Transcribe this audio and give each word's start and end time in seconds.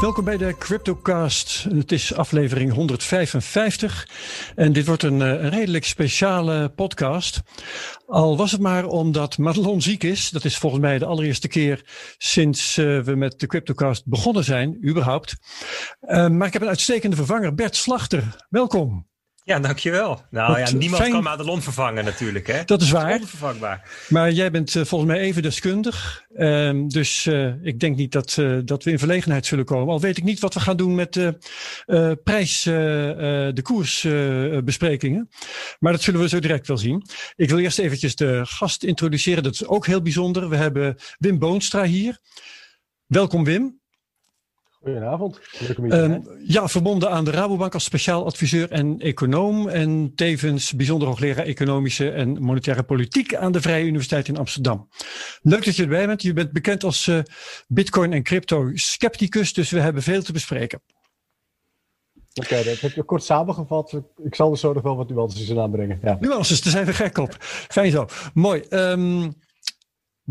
Welkom 0.00 0.24
bij 0.24 0.36
de 0.36 0.56
CryptoCast. 0.58 1.62
Het 1.62 1.92
is 1.92 2.14
aflevering 2.14 2.72
155 2.72 4.08
en 4.56 4.72
dit 4.72 4.86
wordt 4.86 5.02
een, 5.02 5.22
eh, 5.22 5.28
een, 5.28 5.48
redelijk 5.48 5.84
speciale 5.84 6.68
podcast. 6.68 7.40
Al 8.06 8.36
was 8.36 8.52
het 8.52 8.60
maar 8.60 8.84
omdat 8.84 9.38
Madelon 9.38 9.82
ziek 9.82 10.02
is. 10.02 10.30
Dat 10.30 10.44
is 10.44 10.58
volgens 10.58 10.82
mij 10.82 10.98
de 10.98 11.04
allereerste 11.04 11.48
keer 11.48 11.84
sinds 12.18 12.76
uh, 12.76 13.00
we 13.00 13.14
met 13.14 13.40
de 13.40 13.46
CryptoCast 13.46 14.06
begonnen 14.06 14.44
zijn, 14.44 14.88
überhaupt. 14.88 15.36
Uh, 16.00 16.28
maar 16.28 16.46
ik 16.46 16.52
heb 16.52 16.62
een 16.62 16.68
uitstekende 16.68 17.16
vervanger, 17.16 17.54
Bert 17.54 17.76
Slachter. 17.76 18.36
Welkom. 18.48 19.09
Ja, 19.44 19.58
dankjewel. 19.58 20.22
Nou 20.30 20.58
ja, 20.58 20.70
niemand 20.70 21.02
fijn... 21.02 21.12
kan 21.12 21.22
Madelon 21.22 21.62
vervangen 21.62 22.04
natuurlijk. 22.04 22.46
Hè? 22.46 22.64
Dat 22.64 22.82
is 22.82 22.90
waar. 22.90 23.20
onvervangbaar. 23.20 24.06
Maar 24.08 24.32
jij 24.32 24.50
bent 24.50 24.74
uh, 24.74 24.84
volgens 24.84 25.10
mij 25.10 25.20
even 25.20 25.42
deskundig. 25.42 26.24
Uh, 26.36 26.82
dus 26.86 27.26
uh, 27.26 27.64
ik 27.64 27.80
denk 27.80 27.96
niet 27.96 28.12
dat, 28.12 28.38
dat 28.64 28.84
we 28.84 28.90
in 28.90 28.98
verlegenheid 28.98 29.46
zullen 29.46 29.64
komen. 29.64 29.92
Al 29.92 30.00
weet 30.00 30.16
ik 30.16 30.24
niet 30.24 30.40
wat 30.40 30.54
we 30.54 30.60
gaan 30.60 30.76
doen 30.76 30.94
met 30.94 31.12
de 31.12 31.38
prijs, 32.24 32.62
de 32.62 33.60
koersbesprekingen. 33.62 35.28
maar 35.78 35.92
dat 35.92 36.02
zullen 36.02 36.20
we 36.20 36.28
zo 36.28 36.38
direct 36.38 36.66
wel 36.66 36.78
zien. 36.78 37.06
Ik 37.36 37.48
wil 37.48 37.58
eerst 37.58 37.78
eventjes 37.78 38.14
de 38.16 38.40
gast 38.44 38.84
introduceren. 38.84 39.42
Dat 39.42 39.52
is 39.52 39.66
ook 39.66 39.86
heel 39.86 40.02
bijzonder. 40.02 40.48
We 40.48 40.56
hebben 40.56 40.96
Wim 41.18 41.38
Boonstra 41.38 41.84
hier. 41.84 42.18
Welkom 43.06 43.44
Wim. 43.44 43.79
Goedenavond. 44.82 45.40
Uh, 45.78 46.16
ja, 46.46 46.68
verbonden 46.68 47.10
aan 47.10 47.24
de 47.24 47.30
Rabobank 47.30 47.74
als 47.74 47.84
speciaal 47.84 48.24
adviseur 48.24 48.70
en 48.70 48.98
econoom. 48.98 49.68
En 49.68 50.12
tevens 50.14 50.72
bijzonder 50.72 51.08
hoogleraar 51.08 51.44
economische 51.44 52.10
en 52.10 52.42
monetaire 52.42 52.82
politiek 52.82 53.34
aan 53.34 53.52
de 53.52 53.60
Vrije 53.60 53.84
Universiteit 53.84 54.28
in 54.28 54.38
Amsterdam. 54.38 54.88
Leuk 55.42 55.64
dat 55.64 55.76
je 55.76 55.82
erbij 55.82 56.06
bent. 56.06 56.22
Je 56.22 56.32
bent 56.32 56.52
bekend 56.52 56.84
als 56.84 57.06
uh, 57.06 57.18
Bitcoin 57.68 58.12
en 58.12 58.22
crypto 58.22 58.70
scepticus, 58.74 59.52
dus 59.52 59.70
we 59.70 59.80
hebben 59.80 60.02
veel 60.02 60.22
te 60.22 60.32
bespreken. 60.32 60.82
Oké, 62.34 62.46
okay, 62.52 62.64
dat 62.64 62.80
heb 62.80 62.92
je 62.92 63.02
kort 63.02 63.24
samengevat. 63.24 64.00
Ik 64.22 64.34
zal 64.34 64.50
er 64.50 64.58
zo 64.58 64.72
nog 64.72 64.82
wel 64.82 64.96
wat 64.96 65.08
nuances 65.08 65.48
in 65.48 65.58
aanbrengen. 65.58 65.98
Ja. 66.02 66.16
Nuances, 66.20 66.62
daar 66.62 66.72
zijn 66.72 66.86
we 66.86 66.92
gek 66.92 67.18
op. 67.18 67.36
Fijn 67.40 67.90
zo. 67.90 68.06
Mooi. 68.34 68.64
Um, 68.70 69.34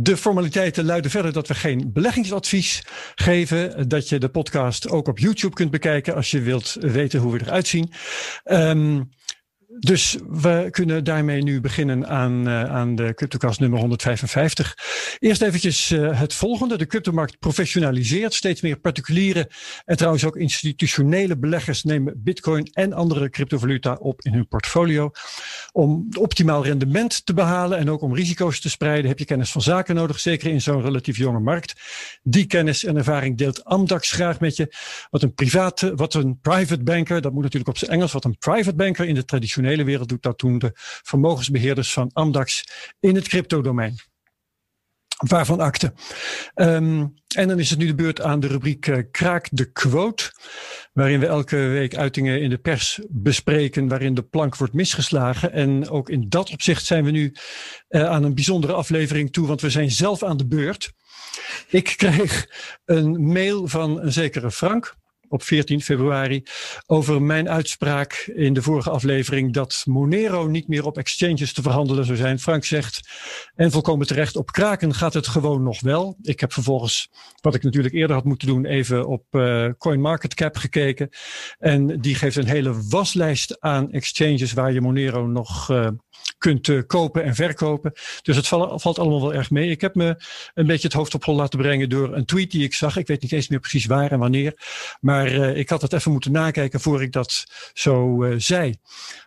de 0.02 0.18
formaliteiten 0.18 0.86
luiden 0.86 1.12
verder 1.12 1.34
dat 1.34 1.48
we 1.48 1.56
geen 1.56 1.90
beleggingsadvies 1.94 2.84
geven. 3.16 3.90
Dat 3.90 4.10
je 4.10 4.18
de 4.18 4.30
podcast 4.30 4.90
ook 4.90 5.08
op 5.08 5.20
YouTube 5.20 5.56
kunt 5.56 5.72
bekijken 5.72 6.16
als 6.16 6.32
je 6.32 6.42
wilt 6.42 6.78
weten 6.80 7.20
hoe 7.20 7.32
we 7.32 7.42
eruit 7.42 7.68
zien. 7.68 7.92
Um, 8.46 9.10
dus 9.80 10.18
we 10.30 10.68
kunnen 10.72 11.04
daarmee 11.04 11.42
nu 11.42 11.62
beginnen 11.62 12.08
aan, 12.08 12.48
uh, 12.48 12.64
aan 12.64 12.96
de 12.96 13.14
CryptoCast 13.14 13.60
nummer 13.60 13.80
155. 13.80 14.76
Eerst 15.20 15.42
eventjes 15.42 15.92
uh, 15.92 16.20
het 16.20 16.34
volgende. 16.34 16.78
De 16.78 16.86
cryptomarkt 16.86 17.40
professionaliseert. 17.40 18.34
Steeds 18.34 18.62
meer 18.62 18.80
particuliere 18.80 19.52
en 19.86 19.98
trouwens 19.98 20.26
ook 20.26 20.36
institutionele 20.36 21.38
beleggers 21.38 21.84
nemen 21.84 22.14
bitcoin 22.24 22.68
en 22.72 22.94
andere 22.94 23.30
cryptovaluta 23.30 23.94
op 23.94 24.22
in 24.22 24.34
hun 24.34 24.48
portfolio. 24.48 25.12
Om 25.72 26.08
optimaal 26.18 26.66
rendement 26.66 27.26
te 27.26 27.34
behalen 27.34 27.78
en 27.78 27.90
ook 27.90 28.02
om 28.02 28.16
risico's 28.16 28.60
te 28.60 28.70
spreiden 28.70 29.10
heb 29.10 29.20
je 29.20 29.26
kennis 29.26 29.52
van 29.52 29.62
zaken 29.62 29.96
nodig. 29.96 30.20
Zeker 30.20 30.52
in 30.52 30.62
zo'n 30.62 30.82
relatief 30.82 31.18
jonge 31.18 31.40
markt. 31.40 31.74
Die 32.24 32.46
kennis 32.46 32.84
en 32.84 32.98
ervaring 32.98 33.38
deelt 33.38 33.64
Amdax 33.66 34.12
graag 34.12 34.40
met 34.40 34.56
je. 34.56 34.74
Wat 35.10 35.22
een 35.22 35.34
private, 35.34 35.96
wat 35.96 36.14
een 36.14 36.40
private 36.42 36.84
banker, 36.84 37.22
dat 37.22 37.32
moet 37.32 37.44
natuurlijk 37.44 37.70
op 37.70 37.78
zijn 37.78 37.92
Engels, 37.92 38.12
wat 38.12 38.26
een 38.26 38.38
private 38.38 38.76
banker 38.76 39.06
in 39.06 39.16
de 39.16 39.26
traditionele 39.26 39.68
hele 39.70 39.84
wereld 39.84 40.10
doet 40.10 40.22
dat 40.22 40.40
doen 40.40 40.60
de 40.60 40.72
vermogensbeheerders 41.04 41.94
van 41.94 42.10
Amdax 42.14 42.64
in 43.00 43.16
het 43.16 43.28
cryptodomein. 43.28 43.96
Waarvan 45.28 45.60
akte. 45.60 45.94
Um, 46.56 47.14
en 47.36 47.48
dan 47.48 47.60
is 47.60 47.70
het 47.70 47.80
nu 47.80 47.86
de 47.86 47.96
beurt 47.96 48.22
aan 48.22 48.40
de 48.40 48.48
rubriek 48.48 48.88
uh, 48.88 48.98
Kraak 49.12 49.48
de 49.52 49.72
Quote. 49.72 50.32
Waarin 50.94 51.20
we 51.20 51.26
elke 51.26 51.56
week 51.56 51.96
uitingen 51.96 52.42
in 52.42 52.50
de 52.50 52.58
pers 52.58 53.00
bespreken. 53.10 53.88
Waarin 53.88 54.14
de 54.14 54.24
plank 54.24 54.56
wordt 54.56 54.74
misgeslagen. 54.74 55.52
En 55.52 55.90
ook 55.90 56.10
in 56.10 56.30
dat 56.30 56.52
opzicht 56.52 56.86
zijn 56.86 57.04
we 57.04 57.12
nu 57.12 57.36
uh, 57.90 58.06
aan 58.06 58.24
een 58.24 58.36
bijzondere 58.36 58.74
aflevering 58.74 59.32
toe. 59.32 59.48
Want 59.48 59.62
we 59.62 59.70
zijn 59.70 59.92
zelf 59.92 60.24
aan 60.24 60.38
de 60.38 60.48
beurt. 60.48 60.92
Ik 61.68 61.94
kreeg 61.98 62.48
een 62.86 63.32
mail 63.32 63.68
van 63.68 64.02
een 64.02 64.14
zekere 64.14 64.52
Frank 64.52 64.98
op 65.30 65.44
14 65.44 65.82
februari 65.82 66.44
over 66.86 67.22
mijn 67.22 67.50
uitspraak 67.50 68.32
in 68.36 68.54
de 68.54 68.62
vorige 68.62 68.90
aflevering 68.90 69.54
dat 69.54 69.84
Monero 69.86 70.48
niet 70.48 70.68
meer 70.68 70.86
op 70.86 70.98
exchanges 70.98 71.54
te 71.54 71.62
verhandelen 71.62 72.06
zou 72.06 72.18
zijn. 72.18 72.40
Frank 72.40 72.64
zegt, 72.66 73.10
en 73.56 73.72
volkomen 73.72 74.08
terecht, 74.08 74.36
op 74.36 74.52
kraken 74.52 74.94
gaat 74.94 75.14
het 75.14 75.28
gewoon 75.28 75.64
nog 75.64 75.82
wel. 75.82 76.18
Ik 76.22 76.40
heb 76.40 76.54
vervolgens, 76.54 77.10
wat 77.42 77.56
ik 77.56 77.64
natuurlijk 77.64 77.94
eerder 77.94 78.16
had 78.16 78.26
moeten 78.26 78.48
doen, 78.48 78.66
even 78.66 79.08
op 79.08 79.24
uh, 79.32 79.70
CoinMarketCap 79.78 80.56
gekeken. 80.56 81.10
En 81.58 82.02
die 82.02 82.16
geeft 82.16 82.36
een 82.36 82.48
hele 82.48 82.82
waslijst 82.90 83.60
aan 83.60 83.92
exchanges 83.92 84.54
waar 84.54 84.74
je 84.74 84.82
Monero 84.82 85.28
nog 85.28 85.70
uh, 85.70 85.88
kunt 86.40 86.68
uh, 86.68 86.82
kopen 86.88 87.24
en 87.24 87.36
verkopen. 87.36 87.94
Dus 88.22 88.36
het 88.36 88.48
valt, 88.48 88.82
valt 88.82 89.00
allemaal 89.00 89.22
wel 89.22 89.34
erg 89.34 89.50
mee. 89.50 89.70
Ik 89.70 89.82
heb 89.82 89.96
me 89.96 90.24
een 90.54 90.68
beetje 90.68 90.88
het 90.88 90.98
hoofd 90.98 91.14
op 91.14 91.24
hol 91.24 91.36
laten 91.36 91.60
brengen 91.60 91.90
door 91.90 92.16
een 92.16 92.26
tweet 92.26 92.52
die 92.52 92.64
ik 92.64 92.74
zag. 92.74 92.98
Ik 92.98 93.08
weet 93.08 93.22
niet 93.22 93.32
eens 93.32 93.48
meer 93.48 93.60
precies 93.60 93.86
waar 93.86 94.12
en 94.12 94.20
wanneer. 94.20 94.54
Maar 95.00 95.34
uh, 95.34 95.58
ik 95.58 95.70
had 95.70 95.82
het 95.82 95.94
even 95.94 96.12
moeten 96.12 96.32
nakijken 96.32 96.80
voor 96.80 97.02
ik 97.02 97.12
dat 97.12 97.46
zo 97.74 98.24
uh, 98.24 98.34
zei. 98.38 98.76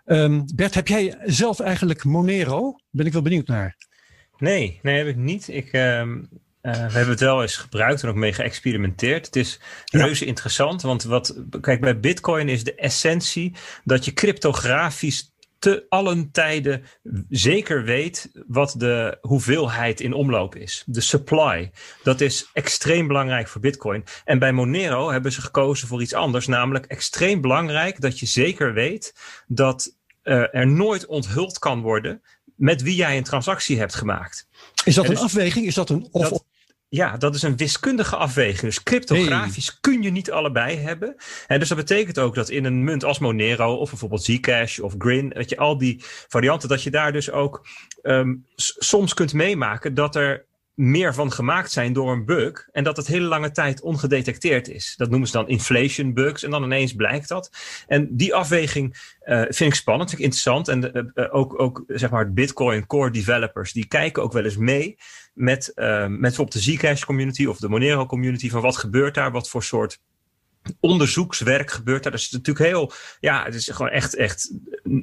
Um, 0.07 0.45
Bert, 0.55 0.75
heb 0.75 0.89
jij 0.89 1.19
zelf 1.25 1.61
eigenlijk 1.61 2.05
Monero? 2.05 2.77
Ben 2.91 3.07
ik 3.07 3.13
wel 3.13 3.23
benieuwd 3.23 3.47
naar. 3.47 3.77
Nee, 4.39 4.79
nee 4.83 4.99
heb 4.99 5.07
ik 5.07 5.17
niet. 5.17 5.49
Ik, 5.49 5.73
um, 5.73 6.29
uh, 6.63 6.73
we 6.73 6.79
hebben 6.79 7.09
het 7.09 7.21
wel 7.21 7.43
eens 7.43 7.57
gebruikt 7.57 8.03
en 8.03 8.09
ook 8.09 8.15
mee 8.15 8.33
geëxperimenteerd. 8.33 9.27
Het 9.27 9.37
is 9.37 9.61
reuze 9.85 10.25
ja. 10.25 10.31
interessant, 10.31 10.83
want 10.83 11.03
wat, 11.03 11.43
kijk, 11.61 11.81
bij 11.81 12.01
Bitcoin 12.01 12.49
is 12.49 12.65
de 12.65 12.75
essentie 12.75 13.55
dat 13.85 14.05
je 14.05 14.13
cryptografisch 14.13 15.32
te 15.63 15.87
allen 15.89 16.31
tijden 16.31 16.85
zeker 17.29 17.85
weet 17.85 18.31
wat 18.47 18.75
de 18.79 19.19
hoeveelheid 19.21 20.01
in 20.01 20.13
omloop 20.13 20.55
is. 20.55 20.83
De 20.87 21.01
supply. 21.01 21.71
Dat 22.03 22.21
is 22.21 22.51
extreem 22.53 23.07
belangrijk 23.07 23.49
voor 23.49 23.61
Bitcoin. 23.61 24.05
En 24.25 24.39
bij 24.39 24.53
Monero 24.53 25.11
hebben 25.11 25.33
ze 25.33 25.41
gekozen 25.41 25.89
voor 25.89 26.03
iets 26.03 26.15
anders, 26.15 26.47
namelijk 26.47 26.87
extreem 26.87 27.41
belangrijk 27.41 28.01
dat 28.01 28.19
je 28.19 28.27
zeker 28.27 28.73
weet 28.73 29.15
dat 29.47 29.97
uh, 30.23 30.55
er 30.55 30.67
nooit 30.67 31.07
onthuld 31.07 31.59
kan 31.59 31.81
worden 31.81 32.23
met 32.57 32.83
wie 32.83 32.95
jij 32.95 33.17
een 33.17 33.25
transactie 33.25 33.79
hebt 33.79 33.95
gemaakt. 33.95 34.49
Is 34.85 34.95
dat 34.95 35.05
een 35.05 35.11
dus, 35.11 35.21
afweging? 35.21 35.67
Is 35.67 35.75
dat 35.75 35.91
een 35.91 36.09
of? 36.11 36.45
Ja, 36.95 37.17
dat 37.17 37.35
is 37.35 37.43
een 37.43 37.57
wiskundige 37.57 38.17
afweging. 38.17 38.61
Dus 38.61 38.83
cryptografisch 38.83 39.67
hey. 39.67 39.77
kun 39.81 40.03
je 40.03 40.11
niet 40.11 40.31
allebei 40.31 40.77
hebben. 40.77 41.17
En 41.47 41.59
dus 41.59 41.69
dat 41.69 41.79
betekent 41.79 42.19
ook 42.19 42.35
dat 42.35 42.49
in 42.49 42.65
een 42.65 42.85
munt 42.85 43.05
als 43.05 43.19
Monero 43.19 43.75
of 43.75 43.91
bijvoorbeeld 43.91 44.23
Zcash 44.23 44.79
of 44.79 44.95
Grin, 44.99 45.29
dat 45.29 45.49
je 45.49 45.57
al 45.57 45.79
die 45.79 46.01
varianten, 46.29 46.69
dat 46.69 46.83
je 46.83 46.91
daar 46.91 47.13
dus 47.13 47.31
ook 47.31 47.67
um, 48.03 48.47
soms 48.57 49.15
kunt 49.15 49.33
meemaken 49.33 49.95
dat 49.95 50.17
er 50.17 50.47
meer 50.75 51.15
van 51.15 51.33
gemaakt 51.33 51.71
zijn 51.71 51.93
door 51.93 52.13
een 52.13 52.25
bug 52.25 52.69
en 52.73 52.85
dat 52.85 52.97
het 52.97 53.07
hele 53.07 53.27
lange 53.27 53.51
tijd 53.51 53.81
ongedetecteerd 53.81 54.69
is. 54.69 54.95
Dat 54.97 55.11
noemen 55.11 55.29
ze 55.29 55.37
dan 55.37 55.49
inflation 55.49 56.15
bugs 56.15 56.43
en 56.43 56.51
dan 56.51 56.65
ineens 56.65 56.93
blijkt 56.93 57.29
dat. 57.29 57.51
En 57.87 58.17
die 58.17 58.35
afweging 58.35 59.17
uh, 59.25 59.41
vind 59.49 59.61
ik 59.61 59.75
spannend, 59.75 60.09
vind 60.11 60.21
ik 60.21 60.27
interessant. 60.27 60.69
En 60.69 61.13
uh, 61.15 61.35
ook, 61.35 61.61
ook 61.61 61.85
zeg 61.87 62.11
maar 62.11 62.33
Bitcoin 62.33 62.87
core 62.87 63.11
developers, 63.11 63.73
die 63.73 63.87
kijken 63.87 64.23
ook 64.23 64.33
wel 64.33 64.45
eens 64.45 64.57
mee 64.57 64.99
met, 65.35 65.73
uh, 65.75 66.07
met 66.07 66.21
bijvoorbeeld 66.21 66.65
de 66.65 66.73
Zcash 66.73 67.05
community 67.05 67.47
of 67.47 67.59
de 67.59 67.69
Monero 67.69 68.07
community 68.07 68.51
van 68.51 68.61
wat 68.61 68.77
gebeurt 68.77 69.15
daar, 69.15 69.33
wat 69.33 69.49
voor 69.49 69.63
soort 69.63 70.01
onderzoekswerk 70.81 71.71
gebeurt 71.71 72.03
daar. 72.03 72.13
Dat 72.13 72.21
is 72.21 72.31
natuurlijk 72.31 72.67
heel, 72.67 72.93
ja, 73.21 73.45
het 73.45 73.55
is 73.55 73.69
gewoon 73.69 73.91
echt, 73.91 74.15
echt 74.15 74.53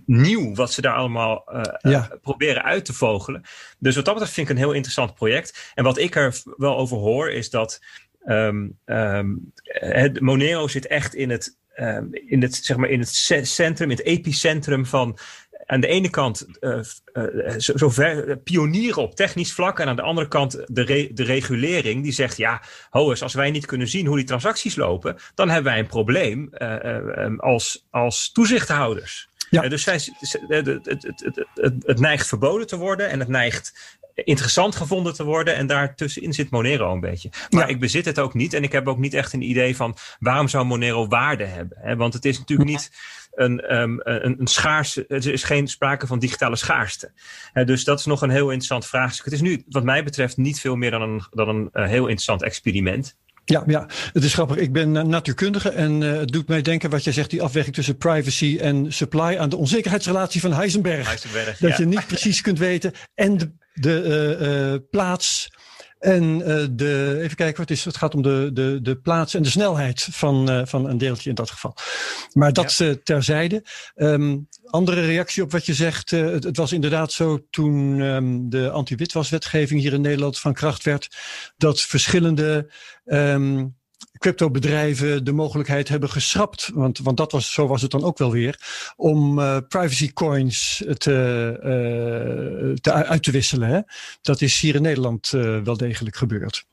nieuw 0.05 0.55
wat 0.55 0.73
ze 0.73 0.81
daar 0.81 0.95
allemaal 0.95 1.43
uh, 1.53 1.61
ja. 1.91 2.09
uh, 2.11 2.17
proberen 2.21 2.63
uit 2.63 2.85
te 2.85 2.93
vogelen. 2.93 3.41
Dus 3.79 3.95
wat 3.95 4.05
dat 4.05 4.13
betreft 4.13 4.33
vind 4.33 4.49
ik 4.49 4.55
een 4.55 4.61
heel 4.61 4.73
interessant 4.73 5.13
project. 5.13 5.71
En 5.75 5.83
wat 5.83 5.97
ik 5.97 6.15
er 6.15 6.41
wel 6.57 6.77
over 6.77 6.97
hoor 6.97 7.31
is 7.31 7.49
dat 7.49 7.81
um, 8.25 8.77
um, 8.85 9.51
het 9.63 10.19
Monero 10.19 10.67
zit 10.67 10.87
echt 10.87 11.13
in 11.13 11.29
het, 11.29 11.57
um, 11.77 12.09
in 12.11 12.41
het, 12.41 12.55
zeg 12.55 12.77
maar, 12.77 12.89
in 12.89 12.99
het 12.99 13.09
centrum, 13.43 13.91
in 13.91 13.97
het 13.97 14.05
epicentrum 14.05 14.85
van 14.85 15.17
aan 15.69 15.79
de 15.79 15.87
ene 15.87 16.09
kant 16.09 16.47
uh, 16.61 16.79
uh, 17.13 17.53
zover 17.57 18.37
pionieren 18.37 19.01
op 19.01 19.15
technisch 19.15 19.53
vlak. 19.53 19.79
En 19.79 19.87
aan 19.87 19.95
de 19.95 20.01
andere 20.01 20.27
kant 20.27 20.63
de, 20.65 20.81
re 20.81 21.09
de 21.13 21.23
regulering 21.23 22.03
die 22.03 22.11
zegt: 22.11 22.37
ja, 22.37 22.61
ho 22.89 23.09
eens, 23.09 23.23
als 23.23 23.33
wij 23.33 23.51
niet 23.51 23.65
kunnen 23.65 23.87
zien 23.87 24.05
hoe 24.05 24.17
die 24.17 24.25
transacties 24.25 24.75
lopen, 24.75 25.17
dan 25.35 25.49
hebben 25.49 25.71
wij 25.71 25.79
een 25.79 25.87
probleem 25.87 26.49
als, 27.37 27.85
als 27.89 28.31
toezichthouders. 28.31 29.27
Ja. 29.49 29.67
dus 29.67 29.83
zij, 29.83 29.99
het, 30.47 30.65
het, 30.65 31.13
het, 31.15 31.45
het, 31.85 31.99
neigt 31.99 32.27
verboden 32.27 32.67
te 32.67 32.77
worden 32.77 33.09
en 33.09 33.19
het 33.19 33.27
neigt 33.27 33.97
interessant 34.23 34.75
gevonden 34.75 35.13
te 35.13 35.23
worden. 35.23 35.55
En 35.55 35.67
daartussenin 35.67 36.33
zit 36.33 36.49
Monero 36.49 36.93
een 36.93 36.99
beetje. 36.99 37.29
Maar 37.49 37.61
ja. 37.61 37.67
ik 37.67 37.79
bezit 37.79 38.05
het 38.05 38.19
ook 38.19 38.33
niet. 38.33 38.53
En 38.53 38.63
ik 38.63 38.71
heb 38.71 38.87
ook 38.87 38.97
niet 38.97 39.13
echt 39.13 39.33
een 39.33 39.49
idee 39.49 39.75
van 39.75 39.97
waarom 40.19 40.47
zou 40.47 40.65
Monero 40.65 41.07
waarde 41.07 41.45
hebben. 41.45 41.77
Hè? 41.81 41.95
Want 41.95 42.13
het 42.13 42.25
is 42.25 42.37
natuurlijk 42.37 42.69
niet 42.69 42.91
een, 43.39 43.75
um, 43.75 43.99
een, 44.03 44.39
een 44.39 44.47
schaarse, 44.47 45.05
er 45.07 45.27
is 45.27 45.43
geen 45.43 45.67
sprake 45.67 46.07
van 46.07 46.19
digitale 46.19 46.55
schaarste. 46.55 47.11
Uh, 47.53 47.65
dus 47.65 47.83
dat 47.83 47.99
is 47.99 48.05
nog 48.05 48.21
een 48.21 48.29
heel 48.29 48.45
interessant 48.45 48.85
vraagstuk. 48.85 49.25
Het 49.25 49.33
is 49.33 49.41
nu, 49.41 49.63
wat 49.67 49.83
mij 49.83 50.03
betreft, 50.03 50.37
niet 50.37 50.59
veel 50.59 50.75
meer 50.75 50.91
dan 50.91 51.01
een, 51.01 51.23
dan 51.31 51.49
een 51.49 51.69
uh, 51.73 51.85
heel 51.85 52.01
interessant 52.01 52.43
experiment. 52.43 53.15
Ja, 53.45 53.63
ja, 53.67 53.87
het 54.13 54.23
is 54.23 54.33
grappig. 54.33 54.57
Ik 54.57 54.71
ben 54.71 54.91
natuurkundige 54.91 55.69
en 55.69 56.01
uh, 56.01 56.17
het 56.17 56.27
doet 56.27 56.47
mij 56.47 56.61
denken 56.61 56.89
wat 56.89 57.03
jij 57.03 57.13
zegt, 57.13 57.29
die 57.29 57.41
afweging 57.41 57.75
tussen 57.75 57.97
privacy 57.97 58.57
en 58.61 58.93
supply 58.93 59.37
aan 59.37 59.49
de 59.49 59.57
onzekerheidsrelatie 59.57 60.41
van 60.41 60.53
Heisenberg. 60.53 61.07
Heisenberg 61.07 61.57
dat 61.57 61.77
je 61.77 61.85
niet 61.85 62.07
precies 62.07 62.41
kunt 62.41 62.59
weten 62.59 62.93
en 63.15 63.37
de, 63.37 63.51
de 63.73 64.37
uh, 64.81 64.89
plaats 64.89 65.49
en 65.99 66.23
uh, 66.23 66.65
de, 66.71 67.19
even 67.21 67.35
kijken 67.35 67.59
wat 67.59 67.69
is. 67.69 67.85
Het 67.85 67.97
gaat 67.97 68.15
om 68.15 68.21
de, 68.21 68.49
de, 68.53 68.79
de 68.81 68.95
plaats 68.95 69.33
en 69.33 69.43
de 69.43 69.49
snelheid 69.49 70.07
van, 70.11 70.51
uh, 70.51 70.61
van 70.65 70.89
een 70.89 70.97
deeltje 70.97 71.29
in 71.29 71.35
dat 71.35 71.51
geval. 71.51 71.75
Maar 72.33 72.53
dat 72.53 72.77
ja. 72.77 72.85
uh, 72.85 72.93
terzijde. 73.03 73.65
Um, 73.95 74.47
andere 74.65 75.05
reactie 75.05 75.43
op 75.43 75.51
wat 75.51 75.65
je 75.65 75.73
zegt. 75.73 76.11
Het, 76.11 76.43
het, 76.43 76.57
was 76.57 76.71
inderdaad 76.71 77.11
zo 77.11 77.39
toen 77.49 77.99
um, 77.99 78.49
de 78.49 78.69
anti-witwaswetgeving 78.69 79.81
hier 79.81 79.93
in 79.93 80.01
Nederland 80.01 80.39
van 80.39 80.53
kracht 80.53 80.83
werd. 80.83 81.17
Dat 81.57 81.81
verschillende 81.81 82.71
um, 83.05 83.77
cryptobedrijven 84.17 85.23
de 85.23 85.31
mogelijkheid 85.31 85.89
hebben 85.89 86.09
geschrapt. 86.09 86.69
Want, 86.73 86.99
want 86.99 87.17
dat 87.17 87.31
was, 87.31 87.53
zo 87.53 87.67
was 87.67 87.81
het 87.81 87.91
dan 87.91 88.03
ook 88.03 88.17
wel 88.17 88.31
weer. 88.31 88.59
Om 88.95 89.39
uh, 89.39 89.57
privacy 89.67 90.13
coins 90.13 90.83
te, 90.97 91.59
uh, 91.63 92.75
te, 92.75 92.91
uit 92.91 93.23
te 93.23 93.31
wisselen. 93.31 93.85
Dat 94.21 94.41
is 94.41 94.59
hier 94.59 94.75
in 94.75 94.81
Nederland 94.81 95.31
uh, 95.35 95.61
wel 95.63 95.77
degelijk 95.77 96.15
gebeurd. 96.15 96.67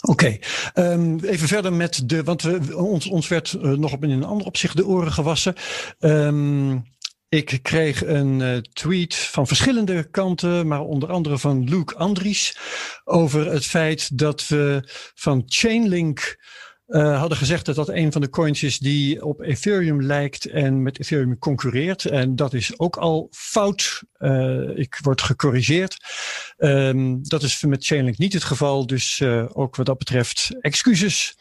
Oké, 0.00 0.38
um, 0.74 1.18
even 1.20 1.48
verder 1.48 1.72
met 1.72 2.08
de. 2.08 2.22
Want 2.22 2.42
we, 2.42 2.76
ons, 2.76 3.06
ons 3.06 3.28
werd 3.28 3.56
nog 3.60 3.92
op 3.92 4.02
in 4.04 4.10
een 4.10 4.24
ander 4.24 4.46
opzicht 4.46 4.76
de 4.76 4.86
oren 4.86 5.12
gewassen. 5.12 5.54
Um, 6.00 6.84
ik 7.34 7.58
kreeg 7.62 8.04
een 8.04 8.40
uh, 8.40 8.56
tweet 8.56 9.14
van 9.14 9.46
verschillende 9.46 10.10
kanten, 10.10 10.66
maar 10.66 10.80
onder 10.80 11.10
andere 11.10 11.38
van 11.38 11.68
Luke 11.68 11.94
Andries, 11.94 12.56
over 13.04 13.52
het 13.52 13.64
feit 13.64 14.18
dat 14.18 14.48
we 14.48 14.88
van 15.14 15.42
Chainlink 15.46 16.42
uh, 16.86 17.18
hadden 17.18 17.38
gezegd 17.38 17.66
dat 17.66 17.74
dat 17.74 17.88
een 17.88 18.12
van 18.12 18.20
de 18.20 18.28
coins 18.28 18.62
is 18.62 18.78
die 18.78 19.24
op 19.24 19.40
Ethereum 19.40 20.02
lijkt 20.02 20.46
en 20.46 20.82
met 20.82 21.00
Ethereum 21.00 21.38
concurreert. 21.38 22.04
En 22.04 22.36
dat 22.36 22.52
is 22.52 22.78
ook 22.78 22.96
al 22.96 23.28
fout. 23.30 24.02
Uh, 24.18 24.78
ik 24.78 24.98
word 25.02 25.22
gecorrigeerd. 25.22 25.96
Um, 26.58 27.28
dat 27.28 27.42
is 27.42 27.62
met 27.62 27.84
Chainlink 27.86 28.18
niet 28.18 28.32
het 28.32 28.44
geval. 28.44 28.86
Dus 28.86 29.22
ook 29.52 29.76
wat 29.76 29.86
dat 29.86 29.98
betreft 29.98 30.56
excuses. 30.60 31.36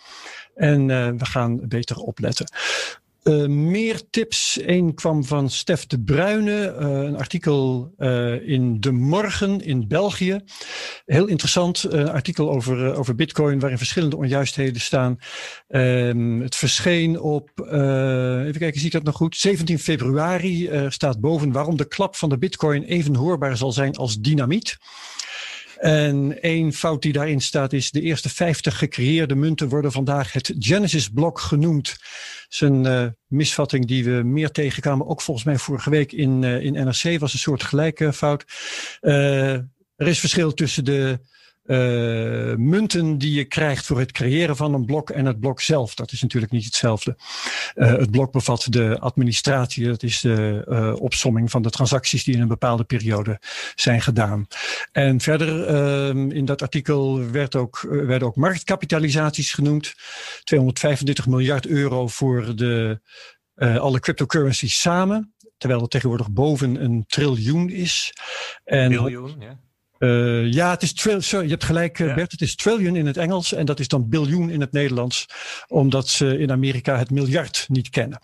En 0.56 0.88
we 1.18 1.26
gaan 1.26 1.68
beter 1.68 1.96
opletten. 1.96 2.48
Uh, 3.24 3.48
meer 3.48 4.10
tips. 4.10 4.60
Eén 4.66 4.94
kwam 4.94 5.24
van 5.24 5.50
Stef 5.50 5.86
de 5.86 6.02
Bruyne, 6.02 6.76
uh, 6.80 6.88
een 6.88 7.18
artikel 7.18 7.94
uh, 7.98 8.48
in 8.50 8.80
De 8.80 8.92
Morgen 8.92 9.62
in 9.62 9.88
België. 9.88 10.40
Heel 11.06 11.28
interessant, 11.28 11.92
artikel 11.92 12.52
over, 12.52 12.96
over 12.96 13.16
Bitcoin 13.16 13.60
waarin 13.60 13.78
verschillende 13.78 14.18
onjuistheden 14.18 14.82
staan. 14.82 15.18
Ehm, 15.68 16.40
het 16.40 16.56
verscheen 16.56 17.20
op, 17.20 17.50
even 17.58 18.60
kijken, 18.60 18.80
ziet 18.80 18.92
dat 18.92 19.04
nog 19.04 19.16
goed? 19.16 19.38
17 19.38 19.80
februari 19.80 20.70
staat 20.90 21.20
boven 21.20 21.52
waarom 21.52 21.78
de 21.78 21.88
klap 21.88 22.16
van 22.16 22.30
de 22.30 22.38
Bitcoin 22.38 22.84
even 22.84 23.16
hoorbaar 23.16 23.58
zal 23.58 23.72
zijn 23.72 23.96
als 23.96 24.20
dynamiet. 24.20 24.78
En 25.84 26.42
één 26.42 26.74
fout 26.74 27.02
die 27.02 27.14
daarin 27.14 27.42
staat 27.42 27.74
is: 27.74 27.92
de 27.92 28.02
eerste 28.02 28.30
50 28.30 28.78
gecreëerde 28.78 29.36
munten 29.36 29.70
worden 29.70 29.92
vandaag 29.92 30.34
het 30.34 30.54
Genesis-blok 30.60 31.40
genoemd. 31.40 31.86
Dat 31.88 32.48
is 32.50 32.62
een 32.62 32.86
uh, 32.86 33.06
misvatting 33.28 33.86
die 33.86 34.04
we 34.04 34.12
meer 34.12 34.52
tegenkwamen. 34.52 35.08
Ook 35.08 35.22
volgens 35.22 35.46
mij 35.46 35.58
vorige 35.58 35.90
week 35.90 36.12
in, 36.12 36.42
uh, 36.42 36.64
in 36.64 36.74
NRC 36.74 37.20
was 37.20 37.34
een 37.34 37.40
soort 37.40 37.64
gelijke 37.64 38.14
fout. 38.14 38.46
Uh, 39.02 39.54
er 39.96 40.08
is 40.08 40.20
verschil 40.20 40.54
tussen 40.54 40.86
de 40.86 41.20
uh, 41.66 42.56
munten 42.56 43.18
die 43.18 43.34
je 43.34 43.46
krijgt 43.46 43.86
voor 43.86 44.00
het 44.00 44.12
creëren 44.12 44.56
van 44.56 44.74
een 44.74 44.86
blok 44.86 45.10
en 45.10 45.26
het 45.26 45.40
blok 45.40 45.62
zelf. 45.62 45.96
Dat 45.96 46.12
is 46.12 46.22
natuurlijk 46.22 46.52
niet 46.52 46.66
hetzelfde. 46.66 47.16
Uh, 47.76 47.92
het 47.92 48.12
blok 48.12 48.32
bevat 48.32 48.68
de 48.70 49.00
administratie, 49.00 49.88
dat 49.88 50.04
is 50.04 50.22
de 50.22 50.66
uh, 50.70 50.96
opsomming 51.02 51.52
van 51.52 51.62
de 51.62 51.70
transacties 51.70 52.24
die 52.24 52.36
in 52.36 52.42
een 52.42 52.48
bepaalde 52.48 52.84
periode 52.84 53.40
zijn 53.76 54.02
gedaan. 54.02 54.48
En 54.92 55.22
verder 55.22 55.52
in 56.34 56.46
dat 56.46 56.62
artikel 56.62 57.32
werd 57.32 57.56
ook, 57.56 57.80
werden 57.90 58.28
ook 58.28 58.36
marktkapitalisaties 58.36 59.54
genoemd. 59.54 59.94
235 60.44 61.28
miljard 61.28 61.66
euro 61.66 62.08
voor 62.08 62.56
de, 62.56 63.00
alle 63.56 64.00
cryptocurrencies 64.00 64.80
samen. 64.80 65.34
Terwijl 65.58 65.82
het 65.82 65.92
tegenwoordig 65.92 66.32
boven 66.32 66.84
een 66.84 67.04
triljoen 67.08 67.70
is. 67.70 68.14
En 68.64 68.92
ja. 69.40 69.60
Uh, 70.04 70.52
ja, 70.52 70.70
het 70.70 70.82
is 70.82 70.94
sorry, 71.18 71.46
je 71.46 71.52
hebt 71.52 71.64
gelijk 71.64 71.98
ja. 71.98 72.14
Bert, 72.14 72.32
het 72.32 72.42
is 72.42 72.56
trillion 72.56 72.96
in 72.96 73.06
het 73.06 73.18
Engels 73.18 73.54
en 73.54 73.66
dat 73.66 73.80
is 73.80 73.88
dan 73.88 74.10
biljoen 74.10 74.50
in 74.50 74.62
het 74.62 74.72
Nederlands, 74.72 75.26
omdat 75.68 76.08
ze 76.08 76.38
in 76.38 76.52
Amerika 76.52 76.98
het 76.98 77.12
miljard 77.12 77.66
niet 77.70 77.90
kennen. 77.90 78.20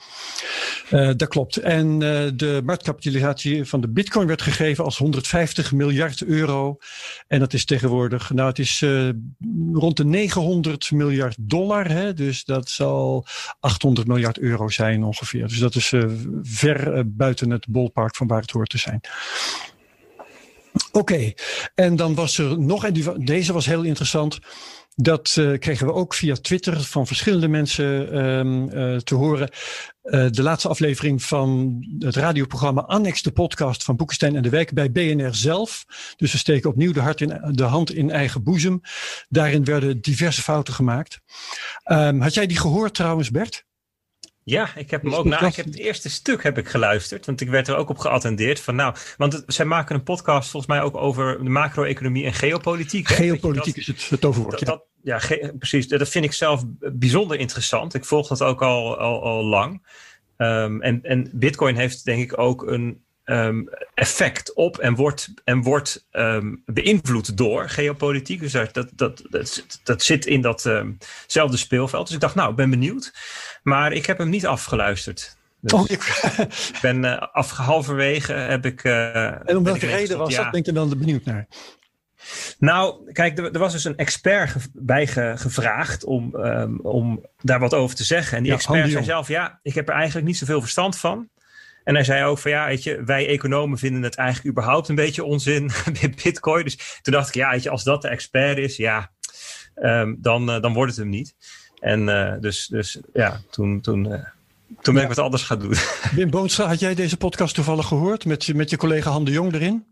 Uh, 0.91 1.11
dat 1.15 1.27
klopt. 1.27 1.57
En 1.57 1.87
uh, 1.87 1.99
de 2.33 2.61
marktkapitalisatie 2.65 3.65
van 3.65 3.81
de 3.81 3.89
bitcoin 3.89 4.27
werd 4.27 4.41
gegeven 4.41 4.83
als 4.83 4.97
150 4.97 5.71
miljard 5.71 6.23
euro. 6.23 6.77
En 7.27 7.39
dat 7.39 7.53
is 7.53 7.65
tegenwoordig, 7.65 8.29
nou 8.29 8.47
het 8.47 8.59
is 8.59 8.85
rond 9.73 9.97
de 9.97 10.05
900 10.05 10.91
miljard 10.91 11.35
dollar, 11.39 11.89
hè, 11.89 12.13
dus 12.13 12.43
dat 12.43 12.69
zal 12.69 13.25
800 13.59 14.07
miljard 14.07 14.39
euro 14.39 14.69
zijn 14.69 15.03
ongeveer. 15.03 15.47
Dus 15.47 15.59
dat 15.59 15.75
is 15.75 15.93
ver 16.41 17.11
buiten 17.15 17.49
het 17.49 17.67
ballpark 17.67 18.15
van 18.15 18.27
waar 18.27 18.41
het 18.41 18.51
hoort 18.51 18.69
te 18.69 18.77
zijn. 18.77 19.01
Oké, 20.91 21.33
en 21.75 21.95
dan 21.95 22.15
was 22.15 22.37
er 22.37 22.59
nog, 22.59 22.85
en 22.85 23.23
deze 23.25 23.53
was 23.53 23.65
heel 23.65 23.83
interessant. 23.83 24.39
Dat 24.95 25.35
uh, 25.39 25.57
kregen 25.57 25.87
we 25.87 25.93
ook 25.93 26.13
via 26.13 26.35
Twitter 26.35 26.81
van 26.81 27.07
verschillende 27.07 27.47
mensen 27.47 28.17
um, 28.25 28.69
uh, 28.73 28.97
te 28.97 29.15
horen. 29.15 29.49
Uh, 30.03 30.29
de 30.29 30.41
laatste 30.41 30.67
aflevering 30.67 31.23
van 31.23 31.77
het 31.99 32.15
radioprogramma 32.15 32.81
Annex, 32.81 33.21
de 33.21 33.31
podcast 33.31 33.83
van 33.83 33.95
Boekenstein 33.95 34.35
en 34.35 34.41
de 34.41 34.49
Wijk 34.49 34.73
bij 34.73 34.91
BNR 34.91 35.35
zelf. 35.35 35.85
Dus 36.15 36.31
we 36.31 36.37
steken 36.37 36.69
opnieuw 36.69 36.91
de, 36.91 36.99
hart 36.99 37.21
in, 37.21 37.51
de 37.51 37.63
hand 37.63 37.93
in 37.93 38.11
eigen 38.11 38.43
boezem. 38.43 38.81
Daarin 39.29 39.63
werden 39.63 40.01
diverse 40.01 40.41
fouten 40.41 40.73
gemaakt. 40.73 41.19
Um, 41.91 42.21
had 42.21 42.33
jij 42.33 42.47
die 42.47 42.59
gehoord 42.59 42.93
trouwens, 42.93 43.31
Bert? 43.31 43.67
Ja, 44.43 44.75
ik 44.75 44.91
heb 44.91 45.03
hem 45.03 45.13
ook 45.13 45.25
na. 45.25 45.41
Ik 45.41 45.55
heb 45.55 45.65
het 45.65 45.77
eerste 45.77 46.09
stuk 46.09 46.43
heb 46.43 46.57
ik 46.57 46.67
geluisterd, 46.67 47.25
want 47.25 47.41
ik 47.41 47.49
werd 47.49 47.67
er 47.67 47.75
ook 47.75 47.89
op 47.89 47.97
geattendeerd 47.97 48.59
van 48.59 48.75
nou, 48.75 48.95
want 49.17 49.33
het, 49.33 49.43
zij 49.47 49.65
maken 49.65 49.95
een 49.95 50.03
podcast 50.03 50.49
volgens 50.49 50.71
mij 50.71 50.81
ook 50.81 50.97
over 50.97 51.43
de 51.43 51.49
macro-economie 51.49 52.25
en 52.25 52.33
geopolitiek. 52.33 53.07
Hè? 53.07 53.15
Geopolitiek 53.15 53.75
dat, 53.75 53.87
is 53.87 53.87
het, 53.87 54.09
het 54.09 54.25
overwoord. 54.25 54.59
Dat, 54.59 54.67
dat, 54.67 54.83
ja, 55.03 55.21
precies. 55.57 55.87
Dat 55.87 56.09
vind 56.09 56.25
ik 56.25 56.33
zelf 56.33 56.63
bijzonder 56.79 57.39
interessant. 57.39 57.93
Ik 57.93 58.05
volg 58.05 58.27
dat 58.27 58.43
ook 58.43 58.61
al, 58.61 58.97
al, 58.97 59.23
al 59.23 59.43
lang. 59.43 59.87
Um, 60.37 60.81
en, 60.81 61.03
en 61.03 61.29
Bitcoin 61.33 61.75
heeft 61.75 62.05
denk 62.05 62.21
ik 62.21 62.37
ook 62.37 62.67
een 62.67 63.03
um, 63.29 63.69
effect 63.93 64.53
op 64.53 64.77
en 64.77 64.95
wordt, 64.95 65.33
en 65.43 65.61
wordt 65.61 66.07
um, 66.11 66.63
beïnvloed 66.65 67.37
door 67.37 67.69
geopolitiek. 67.69 68.39
Dus 68.39 68.51
dat, 68.51 68.89
dat, 68.95 69.23
dat, 69.83 70.03
zit 70.03 70.25
in 70.25 70.41
datzelfde 70.41 71.57
speelveld. 71.57 72.05
Dus 72.05 72.15
ik 72.15 72.21
dacht, 72.21 72.35
nou, 72.35 72.49
ik 72.49 72.55
ben 72.55 72.69
benieuwd. 72.69 73.13
Maar 73.63 73.93
ik 73.93 74.05
heb 74.05 74.17
hem 74.17 74.29
niet 74.29 74.45
afgeluisterd. 74.45 75.37
Dus 75.61 75.73
oh, 75.73 75.89
ik... 75.89 76.31
ben 76.81 77.03
uh, 77.03 77.17
af, 77.31 77.51
halverwege 77.51 78.33
heb 78.33 78.65
ik. 78.65 78.83
Uh, 78.83 79.49
en 79.49 79.57
om 79.57 79.63
welke 79.63 79.85
reden 79.85 80.17
was 80.17 80.33
ja. 80.33 80.41
dat? 80.41 80.51
Ben 80.51 80.59
ik 80.59 80.67
er 80.67 80.73
dan 80.73 80.89
benieuwd 80.89 81.25
naar? 81.25 81.47
Nou, 82.59 83.11
kijk, 83.11 83.37
er, 83.37 83.51
er 83.51 83.59
was 83.59 83.71
dus 83.71 83.83
een 83.83 83.97
expert 83.97 84.49
ge, 84.49 84.59
bij 84.73 85.07
ge, 85.07 85.33
gevraagd 85.35 86.03
om, 86.03 86.35
um, 86.35 86.79
om 86.79 87.25
daar 87.41 87.59
wat 87.59 87.73
over 87.73 87.95
te 87.95 88.03
zeggen. 88.03 88.37
En 88.37 88.43
die 88.43 88.51
ja, 88.51 88.57
expert 88.57 88.91
zei 88.91 89.03
zelf: 89.03 89.27
Ja, 89.27 89.59
ik 89.61 89.73
heb 89.73 89.89
er 89.89 89.95
eigenlijk 89.95 90.27
niet 90.27 90.37
zoveel 90.37 90.61
verstand 90.61 90.97
van. 90.97 91.29
En 91.89 91.95
hij 91.95 92.03
zei 92.03 92.23
ook 92.23 92.37
van 92.37 92.51
ja, 92.51 92.65
weet 92.65 92.83
je, 92.83 93.03
wij 93.03 93.27
economen 93.27 93.77
vinden 93.77 94.03
het 94.03 94.15
eigenlijk 94.15 94.49
überhaupt 94.49 94.87
een 94.87 94.95
beetje 94.95 95.23
onzin 95.23 95.71
met 96.01 96.21
Bitcoin. 96.23 96.63
Dus 96.63 96.99
toen 97.01 97.13
dacht 97.13 97.27
ik, 97.27 97.33
ja, 97.33 97.51
weet 97.51 97.63
je, 97.63 97.69
als 97.69 97.83
dat 97.83 98.01
de 98.01 98.07
expert 98.07 98.57
is, 98.57 98.77
ja, 98.77 99.11
um, 99.75 100.17
dan, 100.19 100.49
uh, 100.49 100.61
dan 100.61 100.73
wordt 100.73 100.91
het 100.91 100.99
hem 100.99 101.09
niet. 101.09 101.35
En 101.79 102.07
uh, 102.07 102.33
dus, 102.39 102.67
dus 102.67 102.99
ja, 103.13 103.41
toen, 103.49 103.81
toen, 103.81 104.05
uh, 104.05 104.13
toen 104.81 104.93
ben 104.93 104.95
ja. 104.95 105.01
ik 105.01 105.07
wat 105.07 105.25
anders 105.25 105.43
gaan 105.43 105.59
doen. 105.59 105.73
Wim 106.15 106.29
Boonstra, 106.29 106.67
had 106.67 106.79
jij 106.79 106.95
deze 106.95 107.17
podcast 107.17 107.55
toevallig 107.55 107.87
gehoord 107.87 108.25
met, 108.25 108.53
met 108.55 108.69
je 108.69 108.77
collega 108.77 109.11
Han 109.11 109.23
de 109.23 109.31
Jong 109.31 109.53
erin? 109.53 109.85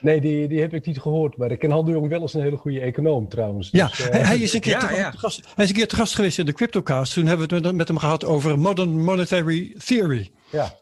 Nee, 0.00 0.20
die, 0.20 0.48
die 0.48 0.60
heb 0.60 0.74
ik 0.74 0.86
niet 0.86 1.00
gehoord. 1.00 1.36
Maar 1.36 1.50
ik 1.50 1.58
ken 1.58 1.70
Han 1.70 1.84
de 1.84 1.90
Jong 1.90 2.08
wel 2.08 2.20
als 2.20 2.34
een 2.34 2.42
hele 2.42 2.56
goede 2.56 2.80
econoom 2.80 3.28
trouwens. 3.28 3.68
Ja, 3.72 3.86
dus, 3.86 4.00
uh, 4.00 4.06
hij, 4.06 4.38
is 4.38 4.52
een 4.52 4.60
keer 4.60 4.72
ja, 4.72 4.86
te, 4.86 4.94
ja. 4.94 5.10
te 5.10 5.18
gast, 5.18 5.40
hij 5.54 5.64
is 5.64 5.70
een 5.70 5.76
keer 5.76 5.88
te 5.88 5.96
gast 5.96 6.14
geweest 6.14 6.38
in 6.38 6.46
de 6.46 6.52
Cryptocast. 6.52 7.12
Toen 7.12 7.26
hebben 7.26 7.48
we 7.48 7.54
het 7.54 7.64
met, 7.64 7.74
met 7.74 7.88
hem 7.88 7.98
gehad 7.98 8.24
over 8.24 8.58
Modern 8.58 9.04
Monetary 9.04 9.74
Theory. 9.84 10.30
Ja. 10.50 10.74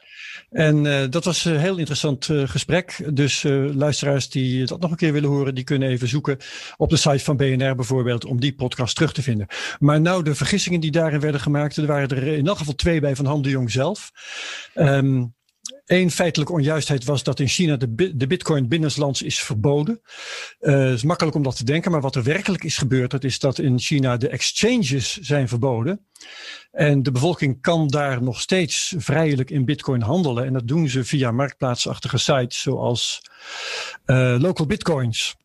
En 0.57 0.85
uh, 0.85 1.05
dat 1.11 1.25
was 1.25 1.45
een 1.45 1.59
heel 1.59 1.77
interessant 1.77 2.29
uh, 2.29 2.49
gesprek. 2.49 3.15
Dus 3.15 3.45
uh, 3.45 3.75
luisteraars 3.75 4.29
die 4.29 4.67
dat 4.67 4.81
nog 4.81 4.91
een 4.91 4.97
keer 4.97 5.13
willen 5.13 5.29
horen, 5.29 5.55
die 5.55 5.65
kunnen 5.65 5.89
even 5.89 6.09
zoeken 6.09 6.37
op 6.77 6.91
de 6.91 6.97
site 6.97 7.25
van 7.25 7.37
BNR 7.37 7.75
bijvoorbeeld 7.75 8.25
om 8.25 8.41
die 8.41 8.55
podcast 8.55 8.95
terug 8.95 9.13
te 9.13 9.23
vinden. 9.23 9.47
Maar 9.79 10.01
nou, 10.01 10.23
de 10.23 10.35
vergissingen 10.35 10.81
die 10.81 10.91
daarin 10.91 11.21
werden 11.21 11.41
gemaakt, 11.41 11.77
er 11.77 11.87
waren 11.87 12.09
er 12.09 12.27
in 12.27 12.47
elk 12.47 12.59
geval 12.59 12.75
twee 12.75 13.01
bij 13.01 13.17
van 13.17 13.25
Han 13.25 13.43
de 13.43 13.51
Jong 13.51 13.71
zelf. 13.71 14.11
Um, 14.75 15.36
Eén 15.87 16.11
feitelijke 16.11 16.53
onjuistheid 16.53 17.05
was 17.05 17.23
dat 17.23 17.41
in 17.41 17.49
China 17.49 17.77
de, 17.77 18.17
de 18.17 18.27
bitcoin 18.27 18.69
binnenlands 18.69 19.23
is 19.23 19.41
verboden. 19.41 20.01
Uh, 20.61 20.85
het 20.85 20.95
is 20.95 21.03
makkelijk 21.03 21.37
om 21.37 21.43
dat 21.43 21.57
te 21.57 21.65
denken, 21.65 21.91
maar 21.91 22.01
wat 22.01 22.15
er 22.15 22.23
werkelijk 22.23 22.65
is 22.65 22.77
gebeurd, 22.77 23.11
dat 23.11 23.25
is 23.25 23.39
dat 23.39 23.59
in 23.59 23.79
China 23.79 24.17
de 24.17 24.29
exchanges 24.29 25.17
zijn 25.17 25.49
verboden. 25.49 26.07
En 26.71 27.03
de 27.03 27.13
bevolking 27.13 27.61
kan 27.61 27.89
daar 27.89 28.23
nog 28.23 28.41
steeds 28.41 28.95
vrijelijk 28.97 29.51
in 29.51 29.65
bitcoin 29.65 30.03
handelen. 30.03 30.45
En 30.45 30.53
dat 30.53 30.69
doen 30.69 30.89
ze 30.89 31.05
via 31.05 31.31
marktplaatsachtige 31.31 32.19
sites 32.19 32.61
zoals 32.61 33.23
uh, 34.07 34.37
Local 34.39 34.67
Bitcoins 34.67 35.37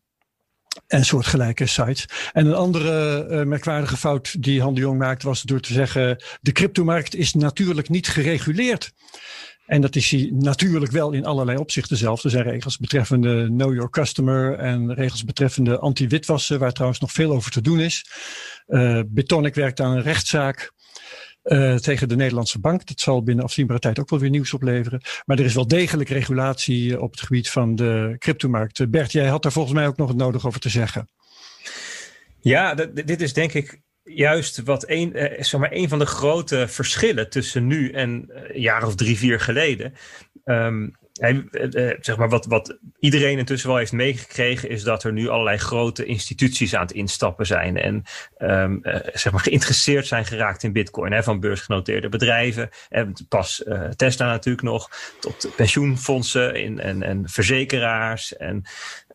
en 0.86 1.04
soortgelijke 1.04 1.66
sites. 1.66 2.06
En 2.32 2.46
een 2.46 2.54
andere 2.54 3.26
uh, 3.30 3.42
merkwaardige 3.42 3.96
fout 3.96 4.42
die 4.42 4.60
Han 4.60 4.74
de 4.74 4.80
Jong 4.80 4.98
maakte 4.98 5.26
was 5.26 5.42
door 5.42 5.60
te 5.60 5.72
zeggen: 5.72 6.22
de 6.40 6.52
cryptomarkt 6.52 7.14
is 7.14 7.34
natuurlijk 7.34 7.88
niet 7.88 8.08
gereguleerd. 8.08 8.92
En 9.72 9.80
dat 9.80 9.96
is 9.96 10.12
natuurlijk 10.30 10.92
wel 10.92 11.12
in 11.12 11.24
allerlei 11.24 11.58
opzichten 11.58 11.96
zelf. 11.96 12.24
Er 12.24 12.30
zijn 12.30 12.44
regels 12.44 12.78
betreffende 12.78 13.46
know 13.46 13.74
your 13.74 13.90
customer 13.90 14.58
en 14.58 14.94
regels 14.94 15.24
betreffende 15.24 15.78
anti-witwassen, 15.78 16.58
waar 16.58 16.72
trouwens 16.72 17.00
nog 17.00 17.12
veel 17.12 17.32
over 17.32 17.50
te 17.50 17.60
doen 17.60 17.80
is. 17.80 18.06
Uh, 18.68 19.00
werkt 19.52 19.80
aan 19.80 19.96
een 19.96 20.02
rechtszaak. 20.02 20.72
Uh, 21.44 21.74
tegen 21.74 22.08
de 22.08 22.16
Nederlandse 22.16 22.58
bank. 22.58 22.86
Dat 22.86 23.00
zal 23.00 23.22
binnen 23.22 23.44
afzienbare 23.44 23.78
tijd 23.80 23.98
ook 23.98 24.10
wel 24.10 24.18
weer 24.18 24.30
nieuws 24.30 24.54
opleveren. 24.54 25.00
Maar 25.24 25.38
er 25.38 25.44
is 25.44 25.54
wel 25.54 25.66
degelijk 25.66 26.08
regulatie 26.08 27.00
op 27.00 27.10
het 27.10 27.20
gebied 27.20 27.50
van 27.50 27.74
de 27.74 28.14
cryptomarkt. 28.18 28.90
Bert, 28.90 29.12
jij 29.12 29.26
had 29.26 29.42
daar 29.42 29.52
volgens 29.52 29.74
mij 29.74 29.86
ook 29.86 29.96
nog 29.96 30.08
het 30.08 30.16
nodig 30.16 30.46
over 30.46 30.60
te 30.60 30.68
zeggen. 30.68 31.08
Ja, 32.40 32.74
dit 32.74 33.20
is 33.20 33.32
denk 33.32 33.52
ik 33.52 33.80
juist 34.04 34.62
wat 34.62 34.84
een, 34.88 35.14
eh, 35.14 35.42
zeg 35.42 35.60
maar, 35.60 35.72
een 35.72 35.88
van 35.88 35.98
de 35.98 36.06
grote 36.06 36.68
verschillen 36.68 37.30
tussen 37.30 37.66
nu 37.66 37.90
en 37.90 38.30
een 38.34 38.60
jaar 38.60 38.86
of 38.86 38.94
drie, 38.94 39.18
vier 39.18 39.40
geleden. 39.40 39.94
Hij, 41.12 41.44
uh, 41.52 41.92
zeg 42.00 42.16
maar 42.16 42.28
wat, 42.28 42.46
wat 42.46 42.78
iedereen 42.98 43.38
intussen 43.38 43.68
wel 43.68 43.78
heeft 43.78 43.92
meegekregen, 43.92 44.68
is 44.68 44.82
dat 44.82 45.04
er 45.04 45.12
nu 45.12 45.28
allerlei 45.28 45.58
grote 45.58 46.04
instituties 46.04 46.74
aan 46.74 46.82
het 46.82 46.92
instappen 46.92 47.46
zijn. 47.46 47.76
En 47.76 48.02
uh, 48.38 48.94
zeg 49.12 49.32
maar 49.32 49.40
geïnteresseerd 49.40 50.06
zijn 50.06 50.24
geraakt 50.24 50.62
in 50.62 50.72
Bitcoin. 50.72 51.12
Hè, 51.12 51.22
van 51.22 51.40
beursgenoteerde 51.40 52.08
bedrijven. 52.08 52.68
En 52.88 53.14
pas 53.28 53.64
Tesla 53.96 54.26
natuurlijk 54.26 54.64
nog. 54.64 54.90
Tot 55.20 55.52
pensioenfondsen 55.56 56.54
en, 56.78 57.02
en 57.02 57.28
verzekeraars. 57.28 58.36
En 58.36 58.64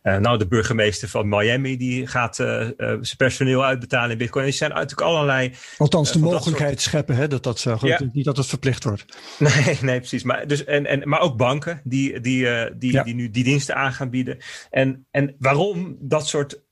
uh, 0.07 0.17
nou, 0.17 0.37
de 0.37 0.47
burgemeester 0.47 1.09
van 1.09 1.29
Miami 1.29 1.77
die 1.77 2.07
gaat 2.07 2.39
uh, 2.39 2.47
uh, 2.47 2.69
zijn 2.77 3.17
personeel 3.17 3.65
uitbetalen 3.65 4.11
in 4.11 4.17
bitcoin. 4.17 4.45
Er 4.45 4.53
zijn 4.53 4.71
natuurlijk 4.71 5.01
allerlei... 5.01 5.53
Althans 5.77 6.11
de 6.11 6.19
mogelijkheid 6.19 6.69
soort... 6.69 6.81
scheppen 6.81 7.15
hè, 7.15 7.27
dat 7.27 7.43
dat 7.43 7.59
zo 7.59 7.77
ja. 7.81 8.01
Niet 8.13 8.25
dat 8.25 8.37
het 8.37 8.47
verplicht 8.47 8.83
wordt. 8.83 9.05
Nee, 9.37 9.77
nee 9.81 9.97
precies. 9.97 10.23
Maar, 10.23 10.47
dus, 10.47 10.63
en, 10.63 10.85
en, 10.85 11.09
maar 11.09 11.19
ook 11.19 11.37
banken 11.37 11.81
die, 11.83 12.19
die, 12.19 12.47
die, 12.77 12.91
ja. 12.91 13.03
die 13.03 13.15
nu 13.15 13.29
die 13.29 13.43
diensten 13.43 13.75
aan 13.75 13.93
gaan 13.93 14.09
bieden. 14.09 14.37
En, 14.69 15.05
en 15.11 15.35
waarom 15.39 15.97
dat 15.99 16.27
soort 16.27 16.65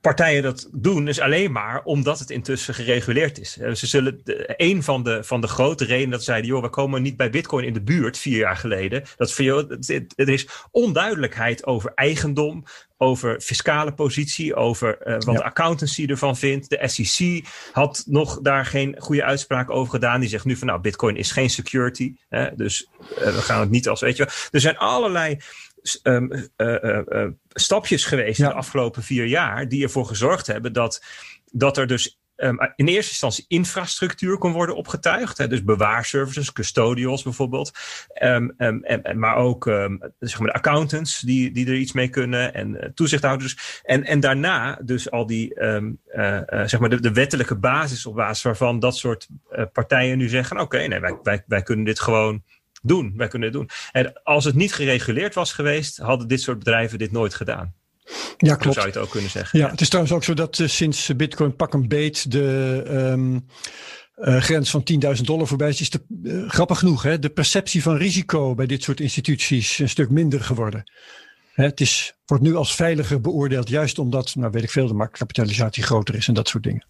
partijen 0.00 0.42
dat 0.42 0.68
doen, 0.72 1.08
is 1.08 1.20
alleen 1.20 1.52
maar 1.52 1.82
omdat 1.84 2.18
het 2.18 2.30
intussen 2.30 2.74
gereguleerd 2.74 3.40
is. 3.40 3.52
Ze 3.52 3.86
zullen 3.86 4.20
een 4.56 4.82
van 4.82 5.02
de, 5.02 5.24
van 5.24 5.40
de 5.40 5.46
grote 5.46 5.84
redenen 5.84 6.10
dat 6.10 6.24
zeiden, 6.24 6.50
joh, 6.50 6.62
we 6.62 6.68
komen 6.68 7.02
niet 7.02 7.16
bij 7.16 7.30
Bitcoin 7.30 7.64
in 7.64 7.72
de 7.72 7.82
buurt 7.82 8.18
vier 8.18 8.38
jaar 8.38 8.56
geleden. 8.56 9.02
Dat 9.16 9.32
voor 9.32 9.44
jou, 9.44 9.78
er 10.16 10.28
is 10.28 10.48
onduidelijkheid 10.70 11.66
over 11.66 11.92
eigendom, 11.94 12.64
over 12.96 13.40
fiscale 13.40 13.94
positie, 13.94 14.54
over 14.54 14.98
uh, 15.06 15.14
wat 15.14 15.24
ja. 15.24 15.32
de 15.32 15.44
accountancy 15.44 16.06
ervan 16.06 16.36
vindt. 16.36 16.70
De 16.70 16.88
SEC 16.88 17.44
had 17.72 18.04
nog 18.06 18.40
daar 18.40 18.66
geen 18.66 18.94
goede 18.98 19.24
uitspraak 19.24 19.70
over 19.70 19.90
gedaan. 19.90 20.20
Die 20.20 20.28
zegt 20.28 20.44
nu 20.44 20.56
van 20.56 20.66
nou, 20.66 20.80
Bitcoin 20.80 21.16
is 21.16 21.30
geen 21.30 21.50
security. 21.50 22.14
Hè, 22.28 22.54
dus 22.56 22.88
uh, 23.00 23.18
we 23.18 23.32
gaan 23.32 23.60
het 23.60 23.70
niet 23.70 23.88
als, 23.88 24.00
weet 24.00 24.16
je 24.16 24.24
wel. 24.24 24.34
Er 24.50 24.60
zijn 24.60 24.78
allerlei 24.78 25.38
um, 26.02 26.32
uh, 26.56 27.00
uh, 27.08 27.26
stapjes 27.48 28.04
geweest 28.04 28.38
ja. 28.38 28.48
de 28.48 28.54
afgelopen 28.54 29.02
vier 29.02 29.26
jaar 29.26 29.68
die 29.68 29.82
ervoor 29.82 30.06
gezorgd 30.06 30.46
hebben 30.46 30.72
dat, 30.72 31.04
dat 31.52 31.76
er 31.76 31.86
dus 31.86 32.18
um, 32.36 32.58
in 32.76 32.86
eerste 32.86 33.10
instantie 33.10 33.44
infrastructuur 33.48 34.38
kon 34.38 34.52
worden 34.52 34.76
opgetuigd. 34.76 35.38
Hè, 35.38 35.48
dus 35.48 35.64
bewaarservices, 35.64 36.52
custodials 36.52 37.22
bijvoorbeeld. 37.22 37.72
Um, 38.22 38.54
en, 38.56 39.18
maar 39.18 39.36
ook 39.36 39.64
zeg 40.18 40.38
maar 40.38 40.48
de 40.48 40.54
accountants 40.54 41.20
die, 41.20 41.50
die 41.50 41.66
er 41.66 41.74
iets 41.74 41.92
mee 41.92 42.08
kunnen 42.08 42.54
en 42.54 42.74
uh, 42.74 42.82
toezichthouders. 42.94 43.80
En, 43.82 44.04
en 44.04 44.20
daarna 44.20 44.78
dus 44.82 45.10
al 45.10 45.26
die 45.26 45.60
uh, 45.60 45.82
uh, 46.16 46.40
zeg 46.46 46.80
maar 46.80 46.90
de, 46.90 47.00
de, 47.00 47.12
wettelijke 47.12 47.56
basis 47.56 48.06
op 48.06 48.14
basis 48.14 48.42
waarvan 48.42 48.78
dat 48.78 48.96
soort 48.96 49.28
partijen 49.72 50.18
nu 50.18 50.28
zeggen: 50.28 50.56
oké, 50.56 50.64
okay, 50.64 50.86
nee, 50.86 51.00
wij, 51.00 51.18
wij, 51.22 51.44
wij 51.46 51.62
kunnen 51.62 51.84
dit 51.84 52.00
gewoon 52.00 52.42
doen. 52.84 53.12
Wij 53.16 53.28
kunnen 53.28 53.48
het 53.48 53.56
doen. 53.58 53.68
En 53.92 54.22
als 54.22 54.44
het 54.44 54.54
niet 54.54 54.74
gereguleerd 54.74 55.34
was 55.34 55.52
geweest, 55.52 55.96
hadden 55.96 56.28
dit 56.28 56.40
soort 56.40 56.58
bedrijven 56.58 56.98
dit 56.98 57.12
nooit 57.12 57.34
gedaan. 57.34 57.74
Ja, 58.36 58.54
klopt. 58.54 58.64
Zo 58.64 58.72
zou 58.72 58.86
je 58.86 58.92
het 58.92 59.02
ook 59.02 59.10
kunnen 59.10 59.30
zeggen. 59.30 59.58
Ja, 59.58 59.70
het 59.70 59.80
is 59.80 59.88
trouwens 59.88 60.14
ook 60.14 60.24
zo 60.24 60.34
dat 60.34 60.58
uh, 60.58 60.68
sinds 60.68 61.16
Bitcoin 61.16 61.56
pak 61.56 61.74
een 61.74 61.88
beet 61.88 62.30
de 62.30 62.82
um, 62.90 63.46
uh, 64.16 64.40
grens 64.40 64.70
van 64.70 64.82
10.000 65.16 65.20
dollar 65.20 65.46
voorbij 65.46 65.68
is. 65.68 65.80
is 65.80 65.90
de, 65.90 66.04
uh, 66.22 66.50
grappig 66.50 66.78
genoeg, 66.78 67.02
hè, 67.02 67.18
de 67.18 67.30
perceptie 67.30 67.82
van 67.82 67.96
risico 67.96 68.54
bij 68.54 68.66
dit 68.66 68.82
soort 68.82 69.00
instituties 69.00 69.78
een 69.78 69.88
stuk 69.88 70.10
minder 70.10 70.40
geworden. 70.40 70.90
Hè, 71.52 71.64
het 71.64 71.80
is, 71.80 72.14
wordt 72.26 72.42
nu 72.42 72.54
als 72.54 72.74
veiliger 72.74 73.20
beoordeeld, 73.20 73.68
juist 73.68 73.98
omdat, 73.98 74.34
nou 74.34 74.50
weet 74.50 74.62
ik 74.62 74.70
veel, 74.70 74.86
de 74.86 74.94
marktkapitalisatie 74.94 75.82
groter 75.82 76.14
is 76.14 76.28
en 76.28 76.34
dat 76.34 76.48
soort 76.48 76.64
dingen. 76.64 76.86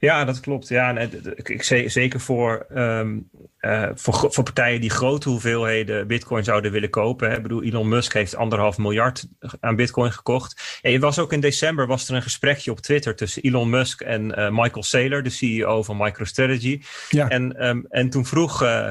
Ja, 0.00 0.24
dat 0.24 0.40
klopt. 0.40 0.68
Ja, 0.68 0.92
nee, 0.92 1.08
ik, 1.42 1.62
zeker 1.90 2.20
voor, 2.20 2.66
um, 2.74 3.30
uh, 3.60 3.88
voor, 3.94 4.32
voor 4.32 4.44
partijen 4.44 4.80
die 4.80 4.90
grote 4.90 5.28
hoeveelheden 5.28 6.06
bitcoin 6.06 6.44
zouden 6.44 6.72
willen 6.72 6.90
kopen. 6.90 7.30
Hè. 7.30 7.36
Ik 7.36 7.42
bedoel, 7.42 7.62
Elon 7.62 7.88
Musk 7.88 8.12
heeft 8.12 8.36
anderhalf 8.36 8.78
miljard 8.78 9.28
aan 9.60 9.76
bitcoin 9.76 10.12
gekocht. 10.12 10.78
En 10.82 10.92
het 10.92 11.00
was 11.00 11.18
ook 11.18 11.32
in 11.32 11.40
december 11.40 11.86
was 11.86 12.08
er 12.08 12.14
een 12.14 12.22
gesprekje 12.22 12.70
op 12.70 12.80
Twitter 12.80 13.16
tussen 13.16 13.42
Elon 13.42 13.70
Musk 13.70 14.00
en 14.00 14.38
uh, 14.38 14.48
Michael 14.50 14.82
Saylor, 14.82 15.22
de 15.22 15.30
CEO 15.30 15.82
van 15.82 15.96
MicroStrategy. 15.96 16.82
Ja. 17.08 17.28
En, 17.28 17.66
um, 17.68 17.86
en 17.88 18.10
toen 18.10 18.26
vroeg... 18.26 18.62
Uh, 18.62 18.88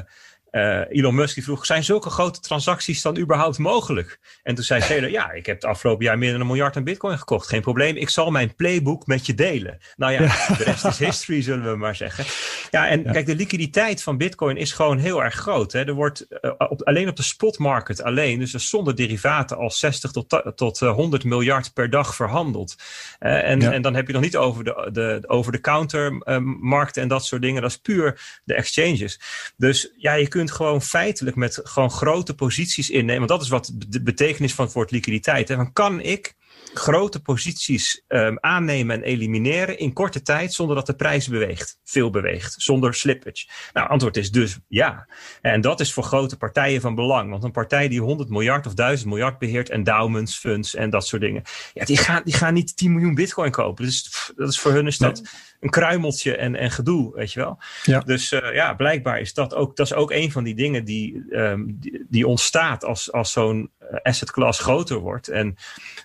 uh, 0.51 0.81
Elon 0.89 1.15
Musk 1.15 1.35
die 1.35 1.43
vroeg, 1.43 1.65
zijn 1.65 1.83
zulke 1.83 2.09
grote 2.09 2.39
transacties 2.39 3.01
dan 3.01 3.17
überhaupt 3.17 3.57
mogelijk? 3.57 4.19
En 4.43 4.55
toen 4.55 4.63
zei 4.63 4.81
Taylor, 4.81 5.09
ja, 5.09 5.31
ik 5.31 5.45
heb 5.45 5.55
het 5.55 5.65
afgelopen 5.65 6.05
jaar 6.05 6.17
meer 6.17 6.31
dan 6.31 6.41
een 6.41 6.47
miljard 6.47 6.75
aan 6.75 6.83
bitcoin 6.83 7.17
gekocht. 7.17 7.47
Geen 7.47 7.61
probleem, 7.61 7.95
ik 7.95 8.09
zal 8.09 8.31
mijn 8.31 8.55
playbook 8.55 9.07
met 9.07 9.25
je 9.25 9.33
delen. 9.33 9.77
Nou 9.95 10.11
ja, 10.13 10.21
ja. 10.21 10.55
de 10.57 10.63
rest 10.63 10.85
is 10.85 10.99
history, 10.99 11.41
zullen 11.49 11.71
we 11.71 11.77
maar 11.77 11.95
zeggen. 11.95 12.25
Ja, 12.71 12.87
en 12.87 13.03
ja. 13.03 13.11
kijk, 13.11 13.25
de 13.25 13.35
liquiditeit 13.35 14.03
van 14.03 14.17
bitcoin 14.17 14.57
is 14.57 14.71
gewoon 14.71 14.97
heel 14.97 15.23
erg 15.23 15.33
groot. 15.33 15.71
Hè. 15.71 15.85
Er 15.85 15.93
wordt 15.93 16.25
uh, 16.41 16.51
op, 16.57 16.83
alleen 16.83 17.09
op 17.09 17.15
de 17.15 17.23
spotmarket 17.23 18.03
alleen, 18.03 18.39
dus 18.39 18.69
zonder 18.69 18.95
derivaten, 18.95 19.57
al 19.57 19.71
60 19.71 20.11
tot, 20.11 20.53
tot 20.55 20.81
uh, 20.81 20.93
100 20.93 21.23
miljard 21.23 21.73
per 21.73 21.89
dag 21.89 22.15
verhandeld. 22.15 22.75
en, 23.19 23.59
ja. 23.59 23.71
en 23.71 23.81
dan 23.81 23.95
heb 23.95 24.07
je 24.07 24.13
nog 24.13 24.21
niet 24.21 24.37
over 24.37 24.63
de, 24.63 24.89
de, 24.91 25.23
over 25.27 25.51
de 25.51 25.61
countermarkten 25.61 27.01
en 27.01 27.07
dat 27.07 27.25
soort 27.25 27.41
dingen. 27.41 27.61
Dat 27.61 27.71
is 27.71 27.77
puur 27.77 28.39
de 28.43 28.53
exchanges. 28.53 29.19
Dus 29.57 29.93
ja, 29.97 30.13
je 30.13 30.27
kunt 30.27 30.38
kunt 30.39 30.51
gewoon 30.51 30.81
feitelijk 30.81 31.35
met 31.35 31.59
gewoon 31.63 31.91
grote 31.91 32.35
posities 32.35 32.89
innemen. 32.89 33.27
Want 33.27 33.29
dat 33.29 33.41
is 33.41 33.49
wat 33.49 33.71
de 33.87 34.01
betekenis 34.01 34.53
van 34.53 34.65
het 34.65 34.73
woord 34.73 34.91
liquiditeit. 34.91 35.47
Hè. 35.47 35.55
Van 35.55 35.73
kan 35.73 36.01
ik 36.01 36.33
grote 36.73 37.21
posities 37.21 38.03
um, 38.07 38.37
aannemen 38.39 38.95
en 38.95 39.03
elimineren 39.03 39.77
in 39.77 39.93
korte 39.93 40.21
tijd 40.21 40.53
zonder 40.53 40.75
dat 40.75 40.85
de 40.85 40.95
prijs 40.95 41.27
beweegt, 41.27 41.79
veel 41.83 42.09
beweegt, 42.09 42.55
zonder 42.57 42.93
slippage? 42.93 43.47
Nou, 43.73 43.89
antwoord 43.89 44.17
is 44.17 44.31
dus 44.31 44.59
ja. 44.67 45.07
En 45.41 45.61
dat 45.61 45.79
is 45.79 45.93
voor 45.93 46.03
grote 46.03 46.37
partijen 46.37 46.81
van 46.81 46.95
belang. 46.95 47.29
Want 47.29 47.43
een 47.43 47.51
partij 47.51 47.87
die 47.87 48.01
100 48.01 48.29
miljard 48.29 48.67
of 48.67 48.73
1000 48.73 49.09
miljard 49.09 49.39
beheert, 49.39 49.69
endowments, 49.69 50.37
funds 50.37 50.75
en 50.75 50.89
dat 50.89 51.07
soort 51.07 51.21
dingen, 51.21 51.43
ja, 51.73 51.85
die 51.85 51.97
gaan, 51.97 52.21
die 52.23 52.33
gaan 52.33 52.53
niet 52.53 52.77
10 52.77 52.91
miljoen 52.91 53.15
bitcoin 53.15 53.51
kopen. 53.51 53.85
Dus 53.85 54.31
dat 54.35 54.49
is 54.49 54.59
voor 54.59 54.71
hun 54.71 54.87
is 54.87 54.97
dat 54.97 55.21
nee. 55.21 55.31
een 55.59 55.69
kruimeltje 55.69 56.35
en, 56.35 56.55
en 56.55 56.71
gedoe, 56.71 57.15
weet 57.15 57.33
je 57.33 57.39
wel. 57.39 57.57
Ja. 57.83 57.99
Dus 57.99 58.31
uh, 58.31 58.53
ja, 58.53 58.73
blijkbaar 58.73 59.19
is 59.19 59.33
dat 59.33 59.53
ook, 59.53 59.75
dat 59.75 59.85
is 59.85 59.93
ook 59.93 60.11
een 60.11 60.31
van 60.31 60.43
die 60.43 60.55
dingen 60.55 60.85
die, 60.85 61.25
um, 61.31 61.77
die, 61.79 62.05
die 62.09 62.27
ontstaat 62.27 62.85
als, 62.85 63.11
als 63.11 63.31
zo'n 63.31 63.71
asset 64.03 64.31
class 64.31 64.59
groter 64.59 64.97
wordt. 64.97 65.27
En 65.27 65.55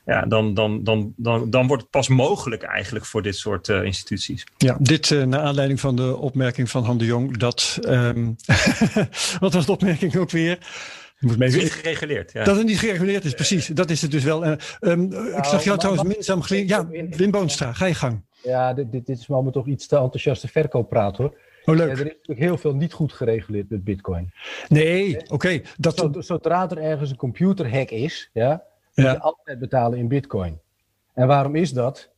ja, 0.05 0.23
dan, 0.27 0.55
dan, 0.55 0.85
dan, 0.85 1.13
dan, 1.17 1.51
dan 1.51 1.67
wordt 1.67 1.83
het 1.83 1.91
pas 1.91 2.09
mogelijk 2.09 2.63
eigenlijk 2.63 3.05
voor 3.05 3.23
dit 3.23 3.37
soort 3.37 3.69
uh, 3.69 3.83
instituties. 3.83 4.47
Ja, 4.57 4.77
dit 4.81 5.11
uh, 5.11 5.25
naar 5.25 5.41
aanleiding 5.41 5.81
van 5.81 5.97
de 5.97 6.17
opmerking 6.17 6.71
van 6.71 6.85
Han 6.85 6.99
de 6.99 7.05
Jong 7.05 7.37
dat. 7.37 7.79
Um, 7.83 8.37
wat 9.41 9.53
was 9.53 9.67
de 9.67 9.73
opmerking 9.73 10.17
ook 10.17 10.31
weer? 10.31 10.59
Moet 11.19 11.39
mee... 11.39 11.51
niet 11.51 11.73
gereguleerd. 11.73 12.33
Ja. 12.33 12.45
Dat 12.45 12.57
het 12.57 12.67
niet 12.67 12.79
gereguleerd 12.79 13.25
is, 13.25 13.35
precies. 13.35 13.67
Dat 13.67 13.91
is 13.91 14.03
het 14.03 14.11
dus 14.11 14.25
wel. 14.25 14.45
Uh, 14.45 14.53
um, 14.81 15.09
nou, 15.09 15.37
ik 15.37 15.45
zag 15.45 15.65
jou 15.65 15.79
trouwens 15.79 16.09
minzaam 16.09 16.43
geleden. 16.43 16.69
Ja, 16.69 17.07
Wim 17.17 17.31
Boonstra, 17.31 17.73
ga 17.73 17.87
je 17.87 17.95
gang. 17.95 18.23
Ja, 18.43 18.75
dit, 18.75 18.93
dit, 18.93 19.07
dit 19.07 19.19
is 19.19 19.27
maar 19.27 19.51
toch 19.51 19.67
iets 19.67 19.87
te 19.87 19.97
enthousiaste 19.97 20.49
verkooppraat 20.49 21.17
hoor. 21.17 21.37
Oh, 21.65 21.75
leuk. 21.75 21.87
Ja, 21.87 21.93
er 21.93 22.07
is 22.07 22.13
natuurlijk 22.13 22.39
heel 22.39 22.59
veel 22.59 22.75
niet 22.75 22.93
goed 22.93 23.13
gereguleerd 23.13 23.71
met 23.71 23.85
Bitcoin. 23.85 24.33
Nee, 24.69 25.21
oké. 25.21 25.35
Okay, 25.35 25.65
dat... 25.77 26.09
Zodra 26.19 26.71
er 26.71 26.79
ergens 26.79 27.11
een 27.11 27.17
computerhack 27.17 27.91
is, 27.91 28.31
ja, 28.33 28.63
moet 28.95 29.11
je 29.11 29.21
altijd 29.21 29.59
betalen 29.59 29.99
in 29.99 30.09
Bitcoin. 30.09 30.61
En 31.15 31.27
waarom 31.27 31.55
is 31.55 31.73
dat? 31.73 32.11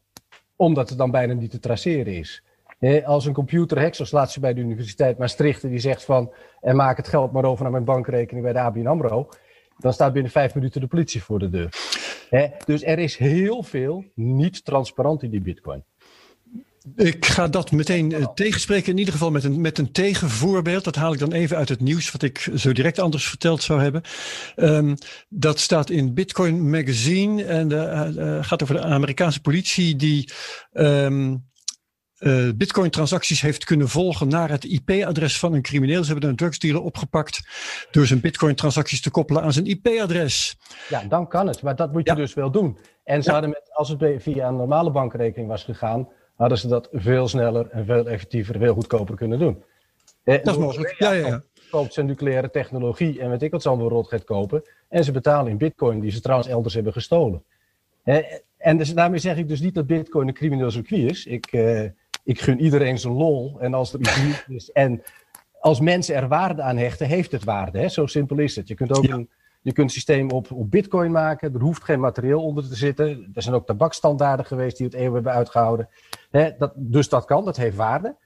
Omdat 0.57 0.89
het 0.89 0.99
dan 0.99 1.11
bijna 1.11 1.33
niet 1.33 1.51
te 1.51 1.59
traceren 1.59 2.15
is. 2.15 2.43
als 3.05 3.27
een 3.27 3.33
computerhack, 3.33 3.95
zoals 3.95 4.11
laatst 4.11 4.41
bij 4.41 4.55
de 4.55 4.61
Universiteit 4.61 5.19
Maastricht, 5.19 5.63
die 5.63 5.79
zegt 5.79 6.05
van, 6.05 6.33
en 6.61 6.77
maak 6.77 6.97
het 6.97 7.09
geld 7.09 7.33
maar 7.33 7.45
over 7.45 7.63
naar 7.63 7.73
mijn 7.73 7.85
bankrekening 7.85 8.45
bij 8.45 8.53
de 8.53 8.61
ABN 8.61 8.87
AMRO, 8.87 9.29
dan 9.79 9.93
staat 9.93 10.13
binnen 10.13 10.33
vijf 10.33 10.55
minuten 10.55 10.81
de 10.81 10.87
politie 10.87 11.23
voor 11.23 11.39
de 11.39 11.51
deur. 11.51 11.69
dus 12.65 12.85
er 12.85 12.99
is 12.99 13.17
heel 13.17 13.63
veel 13.63 14.05
niet 14.15 14.65
transparant 14.65 15.23
in 15.23 15.31
die 15.31 15.41
bitcoin. 15.41 15.85
Ik 16.95 17.27
ga 17.27 17.49
dat 17.49 17.71
meteen 17.71 18.11
uh, 18.11 18.27
tegenspreken, 18.35 18.93
in 18.93 18.99
ieder 18.99 19.13
geval 19.13 19.31
met 19.31 19.45
een, 19.45 19.61
met 19.61 19.79
een 19.79 19.93
tegenvoorbeeld. 19.93 20.85
Dat 20.85 20.95
haal 20.95 21.13
ik 21.13 21.19
dan 21.19 21.33
even 21.33 21.57
uit 21.57 21.69
het 21.69 21.81
nieuws, 21.81 22.11
wat 22.13 22.23
ik 22.23 22.51
zo 22.55 22.73
direct 22.73 22.99
anders 22.99 23.29
verteld 23.29 23.63
zou 23.63 23.81
hebben. 23.81 24.03
Um, 24.57 24.95
dat 25.29 25.61
staat 25.61 25.91
in 25.91 26.15
Bitcoin 26.15 26.71
Magazine 26.71 27.45
en 27.45 27.71
uh, 27.71 28.45
gaat 28.45 28.63
over 28.63 28.75
de 28.75 28.83
Amerikaanse 28.83 29.41
politie 29.41 29.97
die 29.97 30.33
um, 30.73 31.45
uh, 32.19 32.51
Bitcoin-transacties 32.55 33.41
heeft 33.41 33.65
kunnen 33.65 33.89
volgen 33.89 34.29
naar 34.29 34.51
het 34.51 34.65
IP-adres 34.65 35.39
van 35.39 35.53
een 35.53 35.63
crimineel. 35.63 36.05
Ze 36.05 36.11
hebben 36.13 36.29
een 36.31 36.37
drugsdealer 36.37 36.83
opgepakt 36.83 37.49
door 37.91 38.07
zijn 38.07 38.21
Bitcoin-transacties 38.21 39.01
te 39.01 39.11
koppelen 39.11 39.43
aan 39.43 39.53
zijn 39.53 39.67
IP-adres. 39.67 40.57
Ja, 40.89 41.05
dan 41.05 41.29
kan 41.29 41.47
het, 41.47 41.63
maar 41.63 41.77
dat 41.77 41.93
moet 41.93 42.09
je 42.09 42.15
dus 42.15 42.35
wel 42.35 42.51
doen. 42.51 42.79
En 43.05 43.23
ze 43.23 43.31
hadden 43.31 43.51
met, 43.51 43.71
als 43.73 43.89
het 43.89 44.23
via 44.23 44.49
een 44.49 44.57
normale 44.57 44.91
bankrekening 44.91 45.49
was 45.49 45.65
gegaan, 45.65 46.09
hadden 46.37 46.59
ze 46.59 46.69
dat 46.69 46.89
veel 46.93 47.29
sneller 47.29 47.69
en 47.71 47.85
veel 47.85 48.09
effectiever, 48.09 48.59
veel 48.59 48.75
goedkoper 48.75 49.17
kunnen 49.17 49.39
doen. 49.39 49.63
Eh, 50.25 50.45
dat 50.45 50.55
is 50.55 50.61
mogelijk. 50.61 50.95
Ja, 50.99 51.13
ja, 51.13 51.27
ja. 51.27 51.43
Koopt 51.71 51.93
zijn 51.93 52.07
nucleaire 52.07 52.51
technologie 52.51 53.21
en 53.21 53.31
weet 53.31 53.43
ik 53.43 53.51
wat 53.51 53.63
ze 53.63 53.69
allemaal 53.69 53.89
rot 53.89 54.09
gaat 54.09 54.25
kopen. 54.25 54.63
En 54.89 55.05
ze 55.05 55.13
betalen 55.13 55.51
in 55.51 55.59
bitcoin, 55.59 56.01
die 56.01 56.11
ze 56.11 56.21
trouwens 56.21 56.49
elders 56.49 56.75
hebben 56.75 56.93
gestolen. 56.93 57.43
Eh, 58.03 58.17
en 58.57 58.77
dus, 58.77 58.95
daarmee 58.95 59.19
zeg 59.19 59.37
ik 59.37 59.49
dus 59.49 59.61
niet 59.61 59.75
dat 59.75 59.87
bitcoin 59.87 60.29
een 60.29 60.35
crimineel 60.35 60.71
circuit 60.71 61.11
is. 61.11 61.27
Ik, 61.27 61.53
uh, 61.53 61.83
ik 62.25 62.41
gun 62.41 62.61
iedereen 62.61 62.99
zijn 62.99 63.13
lol. 63.13 63.57
En 63.61 63.75
als 63.75 63.93
er 63.93 64.01
iets 64.01 64.45
is 64.49 64.73
en 64.73 65.03
als 65.61 65.81
mensen 65.81 66.15
er 66.15 66.29
waarde 66.29 66.63
aan 66.63 66.77
hechten, 66.77 67.07
heeft 67.07 67.33
het 67.33 67.45
waarde. 67.45 67.79
Hè? 67.79 67.89
Zo 67.89 68.07
simpel 68.07 68.39
is 68.39 68.57
het. 68.57 68.69
Je 68.69 68.75
kunt 68.75 68.97
ook 68.97 69.09
een, 69.09 69.29
je 69.67 69.73
kunt 69.73 69.89
een 69.89 69.95
systeem 69.95 70.31
op, 70.31 70.53
op 70.53 70.71
bitcoin 70.71 71.11
maken. 71.11 71.55
Er 71.55 71.61
hoeft 71.61 71.85
geen 71.85 72.01
materieel 72.01 72.43
onder 72.43 72.69
te 72.69 72.75
zitten. 72.75 73.31
Er 73.35 73.43
zijn 73.43 73.55
ook 73.55 73.67
tabakstandaarden 73.67 74.47
geweest 74.47 74.77
die 74.77 74.87
het 74.87 74.95
eeuwen 74.95 75.15
hebben 75.15 75.33
uitgehouden. 75.33 75.89
Dat, 76.31 76.73
dus 76.75 77.09
dat 77.09 77.25
kan, 77.25 77.45
dat 77.45 77.57
heeft 77.57 77.77
waarde. 77.77 78.17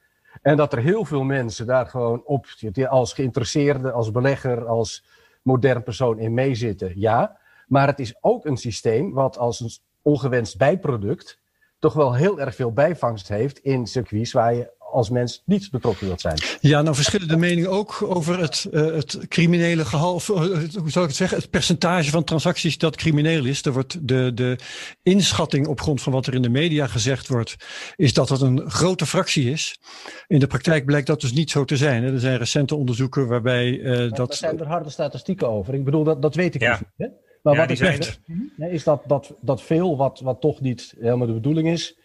En 0.43 0.57
dat 0.57 0.73
er 0.73 0.79
heel 0.79 1.05
veel 1.05 1.23
mensen 1.23 1.67
daar 1.67 1.87
gewoon 1.87 2.23
op, 2.25 2.47
als 2.89 3.13
geïnteresseerde, 3.13 3.93
als 3.93 4.11
belegger, 4.11 4.67
als 4.67 5.05
modern 5.43 5.83
persoon 5.83 6.19
in 6.19 6.35
meezitten, 6.35 6.93
ja. 6.95 7.39
Maar 7.67 7.87
het 7.87 7.99
is 7.99 8.15
ook 8.21 8.45
een 8.45 8.57
systeem 8.57 9.13
wat 9.13 9.39
als 9.39 9.61
een 9.61 9.71
ongewenst 10.03 10.59
bijproduct 10.59 11.39
toch 11.79 11.93
wel 11.93 12.15
heel 12.15 12.41
erg 12.41 12.55
veel 12.55 12.73
bijvangst 12.73 13.29
heeft 13.29 13.59
in 13.59 13.87
circuits 13.87 14.33
waar 14.33 14.55
je 14.55 14.71
als 14.91 15.11
mens 15.11 15.43
niet 15.45 15.71
betrokken 15.71 16.07
wilt 16.07 16.21
zijn. 16.21 16.39
Ja, 16.61 16.83
nou 16.83 16.95
verschillen 16.95 17.29
de 17.29 17.37
meningen 17.37 17.71
ook 17.71 18.03
over 18.03 18.41
het, 18.41 18.69
uh, 18.73 18.95
het 18.95 19.19
criminele 19.29 19.85
gehalte, 19.85 20.33
uh, 20.33 20.39
hoe 20.81 20.91
zou 20.91 21.05
ik 21.05 21.11
het 21.11 21.17
zeggen, 21.17 21.39
het 21.39 21.51
percentage 21.51 22.11
van 22.11 22.25
transacties 22.25 22.79
dat 22.79 22.97
crimineel 22.97 23.45
is. 23.45 23.65
Er 23.65 23.73
wordt 23.73 24.09
de, 24.09 24.35
de 24.35 24.59
inschatting 25.03 25.67
op 25.67 25.81
grond 25.81 26.03
van 26.03 26.13
wat 26.13 26.27
er 26.27 26.35
in 26.35 26.43
de 26.43 26.49
media 26.49 26.87
gezegd 26.87 27.29
wordt, 27.29 27.57
is 27.97 28.13
dat 28.13 28.29
het 28.29 28.41
een 28.41 28.71
grote 28.71 29.07
fractie 29.07 29.51
is. 29.51 29.81
In 30.27 30.39
de 30.39 30.47
praktijk 30.47 30.85
blijkt 30.85 31.07
dat 31.07 31.21
dus 31.21 31.33
niet 31.33 31.51
zo 31.51 31.65
te 31.65 31.77
zijn. 31.77 32.03
Hè. 32.03 32.13
Er 32.13 32.21
zijn 32.21 32.39
recente 32.39 32.77
onderzoeken 32.77 33.29
waarbij 33.29 33.69
uh, 33.69 34.13
dat. 34.13 34.31
Er 34.31 34.37
zijn 34.37 34.61
er 34.61 34.67
harde 34.67 34.91
statistieken 34.91 35.49
over. 35.49 35.75
Ik 35.75 35.85
bedoel, 35.85 36.05
dat, 36.05 36.23
dat 36.23 36.35
weet 36.35 36.55
ik 36.55 36.61
ja. 36.61 36.73
niet. 36.73 36.89
Hè? 36.97 37.07
Maar 37.43 37.57
wat 37.57 37.71
ik 37.71 37.77
zeg, 37.77 38.19
is 38.57 38.85
dat, 38.85 39.03
dat, 39.07 39.35
dat 39.41 39.63
veel 39.63 39.97
wat, 39.97 40.21
wat 40.21 40.41
toch 40.41 40.61
niet 40.61 40.95
helemaal 40.99 41.27
de 41.27 41.33
bedoeling 41.33 41.69
is, 41.69 41.99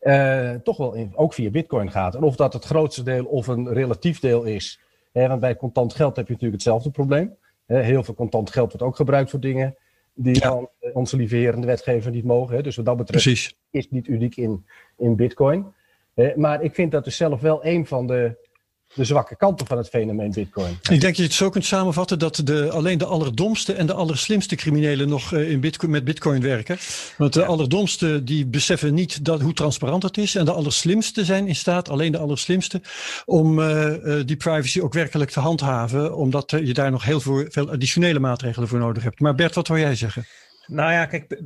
uh, 0.00 0.54
toch 0.54 0.76
wel 0.76 0.94
in, 0.94 1.12
ook 1.16 1.34
via 1.34 1.50
Bitcoin 1.50 1.90
gaat. 1.90 2.14
En 2.14 2.22
of 2.22 2.36
dat 2.36 2.52
het 2.52 2.64
grootste 2.64 3.02
deel 3.02 3.24
of 3.24 3.46
een 3.46 3.72
relatief 3.72 4.20
deel 4.20 4.42
is. 4.42 4.80
Hè, 5.12 5.28
want 5.28 5.40
bij 5.40 5.56
contant 5.56 5.94
geld 5.94 6.16
heb 6.16 6.26
je 6.26 6.32
natuurlijk 6.32 6.62
hetzelfde 6.62 6.90
probleem. 6.90 7.36
Hè, 7.66 7.80
heel 7.80 8.04
veel 8.04 8.14
contant 8.14 8.50
geld 8.50 8.70
wordt 8.72 8.86
ook 8.86 8.96
gebruikt 8.96 9.30
voor 9.30 9.40
dingen 9.40 9.76
die 10.14 10.34
ja. 10.34 10.48
van 10.48 10.68
onze 10.92 11.16
lieve 11.16 11.36
heer 11.36 11.60
de 11.60 11.66
wetgever 11.66 12.10
niet 12.10 12.24
mogen. 12.24 12.56
Hè. 12.56 12.62
Dus 12.62 12.76
wat 12.76 12.84
dat 12.84 12.96
betreft 12.96 13.24
Precies. 13.24 13.56
is 13.70 13.82
het 13.82 13.92
niet 13.92 14.06
uniek 14.06 14.36
in, 14.36 14.66
in 14.96 15.16
Bitcoin. 15.16 15.72
maar 16.36 16.62
ik 16.62 16.74
vind 16.74 16.92
dat 16.92 17.04
dus 17.04 17.16
zelf 17.16 17.40
wel 17.40 17.64
een 17.64 17.86
van 17.86 18.06
de 18.06 18.48
de 18.94 19.04
zwakke 19.04 19.36
kanten 19.36 19.66
van 19.66 19.76
het 19.76 19.88
fenomeen 19.88 20.30
Bitcoin. 20.30 20.70
Ik 20.70 20.88
denk 20.88 21.02
dat 21.02 21.16
je 21.16 21.22
het 21.22 21.32
zo 21.32 21.50
kunt 21.50 21.64
samenvatten 21.64 22.18
dat 22.18 22.40
de, 22.44 22.70
alleen 22.70 22.98
de 22.98 23.04
allerdomste 23.04 23.72
en 23.72 23.86
de 23.86 23.92
allerslimste 23.92 24.56
criminelen 24.56 25.08
nog 25.08 25.32
uh, 25.32 25.50
in 25.50 25.60
Bitcoin, 25.60 25.90
met 25.90 26.04
Bitcoin 26.04 26.42
werken. 26.42 26.78
Want 27.16 27.32
de 27.32 27.40
ja. 27.40 27.46
allerdomste 27.46 28.24
die 28.24 28.46
beseffen 28.46 28.94
niet 28.94 29.24
dat, 29.24 29.40
hoe 29.40 29.52
transparant 29.52 30.02
het 30.02 30.18
is. 30.18 30.34
En 30.34 30.44
de 30.44 30.52
allerslimste 30.52 31.24
zijn 31.24 31.46
in 31.46 31.56
staat, 31.56 31.88
alleen 31.88 32.12
de 32.12 32.18
allerslimste, 32.18 32.80
om 33.24 33.58
uh, 33.58 33.86
uh, 33.86 34.22
die 34.26 34.36
privacy 34.36 34.80
ook 34.80 34.92
werkelijk 34.92 35.30
te 35.30 35.40
handhaven. 35.40 36.16
Omdat 36.16 36.50
je 36.50 36.74
daar 36.74 36.90
nog 36.90 37.04
heel 37.04 37.20
veel, 37.20 37.44
veel 37.48 37.70
additionele 37.70 38.18
maatregelen 38.18 38.68
voor 38.68 38.78
nodig 38.78 39.02
hebt. 39.02 39.20
Maar 39.20 39.34
Bert, 39.34 39.54
wat 39.54 39.68
wil 39.68 39.78
jij 39.78 39.94
zeggen? 39.94 40.26
Nou 40.70 40.92
ja, 40.92 41.06
kijk, 41.06 41.40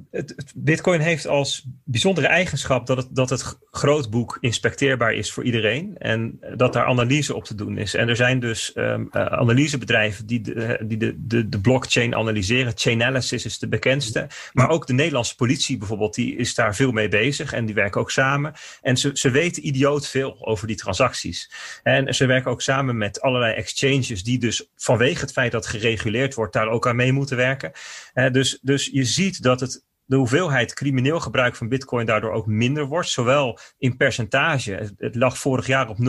Bitcoin 0.55 1.01
heeft 1.01 1.27
als 1.27 1.67
bijzondere 1.85 2.27
eigenschap 2.27 2.87
dat 2.87 2.97
het, 2.97 3.09
dat 3.11 3.31
het 3.31 3.59
grootboek 3.71 4.39
inspecteerbaar 4.41 5.15
is 5.15 5.33
voor 5.33 5.45
iedereen. 5.45 5.97
En 5.99 6.41
dat 6.57 6.73
daar 6.73 6.85
analyse 6.85 7.35
op 7.35 7.45
te 7.45 7.55
doen 7.55 7.79
is. 7.79 7.95
En 7.95 8.09
er 8.09 8.17
zijn 8.17 8.41
dus 8.41 8.73
um, 8.75 9.09
analysebedrijven 9.13 10.27
die, 10.27 10.41
de, 10.41 10.79
die 10.83 10.99
de, 10.99 11.15
de, 11.27 11.49
de 11.49 11.61
blockchain 11.61 12.15
analyseren. 12.15 12.73
Chainalysis 12.75 13.45
is 13.45 13.59
de 13.59 13.69
bekendste. 13.69 14.27
Maar 14.53 14.69
ook 14.69 14.87
de 14.87 14.93
Nederlandse 14.93 15.37
politie 15.37 15.79
bijvoorbeeld, 15.79 16.15
die 16.15 16.37
is 16.37 16.55
daar 16.55 16.75
veel 16.75 16.93
mee 16.93 17.09
bezig. 17.09 17.53
En 17.53 17.65
die 17.65 17.75
werken 17.75 18.01
ook 18.01 18.11
samen. 18.11 18.53
En 18.83 18.97
ze, 18.97 19.11
ze 19.15 19.31
weten 19.31 19.67
idioot 19.67 20.09
veel 20.09 20.47
over 20.47 20.67
die 20.67 20.77
transacties. 20.77 21.51
En 21.83 22.15
ze 22.15 22.27
werken 22.27 22.51
ook 22.51 22.63
samen 22.63 22.97
met 22.97 23.21
allerlei 23.21 23.55
exchanges 23.55 24.25
die 24.25 24.39
dus 24.39 24.69
vanwege 24.77 25.21
het 25.21 25.33
feit 25.33 25.53
dat 25.53 25.67
gereguleerd 25.67 26.35
wordt, 26.35 26.53
daar 26.53 26.69
ook 26.69 26.87
aan 26.89 26.97
mee 26.97 27.13
moeten 27.13 27.37
werken. 27.37 27.73
Uh, 28.15 28.31
dus, 28.31 28.59
dus 28.63 28.91
je 28.93 29.05
ziet 29.15 29.43
dat 29.43 29.61
het, 29.61 29.85
de 30.05 30.17
hoeveelheid 30.17 30.75
crimineel 30.75 31.21
gebruik 31.21 31.57
van 31.57 31.69
Bitcoin 31.69 32.07
daardoor 32.07 32.33
ook 32.33 32.47
minder 32.47 32.87
wordt. 32.87 33.09
Zowel 33.09 33.59
in 33.79 33.97
percentage. 33.97 34.93
Het, 34.97 35.15
lag 35.15 35.39
vorig 35.39 35.67
jaar 35.67 35.89
op 35.89 35.97
0,34% 35.97 36.03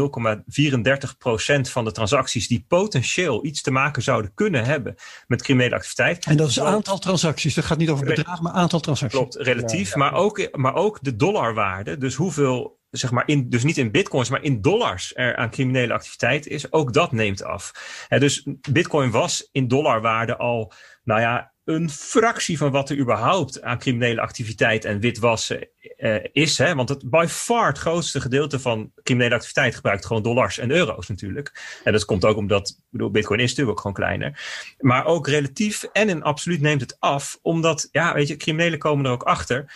van 1.62 1.86
de 1.86 1.92
transacties 1.92 2.48
die 2.48 2.66
potentieel 2.68 3.46
iets 3.46 3.62
te 3.62 3.72
maken 3.72 4.02
zouden 4.02 4.34
kunnen 4.34 4.66
hebben 4.66 4.96
met 5.28 5.42
criminele 5.42 5.76
activiteit. 5.76 6.26
En 6.26 6.38
dat 6.38 6.50
is 6.50 6.56
het 6.56 6.66
aantal 6.66 6.98
transacties. 6.98 7.54
Dat 7.54 7.66
gaat 7.66 7.78
niet 7.78 7.90
over 7.90 8.06
bedrag, 8.06 8.42
maar 8.42 8.54
aantal 8.54 8.80
transacties. 8.80 9.20
Klopt, 9.20 9.36
relatief. 9.36 9.94
Ja, 9.94 9.94
ja. 9.94 9.98
Maar, 9.98 10.14
ook, 10.14 10.58
maar 10.58 10.76
ook 10.76 11.00
de 11.02 11.16
dollarwaarde. 11.16 11.98
Dus 11.98 12.16
hoeveel 12.16 12.80
zeg 12.90 13.12
maar 13.12 13.28
in, 13.28 13.50
dus 13.50 13.64
niet 13.64 13.78
in 13.78 13.92
bitcoins, 13.92 14.30
maar 14.30 14.44
in 14.44 14.62
dollars 14.62 15.16
er 15.16 15.36
aan 15.36 15.50
criminele 15.50 15.94
activiteit 15.94 16.48
is, 16.48 16.72
ook 16.72 16.94
dat 16.94 17.12
neemt 17.12 17.44
af. 17.44 17.72
He, 18.08 18.20
dus 18.20 18.48
bitcoin 18.72 19.12
was 19.12 19.50
in 19.52 19.68
dollarwaarde 19.68 20.38
al, 20.38 20.72
nou 21.04 21.22
ja, 21.22 21.54
een 21.66 21.90
fractie 21.90 22.58
van 22.58 22.72
wat 22.72 22.90
er 22.90 22.98
überhaupt 22.98 23.62
aan 23.62 23.80
criminele 23.80 24.22
activiteit 24.22 24.86
en 24.86 25.00
witwassen 25.00 25.68
uh, 25.98 26.16
is. 26.32 26.58
Hè? 26.58 26.76
Want 26.76 26.90
het 26.90 27.10
by 27.10 27.26
far 27.30 27.68
het 27.68 27.78
grootste 27.78 28.22
gedeelte 28.22 28.60
van 28.60 28.92
criminele 29.04 29.36
activiteit 29.36 29.76
gebruikt 29.76 30.06
gewoon 30.06 30.24
dollars 30.24 30.58
en 30.58 30.72
euro's 30.72 31.08
natuurlijk. 31.08 31.80
En 31.84 31.92
dat 31.92 32.06
komt 32.06 32.26
ook 32.26 32.38
omdat, 32.38 32.80
bedoel, 32.90 33.12
bitcoin 33.12 33.40
is 33.40 33.50
natuurlijk 33.50 33.78
ook 33.78 33.82
gewoon 33.82 33.96
kleiner. 33.96 34.40
Maar 34.80 35.06
ook 35.06 35.28
relatief 35.28 35.84
en 35.84 36.10
in 36.10 36.24
absoluut 36.24 36.62
neemt 36.62 36.82
het 36.82 37.00
af. 37.00 37.40
Omdat, 37.42 37.88
ja, 37.92 38.14
weet 38.14 38.28
je, 38.28 38.38
criminelen 38.38 38.80
komen 38.80 39.06
er 39.06 39.12
ook 39.12 39.24
achter 39.24 39.74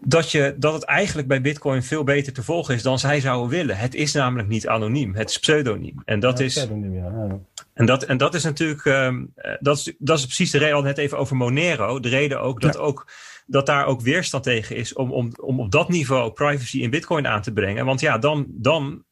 dat, 0.00 0.30
je, 0.30 0.54
dat 0.58 0.72
het 0.72 0.84
eigenlijk 0.84 1.28
bij 1.28 1.40
Bitcoin 1.40 1.82
veel 1.82 2.04
beter 2.04 2.32
te 2.32 2.42
volgen 2.42 2.74
is 2.74 2.82
dan 2.82 2.98
zij 2.98 3.20
zouden 3.20 3.48
willen. 3.48 3.76
Het 3.76 3.94
is 3.94 4.12
namelijk 4.12 4.48
niet 4.48 4.68
anoniem, 4.68 5.14
het 5.14 5.30
is 5.30 5.38
pseudoniem. 5.38 6.02
En 6.04 6.20
dat 6.20 6.38
ja, 6.38 6.44
is. 6.44 6.54
Pseudoniem, 6.54 6.94
ja. 6.94 7.38
En 7.74 7.86
dat, 7.86 8.02
en 8.02 8.16
dat 8.16 8.34
is 8.34 8.42
natuurlijk, 8.42 8.84
um, 8.84 9.32
dat, 9.60 9.76
is, 9.76 9.94
dat 9.98 10.18
is 10.18 10.24
precies 10.24 10.50
de 10.50 10.58
reden, 10.58 10.74
al 10.74 10.82
net 10.82 10.98
even 10.98 11.18
over 11.18 11.36
Monero. 11.36 12.00
De 12.00 12.08
reden 12.08 12.40
ook 12.40 12.60
dat, 12.60 12.76
ook 12.76 13.06
dat 13.46 13.66
daar 13.66 13.86
ook 13.86 14.00
weerstand 14.00 14.44
tegen 14.44 14.76
is 14.76 14.92
om, 14.92 15.12
om, 15.12 15.32
om 15.40 15.60
op 15.60 15.70
dat 15.70 15.88
niveau 15.88 16.32
privacy 16.32 16.78
in 16.78 16.90
Bitcoin 16.90 17.26
aan 17.26 17.42
te 17.42 17.52
brengen. 17.52 17.84
Want 17.84 18.00
ja, 18.00 18.18
dan, 18.18 18.46
dan 18.48 19.04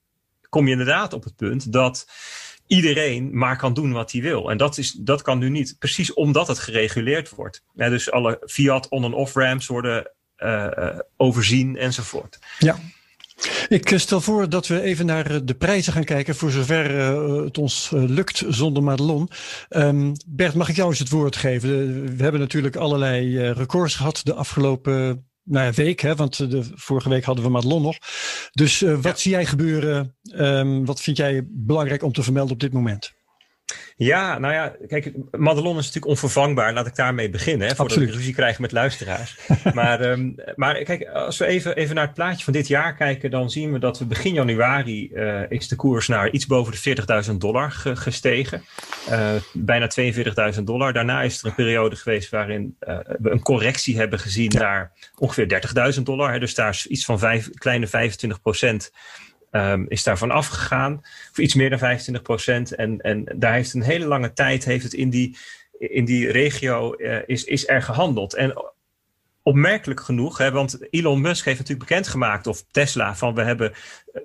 kom 0.48 0.64
je 0.64 0.72
inderdaad 0.72 1.12
op 1.12 1.24
het 1.24 1.36
punt 1.36 1.72
dat 1.72 2.06
iedereen 2.66 3.38
maar 3.38 3.56
kan 3.56 3.74
doen 3.74 3.92
wat 3.92 4.12
hij 4.12 4.20
wil. 4.20 4.50
En 4.50 4.56
dat, 4.56 4.78
is, 4.78 4.92
dat 4.92 5.22
kan 5.22 5.38
nu 5.38 5.50
niet, 5.50 5.76
precies 5.78 6.14
omdat 6.14 6.48
het 6.48 6.58
gereguleerd 6.58 7.30
wordt. 7.30 7.62
Ja, 7.74 7.88
dus 7.88 8.10
alle 8.10 8.42
fiat 8.46 8.88
on- 8.88 9.04
en 9.04 9.12
off-ramps 9.12 9.66
worden 9.66 10.10
overzien 11.16 11.76
enzovoort. 11.76 12.38
Ja. 12.58 12.76
Ik 13.68 13.92
stel 13.96 14.20
voor 14.20 14.48
dat 14.48 14.66
we 14.66 14.80
even 14.80 15.06
naar 15.06 15.44
de 15.44 15.54
prijzen 15.54 15.92
gaan 15.92 16.04
kijken, 16.04 16.34
voor 16.34 16.50
zover 16.50 16.90
het 17.44 17.58
ons 17.58 17.90
lukt 17.92 18.42
zonder 18.48 18.82
Madelon. 18.82 19.30
Um, 19.70 20.12
Bert, 20.26 20.54
mag 20.54 20.68
ik 20.68 20.76
jou 20.76 20.88
eens 20.88 20.98
het 20.98 21.08
woord 21.08 21.36
geven? 21.36 21.70
We 22.16 22.22
hebben 22.22 22.40
natuurlijk 22.40 22.76
allerlei 22.76 23.50
records 23.50 23.94
gehad 23.94 24.20
de 24.22 24.34
afgelopen 24.34 25.26
nou 25.46 25.64
ja, 25.66 25.72
week, 25.72 26.00
hè, 26.00 26.14
want 26.14 26.50
de, 26.50 26.64
vorige 26.74 27.08
week 27.08 27.24
hadden 27.24 27.44
we 27.44 27.50
Madelon 27.50 27.82
nog. 27.82 27.96
Dus 28.52 28.80
wat 28.80 29.02
ja. 29.02 29.14
zie 29.14 29.30
jij 29.30 29.46
gebeuren? 29.46 30.16
Um, 30.34 30.84
wat 30.84 31.00
vind 31.00 31.16
jij 31.16 31.42
belangrijk 31.48 32.02
om 32.02 32.12
te 32.12 32.22
vermelden 32.22 32.52
op 32.52 32.60
dit 32.60 32.72
moment? 32.72 33.14
Ja, 33.96 34.38
nou 34.38 34.54
ja, 34.54 34.76
kijk, 34.86 35.12
Madelon 35.30 35.78
is 35.78 35.84
natuurlijk 35.84 36.06
onvervangbaar. 36.06 36.72
Laat 36.72 36.86
ik 36.86 36.96
daarmee 36.96 37.30
beginnen, 37.30 37.68
hè, 37.68 37.74
voordat 37.74 37.96
we 37.96 38.04
ruzie 38.04 38.34
krijgen 38.34 38.62
met 38.62 38.72
luisteraars. 38.72 39.38
maar, 39.74 40.00
um, 40.00 40.34
maar 40.54 40.82
kijk, 40.82 41.08
als 41.08 41.38
we 41.38 41.46
even, 41.46 41.76
even 41.76 41.94
naar 41.94 42.04
het 42.04 42.14
plaatje 42.14 42.44
van 42.44 42.52
dit 42.52 42.68
jaar 42.68 42.94
kijken, 42.94 43.30
dan 43.30 43.50
zien 43.50 43.72
we 43.72 43.78
dat 43.78 43.98
we 43.98 44.04
begin 44.04 44.32
januari 44.32 45.10
uh, 45.12 45.50
is 45.50 45.68
de 45.68 45.76
koers 45.76 46.08
naar 46.08 46.30
iets 46.30 46.46
boven 46.46 46.72
de 46.72 47.24
40.000 47.30 47.36
dollar 47.36 47.70
gestegen. 47.70 48.64
Uh, 49.10 49.30
bijna 49.52 49.90
42.000 50.54 50.62
dollar. 50.62 50.92
Daarna 50.92 51.22
is 51.22 51.40
er 51.40 51.46
een 51.46 51.54
periode 51.54 51.96
geweest 51.96 52.30
waarin 52.30 52.76
uh, 52.80 52.98
we 53.18 53.30
een 53.30 53.42
correctie 53.42 53.96
hebben 53.96 54.18
gezien 54.18 54.50
ja. 54.54 54.60
naar 54.60 54.92
ongeveer 55.18 55.62
30.000 55.96 56.02
dollar. 56.02 56.32
Hè, 56.32 56.38
dus 56.38 56.54
daar 56.54 56.70
is 56.70 56.86
iets 56.86 57.04
van 57.04 57.18
vijf, 57.18 57.50
kleine 57.50 57.86
25 57.86 58.40
procent 58.40 58.92
um, 59.56 59.86
is 59.88 60.02
daarvan 60.02 60.30
afgegaan. 60.30 61.00
Voor 61.32 61.44
iets 61.44 61.54
meer 61.54 61.70
dan 61.70 61.78
25 61.78 62.22
procent. 62.22 62.74
En, 62.74 63.00
en 63.00 63.24
daar 63.34 63.52
heeft 63.52 63.74
een 63.74 63.82
hele 63.82 64.06
lange 64.06 64.32
tijd 64.32 64.64
heeft 64.64 64.84
het 64.84 64.92
in 64.92 65.10
die, 65.10 65.36
in 65.78 66.04
die 66.04 66.30
regio 66.30 66.94
uh, 66.98 67.18
is, 67.26 67.44
is 67.44 67.68
er 67.68 67.82
gehandeld. 67.82 68.34
En 68.34 68.54
opmerkelijk 69.42 70.00
genoeg, 70.00 70.38
hè, 70.38 70.50
want 70.50 70.78
Elon 70.90 71.20
Musk 71.20 71.44
heeft 71.44 71.58
natuurlijk 71.58 71.88
bekendgemaakt, 71.88 72.46
of 72.46 72.64
Tesla, 72.70 73.16
van 73.16 73.34
we 73.34 73.42
hebben 73.42 73.72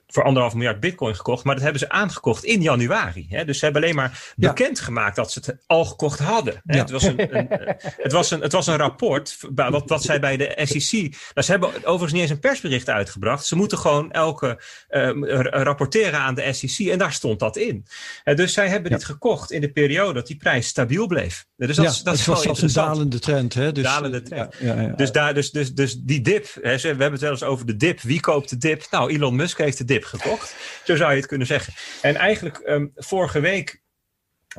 voor 0.08 0.24
anderhalf 0.24 0.54
miljard 0.54 0.80
bitcoin 0.80 1.16
gekocht, 1.16 1.44
maar 1.44 1.54
dat 1.54 1.64
hebben 1.64 1.82
ze 1.82 1.90
aangekocht 1.90 2.44
in 2.44 2.62
januari. 2.62 3.26
Hè? 3.30 3.46
Dus 3.46 3.60
ze 3.60 3.64
hebben 3.66 3.84
alleen 3.84 3.96
maar 3.96 4.34
ja. 4.36 4.48
bekendgemaakt 4.48 5.16
dat 5.16 5.32
ze 5.32 5.40
het 5.40 5.58
al 5.68 5.86
gekocht 5.86 6.20
hadden. 6.20 6.62
Hè? 6.66 6.76
Ja. 6.76 6.82
Het, 6.82 6.90
was 6.90 7.04
een, 7.04 7.38
een, 7.38 7.48
het, 7.80 8.12
was 8.12 8.32
een, 8.32 8.42
het 8.42 8.52
was 8.52 8.68
een 8.68 8.78
rapport, 8.78 9.38
wat, 9.56 9.90
wat 9.90 10.04
zij 10.04 10.20
bij 10.20 10.38
de 10.38 10.54
SEC, 10.64 10.92
nou, 11.02 11.46
ze 11.46 11.52
hebben 11.52 11.70
overigens 11.70 12.12
niet 12.12 12.22
eens 12.22 12.32
een 12.32 12.40
persbericht 12.40 12.90
uitgebracht. 12.90 13.46
Ze 13.46 13.56
moeten 13.56 13.78
gewoon 13.78 14.12
elke 14.12 14.62
uh, 14.90 15.10
rapporteren 15.42 16.20
aan 16.20 16.36
de 16.36 16.54
SEC 16.54 16.88
en 16.88 16.98
daar 16.98 17.14
stond 17.14 17.40
dat 17.40 17.58
in. 17.58 17.86
Uh, 18.26 18.36
dus 18.36 18.54
zij 18.54 18.68
hebben 18.68 18.92
ja. 18.92 18.98
dit 18.98 19.06
gekocht 19.06 19.52
in 19.52 19.62
de 19.62 19.72
periode 19.72 20.14
dat 20.14 20.28
die 20.28 20.38
prijs 20.38 20.68
stabiel 20.68 21.08
bleef. 21.08 21.46
Dus 21.56 21.76
dat, 21.76 21.86
ja, 21.86 22.04
dat 22.04 22.18
het 22.18 22.26
was 22.26 22.42
zelfs 22.42 22.62
een 22.62 22.74
dalende 22.74 23.20
trend. 23.20 23.54
Hè? 23.54 23.72
Dus, 23.72 23.84
dalende 23.84 24.22
trend. 24.22 24.56
Dus, 24.98 25.12
daar, 25.12 25.34
dus, 25.34 25.52
dus, 25.52 25.74
dus 25.74 25.96
die 25.96 26.22
dip, 26.22 26.48
hè, 26.62 26.78
we 26.78 26.88
hebben 26.88 27.12
het 27.12 27.22
wel 27.22 27.32
eens 27.32 27.44
over 27.44 27.66
de 27.66 27.78
dip. 27.78 28.02
Wie 28.02 28.20
koopt 28.20 28.50
de 28.50 28.58
dip? 28.58 28.88
Nou, 28.92 29.14
Elon 29.14 29.36
Musk 29.36 29.58
heeft 29.58 29.78
de 29.82 29.94
dip 29.94 30.04
gekocht. 30.04 30.56
Zo 30.84 30.96
zou 30.96 31.12
je 31.12 31.18
het 31.18 31.26
kunnen 31.26 31.48
zeggen. 31.48 31.74
En 32.02 32.16
eigenlijk 32.16 32.62
um, 32.66 32.92
vorige 32.96 33.40
week 33.40 33.82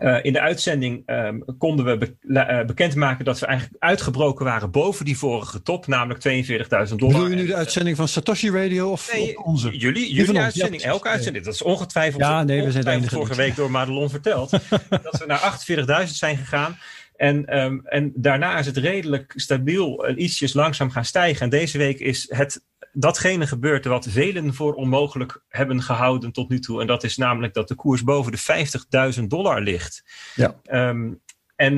uh, 0.00 0.18
in 0.22 0.32
de 0.32 0.40
uitzending 0.40 1.02
um, 1.06 1.44
konden 1.58 1.84
we 1.84 1.96
be 1.96 2.16
uh, 2.22 2.64
bekendmaken 2.64 3.24
dat 3.24 3.38
we 3.38 3.46
eigenlijk 3.46 3.82
uitgebroken 3.82 4.44
waren 4.44 4.70
boven 4.70 5.04
die 5.04 5.18
vorige 5.18 5.62
top, 5.62 5.86
namelijk 5.86 6.24
42.000 6.24 6.58
dollar. 6.68 6.96
Bedoel 6.96 7.26
je 7.26 7.36
nu 7.36 7.46
de 7.46 7.54
uitzending 7.54 7.96
van 7.96 8.08
Satoshi 8.08 8.50
Radio 8.50 8.90
of 8.90 9.12
nee, 9.12 9.44
onze? 9.44 9.78
Jullie, 9.78 10.14
jullie 10.14 10.40
uitzending, 10.40 10.82
ja, 10.82 10.88
elke 10.88 11.08
uitzending. 11.08 11.44
Dat 11.44 11.54
is 11.54 11.62
ongetwijfeld, 11.62 12.22
ja, 12.22 12.42
nee, 12.42 12.62
we 12.62 12.82
zijn 12.82 13.08
vorige 13.08 13.34
week 13.34 13.56
door 13.56 13.70
Madelon 13.70 14.10
verteld. 14.10 14.50
dat 15.02 15.18
we 15.18 15.24
naar 15.26 16.04
48.000 16.06 16.12
zijn 16.12 16.36
gegaan. 16.36 16.78
En, 17.16 17.58
um, 17.58 17.80
en 17.84 18.12
daarna 18.14 18.58
is 18.58 18.66
het 18.66 18.76
redelijk 18.76 19.32
stabiel 19.36 20.06
en 20.06 20.22
ietsjes 20.22 20.52
langzaam 20.52 20.90
gaan 20.90 21.04
stijgen. 21.04 21.42
En 21.42 21.48
deze 21.48 21.78
week 21.78 21.98
is 21.98 22.26
het 22.28 22.64
datgene 22.92 23.46
gebeurt 23.46 23.84
wat 23.84 24.06
velen 24.08 24.54
voor 24.54 24.74
onmogelijk 24.74 25.44
hebben 25.48 25.82
gehouden 25.82 26.32
tot 26.32 26.48
nu 26.48 26.58
toe. 26.58 26.80
En 26.80 26.86
dat 26.86 27.04
is 27.04 27.16
namelijk 27.16 27.54
dat 27.54 27.68
de 27.68 27.74
koers 27.74 28.04
boven 28.04 28.32
de 28.32 29.14
50.000 29.20 29.24
dollar 29.26 29.60
ligt. 29.60 30.04
Ja. 30.34 30.60
Um, 30.88 31.20
en 31.56 31.72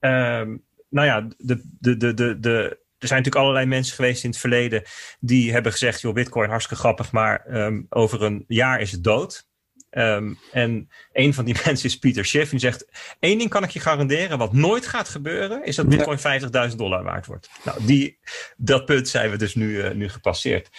um, 0.00 0.64
nou 0.88 1.06
ja, 1.06 1.28
de, 1.38 1.62
de, 1.78 1.96
de, 1.96 2.14
de, 2.14 2.40
de, 2.40 2.78
er 2.98 3.06
zijn 3.06 3.18
natuurlijk 3.22 3.44
allerlei 3.44 3.66
mensen 3.66 3.94
geweest 3.94 4.24
in 4.24 4.30
het 4.30 4.38
verleden 4.38 4.82
die 5.20 5.52
hebben 5.52 5.72
gezegd: 5.72 6.00
joh, 6.00 6.14
Bitcoin 6.14 6.48
hartstikke 6.48 6.82
grappig, 6.82 7.12
maar 7.12 7.44
um, 7.48 7.86
over 7.88 8.22
een 8.22 8.44
jaar 8.48 8.80
is 8.80 8.92
het 8.92 9.04
dood. 9.04 9.48
Um, 9.90 10.38
en 10.52 10.90
een 11.12 11.34
van 11.34 11.44
die 11.44 11.56
mensen 11.64 11.88
is 11.88 11.98
Pieter 11.98 12.24
Schiff. 12.24 12.50
Die 12.50 12.58
zegt: 12.58 12.86
één 13.18 13.38
ding 13.38 13.50
kan 13.50 13.62
ik 13.62 13.70
je 13.70 13.80
garanderen, 13.80 14.38
wat 14.38 14.52
nooit 14.52 14.86
gaat 14.86 15.08
gebeuren, 15.08 15.64
is 15.64 15.76
dat 15.76 15.88
Bitcoin 15.88 16.18
ja. 16.22 16.68
50.000 16.70 16.76
dollar 16.76 17.02
waard 17.02 17.26
wordt. 17.26 17.50
Nou, 17.64 17.86
die, 17.86 18.18
dat 18.56 18.84
punt 18.84 19.08
zijn 19.08 19.30
we 19.30 19.36
dus 19.36 19.54
nu, 19.54 19.84
uh, 19.84 19.90
nu 19.90 20.08
gepasseerd. 20.08 20.70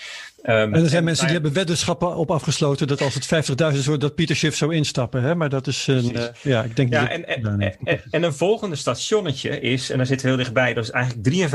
Um, 0.43 0.73
en 0.73 0.73
er 0.73 0.79
zijn 0.79 0.91
en, 0.91 1.03
mensen 1.03 1.25
die 1.25 1.33
hebben 1.33 1.53
weddenschappen 1.53 2.15
op 2.15 2.31
afgesloten 2.31 2.87
dat 2.87 3.01
als 3.01 3.13
het 3.13 3.49
50.000 3.71 3.77
is, 3.77 3.85
dat 3.85 4.15
Pieter 4.15 4.35
Schiff 4.35 4.57
zou 4.57 4.75
instappen. 4.75 5.23
Hè? 5.23 5.35
Maar 5.35 5.49
dat 5.49 5.67
is 5.67 5.87
een. 5.87 6.15
Uh, 6.15 6.23
ja, 6.41 6.63
ik 6.63 6.75
denk 6.75 6.93
ja, 6.93 7.09
en, 7.09 7.27
en, 7.27 7.59
en, 7.59 8.01
en, 8.09 8.23
een 8.23 8.33
volgende 8.33 8.75
stationnetje 8.75 9.59
is, 9.59 9.89
en 9.89 9.97
daar 9.97 10.05
zit 10.05 10.21
heel 10.21 10.35
dichtbij, 10.35 10.73
dat 10.73 10.83
is 10.83 10.89
eigenlijk 10.89 11.51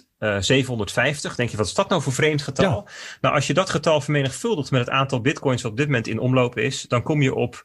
53.000. 0.00 0.06
Uh, 0.18 0.36
750. 0.40 1.34
Denk 1.34 1.50
je, 1.50 1.56
wat 1.56 1.66
is 1.66 1.74
dat 1.74 1.88
nou 1.88 2.02
voor 2.02 2.12
vreemd 2.12 2.42
getal? 2.42 2.84
Ja. 2.86 2.92
Nou, 3.20 3.34
als 3.34 3.46
je 3.46 3.54
dat 3.54 3.70
getal 3.70 4.00
vermenigvuldigt 4.00 4.70
met 4.70 4.80
het 4.80 4.90
aantal 4.90 5.20
bitcoins 5.20 5.62
wat 5.62 5.70
op 5.70 5.76
dit 5.76 5.86
moment 5.86 6.06
in 6.06 6.18
omloop 6.18 6.58
is, 6.58 6.82
dan 6.88 7.02
kom 7.02 7.22
je 7.22 7.34
op 7.34 7.64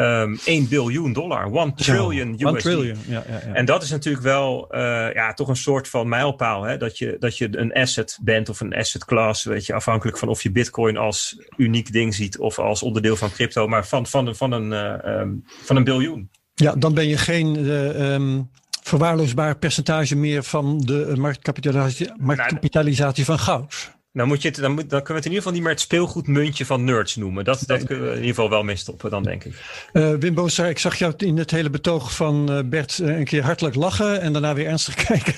um, 0.00 0.38
1 0.44 0.68
biljoen 0.68 1.12
dollar. 1.12 1.52
1 1.52 1.74
trillion 1.74 2.34
ja, 2.36 2.50
USD. 2.50 2.60
Trillion. 2.60 2.98
Ja, 3.06 3.24
ja, 3.28 3.40
en 3.52 3.64
dat 3.64 3.82
is 3.82 3.90
natuurlijk 3.90 4.24
wel 4.24 4.68
uh, 4.70 4.80
ja, 5.12 5.32
toch 5.32 5.48
een 5.48 5.56
soort 5.56 5.88
van 5.88 6.08
mijlpaal. 6.08 6.62
Hè? 6.62 6.76
Dat, 6.76 6.98
je, 6.98 7.16
dat 7.18 7.38
je 7.38 7.58
een 7.58 7.72
asset 7.72 8.18
bent 8.22 8.48
of 8.48 8.60
een 8.60 8.74
asset 8.74 9.04
class. 9.04 9.44
Weet 9.44 9.66
je, 9.66 9.74
afhankelijk 9.74 10.18
van 10.18 10.28
of 10.28 10.42
je 10.42 10.50
bitcoin 10.50 10.96
als 10.96 11.42
uniek 11.56 11.92
ding 11.92 12.14
ziet 12.14 12.38
of 12.38 12.58
als 12.58 12.82
onderdeel 12.82 13.16
van 13.16 13.30
crypto. 13.30 13.68
Maar 13.68 13.86
van, 13.86 14.06
van, 14.06 14.34
van, 14.34 14.52
een, 14.52 14.72
uh, 15.04 15.20
um, 15.20 15.44
van 15.46 15.76
een 15.76 15.84
biljoen. 15.84 16.30
Ja, 16.54 16.74
dan 16.74 16.94
ben 16.94 17.08
je 17.08 17.16
geen 17.16 17.58
uh, 17.58 18.12
um, 18.12 18.50
verwaarloosbaar 18.82 19.58
percentage 19.58 20.16
meer 20.16 20.42
van 20.42 20.78
de 20.78 21.12
marktkapitalisatie, 21.16 22.12
marktkapitalisatie 22.16 23.24
van 23.24 23.38
goud. 23.38 23.97
Dan, 24.18 24.28
moet 24.28 24.42
je 24.42 24.48
het, 24.48 24.56
dan, 24.56 24.72
moet, 24.72 24.90
dan 24.90 25.02
kunnen 25.02 25.06
we 25.06 25.14
het 25.14 25.24
in 25.24 25.30
ieder 25.30 25.42
geval 25.42 25.52
niet 25.52 25.62
meer 25.62 25.72
het 25.72 25.80
speelgoedmuntje 25.80 26.66
van 26.66 26.84
nerds 26.84 27.16
noemen. 27.16 27.44
Dat, 27.44 27.62
dat 27.66 27.84
kunnen 27.84 28.04
we 28.04 28.10
in 28.10 28.16
ieder 28.16 28.34
geval 28.34 28.50
wel 28.50 28.62
mee 28.62 28.76
stoppen, 28.76 29.10
dan 29.10 29.22
denk 29.22 29.44
ik. 29.44 29.54
Uh, 29.92 30.14
Wim 30.14 30.34
Boostra, 30.34 30.66
ik 30.66 30.78
zag 30.78 30.96
jou 30.96 31.12
in 31.16 31.38
het 31.38 31.50
hele 31.50 31.70
betoog 31.70 32.14
van 32.14 32.52
uh, 32.52 32.58
Bert 32.64 32.98
uh, 32.98 33.18
een 33.18 33.24
keer 33.24 33.42
hartelijk 33.42 33.74
lachen 33.74 34.20
en 34.20 34.32
daarna 34.32 34.54
weer 34.54 34.66
ernstig 34.66 34.94
kijken. 35.06 35.34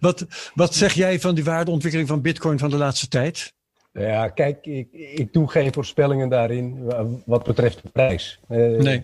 wat, 0.00 0.26
wat 0.54 0.74
zeg 0.74 0.92
jij 0.92 1.20
van 1.20 1.34
die 1.34 1.44
waardeontwikkeling 1.44 2.08
van 2.08 2.20
Bitcoin 2.20 2.58
van 2.58 2.70
de 2.70 2.76
laatste 2.76 3.08
tijd? 3.08 3.52
Ja, 3.92 4.28
kijk, 4.28 4.66
ik, 4.66 4.88
ik 4.92 5.32
doe 5.32 5.50
geen 5.50 5.72
voorspellingen 5.72 6.28
daarin 6.28 6.92
wat 7.26 7.44
betreft 7.44 7.82
de 7.82 7.88
prijs. 7.88 8.40
nee. 8.48 9.02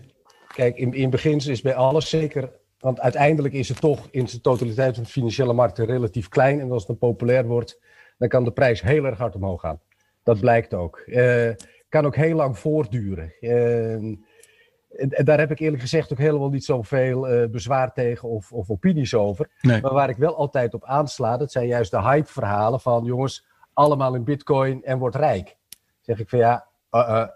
Kijk, 0.55 0.77
in, 0.77 0.93
in 0.93 1.09
begin 1.09 1.37
is 1.37 1.61
bij 1.61 1.75
alles 1.75 2.09
zeker 2.09 2.49
want 2.81 2.99
uiteindelijk 2.99 3.53
is 3.53 3.69
het 3.69 3.81
toch 3.81 4.07
in 4.11 4.27
zijn 4.27 4.41
totaliteit 4.41 4.95
van 4.95 5.03
de 5.03 5.09
financiële 5.09 5.53
markten 5.53 5.85
relatief 5.85 6.29
klein. 6.29 6.59
En 6.59 6.71
als 6.71 6.87
het 6.87 6.87
dan 6.87 7.09
populair 7.09 7.45
wordt, 7.45 7.79
dan 8.21 8.29
kan 8.29 8.43
de 8.43 8.51
prijs 8.51 8.81
heel 8.81 9.05
erg 9.05 9.17
hard 9.17 9.35
omhoog 9.35 9.61
gaan. 9.61 9.79
Dat 10.23 10.39
blijkt 10.39 10.73
ook. 10.73 11.03
Uh, 11.05 11.49
kan 11.89 12.05
ook 12.05 12.15
heel 12.15 12.35
lang 12.35 12.59
voortduren. 12.59 13.33
Uh, 13.39 13.93
en 13.93 15.25
daar 15.25 15.39
heb 15.39 15.51
ik 15.51 15.59
eerlijk 15.59 15.81
gezegd 15.81 16.11
ook 16.11 16.17
helemaal 16.17 16.49
niet 16.49 16.65
zoveel 16.65 17.31
uh, 17.31 17.49
bezwaar 17.49 17.93
tegen 17.93 18.29
of, 18.29 18.51
of 18.51 18.69
opinies 18.69 19.13
over. 19.13 19.49
Nee. 19.61 19.81
Maar 19.81 19.93
waar 19.93 20.09
ik 20.09 20.17
wel 20.17 20.35
altijd 20.35 20.73
op 20.73 20.85
aansla, 20.85 21.37
dat 21.37 21.51
zijn 21.51 21.67
juist 21.67 21.91
de 21.91 22.01
hype-verhalen 22.01 22.79
van 22.79 23.03
jongens, 23.03 23.45
allemaal 23.73 24.15
in 24.15 24.23
bitcoin 24.23 24.83
en 24.83 24.99
word 24.99 25.15
rijk. 25.15 25.55
Zeg 26.01 26.19
ik 26.19 26.29
van 26.29 26.39
ja, 26.39 26.67
uh, 26.91 27.27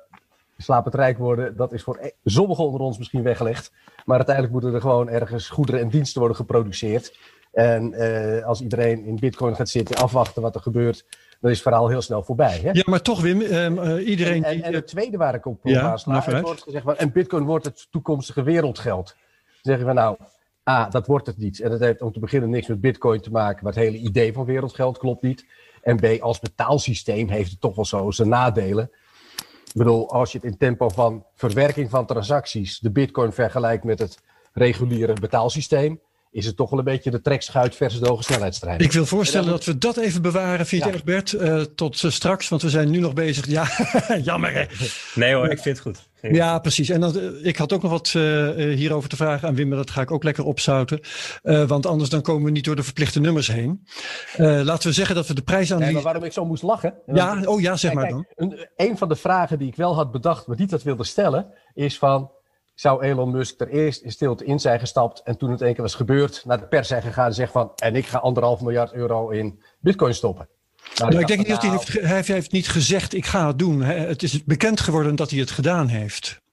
slaap 0.58 0.86
het 0.86 0.95
rijk 0.95 1.17
worden, 1.17 1.56
dat 1.56 1.74
is 1.74 1.84
voor 1.84 2.12
sommigen 2.24 2.63
onder 2.63 2.82
ons 2.82 2.98
misschien 2.98 3.24
weggelegd. 3.24 3.74
Maar 4.06 4.17
uiteindelijk 4.17 4.56
moeten 4.56 4.74
er 4.74 4.82
gewoon 4.82 5.10
ergens 5.10 5.50
goederen 5.50 5.82
en 5.82 5.89
diensten 5.89 6.19
worden 6.19 6.38
geproduceerd. 6.38 7.19
En 7.56 7.94
uh, 7.94 8.46
als 8.46 8.62
iedereen 8.62 9.06
in 9.06 9.15
bitcoin 9.15 9.56
gaat 9.56 9.70
zitten 9.70 9.96
afwachten 9.96 10.41
wat 10.41 10.56
er 10.56 10.62
gebeurt, 10.62 11.06
dan 11.41 11.52
is 11.52 11.58
het 11.58 11.68
verhaal 11.68 11.88
heel 11.88 12.02
snel 12.02 12.24
voorbij. 12.24 12.60
Hè? 12.63 12.70
Ja, 12.72 12.84
maar 12.86 13.02
toch 13.02 13.22
Wim, 13.22 13.41
um, 13.41 13.78
uh, 13.78 14.08
iedereen... 14.08 14.44
En, 14.44 14.54
en, 14.54 14.63
en, 14.63 14.74
het 14.74 14.88
tweede 14.88 15.18
waar 15.18 15.36
ik 15.36 15.46
op 15.46 15.60
ja, 15.63 15.82
aansla, 15.82 16.41
wordt 16.41 16.62
gezegd, 16.62 16.86
en 16.86 17.12
bitcoin 17.12 17.44
wordt 17.44 17.65
het 17.65 17.88
toekomstige 17.91 18.44
wereldgeld. 18.44 19.06
Dan 19.06 19.56
zeggen 19.62 19.86
we 19.86 19.94
nou, 19.94 20.18
A, 20.70 20.89
dat 20.89 21.08
wordt 21.08 21.28
het 21.28 21.38
niet. 21.38 21.60
En 21.60 21.70
dat 21.70 21.80
heeft 21.80 22.02
om 22.02 22.12
te 22.12 22.20
beginnen 22.20 22.50
niks 22.50 22.68
met 22.68 22.82
bitcoin 22.82 23.22
te 23.22 23.32
maken, 23.32 23.63
maar 23.63 23.74
het 23.74 23.84
hele 23.84 23.98
idee 23.98 24.34
van 24.34 24.46
wereldgeld 24.46 24.98
klopt 24.98 25.22
niet. 25.22 25.46
En 25.82 25.96
B, 25.96 26.22
als 26.22 26.39
betaalsysteem 26.39 27.30
heeft 27.30 27.52
het 27.52 27.62
toch 27.62 27.76
wel 27.76 27.86
zo 27.86 28.12
zijn 28.12 28.30
nadelen. 28.30 28.91
Ik 29.65 29.82
bedoel, 29.82 30.12
als 30.12 30.32
je 30.32 30.38
het 30.38 30.48
in 30.48 30.58
tempo 30.58 30.89
van 30.89 31.26
verwerking 31.36 31.89
van 31.89 32.06
transacties 32.06 32.80
de 32.80 32.91
bitcoin 32.91 33.32
vergelijkt 33.32 33.84
met 33.84 34.00
het 34.00 34.20
reguliere 34.54 35.13
betaalsysteem, 35.13 36.00
is 36.36 36.45
het 36.45 36.56
toch 36.56 36.69
wel 36.69 36.80
een 36.80 36.86
beetje 36.86 37.12
de 37.12 37.21
trekschuit 37.21 37.76
versus 37.76 38.00
de 38.00 38.08
hoge 38.08 38.24
snelheidsstrijd. 38.24 38.82
Ik 38.82 38.91
wil 38.91 39.06
voorstellen 39.06 39.48
dan... 39.48 39.56
dat 39.56 39.65
we 39.65 39.78
dat 39.78 39.98
even 39.98 40.21
bewaren, 40.21 40.65
Fiet 40.65 40.84
ja. 40.84 40.91
Egbert, 40.91 41.32
uh, 41.32 41.62
tot 41.62 42.02
uh, 42.02 42.12
straks, 42.12 42.50
want 42.50 42.62
we 42.62 42.69
zijn 42.69 42.89
nu 42.89 43.00
nog 43.00 43.13
bezig. 43.13 43.48
Ja, 43.48 43.67
jammer 44.24 44.54
hè. 44.54 44.65
Nee 45.15 45.34
hoor, 45.34 45.50
ik 45.50 45.60
vind 45.60 45.78
het 45.78 45.80
goed. 45.80 46.08
Ja, 46.21 46.60
precies. 46.60 46.89
En 46.89 47.00
dan, 47.00 47.17
uh, 47.17 47.45
ik 47.45 47.58
had 47.58 47.74
ook 47.74 47.82
nog 47.82 47.91
wat 47.91 48.13
uh, 48.17 48.50
hierover 48.76 49.10
te 49.10 49.15
vragen 49.15 49.48
aan 49.48 49.56
Wim, 49.56 49.67
maar 49.67 49.78
dat 49.78 49.91
ga 49.91 50.02
ik 50.02 50.12
ook 50.12 50.24
lekker 50.24 50.43
opzouten. 50.43 51.00
Uh, 51.43 51.63
want 51.63 51.86
anders 51.86 52.10
dan 52.10 52.21
komen 52.21 52.43
we 52.43 52.52
niet 52.52 52.65
door 52.65 52.76
de 52.76 52.84
verplichte 52.84 53.19
nummers 53.19 53.48
heen. 53.48 53.86
laten 54.38 54.88
we 54.88 54.93
zeggen 54.93 55.15
dat 55.15 55.28
we 55.28 55.34
de 55.34 55.41
prijs 55.41 55.74
aan. 55.74 55.80
Nee, 55.80 55.93
maar 55.93 56.02
waarom 56.02 56.24
ik 56.24 56.34
zo 56.34 56.45
moest 56.45 56.63
lachen? 56.63 56.93
Ja, 57.06 57.41
oh 57.45 57.62
ja, 57.62 57.76
zeg 57.76 57.91
kijk, 57.91 58.02
maar 58.02 58.12
dan. 58.12 58.26
Kijk, 58.36 58.52
een, 58.52 58.88
een 58.88 58.98
van 58.98 59.10
de 59.10 59.15
vragen 59.15 59.60
die 59.60 59.67
ik 59.67 59.76
wel 59.76 59.95
had 59.95 60.12
bedacht, 60.12 60.48
maar 60.48 60.58
niet 60.58 60.69
dat 60.69 60.84
wilde 60.84 61.04
stellen, 61.04 61.48
is 61.74 61.98
van 61.98 62.32
zou 62.76 63.04
Elon 63.04 63.32
Musk 63.32 63.62
er 63.62 63.68
eerst 63.68 64.02
in 64.02 64.12
stilte 64.12 64.46
in 64.46 64.60
zijn 64.60 64.80
gestapt 64.80 65.22
en 65.24 65.38
toen 65.38 65.52
het 65.52 65.62
één 65.62 65.74
keer 65.74 65.84
was 65.84 65.96
gebeurd, 65.96 66.42
naar 66.46 66.60
de 66.60 66.68
pers 66.68 66.88
zijn 66.88 67.02
gegaan 67.02 67.26
en 67.26 67.34
zegt 67.34 67.52
van 67.52 67.72
en 67.76 67.96
ik 67.96 68.06
ga 68.06 68.18
anderhalf 68.18 68.62
miljard 68.62 68.94
euro 68.94 69.30
in 69.30 69.62
bitcoin 69.80 70.14
stoppen. 70.14 70.48
Nou, 70.96 71.10
nou 71.10 71.22
ik 71.22 71.28
denk 71.28 71.40
niet 71.40 71.50
dat 71.50 71.62
hij 71.62 71.72
heeft, 71.72 71.94
hij 72.02 72.36
heeft 72.36 72.52
niet 72.52 72.68
gezegd 72.68 73.14
ik 73.14 73.26
ga 73.26 73.48
het 73.48 73.60
doen. 73.60 73.82
Het 73.82 74.24
is 74.24 74.44
bekend 74.44 74.80
geworden 74.80 75.16
dat 75.16 75.30
hij 75.30 75.40
het 75.40 75.52
gedaan 75.52 75.88
heeft. 75.88 76.44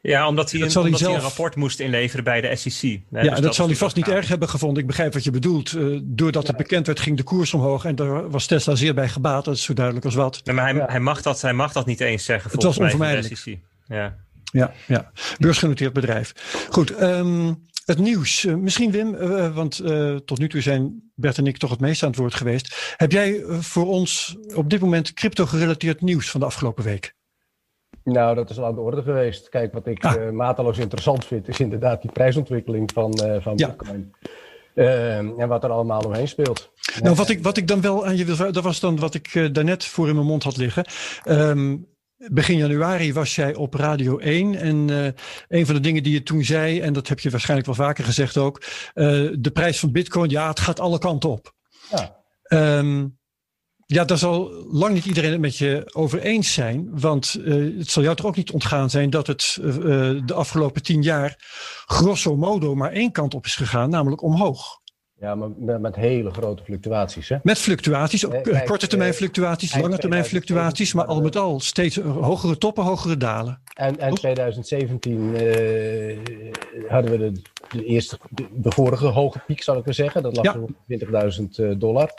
Ja, 0.00 0.28
omdat 0.28 0.50
hij, 0.50 0.60
een, 0.60 0.76
omdat 0.76 1.00
hij, 1.00 1.14
een 1.14 1.20
rapport 1.20 1.56
moest 1.56 1.80
inleveren 1.80 2.24
bij 2.24 2.40
de 2.40 2.56
SEC. 2.56 3.00
Ja, 3.10 3.22
dus 3.22 3.40
dat, 3.40 3.54
zal 3.54 3.66
hij 3.66 3.76
vast 3.76 3.96
niet 3.96 4.08
erg 4.08 4.28
hebben 4.28 4.48
gevonden. 4.48 4.80
Ik 4.80 4.86
begrijp 4.86 5.12
wat 5.12 5.24
je 5.24 5.30
bedoelt. 5.30 5.72
Uh, 5.72 6.00
doordat 6.02 6.46
het 6.46 6.56
bekend 6.56 6.86
werd, 6.86 7.00
ging 7.00 7.16
de 7.16 7.22
koers 7.22 7.54
omhoog. 7.54 7.84
En 7.84 7.94
daar 7.94 8.30
was 8.30 8.46
Tesla 8.46 8.74
zeer 8.74 8.94
bij 8.94 9.08
gebaat. 9.08 9.44
Dat 9.44 9.54
is 9.54 9.62
zo 9.62 9.74
duidelijk 9.74 10.04
als 10.04 10.14
wat. 10.14 10.40
Nee, 10.44 10.54
maar 10.54 10.74
hij, 10.74 10.84
hij, 10.86 11.00
mag 11.00 11.22
dat, 11.22 11.40
hij 11.40 11.52
mag 11.52 11.72
dat 11.72 11.86
niet 11.86 12.00
eens 12.00 12.24
zeggen. 12.24 12.50
Het 12.50 12.62
was 12.62 12.78
onvermijdelijk. 12.78 13.36
SEC. 13.36 13.58
Ja. 13.86 14.16
Ja, 14.52 14.72
ja, 14.86 15.10
beursgenoteerd 15.38 15.92
bedrijf. 15.92 16.32
Goed, 16.70 17.02
um, 17.02 17.66
het 17.88 17.98
nieuws. 17.98 18.44
Uh, 18.44 18.54
misschien 18.54 18.90
Wim, 18.90 19.14
uh, 19.14 19.54
want 19.54 19.80
uh, 19.80 20.16
tot 20.16 20.38
nu 20.38 20.48
toe 20.48 20.60
zijn 20.60 21.10
Bert 21.14 21.38
en 21.38 21.46
ik 21.46 21.56
toch 21.56 21.70
het 21.70 21.80
meest 21.80 22.02
aan 22.02 22.08
het 22.08 22.18
woord 22.18 22.34
geweest. 22.34 22.94
Heb 22.96 23.12
jij 23.12 23.42
voor 23.46 23.86
ons 23.86 24.36
op 24.54 24.70
dit 24.70 24.80
moment 24.80 25.12
crypto-gerelateerd 25.12 26.00
nieuws 26.00 26.30
van 26.30 26.40
de 26.40 26.46
afgelopen 26.46 26.84
week? 26.84 27.16
Nou, 28.04 28.34
dat 28.34 28.50
is 28.50 28.58
al 28.58 28.64
aan 28.64 28.74
de 28.74 28.80
orde 28.80 29.02
geweest. 29.02 29.48
Kijk, 29.48 29.72
wat 29.72 29.86
ik 29.86 30.04
ah. 30.04 30.30
mateloos 30.30 30.78
interessant 30.78 31.24
vind, 31.24 31.48
is 31.48 31.60
inderdaad 31.60 32.02
die 32.02 32.12
prijsontwikkeling 32.12 32.90
van, 32.92 33.18
van 33.40 33.56
Bitcoin. 33.56 34.12
Ehm, 34.74 35.30
en 35.38 35.48
wat 35.48 35.64
er 35.64 35.70
allemaal 35.70 36.00
omheen 36.00 36.28
speelt. 36.28 36.72
Nou, 37.02 37.14
wat 37.14 37.28
ik, 37.28 37.42
wat 37.42 37.56
ik 37.56 37.68
dan 37.68 37.80
wel 37.80 38.06
aan 38.06 38.16
je 38.16 38.24
wil 38.24 38.34
vragen, 38.34 38.54
dat 38.54 38.64
was 38.64 38.80
dan 38.80 38.98
wat 38.98 39.14
ik 39.14 39.54
daarnet 39.54 39.84
voor 39.84 40.08
in 40.08 40.14
mijn 40.14 40.26
mond 40.26 40.42
had 40.42 40.56
liggen. 40.56 40.84
Um, 41.24 41.86
Begin 42.18 42.56
januari 42.56 43.12
was 43.12 43.34
jij 43.34 43.54
op 43.54 43.74
Radio 43.74 44.18
1 44.18 44.54
en 44.54 44.88
uh, 44.88 45.06
een 45.48 45.66
van 45.66 45.74
de 45.74 45.80
dingen 45.80 46.02
die 46.02 46.12
je 46.12 46.22
toen 46.22 46.44
zei, 46.44 46.80
en 46.80 46.92
dat 46.92 47.08
heb 47.08 47.20
je 47.20 47.30
waarschijnlijk 47.30 47.68
wel 47.68 47.86
vaker 47.86 48.04
gezegd 48.04 48.36
ook, 48.36 48.62
uh, 48.94 49.32
de 49.38 49.50
prijs 49.52 49.78
van 49.78 49.92
bitcoin, 49.92 50.30
ja, 50.30 50.48
het 50.48 50.60
gaat 50.60 50.80
alle 50.80 50.98
kanten 50.98 51.30
op. 51.30 51.54
Ja. 51.90 52.16
Um, 52.78 53.18
ja, 53.86 54.04
daar 54.04 54.18
zal 54.18 54.50
lang 54.70 54.94
niet 54.94 55.04
iedereen 55.04 55.30
het 55.30 55.40
met 55.40 55.56
je 55.56 55.90
over 55.94 56.20
eens 56.20 56.52
zijn, 56.52 57.00
want 57.00 57.36
uh, 57.38 57.78
het 57.78 57.90
zal 57.90 58.02
jou 58.02 58.16
toch 58.16 58.26
ook 58.26 58.36
niet 58.36 58.50
ontgaan 58.50 58.90
zijn 58.90 59.10
dat 59.10 59.26
het 59.26 59.58
de 60.24 60.34
afgelopen 60.34 60.82
tien 60.82 61.02
jaar 61.02 61.36
grosso 61.86 62.36
modo 62.36 62.74
maar 62.74 62.92
één 62.92 63.12
kant 63.12 63.34
op 63.34 63.44
is 63.44 63.54
gegaan, 63.54 63.90
namelijk 63.90 64.22
omhoog. 64.22 64.77
Ja, 65.20 65.34
maar 65.34 65.48
met, 65.58 65.80
met, 65.80 65.96
hele 65.96 66.30
grote 66.30 66.64
fluctuaties. 66.64 67.28
Hè? 67.28 67.36
Met 67.42 67.58
fluctuaties, 67.58 68.26
ook 68.26 68.64
korte 68.64 68.86
termijn 68.86 69.14
fluctuaties, 69.14 69.76
lange 69.80 69.98
termijn 69.98 70.24
fluctuaties, 70.24 70.92
maar 70.92 71.04
al 71.04 71.22
met 71.22 71.36
al 71.36 71.60
steeds 71.60 71.96
hogere 71.96 72.58
toppen, 72.58 72.84
hogere 72.84 73.16
dalen. 73.16 73.60
En, 73.74 73.98
en 73.98 74.14
2017 74.14 75.34
uh, 75.34 76.18
hadden 76.88 77.10
we 77.10 77.18
de, 77.18 77.42
de, 77.68 77.84
eerste, 77.84 78.18
de, 78.30 78.70
vorige 78.70 79.06
hoge 79.06 79.38
piek, 79.46 79.62
zal 79.62 79.76
ik 79.76 79.84
maar 79.84 79.94
zeggen. 79.94 80.22
Dat 80.22 80.36
lag 80.36 80.44
ja. 80.44 80.60
op 80.60 80.70
20.000 81.40 81.44
uh, 81.60 81.74
dollar. 81.78 82.14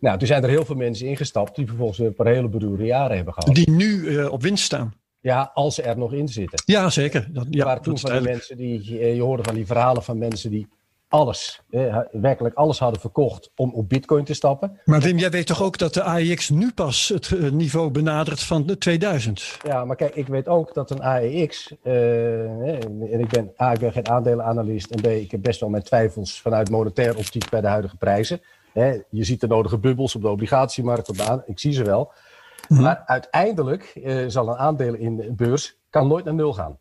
Nou, 0.00 0.18
toen 0.18 0.26
zijn 0.26 0.42
er 0.42 0.48
heel 0.48 0.64
veel 0.64 0.76
mensen 0.76 1.06
ingestapt 1.06 1.56
die 1.56 1.66
vervolgens 1.66 1.98
een 1.98 2.14
paar 2.14 2.26
hele 2.26 2.48
beroerde 2.48 2.84
jaren 2.84 3.16
hebben 3.16 3.34
gehad. 3.34 3.54
Die 3.54 3.70
nu 3.70 4.00
uh, 4.00 4.32
op 4.32 4.42
winst 4.42 4.64
staan. 4.64 4.94
Ja, 5.20 5.50
als 5.54 5.74
ze 5.74 5.82
er 5.82 5.98
nog 5.98 6.12
in 6.12 6.28
zitten. 6.28 6.62
Ja, 6.64 6.90
zeker. 6.90 7.28
Dat, 7.30 7.46
ja, 7.50 7.64
maar 7.64 7.80
toen 7.80 7.98
van 7.98 8.12
die 8.12 8.20
mensen 8.20 8.56
die, 8.56 8.94
je 9.14 9.22
hoorde 9.22 9.42
van 9.42 9.54
die 9.54 9.66
verhalen 9.66 10.02
van 10.02 10.18
mensen 10.18 10.50
die 10.50 10.66
alles, 11.10 11.60
eh, 11.70 11.98
werkelijk 12.12 12.54
alles 12.54 12.78
hadden 12.78 13.00
verkocht 13.00 13.50
om 13.56 13.72
op 13.74 13.88
bitcoin 13.88 14.24
te 14.24 14.34
stappen. 14.34 14.80
Maar 14.84 15.00
Wim, 15.00 15.18
jij 15.18 15.30
weet 15.30 15.46
toch 15.46 15.62
ook 15.62 15.78
dat 15.78 15.94
de 15.94 16.02
AEX 16.02 16.48
nu 16.48 16.72
pas 16.72 17.08
het 17.08 17.32
eh, 17.32 17.50
niveau 17.50 17.90
benadert 17.90 18.42
van 18.42 18.66
de 18.66 18.78
2000? 18.78 19.58
Ja, 19.66 19.84
maar 19.84 19.96
kijk, 19.96 20.14
ik 20.14 20.26
weet 20.26 20.48
ook 20.48 20.74
dat 20.74 20.90
een 20.90 21.02
AEX, 21.02 21.74
uh, 21.82 22.84
en 22.84 23.20
ik 23.20 23.28
ben, 23.28 23.52
A, 23.60 23.72
ik 23.72 23.78
ben 23.78 23.92
geen 23.92 24.08
aandelenanalist 24.08 24.90
en 24.90 25.00
B, 25.00 25.06
ik 25.06 25.30
heb 25.30 25.42
best 25.42 25.60
wel 25.60 25.68
mijn 25.68 25.82
twijfels 25.82 26.40
vanuit 26.40 26.70
monetair 26.70 27.16
optiek 27.16 27.48
bij 27.48 27.60
de 27.60 27.68
huidige 27.68 27.96
prijzen. 27.96 28.40
je 29.10 29.24
ziet 29.24 29.40
de 29.40 29.46
nodige 29.46 29.78
bubbels 29.78 30.14
op 30.14 30.22
de 30.22 30.28
obligatiemarkt, 30.28 31.08
op 31.08 31.16
de 31.16 31.42
ik 31.46 31.58
zie 31.58 31.72
ze 31.72 31.84
wel. 31.84 32.12
Mhm. 32.68 32.82
Maar 32.82 33.02
uiteindelijk 33.06 33.92
uh, 33.94 34.24
zal 34.28 34.48
een 34.48 34.56
aandeel 34.56 34.94
in 34.94 35.16
de 35.16 35.32
beurs 35.32 35.76
kan 35.90 36.08
nooit 36.08 36.24
naar 36.24 36.34
nul 36.34 36.52
gaan. 36.52 36.78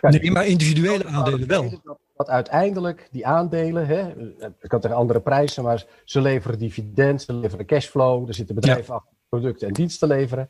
nee, 0.00 0.30
maar 0.30 0.46
individuele 0.46 1.06
aandelen 1.06 1.46
wel 1.46 1.80
dat 2.24 2.34
uiteindelijk 2.34 3.08
die 3.10 3.26
aandelen, 3.26 3.86
hè, 3.86 4.02
het 4.38 4.68
kan 4.68 4.80
tegen 4.80 4.96
andere 4.96 5.20
prijzen, 5.20 5.64
maar 5.64 5.86
ze 6.04 6.20
leveren 6.20 6.58
dividend, 6.58 7.22
ze 7.22 7.32
leveren 7.32 7.66
cashflow, 7.66 8.28
er 8.28 8.34
zitten 8.34 8.54
bedrijven 8.54 8.94
achter 8.94 9.19
producten 9.30 9.68
en 9.68 9.74
diensten 9.74 10.08
leveren. 10.08 10.48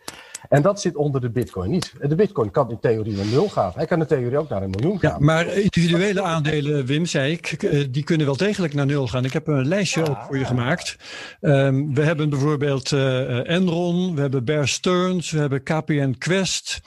En 0.48 0.62
dat 0.62 0.80
zit 0.80 0.96
onder 0.96 1.20
de 1.20 1.30
bitcoin 1.30 1.70
niet. 1.70 1.92
De 2.00 2.14
bitcoin 2.14 2.50
kan 2.50 2.70
in 2.70 2.80
theorie 2.80 3.16
naar 3.16 3.26
nul 3.26 3.48
gaan. 3.48 3.72
Hij 3.74 3.86
kan 3.86 4.00
in 4.00 4.06
theorie 4.06 4.38
ook 4.38 4.48
naar 4.48 4.62
een 4.62 4.70
miljoen 4.70 4.98
gaan. 4.98 5.10
Ja, 5.10 5.18
maar 5.18 5.46
individuele 5.46 6.22
aandelen, 6.22 6.86
Wim, 6.86 7.06
zei 7.06 7.32
ik, 7.32 7.52
eh, 7.52 7.84
die 7.90 8.04
kunnen 8.04 8.26
wel 8.26 8.36
degelijk 8.36 8.74
naar 8.74 8.86
nul 8.86 9.06
gaan. 9.06 9.24
Ik 9.24 9.32
heb 9.32 9.46
een 9.46 9.66
lijstje 9.66 10.08
ook 10.08 10.18
voor 10.26 10.38
je 10.38 10.44
gemaakt. 10.44 10.96
Um, 11.40 11.94
we 11.94 12.02
hebben 12.02 12.30
bijvoorbeeld 12.30 12.90
uh, 12.90 13.50
Enron, 13.50 14.14
we 14.14 14.20
hebben 14.20 14.44
Bear 14.44 14.68
Stearns, 14.68 15.30
we 15.30 15.38
hebben 15.38 15.62
KPN 15.62 16.14
Quest, 16.18 16.80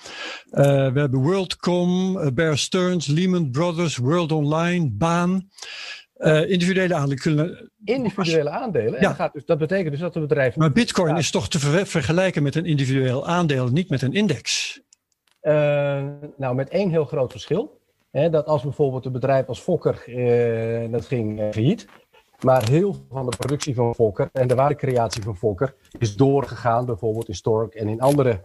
uh, 0.51 0.63
we 0.63 0.99
hebben 0.99 1.21
WorldCom, 1.21 2.19
Bear 2.33 2.57
Stearns, 2.57 3.07
Lehman 3.07 3.51
Brothers, 3.51 3.97
World 3.97 4.31
Online, 4.31 4.91
Baan. 4.91 5.49
Uh, 6.23 6.49
individuele 6.49 6.95
aandelen 6.95 7.17
kunnen. 7.17 7.71
Individuele 7.83 8.49
aandelen? 8.49 8.93
Ja. 8.93 8.99
Dat, 8.99 9.15
gaat 9.15 9.33
dus, 9.33 9.45
dat 9.45 9.57
betekent 9.57 9.91
dus 9.91 9.99
dat 9.99 10.13
de 10.13 10.19
bedrijven. 10.19 10.59
Maar 10.59 10.71
Bitcoin 10.71 11.17
is 11.17 11.31
toch 11.31 11.49
te 11.49 11.85
vergelijken 11.85 12.43
met 12.43 12.55
een 12.55 12.65
individueel 12.65 13.27
aandeel, 13.27 13.67
niet 13.67 13.89
met 13.89 14.01
een 14.01 14.13
index? 14.13 14.79
Uh, 15.41 15.53
nou, 16.37 16.55
met 16.55 16.69
één 16.69 16.89
heel 16.89 17.05
groot 17.05 17.31
verschil. 17.31 17.81
Hè, 18.11 18.29
dat 18.29 18.45
als 18.45 18.63
bijvoorbeeld 18.63 19.05
een 19.05 19.11
bedrijf 19.11 19.47
als 19.47 19.59
Fokker, 19.59 20.03
uh, 20.07 20.91
dat 20.91 21.05
ging 21.05 21.39
failliet. 21.51 21.87
Maar 22.39 22.69
heel 22.69 22.93
veel 22.93 23.05
van 23.09 23.29
de 23.29 23.37
productie 23.37 23.75
van 23.75 23.95
Fokker 23.95 24.29
en 24.33 24.47
de 24.47 24.55
waardecreatie 24.55 25.23
van 25.23 25.37
Fokker 25.37 25.75
is 25.99 26.15
doorgegaan, 26.15 26.85
bijvoorbeeld 26.85 27.27
in 27.27 27.35
Stork 27.35 27.73
en 27.73 27.87
in 27.87 28.01
andere 28.01 28.41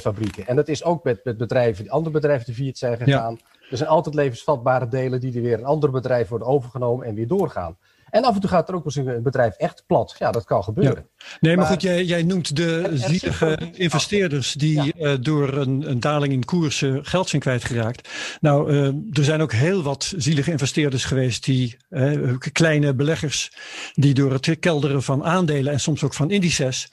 fabrieken. 0.00 0.46
En 0.46 0.56
dat 0.56 0.68
is 0.68 0.84
ook 0.84 1.04
met, 1.04 1.24
met 1.24 1.36
bedrijven, 1.36 1.88
andere 1.88 2.14
bedrijven 2.14 2.46
die 2.46 2.54
failliet 2.54 2.78
zijn 2.78 2.96
gegaan. 2.96 3.38
Ja. 3.40 3.51
Er 3.72 3.78
zijn 3.78 3.90
altijd 3.90 4.14
levensvatbare 4.14 4.88
delen 4.88 5.20
die 5.20 5.34
er 5.34 5.42
weer 5.42 5.58
een 5.58 5.64
ander 5.64 5.90
bedrijf 5.90 6.28
worden 6.28 6.48
overgenomen 6.48 7.06
en 7.06 7.14
weer 7.14 7.26
doorgaan. 7.26 7.76
En 8.12 8.24
af 8.24 8.34
en 8.34 8.40
toe 8.40 8.50
gaat 8.50 8.68
er 8.68 8.74
ook 8.74 8.84
wel 8.84 9.04
eens 9.04 9.14
een 9.16 9.22
bedrijf 9.22 9.54
echt 9.56 9.84
plat. 9.86 10.14
Ja, 10.18 10.30
dat 10.30 10.44
kan 10.44 10.64
gebeuren. 10.64 11.08
Nee, 11.40 11.56
maar, 11.56 11.66
goed, 11.66 11.82
jij, 11.82 12.04
jij 12.04 12.22
noemt 12.22 12.56
de 12.56 12.90
zielige 12.94 13.58
investeerders 13.72 14.52
die 14.52 14.92
uh, 14.98 15.12
door 15.20 15.52
een, 15.52 15.90
een, 15.90 16.00
daling 16.00 16.32
in 16.32 16.44
koersen 16.44 17.04
geld 17.04 17.28
zijn 17.28 17.42
kwijtgeraakt. 17.42 18.08
Nou, 18.40 18.72
uh, 18.72 18.86
er 19.12 19.24
zijn 19.24 19.40
ook 19.40 19.52
heel 19.52 19.82
wat 19.82 20.12
zielige 20.16 20.50
investeerders 20.50 21.04
geweest 21.04 21.44
die, 21.44 21.76
uh, 21.90 22.38
kleine 22.52 22.94
beleggers, 22.94 23.52
die 23.94 24.14
door 24.14 24.32
het 24.32 24.58
kelderen 24.58 25.02
van 25.02 25.24
aandelen 25.24 25.72
en 25.72 25.80
soms 25.80 26.04
ook 26.04 26.14
van 26.14 26.30
indices 26.30 26.88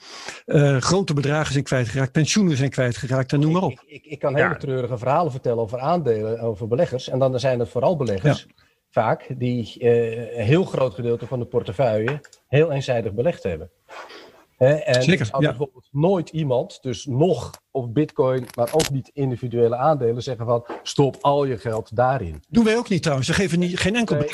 grote 0.78 1.14
bedragen 1.14 1.52
zijn 1.52 1.64
kwijtgeraakt, 1.64 2.12
pensioenen 2.12 2.56
zijn 2.56 2.70
kwijtgeraakt 2.70 3.32
en 3.32 3.40
noem 3.40 3.52
maar 3.52 3.62
op. 3.62 3.70
Ik, 3.70 3.82
ik, 3.86 4.04
ik 4.04 4.18
kan 4.18 4.36
hele 4.36 4.56
treurige 4.56 4.98
verhalen 4.98 5.32
vertellen 5.32 5.62
over 5.62 5.78
aandelen, 5.78 6.40
over 6.40 6.68
beleggers. 6.68 7.08
En 7.08 7.18
dan 7.18 7.40
zijn 7.40 7.58
het 7.58 7.68
vooral 7.68 7.96
beleggers. 7.96 8.46
Ja 8.48 8.68
vaak 8.90 9.34
die 9.38 9.76
uh, 9.78 10.38
een 10.38 10.44
heel 10.44 10.64
groot 10.64 10.94
gedeelte 10.94 11.26
van 11.26 11.38
de 11.38 11.44
portefeuille 11.44 12.20
heel 12.46 12.72
eenzijdig 12.72 13.12
belegd 13.12 13.42
hebben. 13.42 13.70
en 14.58 15.02
Zeker, 15.02 15.26
zou 15.26 15.42
bijvoorbeeld 15.42 15.88
nooit 15.90 16.28
iemand, 16.28 16.82
dus 16.82 17.06
nog 17.06 17.50
op 17.70 17.94
bitcoin, 17.94 18.46
maar 18.56 18.68
ook 18.72 18.90
niet 18.90 19.10
individuele 19.12 19.76
aandelen, 19.76 20.22
zeggen 20.22 20.46
van 20.46 20.66
stop 20.82 21.16
al 21.20 21.44
je 21.44 21.58
geld 21.58 21.96
daarin. 21.96 22.42
Doen 22.48 22.64
wij 22.64 22.76
ook 22.76 22.88
niet 22.88 23.02
trouwens. 23.02 23.28
Ze 23.28 23.34
geven 23.34 23.58
niet, 23.58 23.78
geen 23.78 23.96
enkel 23.96 24.16
nee, 24.16 24.24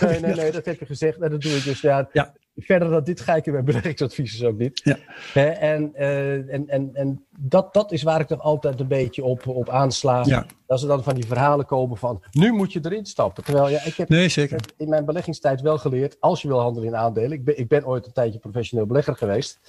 Nee, 0.00 0.20
nee, 0.20 0.34
nee, 0.34 0.52
dat 0.52 0.64
heb 0.64 0.78
je 0.78 0.86
gezegd. 0.86 1.20
En 1.20 1.30
dat 1.30 1.40
doe 1.40 1.52
ik 1.52 1.64
dus. 1.64 1.80
Ja, 1.80 2.08
ja 2.12 2.34
verder 2.64 2.90
dan 2.90 3.04
dit 3.04 3.20
ga 3.20 3.34
ik 3.36 3.46
in 3.46 3.52
mijn 3.52 3.64
beleggingsadvies 3.70 4.44
ook 4.44 4.58
niet. 4.58 4.80
Ja. 4.84 4.96
en 5.42 5.92
uh, 5.94 6.52
en, 6.52 6.68
en, 6.68 6.90
en 6.92 7.24
dat, 7.38 7.74
dat 7.74 7.92
is 7.92 8.02
waar 8.02 8.20
ik 8.20 8.26
toch 8.26 8.40
altijd 8.40 8.80
een 8.80 8.88
beetje 8.88 9.24
op, 9.24 9.46
op 9.46 9.68
aansla. 9.68 10.22
Ja. 10.24 10.46
Dat 10.66 10.80
ze 10.80 10.86
dan 10.86 11.02
van 11.02 11.14
die 11.14 11.26
verhalen 11.26 11.66
komen 11.66 11.96
van, 11.96 12.22
nu 12.30 12.52
moet 12.52 12.72
je 12.72 12.80
erin 12.82 13.06
stappen. 13.06 13.44
Terwijl, 13.44 13.68
ja, 13.68 13.84
ik 13.84 13.94
heb 13.94 14.08
nee, 14.08 14.28
zeker. 14.28 14.60
in 14.76 14.88
mijn 14.88 15.04
beleggingstijd 15.04 15.60
wel 15.60 15.78
geleerd, 15.78 16.16
als 16.20 16.42
je 16.42 16.48
wil 16.48 16.60
handelen 16.60 16.88
in 16.88 16.96
aandelen. 16.96 17.32
Ik 17.32 17.44
ben, 17.44 17.58
ik 17.58 17.68
ben 17.68 17.86
ooit 17.86 18.06
een 18.06 18.12
tijdje 18.12 18.38
professioneel 18.38 18.86
belegger 18.86 19.16
geweest. 19.16 19.60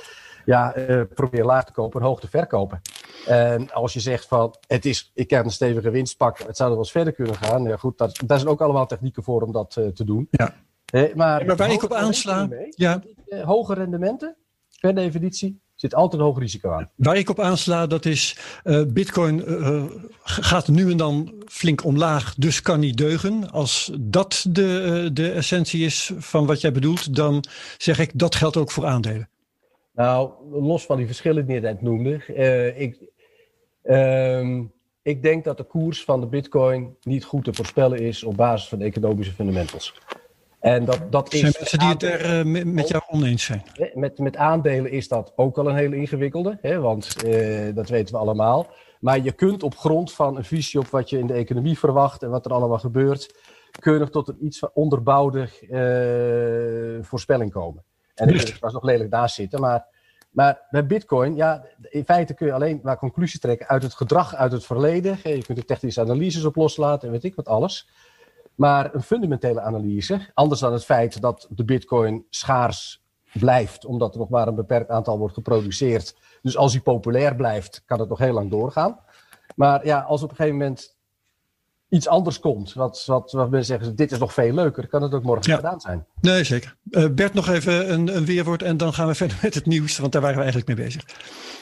Ja, 0.45 0.77
uh, 0.77 1.01
probeer 1.13 1.45
laag 1.45 1.65
te 1.65 1.71
kopen 1.71 1.99
en 1.99 2.05
hoog 2.05 2.19
te 2.19 2.29
verkopen. 2.29 2.81
En 3.27 3.71
als 3.71 3.93
je 3.93 3.99
zegt 3.99 4.27
van, 4.27 4.55
het 4.67 4.85
is, 4.85 5.11
ik 5.13 5.27
kan 5.27 5.43
een 5.43 5.51
stevige 5.51 5.89
winst 5.89 6.17
pakken, 6.17 6.45
het 6.45 6.57
zou 6.57 6.69
er 6.69 6.75
wel 6.75 6.83
eens 6.83 6.93
verder 6.93 7.13
kunnen 7.13 7.35
gaan. 7.35 7.63
Ja, 7.63 7.77
goed, 7.77 7.97
daar 7.97 8.39
zijn 8.39 8.47
ook 8.47 8.61
allemaal 8.61 8.87
technieken 8.87 9.23
voor 9.23 9.41
om 9.41 9.51
dat 9.51 9.75
uh, 9.79 9.87
te 9.87 10.03
doen. 10.03 10.27
Ja 10.31 10.55
maar, 10.91 11.45
maar 11.45 11.55
waar 11.55 11.71
ik 11.71 11.83
op 11.83 11.93
aansla. 11.93 12.49
Ja. 12.69 13.03
Eh, 13.27 13.43
hoge 13.43 13.73
rendementen, 13.73 14.35
per 14.79 14.95
definitie, 14.95 15.61
zit 15.75 15.95
altijd 15.95 16.21
een 16.21 16.27
hoog 16.27 16.39
risico 16.39 16.71
aan. 16.71 16.89
Waar 16.95 17.17
ik 17.17 17.29
op 17.29 17.39
aansla, 17.39 17.87
dat 17.87 18.05
is 18.05 18.37
uh, 18.63 18.83
Bitcoin 18.87 19.43
uh, 19.47 19.83
gaat 20.23 20.67
nu 20.67 20.91
en 20.91 20.97
dan 20.97 21.33
flink 21.45 21.83
omlaag, 21.83 22.35
dus 22.35 22.61
kan 22.61 22.79
niet 22.79 22.97
deugen. 22.97 23.51
Als 23.51 23.91
dat 23.99 24.45
de, 24.49 25.09
de 25.13 25.31
essentie 25.31 25.85
is 25.85 26.11
van 26.17 26.45
wat 26.45 26.61
jij 26.61 26.71
bedoelt, 26.71 27.15
dan 27.15 27.43
zeg 27.77 27.99
ik 27.99 28.11
dat 28.13 28.35
geldt 28.35 28.57
ook 28.57 28.71
voor 28.71 28.85
aandelen. 28.85 29.29
Nou, 29.93 30.31
los 30.51 30.85
van 30.85 30.97
die 30.97 31.05
verschillen 31.05 31.45
die 31.45 31.55
je 31.55 31.61
net 31.61 31.81
noemde, 31.81 32.25
ik, 32.75 32.99
uh, 33.83 34.59
ik 35.01 35.23
denk 35.23 35.43
dat 35.43 35.57
de 35.57 35.63
koers 35.63 36.03
van 36.03 36.19
de 36.19 36.27
Bitcoin 36.27 36.95
niet 37.01 37.23
goed 37.23 37.43
te 37.43 37.53
voorspellen 37.53 37.99
is 37.99 38.23
op 38.23 38.35
basis 38.35 38.69
van 38.69 38.81
economische 38.81 39.33
fundamentals. 39.33 39.93
En 40.61 40.85
dat, 40.85 41.11
dat 41.11 41.33
is. 41.33 41.39
Zijn 41.39 41.53
mensen 41.57 41.79
die 41.79 41.87
het 41.87 42.03
er 42.03 42.45
uh, 42.45 42.65
met 42.65 42.87
jou 42.87 43.03
oneens 43.07 43.43
zijn? 43.43 43.63
Met, 43.93 44.19
met 44.19 44.37
aandelen 44.37 44.91
is 44.91 45.07
dat 45.07 45.33
ook 45.35 45.57
al 45.57 45.69
een 45.69 45.75
hele 45.75 45.95
ingewikkelde, 45.95 46.57
hè, 46.61 46.79
want 46.79 47.25
uh, 47.25 47.75
dat 47.75 47.89
weten 47.89 48.13
we 48.13 48.19
allemaal. 48.19 48.67
Maar 48.99 49.19
je 49.19 49.31
kunt 49.31 49.63
op 49.63 49.77
grond 49.77 50.13
van 50.13 50.37
een 50.37 50.43
visie 50.43 50.79
op 50.79 50.87
wat 50.87 51.09
je 51.09 51.17
in 51.17 51.27
de 51.27 51.33
economie 51.33 51.79
verwacht 51.79 52.23
en 52.23 52.29
wat 52.29 52.45
er 52.45 52.51
allemaal 52.51 52.79
gebeurt, 52.79 53.35
nog 53.83 54.09
tot 54.09 54.27
een 54.27 54.45
iets 54.45 54.71
onderbouwde 54.73 55.49
uh, 55.69 57.03
voorspelling 57.03 57.51
komen. 57.51 57.83
En 58.15 58.29
er 58.29 58.57
was 58.59 58.73
nog 58.73 58.83
lelijk 58.83 59.09
naast 59.09 59.35
zitten, 59.35 59.59
maar, 59.59 59.85
maar 60.31 60.61
bij 60.69 60.85
Bitcoin, 60.85 61.35
ja, 61.35 61.65
in 61.81 62.05
feite 62.05 62.33
kun 62.33 62.47
je 62.47 62.53
alleen 62.53 62.79
maar 62.83 62.97
conclusies 62.97 63.39
trekken 63.39 63.67
uit 63.67 63.83
het 63.83 63.93
gedrag 63.93 64.35
uit 64.35 64.51
het 64.51 64.65
verleden. 64.65 65.19
Je 65.23 65.43
kunt 65.43 65.57
er 65.57 65.65
technische 65.65 66.01
analyses 66.01 66.43
op 66.43 66.55
loslaten 66.55 67.07
en 67.07 67.13
weet 67.13 67.23
ik 67.23 67.35
wat 67.35 67.47
alles. 67.47 67.89
Maar 68.61 68.93
een 68.93 69.03
fundamentele 69.03 69.61
analyse, 69.61 70.19
anders 70.33 70.59
dan 70.59 70.73
het 70.73 70.85
feit 70.85 71.21
dat 71.21 71.47
de 71.49 71.65
Bitcoin 71.65 72.25
schaars 72.29 73.03
blijft, 73.33 73.85
omdat 73.85 74.13
er 74.13 74.19
nog 74.19 74.29
maar 74.29 74.47
een 74.47 74.55
beperkt 74.55 74.89
aantal 74.89 75.17
wordt 75.17 75.33
geproduceerd. 75.33 76.15
Dus 76.41 76.57
als 76.57 76.71
hij 76.73 76.81
populair 76.81 77.35
blijft, 77.35 77.83
kan 77.85 77.99
het 77.99 78.09
nog 78.09 78.17
heel 78.17 78.33
lang 78.33 78.51
doorgaan. 78.51 78.99
Maar 79.55 79.85
ja, 79.85 79.99
als 79.99 80.23
op 80.23 80.29
een 80.29 80.35
gegeven 80.35 80.57
moment 80.57 80.95
iets 81.89 82.07
anders 82.07 82.39
komt, 82.39 82.73
wat, 82.73 83.03
wat, 83.05 83.31
wat 83.31 83.49
mensen 83.49 83.77
zeggen, 83.77 83.95
dit 83.95 84.11
is 84.11 84.19
nog 84.19 84.33
veel 84.33 84.53
leuker, 84.53 84.87
kan 84.87 85.01
het 85.01 85.13
ook 85.13 85.23
morgen 85.23 85.55
gedaan 85.55 85.79
zijn. 85.79 86.05
Nee, 86.21 86.43
zeker. 86.43 86.75
Uh, 86.89 87.05
Bert, 87.09 87.33
nog 87.33 87.49
even 87.49 87.93
een, 87.93 88.15
een 88.15 88.25
weerwoord 88.25 88.61
en 88.61 88.77
dan 88.77 88.93
gaan 88.93 89.07
we 89.07 89.15
verder 89.23 89.37
met 89.41 89.53
het 89.53 89.65
nieuws, 89.65 89.97
want 89.97 90.11
daar 90.11 90.21
waren 90.21 90.37
we 90.37 90.43
eigenlijk 90.43 90.77
mee 90.77 90.85
bezig. 90.85 91.05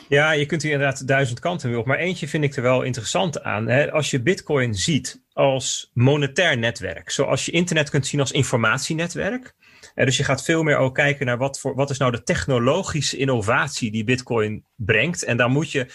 Ja, 0.07 0.31
je 0.31 0.45
kunt 0.45 0.61
hier 0.61 0.71
inderdaad 0.71 1.07
duizend 1.07 1.39
kanten 1.39 1.77
op. 1.77 1.85
Maar 1.85 1.97
eentje 1.97 2.27
vind 2.27 2.43
ik 2.43 2.55
er 2.55 2.61
wel 2.61 2.81
interessant 2.81 3.43
aan. 3.43 3.67
Hè? 3.67 3.91
Als 3.91 4.11
je 4.11 4.21
Bitcoin 4.21 4.75
ziet 4.75 5.21
als 5.39 5.91
monetair 5.93 6.57
netwerk, 6.57 7.09
zoals 7.09 7.45
je 7.45 7.51
internet 7.51 7.89
kunt 7.89 8.07
zien 8.07 8.19
als 8.19 8.31
informatienetwerk. 8.31 9.53
dus 9.95 10.17
je 10.17 10.23
gaat 10.23 10.43
veel 10.43 10.63
meer 10.63 10.77
ook 10.77 10.95
kijken 10.95 11.25
naar 11.25 11.37
wat, 11.37 11.59
voor, 11.59 11.75
wat 11.75 11.89
is 11.89 11.97
nou 11.97 12.11
de 12.11 12.23
technologische 12.23 13.17
innovatie 13.17 13.91
die 13.91 14.03
Bitcoin 14.03 14.65
brengt. 14.75 15.23
En 15.23 15.37
daar 15.37 15.49
moet 15.49 15.71
je 15.71 15.87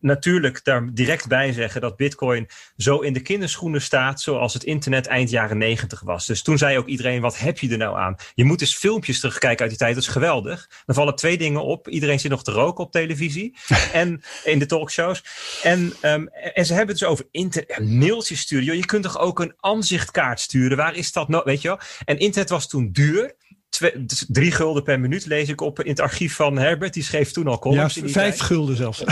natuurlijk 0.00 0.64
daar 0.64 0.88
direct 0.92 1.28
bij 1.28 1.52
zeggen 1.52 1.80
dat 1.80 1.96
Bitcoin 1.96 2.48
zo 2.76 2.98
in 2.98 3.12
de 3.12 3.20
kinderschoenen 3.20 3.82
staat 3.82 4.20
zoals 4.20 4.54
het 4.54 4.64
internet 4.64 5.06
eind 5.06 5.30
jaren 5.30 5.58
negentig 5.58 6.00
was. 6.00 6.26
Dus 6.26 6.42
toen 6.42 6.58
zei 6.58 6.78
ook 6.78 6.86
iedereen: 6.86 7.20
wat 7.20 7.38
heb 7.38 7.58
je 7.58 7.70
er 7.70 7.78
nou 7.78 7.98
aan? 7.98 8.16
Je 8.34 8.44
moet 8.44 8.60
eens 8.60 8.76
filmpjes 8.76 9.20
terugkijken 9.20 9.60
uit 9.60 9.70
die 9.70 9.78
tijd. 9.78 9.94
Dat 9.94 10.02
is 10.02 10.08
geweldig. 10.08 10.70
Dan 10.86 10.94
vallen 10.94 11.14
twee 11.14 11.38
dingen 11.38 11.64
op. 11.64 11.88
Iedereen 11.88 12.20
zit 12.20 12.30
nog 12.30 12.44
te 12.44 12.52
roken 12.52 12.84
op 12.84 12.92
televisie 12.92 13.56
en 13.92 14.22
in 14.44 14.58
de 14.58 14.66
talkshows. 14.66 15.24
En, 15.62 15.92
um, 16.02 16.28
en 16.28 16.66
ze 16.66 16.74
hebben 16.74 16.90
het 16.90 16.98
dus 16.98 17.08
over 17.08 17.26
internet, 17.30 17.78
mailtjes 17.78 18.40
sturen. 18.40 18.76
Je 18.76 18.86
kunt 18.86 19.02
toch 19.02 19.18
ook 19.18 19.40
een 19.40 19.54
aanzichtkaart 19.60 20.40
sturen? 20.40 20.76
Waar 20.76 20.94
is 20.94 21.12
dat 21.12 21.28
nou? 21.28 21.42
Weet 21.44 21.62
je 21.62 21.68
wel? 21.68 21.78
En 22.04 22.18
internet 22.18 22.50
was 22.50 22.68
toen 22.68 22.92
duur 22.92 23.34
twee, 23.80 24.06
drie 24.28 24.52
gulden 24.52 24.82
per 24.82 25.00
minuut 25.00 25.26
lees 25.26 25.48
ik 25.48 25.60
op 25.60 25.82
in 25.82 25.90
het 25.90 26.00
archief 26.00 26.34
van 26.34 26.58
Herbert. 26.58 26.94
Die 26.94 27.02
schreef 27.02 27.30
toen 27.30 27.46
al 27.46 27.58
columns. 27.58 27.94
Ja, 27.94 28.08
vijf 28.08 28.38
gulden 28.38 28.76
zelfs. 28.76 28.98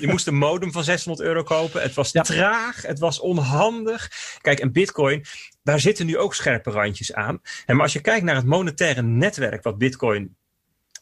je 0.00 0.06
moest 0.06 0.26
een 0.26 0.34
modem 0.34 0.72
van 0.72 0.84
600 0.84 1.28
euro 1.28 1.42
kopen. 1.42 1.82
Het 1.82 1.94
was 1.94 2.10
traag, 2.12 2.82
het 2.82 2.98
was 2.98 3.20
onhandig. 3.20 4.10
Kijk, 4.40 4.60
en 4.60 4.72
Bitcoin, 4.72 5.24
daar 5.62 5.80
zitten 5.80 6.06
nu 6.06 6.18
ook 6.18 6.34
scherpe 6.34 6.70
randjes 6.70 7.12
aan. 7.12 7.40
En 7.66 7.74
maar 7.74 7.84
als 7.84 7.92
je 7.92 8.00
kijkt 8.00 8.24
naar 8.24 8.36
het 8.36 8.44
monetaire 8.44 9.02
netwerk 9.02 9.62
wat 9.62 9.78
Bitcoin 9.78 10.36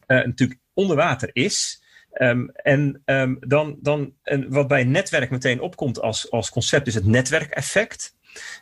uh, 0.06 0.24
natuurlijk 0.24 0.60
onder 0.74 0.96
water 0.96 1.30
is. 1.32 1.82
Um, 2.14 2.50
en 2.50 3.02
um, 3.04 3.36
dan, 3.40 3.76
dan 3.80 4.14
en 4.22 4.50
wat 4.50 4.68
bij 4.68 4.84
netwerk 4.84 5.30
meteen 5.30 5.60
opkomt 5.60 6.00
als, 6.00 6.30
als 6.30 6.50
concept 6.50 6.86
is 6.86 6.94
het 6.94 7.06
netwerkeffect. 7.06 8.14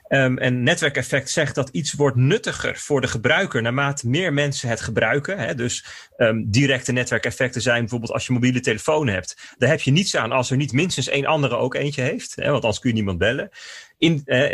Um, 0.09 0.39
en 0.39 0.63
netwerkeffect 0.63 1.31
zegt 1.31 1.55
dat 1.55 1.69
iets 1.69 1.93
wordt 1.93 2.17
nuttiger 2.17 2.77
voor 2.77 3.01
de 3.01 3.09
gebruiker 3.09 3.63
naarmate 3.63 4.09
meer 4.09 4.33
mensen 4.33 4.69
het 4.69 4.81
gebruiken. 4.81 5.39
Hè? 5.39 5.55
Dus 5.55 5.85
um, 6.17 6.51
directe 6.51 6.93
netwerkeffecten 6.93 7.63
zijn 7.63 7.81
bijvoorbeeld 7.81 8.13
als 8.13 8.27
je 8.27 8.33
mobiele 8.33 8.61
telefoon 8.61 9.09
hebt. 9.09 9.55
Daar 9.59 9.69
heb 9.71 9.81
je 9.81 9.91
niets 9.91 10.17
aan 10.17 10.33
als 10.33 10.51
er 10.51 10.57
niet 10.57 10.73
minstens 10.73 11.09
één 11.09 11.27
andere 11.27 11.57
ook 11.57 11.75
eentje 11.75 12.03
heeft. 12.03 12.37
Hè? 12.37 12.51
Want 12.51 12.63
anders 12.63 12.79
kun 12.79 12.91
je 12.91 12.97
niemand 12.97 13.19
bellen. 13.19 13.51
In, 13.99 14.23
eh, 14.25 14.53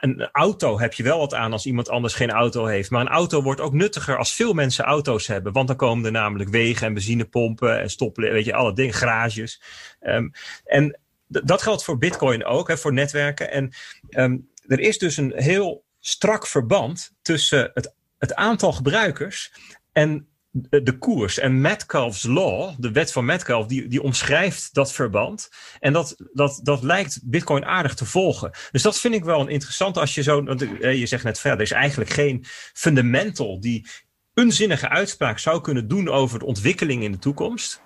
een, 0.00 0.28
auto 0.32 0.78
heb 0.78 0.92
je 0.92 1.02
wel 1.02 1.18
wat 1.18 1.34
aan 1.34 1.52
als 1.52 1.66
iemand 1.66 1.88
anders 1.88 2.14
geen 2.14 2.30
auto 2.30 2.64
heeft. 2.66 2.90
Maar 2.90 3.00
een 3.00 3.08
auto 3.08 3.42
wordt 3.42 3.60
ook 3.60 3.72
nuttiger 3.72 4.18
als 4.18 4.34
veel 4.34 4.52
mensen 4.52 4.84
auto's 4.84 5.26
hebben. 5.26 5.52
Want 5.52 5.66
dan 5.66 5.76
komen 5.76 6.04
er 6.04 6.12
namelijk 6.12 6.50
wegen 6.50 6.86
en 6.86 6.94
benzinepompen 6.94 7.80
en 7.80 7.90
stoppen, 7.90 8.32
weet 8.32 8.44
je, 8.44 8.54
alle 8.54 8.72
dingen, 8.72 8.94
garages. 8.94 9.62
Um, 10.00 10.32
en 10.64 10.98
dat 11.30 11.62
geldt 11.62 11.84
voor 11.84 11.98
Bitcoin 11.98 12.44
ook, 12.44 12.68
hè, 12.68 12.78
voor 12.78 12.92
netwerken. 12.92 13.50
En 13.50 13.72
um, 14.10 14.48
er 14.66 14.80
is 14.80 14.98
dus 14.98 15.16
een 15.16 15.32
heel 15.36 15.84
strak 15.98 16.46
verband 16.46 17.12
tussen 17.22 17.70
het, 17.74 17.94
het 18.18 18.34
aantal 18.34 18.72
gebruikers 18.72 19.52
en 19.92 20.28
de 20.52 20.98
koers. 20.98 21.38
En 21.38 21.60
Metcalfe's 21.60 22.22
Law, 22.22 22.74
de 22.78 22.92
wet 22.92 23.12
van 23.12 23.24
Metcalfe, 23.24 23.68
die, 23.68 23.88
die 23.88 24.02
omschrijft 24.02 24.74
dat 24.74 24.92
verband. 24.92 25.48
En 25.78 25.92
dat, 25.92 26.16
dat, 26.32 26.60
dat 26.62 26.82
lijkt 26.82 27.20
Bitcoin 27.24 27.64
aardig 27.64 27.94
te 27.94 28.04
volgen. 28.04 28.50
Dus 28.70 28.82
dat 28.82 28.98
vind 28.98 29.14
ik 29.14 29.24
wel 29.24 29.40
een 29.40 29.48
interessant 29.48 29.96
als 29.96 30.14
je 30.14 30.22
zo. 30.22 30.44
Je 30.80 31.06
zegt 31.06 31.24
net 31.24 31.40
verder, 31.40 31.58
er 31.58 31.64
is 31.64 31.72
eigenlijk 31.72 32.10
geen 32.10 32.44
fundamental 32.72 33.60
die 33.60 33.88
een 34.34 34.52
zinnige 34.52 34.88
uitspraak 34.88 35.38
zou 35.38 35.60
kunnen 35.60 35.88
doen 35.88 36.08
over 36.08 36.38
de 36.38 36.44
ontwikkeling 36.44 37.02
in 37.02 37.12
de 37.12 37.18
toekomst. 37.18 37.82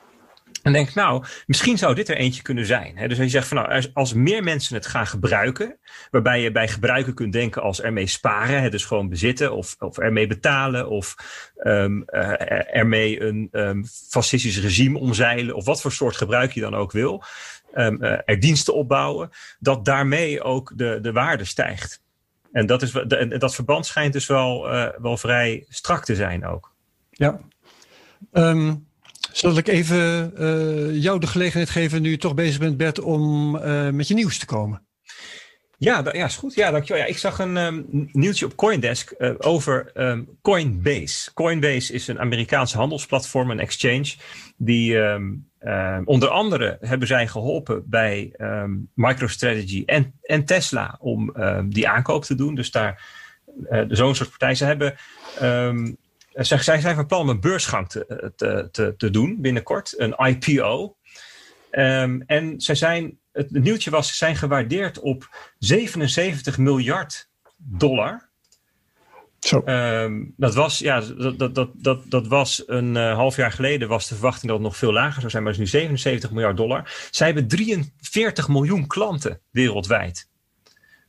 En 0.65 0.73
denk, 0.73 0.95
nou, 0.95 1.25
misschien 1.47 1.79
zou 1.79 1.95
dit 1.95 2.09
er 2.09 2.17
eentje 2.17 2.43
kunnen 2.43 2.67
zijn. 2.67 2.95
Dus 2.95 3.09
als 3.09 3.19
je 3.19 3.29
zegt 3.29 3.49
van 3.49 3.57
nou, 3.57 3.85
als 3.93 4.13
meer 4.13 4.43
mensen 4.43 4.75
het 4.75 4.87
gaan 4.87 5.07
gebruiken, 5.07 5.79
waarbij 6.11 6.41
je 6.41 6.53
bij 6.53 6.69
gebruiken 6.69 7.15
kunt 7.15 7.33
denken 7.33 7.63
als 7.63 7.81
ermee 7.81 8.07
sparen, 8.07 8.71
dus 8.71 8.85
gewoon 8.85 9.09
bezitten, 9.09 9.53
of, 9.53 9.77
of 9.79 9.99
ermee 9.99 10.27
betalen, 10.27 10.89
of 10.89 11.15
um, 11.63 12.05
uh, 12.07 12.77
ermee 12.77 13.23
een 13.23 13.49
um, 13.53 13.85
fascistisch 14.09 14.61
regime 14.61 14.99
omzeilen, 14.99 15.55
of 15.55 15.65
wat 15.65 15.81
voor 15.81 15.93
soort 15.93 16.17
gebruik 16.17 16.53
je 16.53 16.61
dan 16.61 16.75
ook 16.75 16.93
wil, 16.93 17.25
um, 17.75 18.03
uh, 18.03 18.19
er 18.25 18.41
diensten 18.41 18.75
opbouwen, 18.75 19.31
dat 19.59 19.85
daarmee 19.85 20.43
ook 20.43 20.73
de, 20.77 20.99
de 21.03 21.13
waarde 21.13 21.45
stijgt. 21.45 22.03
En 22.53 22.67
dat, 22.67 22.83
is, 22.83 22.91
de, 22.91 23.35
dat 23.39 23.55
verband 23.55 23.87
schijnt 23.87 24.13
dus 24.13 24.27
wel, 24.27 24.75
uh, 24.75 24.89
wel 24.99 25.17
vrij 25.17 25.67
strak 25.69 26.05
te 26.05 26.15
zijn 26.15 26.47
ook. 26.47 26.75
Ja. 27.11 27.41
Zal 29.33 29.57
ik 29.57 29.69
even 29.69 30.33
uh, 30.39 31.03
jou 31.03 31.21
de 31.21 31.27
gelegenheid 31.27 31.71
geven, 31.71 32.03
nu 32.03 32.11
je 32.11 32.17
toch 32.17 32.35
bezig 32.35 32.59
bent, 32.59 32.77
Bert, 32.77 33.01
om 33.01 33.57
uh, 33.57 33.91
met 33.91 34.09
je 34.09 34.15
nieuws 34.15 34.39
te 34.39 34.47
komen? 34.47 34.87
Ja, 35.79 36.05
ja, 36.13 36.25
is 36.25 36.37
goed. 36.37 36.55
Ja, 36.55 36.71
dankjewel. 36.71 37.03
Ja, 37.03 37.09
ik 37.09 37.19
zag 37.19 37.39
een 37.39 37.57
um, 37.57 38.09
nieuwtje 38.13 38.47
op 38.47 38.57
Coindesk 38.57 39.15
uh, 39.19 39.35
over 39.39 39.91
um, 39.95 40.29
Coinbase. 40.43 41.33
Coinbase 41.33 41.93
is 41.93 42.09
een 42.09 42.21
Amerikaans 42.21 42.73
handelsplatform, 42.73 43.51
een 43.51 43.61
exchange, 43.61 44.15
die 44.57 44.97
um, 44.97 45.51
onder 46.05 46.29
andere 46.29 46.79
hebben 46.81 47.09
zij 47.09 47.29
geholpen 47.29 47.83
bij 47.87 48.33
MicroStrategy 48.95 49.83
en, 49.87 50.15
en 50.23 50.45
Tesla 50.45 50.97
om 51.01 51.35
die 51.69 51.89
aankoop 51.89 52.25
te 52.25 52.35
doen. 52.35 52.55
Dus 52.55 52.71
daar 52.71 53.03
zo'n 53.89 54.15
soort 54.15 54.31
partij. 54.31 54.55
Ze 54.55 54.65
hebben 54.65 54.95
eh, 55.39 55.75
zij, 56.35 56.59
zij 56.59 56.81
zijn 56.81 56.95
van 56.95 57.07
plan 57.07 57.21
om 57.21 57.29
een 57.29 57.41
beursgang 57.41 57.89
te, 57.89 58.33
te, 58.37 58.69
te, 58.73 58.95
te 58.97 59.11
doen 59.11 59.41
binnenkort, 59.41 59.95
een 59.97 60.15
IPO. 60.17 60.97
Um, 61.71 61.81
ehm, 61.81 62.21
en 62.27 62.61
zij 62.61 62.75
zijn, 62.75 63.19
het, 63.33 63.51
het 63.51 63.63
nieuwtje 63.63 63.91
was, 63.91 64.09
ze 64.09 64.15
zijn 64.15 64.37
gewaardeerd 64.37 65.01
op 65.01 65.29
77 65.59 66.59
miljard 66.59 67.29
dollar. 67.57 68.29
Zo. 69.41 69.63
Um, 69.67 70.35
dat 70.37 70.55
was, 70.55 70.79
ja, 70.79 71.01
dat, 71.01 71.39
dat, 71.39 71.55
dat, 71.55 71.71
dat, 71.75 72.11
dat 72.11 72.27
was 72.27 72.63
een 72.67 72.95
uh, 72.95 73.15
half 73.15 73.37
jaar 73.37 73.53
geleden 73.53 73.89
was 73.89 74.09
de 74.09 74.15
verwachting 74.15 74.47
dat 74.47 74.55
het 74.55 74.67
nog 74.67 74.77
veel 74.77 74.93
lager 74.93 75.21
zou 75.21 75.31
zijn, 75.31 75.43
maar 75.43 75.53
het 75.53 75.61
is 75.61 75.73
nu 75.73 75.79
77 75.79 76.31
miljard 76.31 76.57
dollar. 76.57 77.09
Zij 77.11 77.27
hebben 77.27 77.49
43 77.49 78.49
miljoen 78.49 78.87
klanten 78.87 79.41
wereldwijd. 79.51 80.29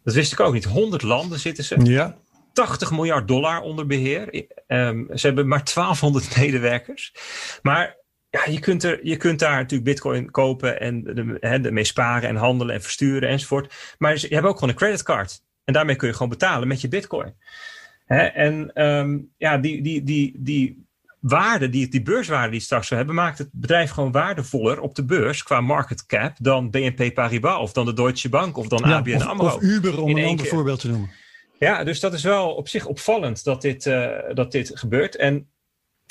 Dat 0.04 0.14
wist 0.14 0.32
ik 0.32 0.40
ook 0.40 0.54
niet. 0.54 0.64
100 0.64 1.02
landen 1.02 1.40
zitten 1.40 1.64
ze. 1.64 1.80
Ja. 1.84 2.18
80 2.56 2.92
miljard 2.92 3.28
dollar 3.28 3.62
onder 3.62 3.86
beheer. 3.86 4.46
Um, 4.68 5.08
ze 5.14 5.28
hebben 5.28 5.48
maar 5.48 5.64
1200 5.74 6.38
medewerkers. 6.38 7.14
Maar 7.62 7.98
ja, 8.30 8.52
je 8.52 8.60
kunt, 8.60 8.84
er, 8.84 9.06
je 9.06 9.18
kunt 9.18 9.40
daar 9.40 9.56
natuurlijk 9.56 9.90
bitcoin 9.90 10.32
kopen 10.32 10.80
en 10.80 11.04
de, 11.04 11.38
he, 11.40 11.62
ermee 11.62 11.84
sparen 11.84 12.30
en 12.30 12.36
handelen 12.36 12.76
en 12.76 12.82
versturen 12.82 13.30
enzovoort. 13.30 13.96
Maar 13.98 14.14
je 14.20 14.28
hebt 14.36 14.46
ook 14.46 14.54
gewoon 14.54 14.70
een 14.70 14.76
creditcard. 14.76 15.42
En 15.64 15.74
daarmee 15.74 15.96
kun 15.96 16.08
je 16.08 16.14
gewoon 16.14 16.30
betalen 16.30 16.68
met 16.68 16.82
je 16.82 16.88
bitcoin. 16.88 17.34
He, 18.06 18.24
en 18.24 18.84
um, 18.84 19.32
ja, 19.38 19.58
die, 19.58 19.82
die, 19.82 20.04
die, 20.04 20.34
die 20.38 20.86
waarde, 21.20 21.70
die, 21.70 21.88
die 21.88 22.02
beurswaarde 22.02 22.52
die 22.52 22.60
straks 22.60 22.88
zou 22.88 23.00
hebben, 23.00 23.16
maakt 23.18 23.38
het 23.38 23.50
bedrijf 23.52 23.92
gewoon 23.92 24.12
waardevoller 24.12 24.82
op 24.82 24.96
de 24.96 25.06
beurs 25.06 25.44
qua 25.44 25.62
market 25.62 26.06
cap 26.06 26.36
dan 26.40 26.70
BNP 26.70 27.14
Paribas 27.14 27.60
of 27.60 27.74
dan 27.74 27.86
de 27.86 27.94
Deutsche 27.94 28.30
Bank 28.30 28.58
of 28.58 28.68
dan 28.68 28.90
ja, 28.90 28.96
ABN 28.96 29.22
AMRO. 29.22 29.46
Of 29.46 29.62
Uber, 29.62 30.02
om 30.02 30.18
een 30.18 30.26
ander 30.26 30.46
voorbeeld 30.46 30.80
te 30.80 30.88
noemen. 30.88 31.10
Ja, 31.60 31.84
dus 31.84 32.00
dat 32.00 32.14
is 32.14 32.24
wel 32.24 32.56
op 32.56 32.68
zich 32.68 32.86
opvallend 32.86 33.44
dat 33.44 33.62
dit, 33.62 33.86
uh, 33.86 34.18
dat 34.34 34.52
dit 34.52 34.72
gebeurt. 34.74 35.16
En 35.16 35.50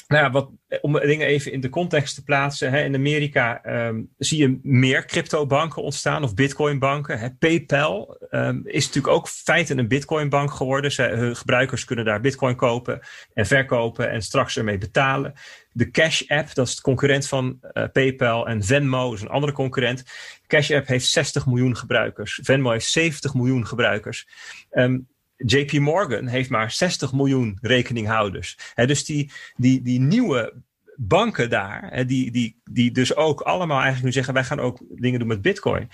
nou 0.07 0.25
ja, 0.25 0.31
wat, 0.31 0.51
om 0.81 0.93
dingen 0.99 1.27
even 1.27 1.53
in 1.53 1.61
de 1.61 1.69
context 1.69 2.15
te 2.15 2.23
plaatsen. 2.23 2.71
Hè, 2.71 2.83
in 2.83 2.95
Amerika 2.95 3.63
ehm, 3.63 4.03
zie 4.19 4.39
je 4.39 4.59
meer 4.63 5.05
cryptobanken 5.05 5.83
ontstaan 5.83 6.23
of 6.23 6.35
bitcoinbanken. 6.35 7.19
Hè. 7.19 7.31
PayPal 7.31 8.19
um, 8.31 8.63
is 8.65 8.87
natuurlijk 8.87 9.15
ook 9.15 9.29
feitelijk 9.29 9.81
een 9.81 9.89
bitcoinbank 9.89 10.51
geworden. 10.51 10.93
Ze, 10.93 11.03
hun 11.03 11.37
gebruikers 11.37 11.85
kunnen 11.85 12.05
daar 12.05 12.21
bitcoin 12.21 12.57
kopen 12.57 13.01
en 13.35 13.47
verkopen 13.47 14.11
en 14.11 14.23
straks 14.23 14.57
ermee 14.57 14.79
betalen. 14.79 15.33
De 15.73 15.91
Cash 15.91 16.23
App, 16.27 16.55
dat 16.55 16.67
is 16.67 16.77
de 16.77 16.83
concurrent 16.83 17.29
van 17.29 17.59
uh, 17.73 17.85
PayPal. 17.93 18.47
En 18.47 18.63
Venmo 18.63 19.13
is 19.13 19.21
een 19.21 19.29
andere 19.29 19.53
concurrent. 19.53 20.05
Cash 20.47 20.71
App 20.71 20.87
heeft 20.87 21.09
60 21.09 21.47
miljoen 21.47 21.77
gebruikers. 21.77 22.41
Venmo 22.43 22.71
heeft 22.71 22.87
70 22.87 23.35
miljoen 23.35 23.67
gebruikers. 23.67 24.29
Um, 24.71 25.07
JP 25.37 25.73
Morgan 25.73 26.27
heeft 26.27 26.51
maar 26.51 26.71
60 26.71 27.13
miljoen 27.13 27.59
rekeninghouders. 27.61 28.59
dus 28.75 29.05
die, 29.05 29.31
die, 29.57 29.83
die 29.83 30.01
nieuwe 30.01 30.63
banken 30.97 31.51
daar, 31.51 32.07
die, 32.07 32.31
die, 32.31 32.61
die 32.71 32.91
dus 32.91 33.17
ook 33.17 33.41
allemaal 33.41 33.77
eigenlijk 33.77 34.05
nu 34.05 34.13
zeggen: 34.13 34.35
wij 34.35 34.45
gaan 34.45 34.61
ook 34.61 34.79
dingen 34.89 35.19
doen 35.19 35.29
met 35.29 35.43
Bitcoin. 35.43 35.89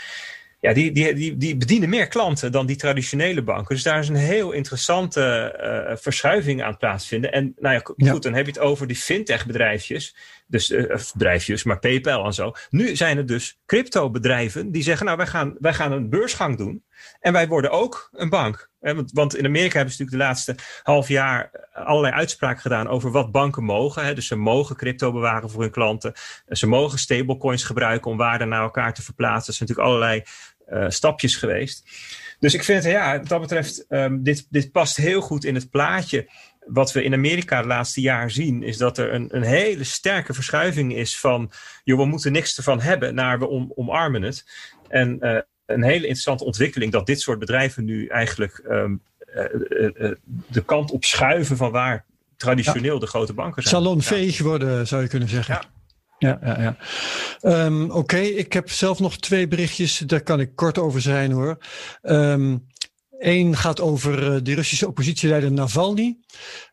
Ja, 0.60 0.72
die, 0.72 0.92
die, 0.92 1.14
die, 1.14 1.36
die 1.36 1.56
bedienen 1.56 1.88
meer 1.88 2.08
klanten 2.08 2.52
dan 2.52 2.66
die 2.66 2.76
traditionele 2.76 3.42
banken. 3.42 3.74
Dus 3.74 3.84
daar 3.84 3.98
is 3.98 4.08
een 4.08 4.16
heel 4.16 4.52
interessante 4.52 5.54
uh, 5.90 5.96
verschuiving 5.96 6.62
aan 6.62 6.70
het 6.70 6.78
plaatsvinden. 6.78 7.32
En 7.32 7.54
nou 7.58 7.74
ja, 7.74 8.10
goed, 8.10 8.22
dan 8.22 8.34
heb 8.34 8.46
je 8.46 8.52
het 8.52 8.60
over 8.60 8.86
die 8.86 8.96
fintech-bedrijfjes. 8.96 10.16
Dus 10.50 10.70
uh, 10.70 10.96
bedrijfjes, 11.12 11.62
maar 11.62 11.78
PayPal 11.78 12.24
en 12.24 12.34
zo. 12.34 12.52
Nu 12.70 12.96
zijn 12.96 13.16
het 13.16 13.28
dus 13.28 13.60
crypto-bedrijven 13.66 14.70
die 14.70 14.82
zeggen: 14.82 15.06
Nou, 15.06 15.16
wij 15.16 15.26
gaan, 15.26 15.56
wij 15.58 15.74
gaan 15.74 15.92
een 15.92 16.10
beursgang 16.10 16.56
doen. 16.56 16.84
En 17.20 17.32
wij 17.32 17.48
worden 17.48 17.70
ook 17.70 18.08
een 18.12 18.28
bank. 18.28 18.70
Want 19.12 19.36
in 19.36 19.46
Amerika 19.46 19.76
hebben 19.76 19.94
ze 19.94 20.02
natuurlijk 20.02 20.10
de 20.10 20.28
laatste 20.28 20.54
half 20.82 21.08
jaar 21.08 21.68
allerlei 21.72 22.14
uitspraken 22.14 22.60
gedaan 22.60 22.88
over 22.88 23.10
wat 23.10 23.32
banken 23.32 23.64
mogen. 23.64 24.14
Dus 24.14 24.26
ze 24.26 24.36
mogen 24.36 24.76
crypto 24.76 25.12
bewaren 25.12 25.50
voor 25.50 25.62
hun 25.62 25.70
klanten. 25.70 26.12
Ze 26.48 26.66
mogen 26.66 26.98
stablecoins 26.98 27.64
gebruiken 27.64 28.10
om 28.10 28.16
waarde 28.16 28.44
naar 28.44 28.62
elkaar 28.62 28.94
te 28.94 29.02
verplaatsen. 29.02 29.52
Er 29.52 29.54
zijn 29.54 29.68
natuurlijk 29.68 29.88
allerlei 29.88 30.22
uh, 30.68 30.88
stapjes 30.88 31.36
geweest. 31.36 31.88
Dus 32.38 32.54
ik 32.54 32.64
vind 32.64 32.84
ja, 32.84 33.18
wat 33.18 33.28
dat 33.28 33.40
betreft, 33.40 33.84
um, 33.88 34.22
dit, 34.22 34.46
dit 34.50 34.72
past 34.72 34.96
heel 34.96 35.20
goed 35.20 35.44
in 35.44 35.54
het 35.54 35.70
plaatje. 35.70 36.30
Wat 36.72 36.92
we 36.92 37.02
in 37.02 37.12
Amerika 37.12 37.56
het 37.56 37.66
laatste 37.66 38.00
jaar 38.00 38.30
zien, 38.30 38.62
is 38.62 38.76
dat 38.76 38.98
er 38.98 39.14
een, 39.14 39.28
een 39.30 39.42
hele 39.42 39.84
sterke 39.84 40.34
verschuiving 40.34 40.94
is 40.94 41.18
van, 41.18 41.50
joh, 41.84 41.98
we 41.98 42.04
moeten 42.04 42.32
niks 42.32 42.56
ervan 42.56 42.80
hebben, 42.80 43.14
naar 43.14 43.38
we 43.38 43.48
om, 43.48 43.72
omarmen 43.74 44.22
het. 44.22 44.44
En 44.88 45.18
uh, 45.20 45.38
een 45.66 45.82
hele 45.82 46.02
interessante 46.02 46.44
ontwikkeling 46.44 46.92
dat 46.92 47.06
dit 47.06 47.20
soort 47.20 47.38
bedrijven 47.38 47.84
nu 47.84 48.06
eigenlijk 48.06 48.62
um, 48.70 49.02
uh, 49.34 49.44
uh, 49.98 50.12
de 50.46 50.64
kant 50.64 50.90
op 50.90 51.04
schuiven 51.04 51.56
van 51.56 51.70
waar 51.70 52.04
traditioneel 52.36 52.98
de 52.98 53.06
grote 53.06 53.32
banken 53.32 53.62
zijn. 53.62 53.74
Salonveeg 53.74 54.38
ja. 54.38 54.44
worden, 54.44 54.86
zou 54.86 55.02
je 55.02 55.08
kunnen 55.08 55.28
zeggen. 55.28 55.54
Ja. 55.54 55.78
Ja, 56.18 56.38
ja, 56.42 56.60
ja. 56.60 56.76
Um, 57.66 57.84
Oké, 57.84 57.96
okay, 57.96 58.26
ik 58.26 58.52
heb 58.52 58.70
zelf 58.70 58.98
nog 59.00 59.18
twee 59.18 59.48
berichtjes. 59.48 59.98
Daar 59.98 60.20
kan 60.20 60.40
ik 60.40 60.50
kort 60.54 60.78
over 60.78 61.00
zijn 61.00 61.32
hoor. 61.32 61.58
Um, 62.02 62.66
Eén 63.20 63.56
gaat 63.56 63.80
over 63.80 64.44
de 64.44 64.54
Russische 64.54 64.86
oppositieleider 64.86 65.52
Navalny. 65.52 66.18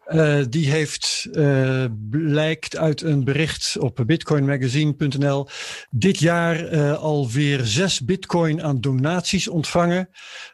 Uh, 0.07 0.43
die 0.49 0.71
heeft, 0.71 1.27
uh, 1.31 1.85
blijkt 2.09 2.77
uit 2.77 3.01
een 3.01 3.23
bericht 3.23 3.77
op 3.79 4.03
bitcoinmagazine.nl, 4.05 5.47
dit 5.89 6.19
jaar 6.19 6.73
uh, 6.73 6.97
alweer 6.97 7.65
zes 7.65 8.01
bitcoin 8.01 8.63
aan 8.63 8.81
donaties 8.81 9.47
ontvangen. 9.47 10.09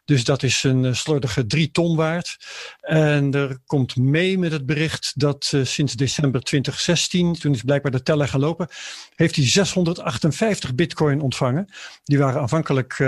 Dus 0.05 0.23
dat 0.23 0.43
is 0.43 0.63
een 0.63 0.95
slordige 0.95 1.45
drie 1.45 1.71
ton 1.71 1.95
waard. 1.95 2.37
En 2.81 3.33
er 3.33 3.59
komt 3.65 3.95
mee 3.95 4.37
met 4.37 4.51
het 4.51 4.65
bericht 4.65 5.13
dat 5.15 5.53
sinds 5.63 5.93
december 5.93 6.41
2016, 6.41 7.33
toen 7.33 7.53
is 7.53 7.61
blijkbaar 7.61 7.91
de 7.91 8.03
teller 8.03 8.27
gelopen, 8.27 8.67
heeft 9.15 9.35
hij 9.35 9.45
658 9.45 10.75
bitcoin 10.75 11.21
ontvangen. 11.21 11.73
Die 12.03 12.17
waren 12.17 12.41
aanvankelijk 12.41 12.99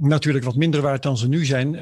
natuurlijk 0.00 0.44
wat 0.44 0.56
minder 0.56 0.80
waard 0.80 1.02
dan 1.02 1.16
ze 1.16 1.28
nu 1.28 1.44
zijn. 1.44 1.74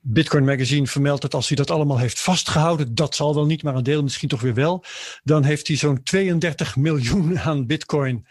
Bitcoin 0.00 0.44
Magazine 0.44 0.86
vermeldt 0.86 1.22
dat 1.22 1.34
als 1.34 1.48
hij 1.48 1.56
dat 1.56 1.70
allemaal 1.70 1.98
heeft 1.98 2.20
vastgehouden, 2.20 2.94
dat 2.94 3.14
zal 3.14 3.34
wel 3.34 3.46
niet, 3.46 3.62
maar 3.62 3.74
een 3.74 3.82
deel 3.82 4.02
misschien 4.02 4.28
toch 4.28 4.40
weer 4.40 4.54
wel, 4.54 4.84
dan 5.22 5.44
heeft 5.44 5.66
hij 5.66 5.76
zo'n 5.76 6.02
32 6.02 6.76
miljoen 6.76 7.38
aan 7.48 7.66
Bitcoin 7.66 8.26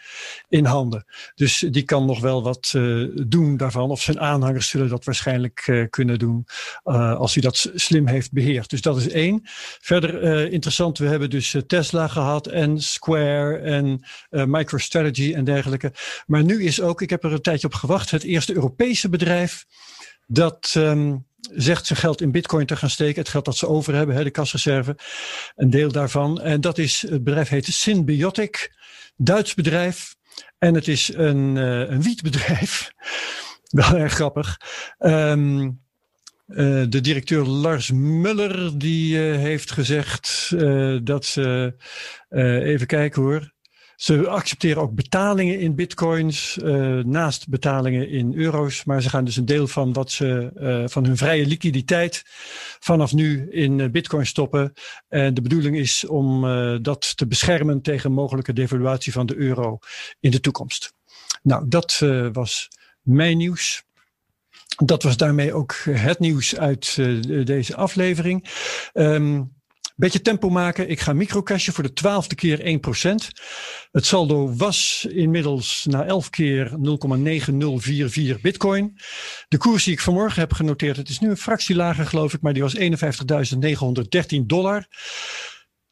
in 0.48 0.64
handen. 0.64 1.04
Dus 1.34 1.64
die 1.70 1.82
kan 1.82 2.06
nog 2.06 2.20
wel 2.20 2.42
wat 2.42 2.72
uh, 2.76 3.08
doen 3.26 3.56
daarvan, 3.56 3.90
of 3.90 4.02
zijn 4.02 4.20
aanhangers 4.20 4.68
zullen 4.68 4.88
dat 4.88 5.04
waarschijnlijk 5.04 5.66
uh, 5.66 5.86
kunnen 5.90 6.18
doen 6.18 6.46
uh, 6.84 7.14
als 7.16 7.34
hij 7.34 7.42
dat 7.42 7.70
slim 7.74 8.06
heeft 8.06 8.32
beheerd. 8.32 8.70
Dus 8.70 8.80
dat 8.80 8.96
is 8.96 9.08
één. 9.08 9.40
Verder 9.80 10.52
interessant, 10.52 10.98
we 10.98 11.06
hebben 11.06 11.30
dus 11.30 11.56
Tesla 11.66 12.08
gehad 12.08 12.46
en 12.46 12.80
Square 12.80 13.56
en 13.56 14.04
MicroStrategy 14.30 15.34
en 15.34 15.44
dergelijke. 15.44 15.92
Maar 16.26 16.44
nu 16.44 16.64
is 16.64 16.80
ook, 16.80 17.02
ik 17.02 17.10
heb 17.10 17.24
er 17.24 17.32
een 17.32 17.40
tijdje 17.40 17.66
op 17.66 17.74
gewacht, 17.74 18.10
het 18.10 18.22
eerste 18.22 18.54
Europese 18.54 19.08
bedrijf 19.08 19.66
dat 20.26 20.74
um, 20.76 21.26
zegt 21.40 21.86
zijn 21.86 21.98
geld 21.98 22.20
in 22.20 22.30
bitcoin 22.30 22.66
te 22.66 22.76
gaan 22.76 22.90
steken. 22.90 23.20
Het 23.20 23.30
geld 23.30 23.44
dat 23.44 23.56
ze 23.56 23.68
over 23.68 23.94
hebben, 23.94 24.16
hè, 24.16 24.24
de 24.24 24.30
kasreserve. 24.30 24.96
Een 25.54 25.70
deel 25.70 25.92
daarvan. 25.92 26.40
En 26.40 26.60
dat 26.60 26.78
is, 26.78 27.06
het 27.08 27.24
bedrijf 27.24 27.48
heet 27.48 27.66
Symbiotic. 27.66 28.76
Duits 29.16 29.54
bedrijf. 29.54 30.16
En 30.58 30.74
het 30.74 30.88
is 30.88 31.14
een, 31.14 31.56
uh, 31.56 31.90
een 31.90 32.02
wietbedrijf. 32.02 32.90
Wel 33.68 33.96
erg 33.96 34.12
grappig. 34.12 34.56
Um, 34.98 35.86
uh, 36.48 36.84
de 36.88 37.00
directeur 37.00 37.44
Lars 37.44 37.90
Muller 37.90 38.78
die 38.78 39.16
uh, 39.16 39.36
heeft 39.36 39.70
gezegd 39.70 40.54
dat 41.02 41.24
ze, 41.24 41.74
even 42.62 42.86
kijken 42.86 43.22
hoor, 43.22 43.52
ze 43.98 44.28
accepteren 44.28 44.82
ook 44.82 44.94
betalingen 44.94 45.60
in 45.60 45.74
bitcoins, 45.74 46.58
uh, 46.62 47.04
naast 47.04 47.48
betalingen 47.48 48.08
in 48.08 48.34
euro's. 48.34 48.84
Maar 48.84 49.02
ze 49.02 49.08
gaan 49.08 49.24
dus 49.24 49.36
een 49.36 49.44
deel 49.44 49.66
van 49.66 49.92
wat 49.92 50.10
ze 50.10 50.50
uh, 50.56 50.84
van 50.88 51.04
hun 51.04 51.16
vrije 51.16 51.46
liquiditeit 51.46 52.22
vanaf 52.80 53.12
nu 53.12 53.50
in 53.50 53.78
uh, 53.78 53.90
bitcoin 53.90 54.26
stoppen. 54.26 54.72
En 55.08 55.34
de 55.34 55.42
bedoeling 55.42 55.76
is 55.76 56.06
om 56.06 56.42
dat 56.82 57.16
te 57.16 57.26
beschermen 57.26 57.82
tegen 57.82 58.12
mogelijke 58.12 58.52
devaluatie 58.52 59.12
van 59.12 59.26
de 59.26 59.36
euro 59.36 59.78
in 60.20 60.30
de 60.30 60.40
toekomst. 60.40 60.92
Nou, 61.42 61.64
dat 61.68 62.02
was 62.32 62.68
mijn 63.02 63.36
nieuws. 63.36 63.82
Dat 64.84 65.02
was 65.02 65.16
daarmee 65.16 65.52
ook 65.52 65.74
het 65.90 66.18
nieuws 66.18 66.56
uit 66.56 66.96
deze 67.46 67.76
aflevering. 67.76 68.48
Um, 68.94 69.56
Beetje 69.98 70.22
tempo 70.22 70.48
maken. 70.48 70.90
Ik 70.90 71.00
ga 71.00 71.12
microcashen 71.12 71.72
voor 71.72 71.84
de 71.84 71.92
twaalfde 71.92 72.34
keer 72.34 72.58
1%. 72.58 72.60
Het 73.90 74.06
saldo 74.06 74.54
was 74.56 75.06
inmiddels 75.10 75.86
na 75.88 76.04
11 76.04 76.30
keer 76.30 76.70
0,9044 78.36 78.40
bitcoin. 78.40 78.98
De 79.48 79.56
koers 79.56 79.84
die 79.84 79.92
ik 79.92 80.00
vanmorgen 80.00 80.40
heb 80.40 80.52
genoteerd, 80.52 80.96
het 80.96 81.08
is 81.08 81.18
nu 81.18 81.28
een 81.30 81.36
fractie 81.36 81.76
lager 81.76 82.06
geloof 82.06 82.34
ik, 82.34 82.40
maar 82.40 82.52
die 82.52 82.62
was 82.62 82.76
51.913 82.76 82.80
dollar. 84.46 84.86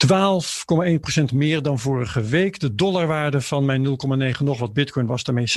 12,1% 0.06 1.34
meer 1.34 1.62
dan 1.62 1.78
vorige 1.78 2.22
week. 2.22 2.60
De 2.60 2.74
dollarwaarde 2.74 3.40
van 3.40 3.64
mijn 3.64 3.86
0,9 4.34 4.42
nog 4.42 4.58
wat 4.58 4.72
bitcoin 4.72 5.06
was 5.06 5.22
daarmee 5.24 5.46
46.480. 5.48 5.52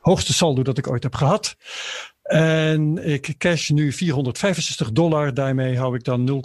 Hoogste 0.00 0.32
saldo 0.32 0.62
dat 0.62 0.78
ik 0.78 0.88
ooit 0.88 1.02
heb 1.02 1.14
gehad. 1.14 1.56
En 2.28 3.08
ik 3.08 3.34
cash 3.38 3.68
nu 3.68 3.92
465 3.92 4.92
dollar. 4.92 5.34
Daarmee 5.34 5.76
hou 5.76 5.94
ik 5.94 6.04
dan 6.04 6.42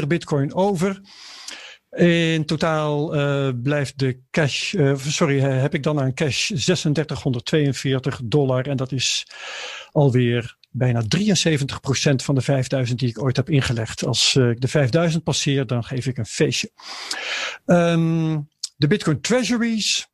0,8864 0.00 0.06
bitcoin 0.06 0.54
over. 0.54 1.00
In 1.90 2.44
totaal 2.44 3.16
uh, 3.16 3.48
blijft 3.62 3.98
de 3.98 4.20
cash, 4.30 4.72
uh, 4.72 4.96
sorry, 4.96 5.40
heb 5.40 5.74
ik 5.74 5.82
dan 5.82 6.00
aan 6.00 6.14
cash 6.14 6.46
3642 6.46 8.20
dollar. 8.24 8.66
En 8.66 8.76
dat 8.76 8.92
is 8.92 9.26
alweer 9.90 10.56
bijna 10.70 11.02
73% 11.02 11.06
van 12.14 12.34
de 12.34 12.40
5000 12.40 12.98
die 12.98 13.08
ik 13.08 13.22
ooit 13.22 13.36
heb 13.36 13.50
ingelegd. 13.50 14.04
Als 14.04 14.34
uh, 14.34 14.50
ik 14.50 14.60
de 14.60 14.68
5000 14.68 15.24
passeer, 15.24 15.66
dan 15.66 15.84
geef 15.84 16.06
ik 16.06 16.18
een 16.18 16.26
feestje. 16.26 16.70
Um, 17.66 18.48
de 18.76 18.86
Bitcoin 18.86 19.20
Treasuries 19.20 20.08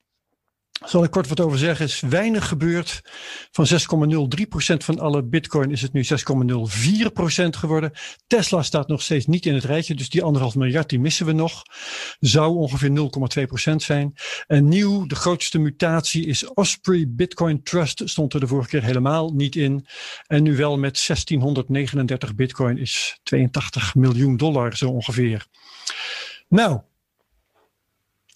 zal 0.84 1.04
ik 1.04 1.10
kort 1.10 1.28
wat 1.28 1.40
over 1.40 1.58
zeggen, 1.58 1.86
is 1.86 2.00
weinig 2.00 2.48
gebeurd. 2.48 3.02
Van 3.50 3.66
6,03% 3.66 4.76
van 4.76 4.98
alle 4.98 5.22
bitcoin 5.22 5.70
is 5.70 5.82
het 5.82 5.92
nu 5.92 6.04
6,04% 6.04 7.48
geworden. 7.50 7.92
Tesla 8.26 8.62
staat 8.62 8.88
nog 8.88 9.02
steeds 9.02 9.26
niet 9.26 9.46
in 9.46 9.54
het 9.54 9.64
rijtje, 9.64 9.94
dus 9.94 10.10
die 10.10 10.22
anderhalf 10.22 10.54
miljard 10.54 10.88
die 10.88 11.00
missen 11.00 11.26
we 11.26 11.32
nog. 11.32 11.62
Zou 12.20 12.56
ongeveer 12.56 12.90
0,2% 13.70 13.74
zijn. 13.76 14.14
En 14.46 14.68
nieuw, 14.68 15.06
de 15.06 15.14
grootste 15.14 15.58
mutatie 15.58 16.26
is 16.26 16.48
Osprey 16.48 17.04
Bitcoin 17.08 17.62
Trust, 17.62 18.02
stond 18.04 18.34
er 18.34 18.40
de 18.40 18.46
vorige 18.46 18.68
keer 18.68 18.82
helemaal 18.82 19.30
niet 19.30 19.56
in. 19.56 19.86
En 20.26 20.42
nu 20.42 20.56
wel 20.56 20.78
met 20.78 21.04
1639 21.06 22.34
bitcoin 22.34 22.78
is 22.78 23.18
82 23.22 23.94
miljoen 23.94 24.36
dollar 24.36 24.76
zo 24.76 24.90
ongeveer. 24.90 25.46
Nou, 26.48 26.80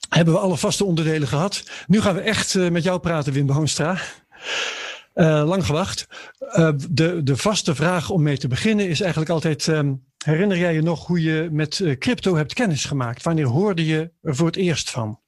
hebben 0.09 0.35
we 0.35 0.41
alle 0.41 0.57
vaste 0.57 0.85
onderdelen 0.85 1.29
gehad. 1.29 1.63
Nu 1.87 2.01
gaan 2.01 2.15
we 2.15 2.21
echt 2.21 2.55
uh, 2.55 2.71
met 2.71 2.83
jou 2.83 3.01
praten, 3.01 3.33
Wim 3.33 3.47
Boonstra. 3.47 3.99
Uh, 5.15 5.43
lang 5.47 5.67
gewacht. 5.67 6.07
Uh, 6.41 6.71
de, 6.91 7.23
de 7.23 7.37
vaste 7.37 7.75
vraag 7.75 8.11
om 8.11 8.23
mee 8.23 8.39
te 8.39 8.49
beginnen 8.49 8.89
is 8.89 9.01
eigenlijk 9.01 9.31
altijd: 9.31 9.67
um, 9.67 10.05
herinner 10.25 10.59
jij 10.59 10.75
je 10.75 10.83
nog 10.83 11.07
hoe 11.07 11.23
je 11.23 11.49
met 11.53 11.83
crypto 11.99 12.37
hebt 12.37 12.55
kennis 12.55 12.85
gemaakt? 12.85 13.23
Wanneer 13.23 13.47
hoorde 13.47 13.87
je 13.87 14.11
er 14.23 14.37
voor 14.37 14.47
het 14.47 14.57
eerst 14.57 14.91
van? 14.91 15.19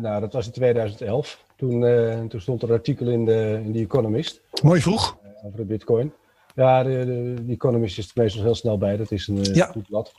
nou, 0.00 0.20
dat 0.20 0.32
was 0.32 0.46
in 0.46 0.52
2011. 0.52 1.44
Toen, 1.56 1.80
toen 2.28 2.40
stond 2.40 2.62
er 2.62 2.68
een 2.68 2.74
artikel 2.74 3.06
in 3.06 3.24
de, 3.24 3.60
in 3.64 3.72
The 3.72 3.78
Economist. 3.78 4.40
Mooi 4.62 4.80
vroeg. 4.80 5.18
over 5.44 5.58
de 5.58 5.64
bitcoin. 5.64 6.12
Ja, 6.54 6.82
de, 6.82 6.90
de, 6.90 7.44
de, 7.44 7.52
Economist 7.52 7.98
is 7.98 8.06
er 8.06 8.12
meestal 8.14 8.42
heel 8.42 8.54
snel 8.54 8.78
bij. 8.78 8.96
Dat 8.96 9.10
is 9.10 9.28
een 9.28 9.42
ja. 9.42 9.66
goed 9.66 9.86
blad. 9.88 10.12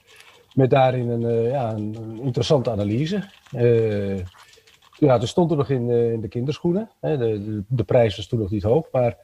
Met 0.58 0.70
daarin 0.70 1.10
een, 1.10 1.44
ja, 1.44 1.74
een 1.74 2.20
interessante 2.22 2.70
analyse. 2.70 3.24
Ja, 5.00 5.18
toen 5.18 5.28
stond 5.28 5.52
er 5.52 5.58
nog 5.58 5.70
in, 5.70 5.90
in 5.90 6.22
de 6.22 6.28
kinderschoenen. 6.28 6.90
Hè. 7.00 7.18
De, 7.18 7.64
de, 7.68 7.84
prijs 7.84 8.16
was 8.16 8.28
toen 8.28 8.40
nog 8.40 8.50
niet 8.50 8.64
hoog. 8.64 8.88
Maar 8.92 9.18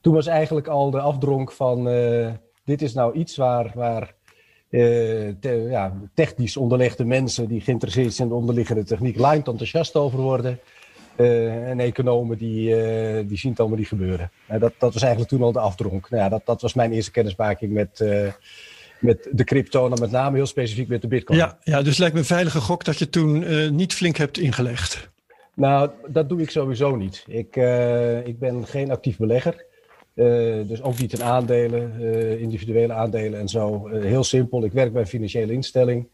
toen 0.00 0.14
was 0.14 0.26
eigenlijk 0.26 0.66
al 0.66 0.90
de 0.90 1.00
afdronk 1.00 1.52
van... 1.52 1.84
Dit 2.64 2.82
is 2.82 2.94
nou 2.94 3.14
iets 3.14 3.36
waar, 3.36 3.72
waar 3.74 4.14
ja, 5.68 5.92
technisch 6.14 6.56
onderlegde 6.56 7.04
mensen... 7.04 7.48
die 7.48 7.60
geïnteresseerd 7.60 8.14
zijn 8.14 8.28
in 8.28 8.34
de 8.34 8.40
onderliggende 8.40 8.84
techniek... 8.84 9.18
lijnt 9.18 9.48
enthousiast 9.48 9.96
over 9.96 10.18
worden. 10.18 10.58
En 11.16 11.80
economen 11.80 12.38
die, 12.38 12.66
die 13.26 13.38
zien 13.38 13.50
het 13.50 13.60
allemaal 13.60 13.78
niet 13.78 13.88
gebeuren. 13.88 14.30
dat, 14.46 14.72
dat 14.78 14.92
was 14.92 15.02
eigenlijk 15.02 15.30
toen 15.30 15.42
al 15.42 15.52
de 15.52 15.60
afdronk. 15.60 16.10
Nou 16.10 16.22
ja, 16.22 16.28
dat, 16.28 16.42
dat 16.44 16.62
was 16.62 16.74
mijn 16.74 16.92
eerste 16.92 17.10
kennismaking 17.10 17.72
met 17.72 18.04
met 19.00 19.28
de 19.30 19.44
crypto 19.44 19.84
en 19.84 19.90
dan 19.90 20.00
met 20.00 20.10
name 20.10 20.36
heel 20.36 20.46
specifiek 20.46 20.88
met 20.88 21.02
de 21.02 21.08
bitcoin. 21.08 21.38
Ja, 21.38 21.58
ja 21.62 21.82
dus 21.82 21.98
lijkt 21.98 22.14
me 22.14 22.20
een 22.20 22.26
veilige 22.26 22.60
gok 22.60 22.84
dat 22.84 22.98
je 22.98 23.10
toen 23.10 23.42
uh, 23.42 23.70
niet 23.70 23.94
flink 23.94 24.16
hebt 24.16 24.38
ingelegd. 24.38 25.10
Nou, 25.54 25.90
dat 26.08 26.28
doe 26.28 26.40
ik 26.40 26.50
sowieso 26.50 26.96
niet. 26.96 27.24
Ik, 27.26 27.56
uh, 27.56 28.26
ik 28.26 28.38
ben 28.38 28.66
geen 28.66 28.90
actief 28.90 29.16
belegger. 29.16 29.64
Uh, 30.14 30.26
dus 30.68 30.82
ook 30.82 30.98
niet 30.98 31.12
in 31.12 31.22
aandelen, 31.22 32.00
individuele 32.40 32.92
aandelen 32.92 33.40
en 33.40 33.48
zo. 33.48 33.88
heel 33.88 34.24
simpel, 34.24 34.64
ik 34.64 34.72
werk 34.72 34.92
bij 34.92 35.02
een 35.02 35.08
financiële 35.08 35.52
instelling. 35.52 36.08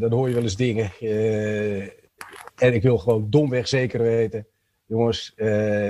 dan 0.00 0.12
hoor 0.12 0.28
je 0.28 0.34
wel 0.34 0.42
eens 0.42 0.56
dingen. 0.56 0.90
en 2.56 2.74
ik 2.74 2.82
wil 2.82 2.98
gewoon 2.98 3.26
domweg 3.30 3.68
zeker 3.68 4.02
weten. 4.02 4.46
Jongens, 4.86 5.34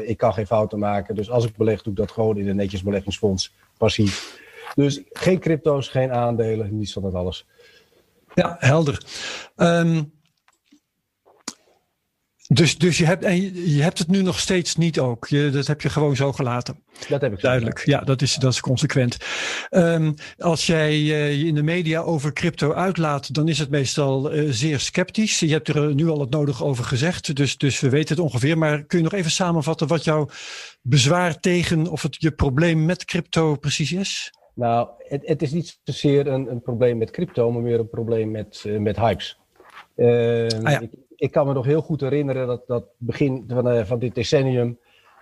ik 0.05 0.17
kan 0.17 0.33
geen 0.33 0.47
fouten 0.47 0.79
maken. 0.79 1.15
Dus 1.15 1.31
als 1.31 1.45
ik 1.45 1.57
beleg, 1.57 1.83
doe 1.83 1.93
ik 1.93 1.99
dat 1.99 2.11
gewoon 2.11 2.39
in 2.39 2.49
een 2.49 2.57
netjes 2.57 2.83
beleggingsfonds, 2.83 3.53
passief. 3.79 4.45
Dus 4.77 5.01
geen 5.13 5.39
crypto's, 5.39 5.89
geen 5.89 6.13
aandelen, 6.13 6.77
niets 6.79 6.93
van 6.93 7.03
dat 7.03 7.15
alles. 7.15 7.47
Ja, 8.35 8.57
helder. 8.59 9.05
Um, 9.57 10.13
dus, 12.49 12.79
dus 12.79 12.99
je, 12.99 13.07
hebt, 13.07 13.25
en 13.25 13.67
je 13.71 13.83
hebt 13.83 13.99
het 13.99 14.09
nu 14.09 14.23
nog 14.23 14.41
steeds 14.41 14.77
niet 14.77 14.99
ook. 14.99 15.27
Je, 15.27 15.51
dat 15.51 15.67
heb 15.67 15.81
je 15.81 15.91
gewoon 15.91 16.17
zo 16.17 16.33
gelaten. 16.33 16.83
Dat 17.09 17.21
heb 17.21 17.33
ik 17.33 17.41
Duidelijk, 17.41 17.85
ja, 17.85 18.01
dat 18.01 18.23
is, 18.23 18.35
dat 18.35 18.53
is 18.53 18.61
consequent. 18.61 19.17
Um, 19.71 20.15
als 20.39 20.67
jij 20.67 20.93
uh, 20.93 21.41
je 21.41 21.47
in 21.47 21.55
de 21.55 21.63
media 21.63 22.01
over 22.01 22.33
crypto 22.33 22.73
uitlaat, 22.73 23.35
dan 23.35 23.49
is 23.49 23.59
het 23.59 23.71
meestal 23.71 24.35
uh, 24.35 24.51
zeer 24.51 24.81
sceptisch. 24.81 25.39
Je 25.39 25.53
hebt 25.53 25.69
er 25.69 25.95
nu 25.95 26.09
al 26.09 26.21
het 26.21 26.31
nodig 26.31 26.63
over 26.63 26.85
gezegd, 26.85 27.37
dus, 27.37 27.57
dus 27.57 27.81
we 27.81 27.89
weten 27.89 28.17
het 28.17 28.25
ongeveer. 28.25 28.59
Maar 28.59 28.85
kun 28.85 28.99
je 28.99 29.05
nog 29.05 29.15
even 29.15 29.31
samenvatten 29.31 29.87
wat 29.87 30.05
jouw 30.05 30.29
bezwaar 30.83 31.41
tegen 31.41 31.87
of 31.87 32.03
het 32.03 32.17
je 32.19 32.31
probleem 32.31 32.85
met 32.85 33.05
crypto 33.05 33.57
precies 33.57 33.93
is? 33.93 34.33
Nou, 34.57 34.89
het, 34.99 35.27
het 35.27 35.43
is 35.43 35.53
niet 35.53 35.81
zozeer 35.85 36.27
een, 36.27 36.51
een 36.51 36.63
probleem 36.63 36.99
met 36.99 37.11
crypto, 37.11 37.51
maar 37.51 37.63
meer 37.63 37.79
een 37.79 37.89
probleem 37.89 38.31
met, 38.31 38.65
uh, 38.67 38.79
met 38.79 38.97
hypes. 38.97 39.39
Uh, 39.97 40.47
ah, 40.47 40.71
ja 40.71 40.81
ik 41.17 41.31
kan 41.31 41.47
me 41.47 41.53
nog 41.53 41.65
heel 41.65 41.83
goed 41.83 42.01
herinneren 42.01 42.47
dat, 42.47 42.67
dat 42.67 42.85
begin 42.97 43.45
van, 43.49 43.73
uh, 43.73 43.85
van 43.85 43.99
dit 43.99 44.15
decennium. 44.15 44.79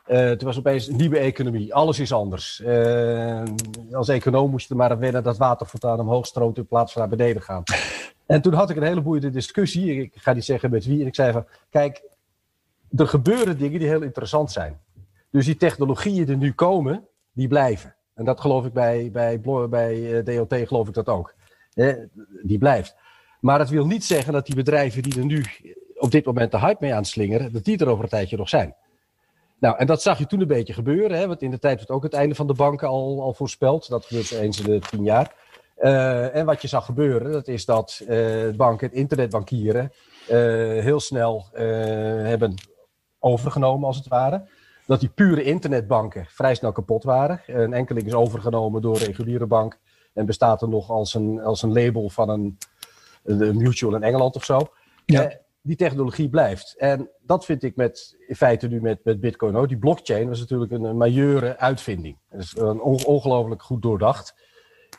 Uh, 0.07 0.31
toen 0.31 0.49
was 0.49 0.59
opeens 0.59 0.89
een 0.89 0.97
nieuwe 0.97 1.19
economie. 1.19 1.75
Alles 1.75 1.99
is 1.99 2.13
anders. 2.13 2.61
Uh, 2.65 3.43
als 3.93 4.09
econoom 4.09 4.51
moest 4.51 4.67
je 4.67 4.73
er 4.73 4.81
maar 4.81 4.91
aan 4.91 4.99
wennen 4.99 5.23
dat 5.23 5.37
waterfontaan 5.37 6.01
omhoog 6.01 6.27
stroomt 6.27 6.57
in 6.57 6.67
plaats 6.67 6.93
van 6.93 7.01
naar 7.01 7.17
beneden 7.17 7.43
gaan. 7.43 7.63
En 8.27 8.43
toen 8.43 8.53
had 8.53 8.71
ik 8.71 8.77
een 8.77 8.83
hele 8.83 9.03
boeiende 9.03 9.31
discussie. 9.31 10.01
Ik 10.01 10.13
ga 10.17 10.33
niet 10.33 10.45
zeggen 10.45 10.71
met 10.71 10.85
wie. 10.85 11.01
En 11.01 11.07
ik 11.07 11.15
zei 11.15 11.33
van, 11.33 11.47
kijk, 11.71 12.03
er 12.97 13.07
gebeuren 13.07 13.59
dingen 13.59 13.79
die 13.79 13.89
heel 13.89 14.03
interessant 14.03 14.53
zijn. 14.53 14.81
Dus 15.31 15.45
die 15.45 15.57
technologieën 15.57 16.25
die 16.25 16.37
nu 16.37 16.53
komen, 16.53 17.07
die 17.33 17.49
blijven. 17.49 17.95
En 18.15 18.25
dat 18.25 18.41
geloof 18.41 18.65
ik 18.65 18.73
bij, 18.73 19.11
bij, 19.13 19.41
bij 19.69 20.23
DLT 20.23 20.55
geloof 20.69 20.89
ik 20.89 20.95
dat 20.95 21.09
ook. 21.09 21.35
die 22.43 22.59
blijft. 22.59 22.97
Maar 23.41 23.59
het 23.59 23.69
wil 23.69 23.87
niet 23.87 24.05
zeggen 24.05 24.33
dat 24.33 24.47
die 24.47 24.55
bedrijven 24.55 25.03
die 25.03 25.19
er 25.19 25.25
nu 25.25 25.45
op 25.95 26.11
dit 26.11 26.25
moment 26.25 26.51
de 26.51 26.59
hype 26.59 26.79
mee 26.81 26.95
aan 26.95 27.05
slingeren, 27.05 27.53
dat 27.53 27.65
die 27.65 27.79
er 27.79 27.89
over 27.89 28.05
een 28.05 28.11
tijdje 28.11 28.37
nog 28.37 28.49
zijn. 28.49 28.75
Nou, 29.59 29.79
en 29.79 29.87
dat 29.87 30.03
zag 30.03 30.19
je 30.19 30.27
toen 30.27 30.41
een 30.41 30.47
beetje 30.47 30.73
gebeuren, 30.73 31.19
hè, 31.19 31.27
want 31.27 31.43
in 31.43 31.51
de 31.51 31.59
tijd 31.59 31.77
werd 31.77 31.91
ook 31.91 32.03
het 32.03 32.13
einde 32.13 32.35
van 32.35 32.47
de 32.47 32.55
banken 32.55 32.89
al, 32.89 33.23
al 33.23 33.35
voorspeld. 33.35 33.89
Dat 33.89 34.05
gebeurt 34.05 34.31
eens 34.31 34.61
in 34.61 34.71
de 34.71 34.79
tien 34.79 35.05
jaar. 35.05 35.35
En 36.33 36.47
wat 36.47 36.63
je 36.63 36.69
zag 36.69 36.85
gebeuren, 36.85 37.33
dat 37.33 37.49
is 37.49 37.65
dat 37.65 38.05
banken, 38.57 38.87
het 38.87 38.97
internetbankieren, 38.97 39.93
heel 40.81 41.01
snel 41.01 41.49
hebben 41.53 42.55
overgenomen, 43.19 43.87
als 43.87 43.97
het 43.97 44.09
ware. 44.09 44.49
Dat 44.87 45.01
die 45.01 45.09
pure 45.09 45.43
internetbanken 45.43 46.27
vrij 46.29 46.55
snel 46.55 46.73
kapot 46.73 47.05
waren. 47.05 47.43
Een 47.47 47.73
enkeling 47.73 48.07
is 48.07 48.15
overgenomen 48.15 48.83
door 48.83 48.97
een 48.97 49.07
reguliere 49.07 49.47
bank 49.47 49.79
en 50.13 50.27
bestaat 50.27 50.63
er 50.63 50.69
nog 50.69 50.91
als 50.91 51.15
een, 51.15 51.41
als 51.41 51.63
een 51.63 51.73
label 51.73 52.09
van 52.09 52.29
een, 52.29 52.59
een 53.23 53.57
mutual 53.57 53.95
in 53.95 54.03
Engeland 54.03 54.37
of 54.37 54.45
zo. 54.45 54.69
Ja 55.07 55.43
die 55.65 55.77
technologie 55.77 56.29
blijft. 56.29 56.75
En 56.79 57.11
dat 57.21 57.45
vind 57.45 57.63
ik 57.63 57.77
met, 57.77 58.17
in 58.27 58.37
feite 58.37 58.69
nu 58.69 58.81
met, 58.81 59.05
met 59.05 59.21
Bitcoin 59.21 59.57
ook. 59.57 59.69
Die 59.69 59.79
blockchain 59.79 60.29
was 60.29 60.41
natuurlijk 60.41 60.73
een, 60.73 60.85
een 60.85 60.97
majeure 60.97 61.59
uitvinding. 61.59 62.19
Dat 62.31 62.41
is 62.41 62.57
een 62.57 62.81
ongelooflijk 62.81 63.63
goed 63.63 63.83
doordacht. 63.83 64.35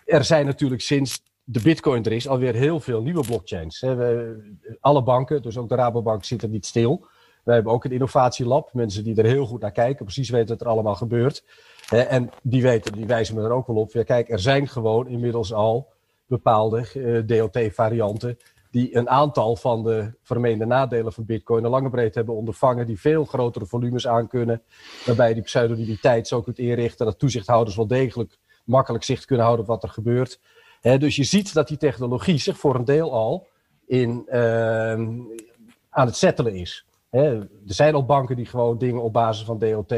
Er 0.06 0.24
zijn 0.24 0.46
natuurlijk 0.46 0.82
sinds 0.82 1.24
de 1.44 1.62
Bitcoin 1.62 2.04
er 2.04 2.12
is 2.12 2.28
alweer 2.28 2.54
heel 2.54 2.80
veel 2.80 3.02
nieuwe 3.02 3.26
blockchains. 3.26 3.80
We, 3.80 4.58
alle 4.80 5.04
banken, 5.04 5.42
dus 5.42 5.58
ook 5.58 5.70
de 5.70 5.76
Rabobank, 5.76 6.24
zitten 6.24 6.50
niet 6.50 6.66
stil. 6.66 7.08
We 7.46 7.54
hebben 7.54 7.72
ook 7.74 7.86
een 7.86 7.92
innovatielab, 7.92 8.74
mensen 8.74 9.04
die 9.04 9.16
er 9.16 9.26
heel 9.26 9.46
goed 9.46 9.62
naar 9.62 9.72
kijken, 9.72 10.06
precies 10.06 10.30
weten 10.30 10.48
wat 10.48 10.62
er 10.62 10.68
allemaal 10.68 10.96
gebeurt. 10.96 11.44
En 11.90 12.30
die 12.42 12.62
weten, 12.62 12.94
die 12.94 13.06
wijzen 13.06 13.36
me 13.36 13.44
er 13.44 13.52
ook 13.52 13.68
wel 13.68 13.76
op. 13.76 13.92
Ja, 13.92 14.04
kijk, 14.04 14.30
er 14.30 14.40
zijn 14.40 14.68
gewoon 14.68 15.08
inmiddels 15.08 15.54
al 15.54 15.94
bepaalde 16.26 16.80
eh, 16.80 17.18
DLT-varianten 17.18 18.38
die 18.72 18.96
een 18.96 19.10
aantal 19.10 19.56
van 19.56 19.84
de 19.84 20.14
vermeende 20.22 20.66
nadelen 20.66 21.14
van 21.14 21.26
Bitcoin 21.26 21.64
een 21.64 21.70
lange 21.70 21.90
breed 21.90 22.16
hebben 22.16 22.36
ondervangen, 22.36 22.86
die 22.86 23.00
veel 23.00 23.26
grotere 23.26 23.66
volumes 23.66 24.08
aankunnen, 24.08 24.62
waarbij 25.06 25.34
die 25.34 25.44
pseudonymiteit 25.44 26.28
zo 26.28 26.42
kunt 26.42 26.60
inrichten 26.60 27.06
dat 27.06 27.20
toezichthouders 27.20 27.76
wel 27.76 27.88
degelijk 27.88 28.38
makkelijk 28.64 29.04
zicht 29.04 29.26
kunnen 29.26 29.46
houden 29.46 29.66
op 29.66 29.72
wat 29.72 29.84
er 29.84 29.90
gebeurt. 29.90 30.40
dus 30.82 31.16
je 31.16 31.24
ziet 31.24 31.54
dat 31.54 31.68
die 31.68 31.78
technologie 31.78 32.38
zich 32.38 32.58
voor 32.58 32.76
een 32.76 32.86
deel 32.86 33.14
al 33.14 33.48
in, 33.86 34.24
uh, 34.28 34.92
aan 35.90 36.06
het 36.06 36.16
settelen 36.16 36.56
is. 36.56 36.86
Er 37.16 37.48
zijn 37.66 37.96
al 37.96 38.06
banken 38.06 38.36
die 38.36 38.46
gewoon 38.46 38.78
dingen 38.78 39.02
op 39.02 39.14
basis 39.14 39.46
van 39.46 39.60
DOT 39.60 39.96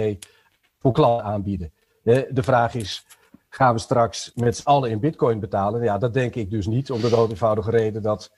voor 0.80 0.92
klanten 0.92 1.26
aanbieden. 1.26 1.72
de 2.04 2.44
vraag 2.44 2.76
is, 2.76 3.06
gaan 3.50 3.74
we 3.74 3.80
straks 3.80 4.32
met 4.36 4.58
z'n 4.58 4.68
allen 4.68 4.90
in 4.90 5.00
bitcoin 5.00 5.40
betalen? 5.40 5.84
Ja, 5.84 5.98
dat 5.98 6.14
denk 6.14 6.36
ik 6.36 6.52
dus 6.52 6.68
niet, 6.68 6.92
om 6.92 7.02
de 7.02 7.28
eenvoudige 7.30 7.72
reden 7.72 8.02
dat 8.02 8.32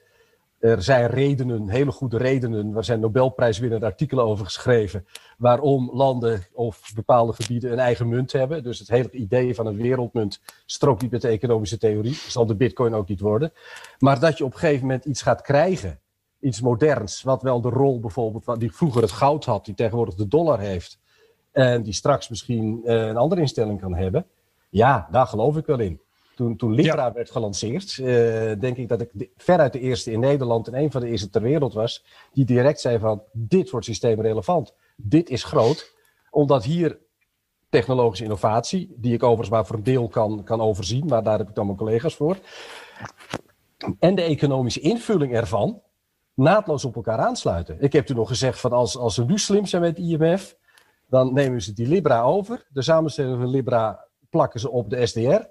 er 0.59 0.83
zijn 0.83 1.07
redenen, 1.07 1.69
hele 1.69 1.91
goede 1.91 2.17
redenen, 2.17 2.75
er 2.75 2.83
zijn 2.83 2.99
Nobelprijswinnende 2.99 3.85
artikelen 3.85 4.25
over 4.25 4.45
geschreven, 4.45 5.05
waarom 5.37 5.89
landen 5.93 6.45
of 6.53 6.91
bepaalde 6.95 7.33
gebieden 7.33 7.71
een 7.71 7.79
eigen 7.79 8.07
munt 8.07 8.31
hebben. 8.31 8.63
Dus 8.63 8.79
het 8.79 8.87
hele 8.87 9.11
idee 9.11 9.55
van 9.55 9.65
een 9.65 9.77
wereldmunt 9.77 10.41
strookt 10.65 11.01
niet 11.01 11.11
met 11.11 11.21
de 11.21 11.27
economische 11.27 11.77
theorie, 11.77 12.13
zal 12.13 12.45
de 12.45 12.55
bitcoin 12.55 12.93
ook 12.93 13.07
niet 13.07 13.19
worden. 13.19 13.53
Maar 13.97 14.19
dat 14.19 14.37
je 14.37 14.45
op 14.45 14.53
een 14.53 14.59
gegeven 14.59 14.81
moment 14.81 15.05
iets 15.05 15.21
gaat 15.21 15.41
krijgen, 15.41 15.99
iets 16.39 16.61
moderns, 16.61 17.23
wat 17.23 17.41
wel 17.41 17.61
de 17.61 17.69
rol 17.69 17.99
bijvoorbeeld, 17.99 18.59
die 18.59 18.75
vroeger 18.75 19.01
het 19.01 19.11
goud 19.11 19.45
had, 19.45 19.65
die 19.65 19.73
tegenwoordig 19.73 20.15
de 20.15 20.27
dollar 20.27 20.59
heeft, 20.59 20.99
en 21.51 21.83
die 21.83 21.93
straks 21.93 22.29
misschien 22.29 22.81
uh, 22.83 23.07
een 23.07 23.17
andere 23.17 23.41
instelling 23.41 23.79
kan 23.79 23.95
hebben, 23.95 24.25
ja, 24.69 25.07
daar 25.11 25.27
geloof 25.27 25.57
ik 25.57 25.65
wel 25.65 25.79
in. 25.79 26.01
Toen, 26.35 26.55
toen 26.55 26.73
Libra 26.73 27.13
werd 27.13 27.31
gelanceerd, 27.31 27.97
uh, 27.97 28.05
denk 28.59 28.77
ik 28.77 28.87
dat 28.87 29.01
ik 29.01 29.09
de, 29.13 29.29
veruit 29.35 29.73
de 29.73 29.79
eerste 29.79 30.11
in 30.11 30.19
Nederland 30.19 30.67
en 30.67 30.77
een 30.77 30.91
van 30.91 31.01
de 31.01 31.07
eerste 31.07 31.29
ter 31.29 31.41
wereld 31.41 31.73
was, 31.73 32.05
die 32.33 32.45
direct 32.45 32.79
zei 32.79 32.99
van 32.99 33.23
dit 33.31 33.69
wordt 33.69 33.85
systeemrelevant. 33.85 34.73
Dit 34.95 35.29
is 35.29 35.43
groot, 35.43 35.95
omdat 36.29 36.63
hier 36.63 36.99
technologische 37.69 38.23
innovatie, 38.23 38.95
die 38.97 39.13
ik 39.13 39.23
overigens 39.23 39.49
maar 39.49 39.65
voor 39.65 39.75
een 39.75 39.83
deel 39.83 40.07
kan, 40.07 40.43
kan 40.43 40.61
overzien, 40.61 41.05
maar 41.05 41.23
daar 41.23 41.37
heb 41.37 41.49
ik 41.49 41.55
dan 41.55 41.65
mijn 41.65 41.77
collega's 41.77 42.15
voor, 42.15 42.37
en 43.99 44.15
de 44.15 44.21
economische 44.21 44.79
invulling 44.79 45.33
ervan 45.33 45.81
naadloos 46.39 46.85
op 46.85 46.95
elkaar 46.95 47.17
aansluiten. 47.17 47.75
Ik 47.79 47.93
heb 47.93 48.05
toen 48.05 48.15
nog 48.15 48.27
gezegd 48.27 48.59
van 48.59 48.71
als, 48.71 48.97
als 48.97 49.15
ze 49.15 49.25
nu 49.25 49.37
slim 49.37 49.65
zijn 49.65 49.81
met 49.81 49.97
IMF, 49.97 50.55
dan 51.07 51.33
nemen 51.33 51.61
ze 51.61 51.73
die 51.73 51.87
Libra 51.87 52.21
over. 52.21 52.65
De 52.69 52.81
samenstelling 52.81 53.37
van 53.37 53.49
Libra 53.49 54.05
plakken 54.29 54.59
ze 54.59 54.69
op 54.69 54.89
de 54.89 55.05
SDR. 55.05 55.41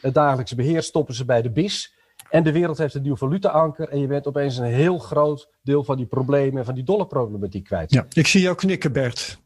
Het 0.00 0.14
dagelijkse 0.14 0.54
beheer 0.54 0.82
stoppen 0.82 1.14
ze 1.14 1.24
bij 1.24 1.42
de 1.42 1.50
BIS. 1.50 1.96
En 2.30 2.42
de 2.42 2.52
wereld 2.52 2.78
heeft 2.78 2.94
een 2.94 3.02
nieuw 3.02 3.16
valuta-anker. 3.16 3.88
En 3.88 4.00
je 4.00 4.06
bent 4.06 4.26
opeens 4.26 4.56
een 4.56 4.64
heel 4.64 4.98
groot 4.98 5.48
deel 5.62 5.84
van 5.84 5.96
die 5.96 6.06
problemen, 6.06 6.64
van 6.64 6.74
die 6.74 6.84
dollarproblematiek 6.84 7.64
kwijt. 7.64 7.92
Ja, 7.92 8.06
ik 8.12 8.26
zie 8.26 8.40
jou 8.40 8.56
knikken, 8.56 8.92
Bert. 8.92 9.38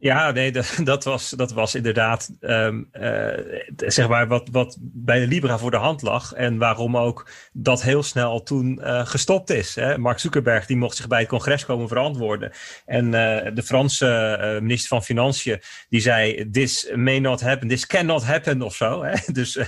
Ja, 0.00 0.30
nee, 0.30 0.52
dat, 0.84 1.04
was, 1.04 1.30
dat 1.30 1.52
was 1.52 1.74
inderdaad 1.74 2.30
um, 2.40 2.88
uh, 2.92 3.28
zeg 3.76 4.08
maar 4.08 4.28
wat, 4.28 4.48
wat 4.52 4.76
bij 4.80 5.20
de 5.20 5.26
Libra 5.26 5.58
voor 5.58 5.70
de 5.70 5.76
hand 5.76 6.02
lag. 6.02 6.32
En 6.32 6.58
waarom 6.58 6.96
ook 6.96 7.30
dat 7.52 7.82
heel 7.82 8.02
snel 8.02 8.42
toen 8.42 8.80
uh, 8.82 9.06
gestopt 9.06 9.50
is. 9.50 9.74
Hè? 9.74 9.98
Mark 9.98 10.18
Zuckerberg 10.18 10.66
die 10.66 10.76
mocht 10.76 10.96
zich 10.96 11.06
bij 11.06 11.20
het 11.20 11.28
congres 11.28 11.64
komen 11.64 11.88
verantwoorden. 11.88 12.52
En 12.86 13.04
uh, 13.04 13.10
de 13.54 13.62
Franse 13.64 14.58
minister 14.62 14.88
van 14.88 15.04
Financiën 15.04 15.60
die 15.88 16.00
zei: 16.00 16.50
This 16.50 16.90
may 16.94 17.18
not 17.18 17.40
happen, 17.40 17.68
this 17.68 17.86
cannot 17.86 18.24
happen 18.24 18.62
of 18.62 18.74
zo. 18.74 19.02
Hè? 19.02 19.14
Dus 19.32 19.58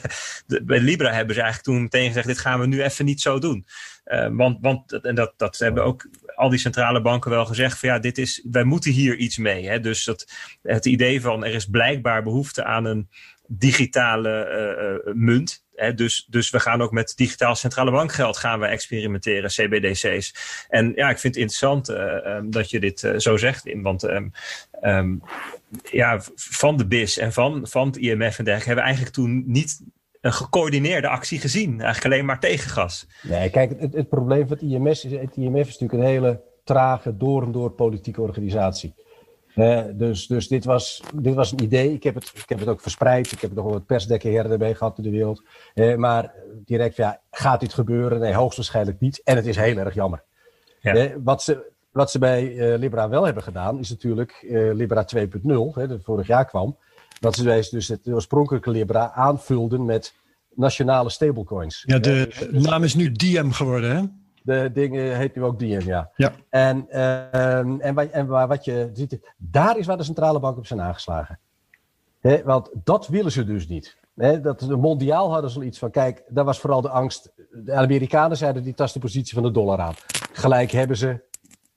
bij 0.62 0.80
Libra 0.80 1.12
hebben 1.12 1.34
ze 1.34 1.40
eigenlijk 1.40 1.70
toen 1.70 1.82
meteen 1.82 2.06
gezegd: 2.06 2.26
Dit 2.26 2.38
gaan 2.38 2.60
we 2.60 2.66
nu 2.66 2.82
even 2.82 3.04
niet 3.04 3.20
zo 3.20 3.38
doen. 3.38 3.66
Want 4.30 4.58
want 4.60 4.92
en 4.92 5.14
dat, 5.14 5.34
dat 5.36 5.58
hebben 5.58 5.84
ook 5.84 6.08
al 6.34 6.48
die 6.48 6.58
centrale 6.58 7.00
banken 7.00 7.30
wel 7.30 7.46
gezegd 7.46 7.78
van 7.78 7.88
ja, 7.88 7.98
dit 7.98 8.18
is, 8.18 8.46
wij 8.50 8.64
moeten 8.64 8.92
hier 8.92 9.16
iets 9.16 9.38
mee. 9.38 9.68
Hè? 9.68 9.80
Dus 9.80 10.04
dat, 10.04 10.32
het 10.62 10.86
idee 10.86 11.20
van 11.20 11.44
er 11.44 11.54
is 11.54 11.66
blijkbaar 11.66 12.22
behoefte 12.22 12.64
aan 12.64 12.84
een 12.84 13.08
digitale 13.46 15.02
uh, 15.06 15.14
munt. 15.14 15.64
Hè? 15.74 15.94
Dus, 15.94 16.26
dus 16.28 16.50
we 16.50 16.60
gaan 16.60 16.82
ook 16.82 16.90
met 16.90 17.12
digitaal 17.16 17.54
centrale 17.54 17.90
bankgeld 17.90 18.36
gaan 18.36 18.60
we 18.60 18.66
experimenteren, 18.66 19.50
CBDC's. 19.50 20.34
En 20.68 20.92
ja, 20.94 21.10
ik 21.10 21.18
vind 21.18 21.34
het 21.34 21.42
interessant 21.42 21.88
um, 21.88 22.50
dat 22.50 22.70
je 22.70 22.80
dit 22.80 23.12
zo 23.16 23.36
zegt, 23.36 23.74
want 23.82 24.02
um, 24.02 24.32
um, 24.82 25.22
ja, 25.90 26.20
van 26.34 26.76
de 26.76 26.86
BIS 26.86 27.18
en 27.18 27.32
van, 27.32 27.68
van 27.68 27.86
het 27.86 27.96
IMF 27.96 28.38
en 28.38 28.44
dergelijke 28.44 28.66
hebben 28.66 28.74
we 28.74 28.80
eigenlijk 28.80 29.14
toen 29.14 29.42
niet 29.46 29.80
een 30.20 30.32
gecoördineerde 30.32 31.08
actie 31.08 31.40
gezien. 31.40 31.80
Eigenlijk 31.80 32.14
alleen 32.14 32.26
maar 32.26 32.40
tegengas. 32.40 33.06
Nee, 33.22 33.50
kijk, 33.50 33.80
het, 33.80 33.94
het 33.94 34.08
probleem 34.08 34.48
van 34.48 34.56
het 34.56 34.66
IMF, 34.66 34.90
is, 34.90 35.02
het 35.02 35.36
IMF 35.36 35.68
is 35.68 35.78
natuurlijk 35.78 35.92
een 35.92 36.14
hele 36.14 36.40
trage, 36.64 37.16
door 37.16 37.42
en 37.42 37.52
door 37.52 37.70
politieke 37.70 38.20
organisatie. 38.20 38.94
Uh, 39.54 39.82
dus 39.92 40.26
dus 40.26 40.48
dit, 40.48 40.64
was, 40.64 41.02
dit 41.14 41.34
was 41.34 41.52
een 41.52 41.62
idee. 41.62 41.92
Ik 41.92 42.02
heb, 42.02 42.14
het, 42.14 42.32
ik 42.34 42.48
heb 42.48 42.58
het 42.58 42.68
ook 42.68 42.80
verspreid. 42.80 43.32
Ik 43.32 43.40
heb 43.40 43.54
nog 43.54 43.64
wat 43.72 43.86
persdekken 43.86 44.32
her 44.32 44.50
erbij 44.50 44.74
gehad 44.74 44.98
in 44.98 45.02
de 45.02 45.10
wereld. 45.10 45.42
Uh, 45.74 45.96
maar 45.96 46.34
direct, 46.64 46.96
ja, 46.96 47.20
gaat 47.30 47.60
dit 47.60 47.74
gebeuren? 47.74 48.20
Nee, 48.20 48.34
hoogstwaarschijnlijk 48.34 49.00
niet. 49.00 49.20
En 49.24 49.36
het 49.36 49.46
is 49.46 49.56
heel 49.56 49.76
erg 49.76 49.94
jammer. 49.94 50.22
Ja. 50.80 50.94
Uh, 50.94 51.14
wat, 51.24 51.42
ze, 51.42 51.70
wat 51.92 52.10
ze 52.10 52.18
bij 52.18 52.76
Libra 52.78 53.08
wel 53.08 53.24
hebben 53.24 53.42
gedaan, 53.42 53.78
is 53.78 53.90
natuurlijk 53.90 54.46
Libra 54.72 55.06
2.0, 55.16 55.28
dat 55.74 56.02
vorig 56.02 56.26
jaar 56.26 56.44
kwam. 56.44 56.76
Dat 57.20 57.34
ze 57.34 57.68
dus 57.70 57.88
het 57.88 58.08
oorspronkelijke 58.08 58.70
Libra 58.70 59.12
aanvulden 59.12 59.84
met 59.84 60.14
nationale 60.54 61.10
stablecoins. 61.10 61.82
Ja, 61.86 61.98
de 61.98 62.46
dus, 62.50 62.64
naam 62.64 62.82
is 62.82 62.94
nu 62.94 63.12
Diem 63.12 63.52
geworden, 63.52 63.96
hè? 63.96 64.02
De 64.42 64.70
dingen 64.72 65.16
heet 65.16 65.34
nu 65.34 65.44
ook 65.44 65.58
Diem, 65.58 65.80
ja. 65.80 66.10
ja. 66.16 66.32
En, 66.48 66.86
uh, 66.88 67.84
en, 67.86 67.94
wat, 67.94 68.10
en 68.10 68.26
wat 68.26 68.64
je 68.64 68.90
ziet, 68.92 69.18
daar 69.36 69.78
is 69.78 69.86
waar 69.86 69.96
de 69.96 70.02
centrale 70.02 70.40
bank 70.40 70.56
op 70.56 70.66
zijn 70.66 70.80
aangeslagen. 70.80 71.38
He, 72.20 72.42
want 72.44 72.70
dat 72.84 73.08
willen 73.08 73.32
ze 73.32 73.44
dus 73.44 73.68
niet. 73.68 73.96
He, 74.16 74.40
dat, 74.40 74.68
mondiaal 74.68 75.32
hadden 75.32 75.50
ze 75.50 75.64
iets 75.64 75.78
van, 75.78 75.90
kijk, 75.90 76.22
daar 76.28 76.44
was 76.44 76.58
vooral 76.58 76.80
de 76.80 76.88
angst. 76.88 77.32
De 77.52 77.72
Amerikanen 77.72 78.36
zeiden, 78.36 78.62
die 78.62 78.74
tast 78.74 78.94
de 78.94 79.00
positie 79.00 79.34
van 79.34 79.42
de 79.42 79.50
dollar 79.50 79.78
aan. 79.78 79.94
Gelijk 80.32 80.70
hebben 80.70 80.96
ze, 80.96 81.20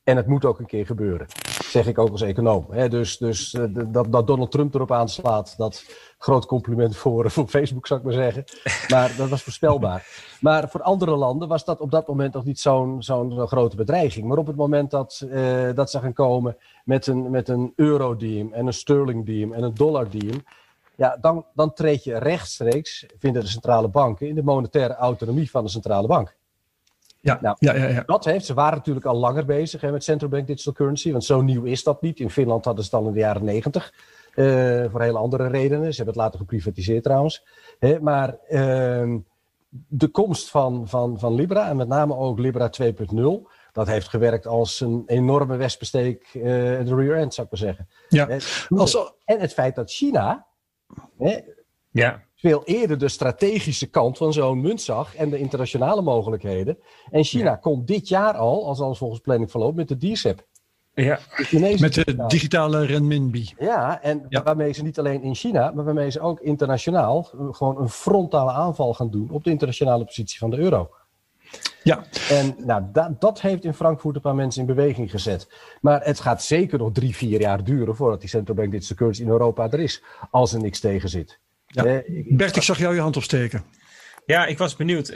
en 0.04 0.18
het 0.18 0.28
moet 0.28 0.46
ook 0.46 0.60
een 0.60 0.66
keer 0.66 0.86
gebeuren 0.86 1.28
zeg 1.74 1.88
ik 1.88 1.98
ook 1.98 2.12
als 2.12 2.22
econoom. 2.22 2.68
Dus, 2.90 3.18
dus 3.18 3.54
uh, 3.54 3.64
dat, 3.88 4.12
dat 4.12 4.28
Donald 4.28 4.52
Trump 4.52 4.74
erop 4.74 4.92
aanslaat, 4.92 5.54
dat 5.58 5.86
groot 6.18 6.46
compliment 6.46 6.96
voor, 6.96 7.32
voor 7.32 7.48
Facebook, 7.48 7.88
zou 7.88 8.00
ik 8.00 8.06
maar 8.06 8.16
zeggen. 8.16 8.44
Maar 8.88 9.16
dat 9.18 9.30
was 9.30 9.44
voorspelbaar. 9.44 10.08
Maar 10.40 10.70
voor 10.70 10.82
andere 10.82 11.16
landen 11.16 11.48
was 11.48 11.66
dat 11.66 11.80
op 11.80 11.92
dat 11.92 12.08
moment 12.08 12.34
nog 12.34 12.46
niet 12.46 12.60
zo'n 12.60 13.48
grote 13.48 13.76
bedreiging. 13.76 14.28
Maar 14.28 14.38
op 14.38 14.48
het 14.48 14.56
moment 14.56 14.92
dat, 14.92 15.24
uh, 15.26 15.70
dat 15.74 15.92
ze 15.92 16.00
gaan 16.00 16.14
komen 16.14 16.58
met 16.86 17.08
een, 17.08 17.30
met 17.30 17.50
een 17.50 17.74
euro-diem 17.76 18.54
en 18.54 18.68
een 18.68 18.74
sterling-diem 18.74 19.54
en 19.54 19.64
een 19.64 19.74
dollar-diem. 19.74 20.44
Ja, 20.96 21.18
dan, 21.22 21.46
dan 21.54 21.74
treed 21.74 22.04
je 22.04 22.18
rechtstreeks, 22.18 23.06
vinden 23.20 23.42
de 23.42 23.48
centrale 23.48 23.88
banken, 23.88 24.28
in 24.28 24.36
de 24.36 24.44
monetaire 24.44 24.96
autonomie 24.96 25.52
van 25.52 25.64
de 25.64 25.70
centrale 25.70 26.08
bank. 26.08 26.36
Ja, 27.24 27.38
nou, 27.42 27.56
ja, 27.60 27.76
ja, 27.76 27.88
ja, 27.88 28.04
Dat 28.06 28.26
heeft, 28.26 28.46
ze 28.46 28.54
waren 28.54 28.78
natuurlijk 28.78 29.06
al 29.06 29.16
langer 29.16 29.46
bezig 29.46 29.82
hè, 29.82 29.92
met 29.92 30.04
central 30.04 30.30
bank 30.30 30.48
digital 30.48 30.74
currency, 30.74 31.12
want 31.12 31.24
zo 31.24 31.42
nieuw 31.42 31.64
is 31.64 31.84
dat 31.84 32.02
niet. 32.02 32.20
In 32.20 32.30
Finland 32.30 32.66
hadden 32.66 32.84
ze 32.84 32.90
het 32.90 33.00
al 33.00 33.08
in 33.08 33.14
de 33.14 33.20
jaren 33.20 33.44
negentig, 33.44 33.94
uh, 34.36 34.86
voor 34.92 35.02
hele 35.02 35.18
andere 35.18 35.48
redenen. 35.48 35.90
Ze 35.90 35.96
hebben 35.96 36.14
het 36.14 36.24
later 36.24 36.40
geprivatiseerd 36.40 37.04
trouwens. 37.04 37.46
Hè, 37.80 38.00
maar 38.00 38.38
uh, 38.50 39.16
de 39.70 40.08
komst 40.08 40.50
van, 40.50 40.88
van, 40.88 41.20
van 41.20 41.36
Libra, 41.36 41.70
en 41.70 41.78
met 41.78 41.88
name 41.88 42.16
ook 42.16 42.40
Libra 42.40 42.70
2.0, 42.82 42.92
dat 43.72 43.88
heeft 43.88 44.08
gewerkt 44.08 44.48
als 44.48 44.80
een 44.80 45.04
enorme 45.06 45.56
wespensteek 45.56 46.34
uh, 46.34 46.44
de 46.44 46.96
rear 46.96 47.18
end, 47.18 47.34
zou 47.34 47.48
ik 47.48 47.60
maar 47.60 47.70
zeggen. 47.70 47.90
Ja. 48.10 48.28
En 49.26 49.40
het 49.40 49.54
feit 49.54 49.76
dat 49.76 49.92
China... 49.92 50.46
Hè, 51.18 51.40
ja 51.92 52.24
veel 52.44 52.64
eerder 52.66 52.98
de 52.98 53.08
strategische 53.08 53.88
kant 53.88 54.18
van 54.18 54.34
zo'n 54.34 54.62
munt 54.62 54.82
zag 54.82 55.16
en 55.16 55.30
de 55.30 55.38
internationale 55.38 56.02
mogelijkheden. 56.02 56.78
En 57.12 57.24
China 57.24 57.50
ja. 57.50 57.56
komt 57.56 57.88
dit 57.88 58.08
jaar 58.08 58.34
al, 58.34 58.68
als 58.68 58.80
alles 58.80 58.98
volgens 58.98 59.20
planning 59.20 59.52
verloopt, 59.52 59.76
met 59.76 59.88
de 59.88 59.98
DCEP. 59.98 60.46
Ja, 60.94 61.20
de 61.50 61.78
met 61.80 61.94
de 61.94 62.26
digitale 62.28 62.86
renminbi. 62.86 63.54
Ja, 63.60 64.02
en 64.02 64.26
ja. 64.30 64.44
waarmee 64.44 64.74
ze 64.74 64.84
niet 64.84 65.00
alleen 65.00 65.24
in 65.24 65.36
China, 65.36 65.72
maar 65.72 65.86
waarmee 65.86 66.12
ze 66.12 66.20
ook 66.20 66.40
internationaal 66.40 67.30
gewoon 67.52 67.82
een 67.82 67.90
frontale 67.90 68.52
aanval 68.52 68.94
gaan 68.94 69.10
doen 69.10 69.30
op 69.30 69.44
de 69.44 69.50
internationale 69.50 70.06
positie 70.06 70.40
van 70.40 70.50
de 70.50 70.58
euro. 70.58 70.90
Ja. 71.84 72.04
En 72.30 72.56
nou, 72.58 72.84
dat, 72.92 73.22
dat 73.22 73.42
heeft 73.42 73.64
in 73.64 73.74
Frankfurt 73.74 74.16
een 74.16 74.22
paar 74.22 74.36
mensen 74.36 74.62
in 74.62 74.68
beweging 74.68 75.12
gezet. 75.12 75.48
Maar 75.82 76.04
het 76.04 76.20
gaat 76.20 76.44
zeker 76.44 76.78
nog 76.78 76.92
drie, 76.92 77.16
vier 77.16 77.40
jaar 77.40 77.64
duren 77.64 77.96
voordat 77.96 78.20
die 78.20 78.30
central 78.30 78.56
bank 78.56 78.72
digital 78.72 78.96
currency 78.96 79.22
in 79.22 79.30
Europa 79.30 79.72
er 79.72 79.80
is. 79.80 80.04
Als 80.32 80.54
er 80.54 80.62
niks 80.62 80.80
tegen 80.80 81.10
zit. 81.10 81.42
Ja. 81.74 82.02
Bert, 82.28 82.56
ik 82.56 82.62
zag 82.62 82.78
jou 82.78 82.96
je 82.96 83.02
hand 83.02 83.18
opsteken. 83.18 83.64
Ja, 84.26 84.46
ik 84.46 84.58
was 84.58 84.76
benieuwd. 84.76 85.10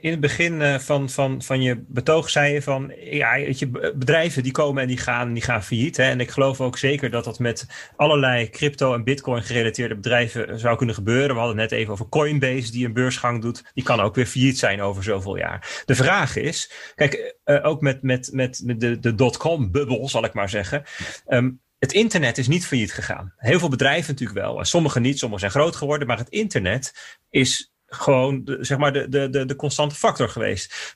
in 0.00 0.10
het 0.10 0.20
begin 0.20 0.80
van, 0.80 1.10
van, 1.10 1.42
van 1.42 1.62
je 1.62 1.84
betoog 1.88 2.30
zei 2.30 2.52
je 2.52 2.62
van 2.62 2.92
ja, 3.10 3.34
je, 3.34 3.92
bedrijven 3.96 4.42
die 4.42 4.52
komen 4.52 4.82
en 4.82 4.88
die 4.88 4.96
gaan, 4.96 5.32
die 5.32 5.42
gaan 5.42 5.62
failliet. 5.62 5.96
Hè? 5.96 6.02
En 6.02 6.20
ik 6.20 6.30
geloof 6.30 6.60
ook 6.60 6.78
zeker 6.78 7.10
dat 7.10 7.24
dat 7.24 7.38
met 7.38 7.66
allerlei 7.96 8.50
crypto- 8.50 8.94
en 8.94 9.04
bitcoin 9.04 9.42
gerelateerde 9.42 9.94
bedrijven 9.94 10.58
zou 10.58 10.76
kunnen 10.76 10.94
gebeuren. 10.94 11.34
We 11.34 11.40
hadden 11.40 11.58
het 11.58 11.70
net 11.70 11.80
even 11.80 11.92
over 11.92 12.08
Coinbase 12.08 12.72
die 12.72 12.86
een 12.86 12.92
beursgang 12.92 13.42
doet. 13.42 13.64
Die 13.74 13.84
kan 13.84 14.00
ook 14.00 14.14
weer 14.14 14.26
failliet 14.26 14.58
zijn 14.58 14.80
over 14.80 15.02
zoveel 15.02 15.36
jaar. 15.36 15.82
De 15.84 15.94
vraag 15.94 16.36
is, 16.36 16.72
kijk, 16.94 17.36
ook 17.44 17.80
met, 17.80 18.02
met, 18.02 18.30
met, 18.32 18.62
met 18.64 18.80
de, 18.80 18.98
de 18.98 19.14
dotcom-bubbel 19.14 20.08
zal 20.08 20.24
ik 20.24 20.34
maar 20.34 20.48
zeggen. 20.48 20.82
Um, 21.26 21.60
het 21.78 21.92
internet 21.92 22.38
is 22.38 22.48
niet 22.48 22.66
failliet 22.66 22.92
gegaan. 22.92 23.32
Heel 23.36 23.58
veel 23.58 23.68
bedrijven 23.68 24.12
natuurlijk 24.12 24.38
wel. 24.38 24.64
Sommige 24.64 25.00
niet, 25.00 25.18
sommige 25.18 25.40
zijn 25.40 25.52
groot 25.52 25.76
geworden. 25.76 26.06
Maar 26.06 26.18
het 26.18 26.28
internet 26.28 27.18
is 27.30 27.72
gewoon 27.86 28.44
de, 28.44 28.58
zeg 28.60 28.78
maar 28.78 28.92
de, 28.92 29.08
de, 29.08 29.30
de, 29.30 29.44
de 29.44 29.56
constante 29.56 29.94
factor 29.94 30.28
geweest. 30.28 30.94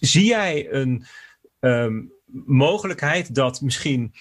Zie 0.00 0.24
jij 0.24 0.72
een 0.72 1.04
um, 1.60 2.12
mogelijkheid 2.44 3.34
dat 3.34 3.60
misschien 3.60 4.14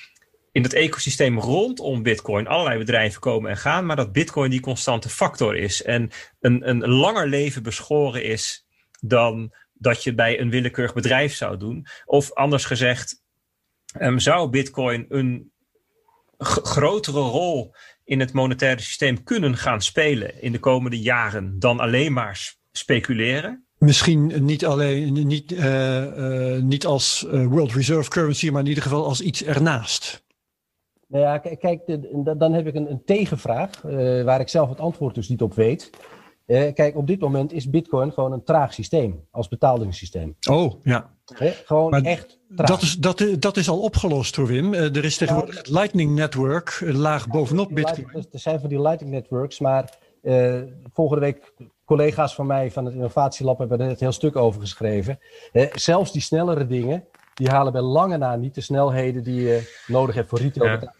in 0.51 0.63
het 0.63 0.73
ecosysteem 0.73 1.39
rondom 1.39 2.03
Bitcoin 2.03 2.47
allerlei 2.47 2.77
bedrijven 2.77 3.21
komen 3.21 3.49
en 3.49 3.57
gaan, 3.57 3.85
maar 3.85 3.95
dat 3.95 4.11
Bitcoin 4.11 4.49
die 4.49 4.59
constante 4.59 5.09
factor 5.09 5.55
is 5.55 5.83
en 5.83 6.09
een, 6.39 6.69
een 6.69 6.87
langer 6.87 7.27
leven 7.27 7.63
beschoren 7.63 8.23
is 8.23 8.67
dan 8.99 9.53
dat 9.73 10.03
je 10.03 10.13
bij 10.13 10.39
een 10.39 10.49
willekeurig 10.49 10.93
bedrijf 10.93 11.35
zou 11.35 11.57
doen? 11.57 11.85
Of 12.05 12.33
anders 12.33 12.65
gezegd, 12.65 13.23
um, 13.99 14.19
zou 14.19 14.49
Bitcoin 14.49 15.05
een 15.09 15.50
grotere 16.43 17.19
rol 17.19 17.75
in 18.03 18.19
het 18.19 18.33
monetaire 18.33 18.81
systeem 18.81 19.23
kunnen 19.23 19.57
gaan 19.57 19.81
spelen 19.81 20.41
in 20.41 20.51
de 20.51 20.59
komende 20.59 20.99
jaren 20.99 21.59
dan 21.59 21.79
alleen 21.79 22.13
maar 22.13 22.55
speculeren? 22.71 23.65
Misschien 23.77 24.45
niet 24.45 24.65
alleen 24.65 25.13
niet, 25.13 25.51
uh, 25.51 26.53
uh, 26.55 26.61
niet 26.61 26.85
als 26.85 27.25
uh, 27.27 27.45
World 27.45 27.71
Reserve 27.71 28.09
Currency, 28.09 28.49
maar 28.49 28.61
in 28.61 28.67
ieder 28.67 28.83
geval 28.83 29.05
als 29.05 29.21
iets 29.21 29.43
ernaast. 29.43 30.23
Nou 31.07 31.23
ja, 31.23 31.37
kijk, 31.37 31.81
dan 32.37 32.53
heb 32.53 32.67
ik 32.67 32.75
een, 32.75 32.91
een 32.91 33.03
tegenvraag, 33.05 33.81
waar 34.23 34.39
ik 34.39 34.49
zelf 34.49 34.69
het 34.69 34.79
antwoord 34.79 35.15
dus 35.15 35.29
niet 35.29 35.41
op 35.41 35.53
weet. 35.53 35.89
kijk, 36.45 36.95
op 36.95 37.07
dit 37.07 37.19
moment 37.19 37.53
is 37.53 37.69
Bitcoin 37.69 38.11
gewoon 38.11 38.31
een 38.31 38.43
traag 38.43 38.73
systeem 38.73 39.27
als 39.31 39.47
betalingssysteem. 39.47 40.35
Oh, 40.49 40.83
ja. 40.83 41.09
gewoon 41.65 41.89
maar 41.89 42.01
echt 42.01 42.40
dat 42.55 42.81
is, 42.81 42.95
dat, 42.97 43.25
dat 43.39 43.57
is 43.57 43.69
al 43.69 43.79
opgelost 43.79 44.35
door 44.35 44.47
Wim. 44.47 44.73
Eh, 44.73 44.95
er 44.95 45.05
is 45.05 45.17
tegenwoordig 45.17 45.57
het 45.57 45.69
Lightning 45.69 46.15
Network, 46.15 46.79
laag 46.85 47.27
bovenop 47.27 47.69
Bitcoin. 47.73 48.25
Er 48.31 48.39
zijn 48.39 48.59
van 48.59 48.69
die 48.69 48.81
Lightning 48.81 49.13
Networks, 49.13 49.59
maar 49.59 49.97
uh, 50.23 50.61
volgende 50.93 51.21
week 51.21 51.53
collega's 51.85 52.35
van 52.35 52.45
mij 52.45 52.71
van 52.71 52.85
het 52.85 52.93
Innovatielab 52.93 53.57
hebben 53.57 53.79
er 53.79 53.85
net 53.85 53.93
een 53.93 54.05
heel 54.05 54.11
stuk 54.11 54.35
over 54.35 54.61
geschreven. 54.61 55.19
Uh, 55.53 55.65
zelfs 55.73 56.11
die 56.11 56.21
snellere 56.21 56.67
dingen, 56.67 57.05
die 57.33 57.49
halen 57.49 57.71
bij 57.71 57.81
lange 57.81 58.17
na 58.17 58.35
niet 58.35 58.55
de 58.55 58.61
snelheden 58.61 59.23
die 59.23 59.41
je 59.41 59.81
nodig 59.87 60.15
hebt 60.15 60.29
voor 60.29 60.39
retail. 60.39 60.71
Ja. 60.71 60.93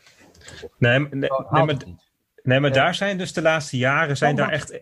Nee, 0.78 1.00
nee, 1.00 1.10
nee, 1.10 1.30
maar, 1.50 1.78
nee, 2.44 2.60
maar 2.60 2.72
daar 2.72 2.96
zijn 2.96 3.18
dus 3.18 3.34
de 3.34 3.42
laatste 3.42 3.78
jaren 3.78 4.18
zijn 4.18 4.36
daar 4.36 4.52
echt 4.52 4.82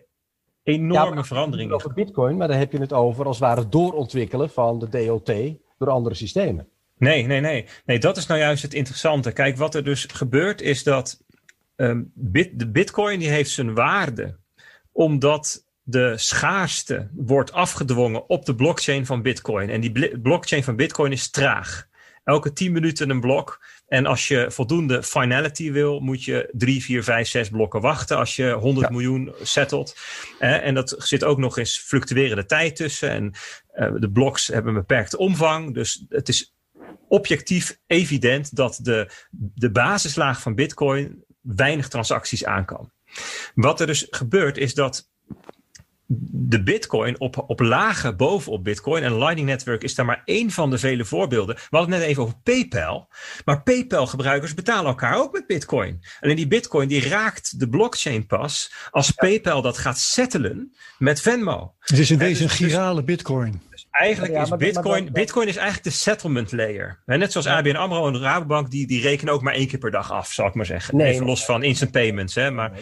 enorme 0.62 1.16
ja, 1.16 1.24
veranderingen. 1.24 1.74
Over 1.74 1.92
Bitcoin, 1.92 2.36
maar 2.36 2.48
dan 2.48 2.56
heb 2.56 2.72
je 2.72 2.78
het 2.78 2.92
over 2.92 3.26
als 3.26 3.38
het 3.38 3.46
ware 3.46 3.68
doorontwikkelen 3.68 4.50
van 4.50 4.78
de 4.78 4.88
DOT 4.88 5.32
door 5.80 5.94
andere 5.94 6.14
systemen. 6.14 6.68
Nee, 6.98 7.26
nee, 7.26 7.40
nee. 7.40 7.66
Nee, 7.84 7.98
dat 7.98 8.16
is 8.16 8.26
nou 8.26 8.40
juist 8.40 8.62
het 8.62 8.74
interessante. 8.74 9.32
Kijk, 9.32 9.56
wat 9.56 9.74
er 9.74 9.84
dus 9.84 10.06
gebeurt 10.12 10.60
is 10.60 10.82
dat 10.82 11.24
um, 11.76 12.10
bit, 12.14 12.58
de 12.58 12.70
bitcoin 12.70 13.18
die 13.18 13.28
heeft 13.28 13.50
zijn 13.50 13.74
waarde 13.74 14.38
omdat 14.92 15.64
de 15.82 16.12
schaarste 16.16 17.08
wordt 17.14 17.52
afgedwongen 17.52 18.28
op 18.28 18.44
de 18.44 18.54
blockchain 18.54 19.06
van 19.06 19.22
bitcoin. 19.22 19.70
En 19.70 19.80
die 19.80 20.18
blockchain 20.18 20.64
van 20.64 20.76
bitcoin 20.76 21.12
is 21.12 21.30
traag. 21.30 21.88
Elke 22.24 22.52
10 22.52 22.72
minuten 22.72 23.10
een 23.10 23.20
blok. 23.20 23.64
En 23.88 24.06
als 24.06 24.28
je 24.28 24.50
voldoende 24.50 25.02
finality 25.02 25.72
wil, 25.72 26.00
moet 26.00 26.24
je 26.24 26.48
3, 26.52 26.82
4, 26.82 27.04
5, 27.04 27.28
6 27.28 27.48
blokken 27.48 27.80
wachten 27.80 28.16
als 28.16 28.36
je 28.36 28.52
100 28.52 28.90
miljoen 28.90 29.34
settelt. 29.42 29.96
en 30.38 30.74
dat 30.74 30.94
zit 30.98 31.24
ook 31.24 31.38
nog 31.38 31.58
eens 31.58 31.78
fluctuerende 31.78 32.46
tijd 32.46 32.76
tussen. 32.76 33.10
En 33.10 33.34
de 33.74 34.10
bloks 34.12 34.46
hebben 34.46 34.74
een 34.74 34.80
beperkte 34.80 35.18
omvang. 35.18 35.74
Dus 35.74 36.04
het 36.08 36.28
is 36.28 36.54
objectief 37.08 37.78
evident 37.86 38.56
dat 38.56 38.78
de, 38.82 39.10
de 39.30 39.70
basislaag 39.70 40.40
van 40.40 40.54
Bitcoin 40.54 41.24
weinig 41.40 41.88
transacties 41.88 42.44
aan 42.44 42.64
kan. 42.64 42.92
Wat 43.54 43.80
er 43.80 43.86
dus 43.86 44.06
gebeurt 44.10 44.56
is 44.56 44.74
dat 44.74 45.09
de 46.12 46.62
Bitcoin 46.62 47.20
op, 47.20 47.44
op 47.46 47.60
lagen 47.60 48.16
bovenop 48.16 48.64
Bitcoin. 48.64 49.02
En 49.02 49.18
Lightning 49.18 49.48
Network 49.48 49.82
is 49.82 49.94
daar 49.94 50.06
maar 50.06 50.22
één 50.24 50.50
van 50.50 50.70
de 50.70 50.78
vele 50.78 51.04
voorbeelden. 51.04 51.54
We 51.54 51.76
hadden 51.76 51.90
het 51.90 52.00
net 52.00 52.10
even 52.10 52.22
over 52.22 52.36
PayPal. 52.42 53.08
Maar 53.44 53.62
PayPal-gebruikers 53.62 54.54
betalen 54.54 54.86
elkaar 54.86 55.18
ook 55.18 55.32
met 55.32 55.46
Bitcoin. 55.46 56.00
Alleen 56.20 56.36
die 56.36 56.46
Bitcoin 56.46 56.88
die 56.88 57.08
raakt 57.08 57.60
de 57.60 57.68
blockchain 57.68 58.26
pas 58.26 58.72
als 58.90 59.10
PayPal 59.10 59.62
dat 59.62 59.78
gaat 59.78 59.98
settelen 59.98 60.74
met 60.98 61.20
Venmo. 61.20 61.74
Het 61.78 61.98
is 61.98 62.10
in 62.10 62.18
deze 62.18 62.42
dus, 62.42 62.60
een 62.60 62.68
girale 62.68 63.02
Bitcoin. 63.02 63.62
Dus 63.70 63.86
eigenlijk 63.90 64.42
is 64.42 64.56
Bitcoin, 64.56 65.12
Bitcoin 65.12 65.48
is 65.48 65.56
eigenlijk 65.56 65.86
de 65.86 66.00
settlement 66.00 66.52
layer. 66.52 67.02
net 67.06 67.32
zoals 67.32 67.46
ABN 67.46 67.76
AMRO 67.76 68.06
en 68.06 68.12
de 68.12 68.18
Rabobank, 68.18 68.70
die, 68.70 68.86
die 68.86 69.02
rekenen 69.02 69.34
ook 69.34 69.42
maar 69.42 69.54
één 69.54 69.68
keer 69.68 69.78
per 69.78 69.90
dag 69.90 70.12
af, 70.12 70.32
zal 70.32 70.46
ik 70.46 70.54
maar 70.54 70.66
zeggen. 70.66 70.96
Nee, 70.96 71.12
even 71.12 71.26
los 71.26 71.44
van 71.44 71.62
instant 71.62 71.90
payments. 71.90 72.34
Hè, 72.34 72.50
maar... 72.50 72.72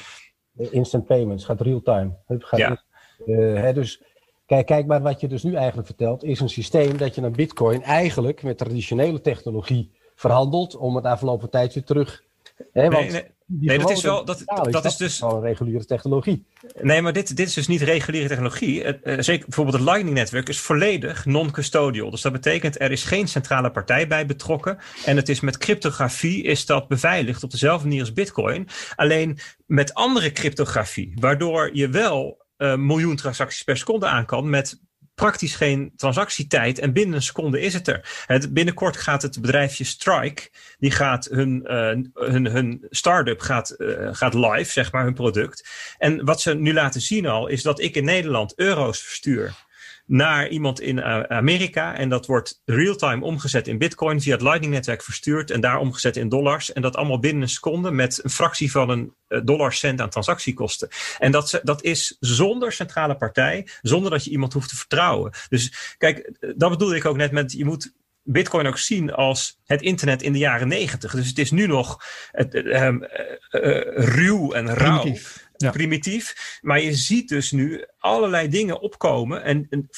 Instant 0.70 1.06
payments 1.06 1.44
gaat 1.44 1.60
real 1.60 1.82
time. 1.82 2.16
Het 2.26 2.44
gaat 2.44 2.60
ja. 2.60 2.86
Uh, 3.28 3.60
hè, 3.60 3.72
dus 3.72 4.02
kijk, 4.46 4.66
kijk 4.66 4.86
maar 4.86 5.02
wat 5.02 5.20
je 5.20 5.28
dus 5.28 5.42
nu 5.42 5.54
eigenlijk 5.54 5.86
vertelt, 5.86 6.24
is 6.24 6.40
een 6.40 6.48
systeem 6.48 6.96
dat 6.96 7.14
je 7.14 7.22
een 7.22 7.32
bitcoin 7.32 7.82
eigenlijk 7.82 8.42
met 8.42 8.58
traditionele 8.58 9.20
technologie 9.20 9.90
verhandelt 10.14 10.76
om 10.76 10.94
het 10.94 11.04
na 11.04 11.18
verloop 11.18 11.40
van 11.40 11.50
tijd 11.50 11.74
weer 11.74 11.84
terug. 11.84 12.26
Hè, 12.72 12.88
want 12.88 13.10
nee, 13.10 13.24
nee. 13.46 13.78
dat 13.78 13.90
is 13.90 14.02
wel. 14.02 14.24
Dat, 14.24 14.42
dat, 14.70 14.84
is 14.84 14.96
dus. 14.96 15.18
Gewoon 15.18 15.34
een 15.34 15.42
reguliere 15.42 15.84
technologie. 15.84 16.46
Nee, 16.80 17.02
maar 17.02 17.12
dit, 17.12 17.36
dit 17.36 17.48
is 17.48 17.54
dus 17.54 17.66
niet 17.66 17.82
reguliere 17.82 18.28
technologie. 18.28 18.84
Uh, 18.84 18.92
zeker 19.18 19.44
bijvoorbeeld 19.44 19.76
het 19.76 19.84
Lightning 19.84 20.16
Network 20.16 20.48
is 20.48 20.60
volledig 20.60 21.24
non-custodial. 21.24 22.10
Dus 22.10 22.22
dat 22.22 22.32
betekent 22.32 22.80
er 22.80 22.90
is 22.90 23.04
geen 23.04 23.28
centrale 23.28 23.70
partij 23.70 24.06
bij 24.06 24.26
betrokken. 24.26 24.78
En 25.04 25.16
het 25.16 25.28
is 25.28 25.40
met 25.40 25.58
cryptografie 25.58 26.42
is 26.42 26.66
dat 26.66 26.88
beveiligd 26.88 27.42
op 27.42 27.50
dezelfde 27.50 27.86
manier 27.86 28.00
als 28.00 28.12
Bitcoin. 28.12 28.68
Alleen 28.96 29.38
met 29.66 29.94
andere 29.94 30.32
cryptografie. 30.32 31.16
Waardoor 31.20 31.70
je 31.72 31.88
wel 31.88 32.46
uh, 32.58 32.74
miljoen 32.74 33.16
transacties 33.16 33.62
per 33.62 33.76
seconde 33.76 34.06
aan 34.06 34.26
kan 34.26 34.50
met 34.50 34.80
praktisch 35.14 35.54
geen 35.54 35.92
transactietijd 35.96 36.78
en 36.78 36.92
binnen 36.92 37.14
een 37.14 37.22
seconde 37.22 37.60
is 37.60 37.74
het 37.74 37.88
er. 37.88 38.24
Het, 38.26 38.54
binnenkort 38.54 38.96
gaat 38.96 39.22
het 39.22 39.40
bedrijfje 39.40 39.84
Strike, 39.84 40.50
die 40.78 40.90
gaat 40.90 41.24
hun, 41.24 41.60
uh, 41.64 42.30
hun, 42.30 42.46
hun 42.46 42.86
start-up 42.90 43.40
gaat, 43.40 43.74
uh, 43.78 44.08
gaat 44.12 44.34
live, 44.34 44.72
zeg 44.72 44.92
maar, 44.92 45.04
hun 45.04 45.14
product. 45.14 45.68
En 45.98 46.24
wat 46.24 46.40
ze 46.40 46.54
nu 46.54 46.72
laten 46.72 47.00
zien 47.00 47.26
al, 47.26 47.46
is 47.46 47.62
dat 47.62 47.80
ik 47.80 47.94
in 47.94 48.04
Nederland 48.04 48.52
euro's 48.56 49.02
verstuur 49.02 49.54
naar 50.08 50.48
iemand 50.48 50.80
in 50.80 50.98
eh, 50.98 51.20
Amerika. 51.20 51.96
En 51.96 52.08
dat 52.08 52.26
wordt 52.26 52.62
real-time 52.64 53.24
omgezet 53.24 53.68
in 53.68 53.78
bitcoin 53.78 54.20
via 54.20 54.32
het 54.32 54.42
Lightning-netwerk 54.42 55.02
verstuurd 55.02 55.50
en 55.50 55.60
daar 55.60 55.78
omgezet 55.78 56.16
in 56.16 56.28
dollars. 56.28 56.72
En 56.72 56.82
dat 56.82 56.96
allemaal 56.96 57.18
binnen 57.18 57.42
een 57.42 57.48
seconde 57.48 57.90
met 57.90 58.20
een 58.24 58.30
fractie 58.30 58.70
van 58.70 58.90
een 58.90 59.12
uh, 59.28 59.40
dollarcent 59.44 60.00
aan 60.00 60.10
transactiekosten. 60.10 60.88
En 61.18 61.32
dat, 61.32 61.60
dat 61.62 61.82
is 61.82 62.16
zonder 62.20 62.72
centrale 62.72 63.16
partij, 63.16 63.68
zonder 63.82 64.10
dat 64.10 64.24
je 64.24 64.30
iemand 64.30 64.52
hoeft 64.52 64.68
te 64.68 64.76
vertrouwen. 64.76 65.32
Dus 65.48 65.94
kijk, 65.98 66.30
dat 66.56 66.70
bedoelde 66.70 66.96
ik 66.96 67.04
ook 67.04 67.16
net 67.16 67.32
met, 67.32 67.52
je 67.52 67.64
moet 67.64 67.92
Bitcoin 68.22 68.66
ook 68.66 68.78
zien 68.78 69.12
als 69.12 69.58
het 69.64 69.82
internet 69.82 70.22
in 70.22 70.32
de 70.32 70.38
jaren 70.38 70.68
negentig. 70.68 71.14
Dus 71.14 71.28
het 71.28 71.38
is 71.38 71.50
nu 71.50 71.66
nog 71.66 72.04
het, 72.30 72.54
uh, 72.54 72.94
ruw 73.94 74.52
en 74.52 74.74
rauw. 74.74 75.16
Maar 76.60 76.80
je 76.80 76.94
ziet 76.94 77.28
dus 77.28 77.52
nu 77.52 77.86
allerlei 77.98 78.48
dingen 78.48 78.80
opkomen. 78.80 79.42
En, 79.44 79.66
en 79.70 79.88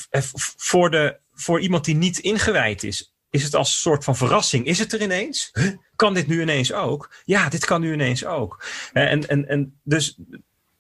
voor, 0.57 0.91
de, 0.91 1.19
voor 1.35 1.61
iemand 1.61 1.85
die 1.85 1.97
niet 1.97 2.19
ingewijd 2.19 2.83
is, 2.83 3.15
is 3.31 3.43
het 3.43 3.55
als 3.55 3.69
een 3.69 3.81
soort 3.81 4.05
van 4.05 4.17
verrassing. 4.17 4.67
Is 4.67 4.79
het 4.79 4.93
er 4.93 5.03
ineens? 5.03 5.53
Kan 5.97 6.15
dit 6.15 6.27
nu 6.27 6.41
ineens 6.41 6.73
ook? 6.73 7.15
Ja, 7.25 7.49
dit 7.49 7.65
kan 7.65 7.81
nu 7.81 7.93
ineens 7.93 8.25
ook. 8.25 8.65
En, 8.93 9.29
en, 9.29 9.49
en 9.49 9.81
dus 9.83 10.19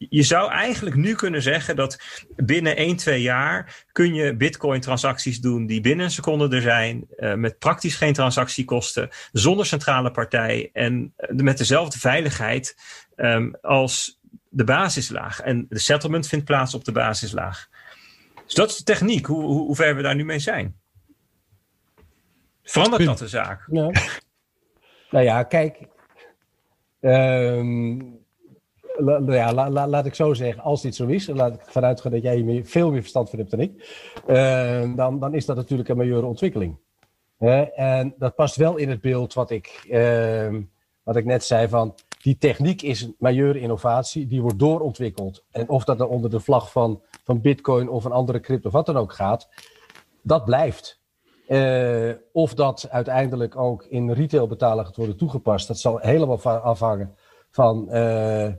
je 0.08 0.22
zou 0.22 0.50
eigenlijk 0.50 0.96
nu 0.96 1.14
kunnen 1.14 1.42
zeggen 1.42 1.76
dat 1.76 2.00
binnen 2.36 2.76
1, 2.76 2.96
2 2.96 3.22
jaar 3.22 3.84
kun 3.92 4.14
je 4.14 4.36
bitcoin 4.36 4.80
transacties 4.80 5.40
doen 5.40 5.66
die 5.66 5.80
binnen 5.80 6.04
een 6.04 6.10
seconde 6.10 6.56
er 6.56 6.62
zijn, 6.62 7.06
uh, 7.16 7.34
met 7.34 7.58
praktisch 7.58 7.94
geen 7.94 8.12
transactiekosten, 8.12 9.08
zonder 9.32 9.66
centrale 9.66 10.10
partij 10.10 10.70
en 10.72 11.14
uh, 11.18 11.28
met 11.36 11.58
dezelfde 11.58 11.98
veiligheid 11.98 12.76
um, 13.16 13.54
als 13.60 14.19
de 14.50 14.64
basislaag. 14.64 15.40
En 15.40 15.66
de 15.68 15.78
settlement 15.78 16.26
vindt 16.26 16.44
plaats 16.44 16.74
op 16.74 16.84
de 16.84 16.92
basislaag. 16.92 17.68
Dus 18.44 18.54
dat 18.54 18.70
is 18.70 18.76
de 18.76 18.84
techniek, 18.84 19.26
hoe, 19.26 19.42
hoe, 19.42 19.66
hoe 19.66 19.76
ver 19.76 19.96
we 19.96 20.02
daar 20.02 20.14
nu 20.14 20.24
mee 20.24 20.38
zijn. 20.38 20.78
Verandert 22.62 23.04
dat 23.04 23.18
de 23.18 23.28
zaak? 23.28 23.68
Ja. 23.70 23.90
nou 25.10 25.24
ja, 25.24 25.42
kijk. 25.42 25.88
Um, 27.00 28.18
ja, 29.26 29.70
laat 29.86 30.06
ik 30.06 30.14
zo 30.14 30.34
zeggen, 30.34 30.62
als 30.62 30.82
dit 30.82 30.94
zo 30.94 31.06
is, 31.06 31.26
laat 31.26 31.54
ik 31.54 31.60
vanuit 31.66 32.00
gaan 32.00 32.12
dat 32.12 32.22
jij 32.22 32.36
hier 32.36 32.66
veel 32.66 32.90
meer 32.90 33.00
verstand 33.00 33.30
van 33.30 33.38
hebt 33.38 33.50
dan 33.50 33.60
ik, 33.60 33.72
uh, 34.28 34.96
dan, 34.96 35.18
dan 35.18 35.34
is 35.34 35.46
dat 35.46 35.56
natuurlijk 35.56 35.88
een 35.88 35.96
majeure 35.96 36.26
ontwikkeling. 36.26 36.78
en 37.74 38.14
dat 38.18 38.34
past 38.34 38.56
wel 38.56 38.76
in 38.76 38.88
het 38.88 39.00
beeld 39.00 39.34
wat 39.34 39.50
ik, 39.50 39.86
uh, 39.90 40.56
wat 41.02 41.16
ik 41.16 41.24
net 41.24 41.44
zei 41.44 41.68
van 41.68 41.94
die 42.22 42.38
techniek 42.38 42.82
is 42.82 43.02
een 43.02 43.14
majeure 43.18 43.60
innovatie, 43.60 44.26
die 44.26 44.42
wordt 44.42 44.58
doorontwikkeld. 44.58 45.44
En 45.50 45.68
of 45.68 45.84
dat 45.84 45.98
dan 45.98 46.08
onder 46.08 46.30
de 46.30 46.40
vlag 46.40 46.70
van, 46.70 47.02
van 47.24 47.40
Bitcoin 47.40 47.88
of 47.88 48.04
een 48.04 48.12
andere 48.12 48.40
crypto 48.40 48.66
of 48.66 48.74
wat 48.74 48.86
dan 48.86 48.96
ook 48.96 49.12
gaat, 49.12 49.48
dat 50.22 50.44
blijft. 50.44 50.98
Uh, 51.48 52.12
of 52.32 52.54
dat 52.54 52.86
uiteindelijk 52.90 53.56
ook 53.56 53.84
in 53.84 54.12
retailbetaling 54.12 54.86
gaat 54.86 54.96
worden 54.96 55.16
toegepast, 55.16 55.68
dat 55.68 55.78
zal 55.78 55.98
helemaal 55.98 56.42
afhangen 56.42 57.14
van 57.50 57.88
uh, 57.90 58.44
uh, 58.44 58.52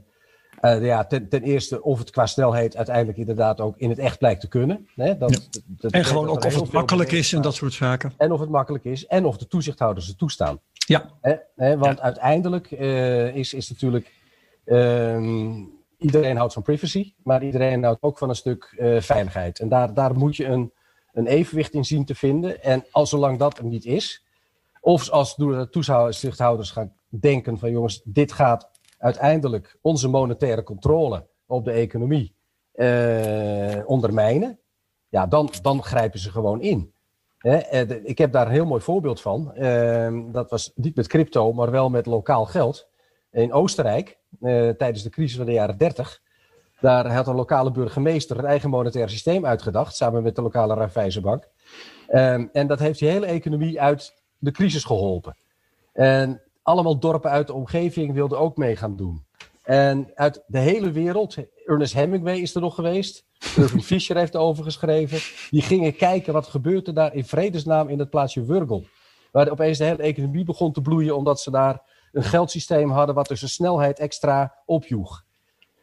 ja, 0.61 1.05
ten, 1.05 1.29
ten, 1.29 1.41
eerste 1.41 1.83
of 1.83 1.99
het 1.99 2.09
qua 2.09 2.25
snelheid 2.25 2.75
uiteindelijk 2.77 3.17
inderdaad 3.17 3.61
ook 3.61 3.77
in 3.77 3.89
het 3.89 3.99
echt 3.99 4.17
blijkt 4.17 4.41
te 4.41 4.47
kunnen. 4.47 4.87
Hè? 4.95 5.17
Dat, 5.17 5.49
dat, 5.65 5.91
en 5.91 6.05
gewoon 6.05 6.27
ook 6.27 6.45
of 6.45 6.55
het 6.55 6.71
makkelijk 6.71 7.11
is 7.11 7.33
en 7.33 7.41
dat 7.41 7.55
soort 7.55 7.73
zaken. 7.73 8.13
En 8.17 8.31
of 8.31 8.39
het 8.39 8.49
makkelijk 8.49 8.83
is 8.83 9.05
en 9.05 9.25
of 9.25 9.37
de 9.37 9.47
toezichthouders 9.47 10.07
het 10.07 10.17
toestaan. 10.17 10.59
Ja. 10.87 11.11
Hè, 11.55 11.77
want 11.77 11.99
uiteindelijk 11.99 12.71
uh, 12.71 13.35
is, 13.35 13.53
is 13.53 13.69
natuurlijk. 13.69 14.19
Um, 14.65 15.79
iedereen 15.97 16.37
houdt 16.37 16.53
van 16.53 16.61
privacy, 16.61 17.13
maar 17.23 17.43
iedereen 17.43 17.83
houdt 17.83 18.01
ook 18.01 18.17
van 18.17 18.29
een 18.29 18.35
stuk 18.35 18.75
uh, 18.77 19.01
veiligheid. 19.01 19.59
En 19.59 19.69
daar, 19.69 19.93
daar 19.93 20.15
moet 20.15 20.35
je 20.35 20.45
een, 20.45 20.73
een 21.11 21.27
evenwicht 21.27 21.73
in 21.73 21.85
zien 21.85 22.05
te 22.05 22.15
vinden. 22.15 22.63
En 22.63 22.85
als 22.91 23.09
zolang 23.09 23.39
dat 23.39 23.57
er 23.57 23.63
niet 23.63 23.85
is, 23.85 24.25
of 24.81 25.09
als 25.09 25.35
de 25.35 25.67
toezichthouders 25.69 26.71
gaan 26.71 26.93
denken 27.09 27.57
van 27.57 27.71
jongens, 27.71 28.01
dit 28.03 28.31
gaat 28.31 28.69
uiteindelijk 28.97 29.77
onze 29.81 30.07
monetaire 30.07 30.63
controle 30.63 31.27
op 31.45 31.65
de 31.65 31.71
economie 31.71 32.35
uh, 32.75 33.81
ondermijnen, 33.85 34.59
ja, 35.09 35.27
dan, 35.27 35.49
dan 35.61 35.83
grijpen 35.83 36.19
ze 36.19 36.31
gewoon 36.31 36.61
in. 36.61 36.93
Eh, 37.41 37.89
ik 37.89 38.17
heb 38.17 38.31
daar 38.31 38.45
een 38.45 38.51
heel 38.51 38.65
mooi 38.65 38.81
voorbeeld 38.81 39.21
van. 39.21 39.53
Ehm, 39.53 40.31
dat 40.31 40.49
was 40.49 40.71
niet 40.75 40.95
met 40.95 41.07
crypto, 41.07 41.53
maar 41.53 41.71
wel 41.71 41.89
met 41.89 42.05
lokaal 42.05 42.45
geld. 42.45 42.87
In 43.31 43.53
Oostenrijk, 43.53 44.17
eh, 44.41 44.69
tijdens 44.69 45.03
de 45.03 45.09
crisis 45.09 45.37
van 45.37 45.45
de 45.45 45.51
jaren 45.51 45.77
30, 45.77 46.21
daar 46.79 47.13
had 47.13 47.27
een 47.27 47.35
lokale 47.35 47.71
burgemeester 47.71 48.37
een 48.37 48.45
eigen 48.45 48.69
monetair 48.69 49.09
systeem 49.09 49.45
uitgedacht, 49.45 49.95
samen 49.95 50.23
met 50.23 50.35
de 50.35 50.41
lokale 50.41 50.73
Raiffeisenbank. 50.73 51.47
Um, 52.13 52.49
en 52.53 52.67
dat 52.67 52.79
heeft 52.79 52.99
die 52.99 53.09
hele 53.09 53.25
economie 53.25 53.81
uit 53.81 54.13
de 54.37 54.51
crisis 54.51 54.83
geholpen. 54.83 55.35
En 55.93 56.41
allemaal 56.61 56.99
dorpen 56.99 57.31
uit 57.31 57.47
de 57.47 57.53
omgeving 57.53 58.13
wilden 58.13 58.39
ook 58.39 58.57
mee 58.57 58.75
gaan 58.75 58.95
doen. 58.95 59.25
En 59.63 60.11
uit 60.15 60.43
de 60.47 60.59
hele 60.59 60.91
wereld, 60.91 61.37
Ernest 61.65 61.93
Hemingway 61.93 62.37
is 62.37 62.55
er 62.55 62.61
nog 62.61 62.75
geweest, 62.75 63.25
Irving 63.41 63.83
Fisher 63.83 64.17
heeft 64.17 64.33
erover 64.33 64.63
geschreven. 64.63 65.19
Die 65.49 65.61
gingen 65.61 65.95
kijken 65.95 66.33
wat 66.33 66.47
gebeurde 66.47 66.93
daar 66.93 67.13
in 67.13 67.25
vredesnaam 67.25 67.89
in 67.89 67.99
het 67.99 68.09
plaatsje 68.09 68.45
Wurgel. 68.45 68.85
Waar 69.31 69.49
opeens 69.49 69.77
de 69.77 69.83
hele 69.83 70.03
economie 70.03 70.43
begon 70.43 70.71
te 70.71 70.81
bloeien 70.81 71.15
omdat 71.15 71.41
ze 71.41 71.51
daar 71.51 71.81
een 72.11 72.23
geldsysteem 72.23 72.89
hadden 72.89 73.15
wat 73.15 73.27
dus 73.27 73.41
een 73.41 73.49
snelheid 73.49 73.99
extra 73.99 74.55
opjoeg. 74.65 75.23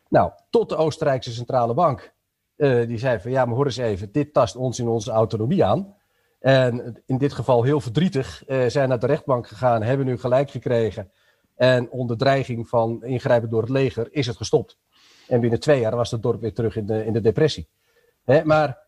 Nou, 0.09 0.31
tot 0.51 0.69
de 0.69 0.77
Oostenrijkse 0.77 1.33
Centrale 1.33 1.75
Bank. 1.75 2.15
Uh, 2.57 2.87
die 2.87 2.99
zei 2.99 3.21
van 3.21 3.31
ja, 3.31 3.45
maar 3.45 3.55
hoor 3.55 3.65
eens 3.65 3.77
even, 3.77 4.13
dit 4.13 4.33
tast 4.33 4.57
ons 4.57 4.79
in 4.79 4.89
onze 4.89 5.11
autonomie 5.11 5.65
aan. 5.65 5.97
En 6.41 7.03
in 7.07 7.19
dit 7.19 7.33
geval 7.33 7.63
heel 7.63 7.81
verdrietig 7.81 8.43
zijn 8.69 8.89
naar 8.89 8.99
de 8.99 9.07
rechtbank 9.07 9.47
gegaan, 9.47 9.83
hebben 9.83 10.07
nu 10.07 10.19
gelijk 10.19 10.51
gekregen. 10.51 11.11
En 11.57 11.91
onder 11.91 12.17
dreiging 12.17 12.69
van 12.69 13.05
ingrijpen 13.05 13.51
door 13.51 13.61
het 13.61 13.71
leger 13.71 14.09
is 14.11 14.27
het 14.27 14.37
gestopt. 14.37 14.79
En 15.29 15.41
binnen 15.41 15.61
twee 15.61 15.81
jaar 15.81 15.97
was 15.97 16.11
het 16.11 16.23
dorp 16.23 16.41
weer 16.41 16.55
terug 16.55 16.77
in 16.77 16.87
de, 16.87 17.05
in 17.05 17.13
de 17.13 17.21
depressie. 17.21 17.69
maar, 18.45 18.79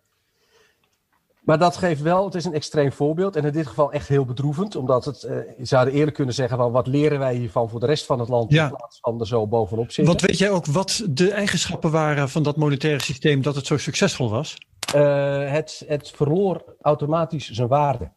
maar 1.41 1.59
dat 1.59 1.77
geeft 1.77 2.03
wel, 2.03 2.25
het 2.25 2.35
is 2.35 2.45
een 2.45 2.55
extreem 2.55 2.93
voorbeeld. 2.93 3.37
En 3.37 3.45
in 3.45 3.53
dit 3.53 3.67
geval 3.67 3.93
echt 3.93 4.09
heel 4.09 4.25
bedroevend. 4.25 4.77
Omdat 4.77 5.05
het, 5.05 5.21
je 5.59 5.65
zou 5.65 5.91
eerlijk 5.91 6.17
kunnen 6.17 6.35
zeggen, 6.35 6.57
van, 6.57 6.73
wat 6.73 6.87
leren 6.87 7.19
wij 7.19 7.35
hiervan 7.35 7.71
voor 7.71 7.81
de 7.81 7.87
rest 7.87 8.07
van 8.07 8.21
het 8.21 8.29
land. 8.29 8.53
In 8.53 8.69
plaats 8.69 8.99
van 9.01 9.21
er 9.21 9.27
zo 9.27 9.47
bovenop 9.47 9.91
zitten. 9.91 10.05
Want 10.05 10.21
weet 10.21 10.39
jij 10.39 10.51
ook 10.51 10.67
wat 10.67 11.03
de 11.11 11.31
eigenschappen 11.31 11.91
waren 11.91 12.29
van 12.29 12.43
dat 12.43 12.57
monetaire 12.57 13.03
systeem 13.03 13.43
dat 13.43 13.55
het 13.55 13.67
zo 13.67 13.77
succesvol 13.77 14.31
was? 14.31 14.59
Uh, 14.95 15.51
het, 15.51 15.85
het 15.87 16.11
verloor 16.11 16.65
automatisch 16.81 17.51
zijn 17.51 17.69
waarde. 17.69 18.11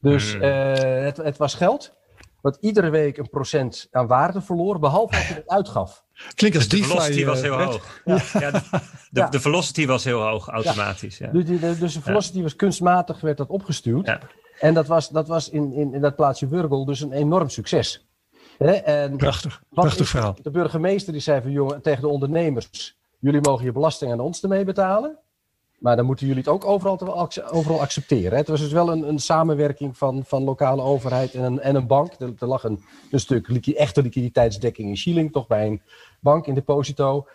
Dus 0.00 0.34
uh, 0.34 0.72
het, 0.74 1.16
het 1.16 1.36
was 1.36 1.54
geld 1.54 1.97
wat 2.40 2.58
iedere 2.60 2.90
week 2.90 3.16
een 3.16 3.28
procent 3.28 3.88
aan 3.90 4.06
waarde 4.06 4.40
verloor, 4.40 4.78
behalve 4.78 5.16
als 5.16 5.28
je 5.28 5.34
het 5.34 5.48
uitgaf. 5.48 6.04
Klinkt 6.34 6.56
als 6.56 6.68
dus 6.68 6.80
de 6.80 6.86
velocity 6.86 7.24
was 7.24 7.40
heel 7.40 7.62
hoog. 7.62 8.00
Ja. 8.04 8.20
ja 8.32 8.50
de, 8.50 8.60
de, 9.10 9.26
de, 9.30 9.40
velocity 9.40 9.86
was 9.86 10.04
heel 10.04 10.20
hoog 10.20 10.48
automatisch. 10.48 11.18
Ja. 11.18 11.30
Dus, 11.30 11.44
de, 11.44 11.78
dus 11.78 11.94
de 11.94 12.00
velocity 12.00 12.42
was 12.42 12.56
kunstmatig, 12.56 13.20
werd 13.20 13.36
dat 13.36 13.48
opgestuurd. 13.48 14.18
En 14.60 14.74
dat 14.74 14.86
was, 14.86 15.08
dat 15.08 15.28
was 15.28 15.48
in, 15.48 15.72
in, 15.72 15.94
in 15.94 16.00
dat 16.00 16.16
plaatsje 16.16 16.48
Wurgel 16.48 16.84
dus 16.84 17.00
een 17.00 17.12
enorm 17.12 17.48
succes. 17.48 18.06
En 18.58 19.16
prachtig, 19.16 19.62
prachtig 19.70 20.08
verhaal. 20.08 20.36
De 20.42 20.50
burgemeester 20.50 21.12
die 21.12 21.22
zei 21.22 21.42
van 21.42 21.50
jongen, 21.50 21.82
tegen 21.82 22.00
de 22.00 22.08
ondernemers, 22.08 22.98
jullie 23.18 23.40
mogen 23.40 23.64
je 23.64 23.72
belasting 23.72 24.12
aan 24.12 24.20
ons 24.20 24.42
ermee 24.42 24.64
betalen. 24.64 25.18
Maar 25.78 25.96
dan 25.96 26.04
moeten 26.04 26.26
jullie 26.26 26.42
het 26.42 26.52
ook 26.52 26.64
overal, 26.64 27.28
overal 27.50 27.80
accepteren. 27.80 28.38
Het 28.38 28.48
was 28.48 28.60
dus 28.60 28.72
wel 28.72 28.92
een, 28.92 29.08
een 29.08 29.18
samenwerking 29.18 29.96
van, 29.96 30.24
van 30.24 30.42
lokale 30.42 30.82
overheid 30.82 31.34
en 31.34 31.42
een, 31.42 31.60
en 31.60 31.74
een 31.74 31.86
bank. 31.86 32.12
Er, 32.18 32.46
lag 32.46 32.64
een, 32.64 32.84
een 33.10 33.20
stuk 33.20 33.48
echte 33.66 34.02
liquiditeitsdekking 34.02 34.88
in 34.88 34.96
Schieling, 34.96 35.32
toch 35.32 35.46
bij 35.46 35.66
een 35.66 35.82
bank 36.20 36.46
in 36.46 36.54
deposito. 36.54 37.26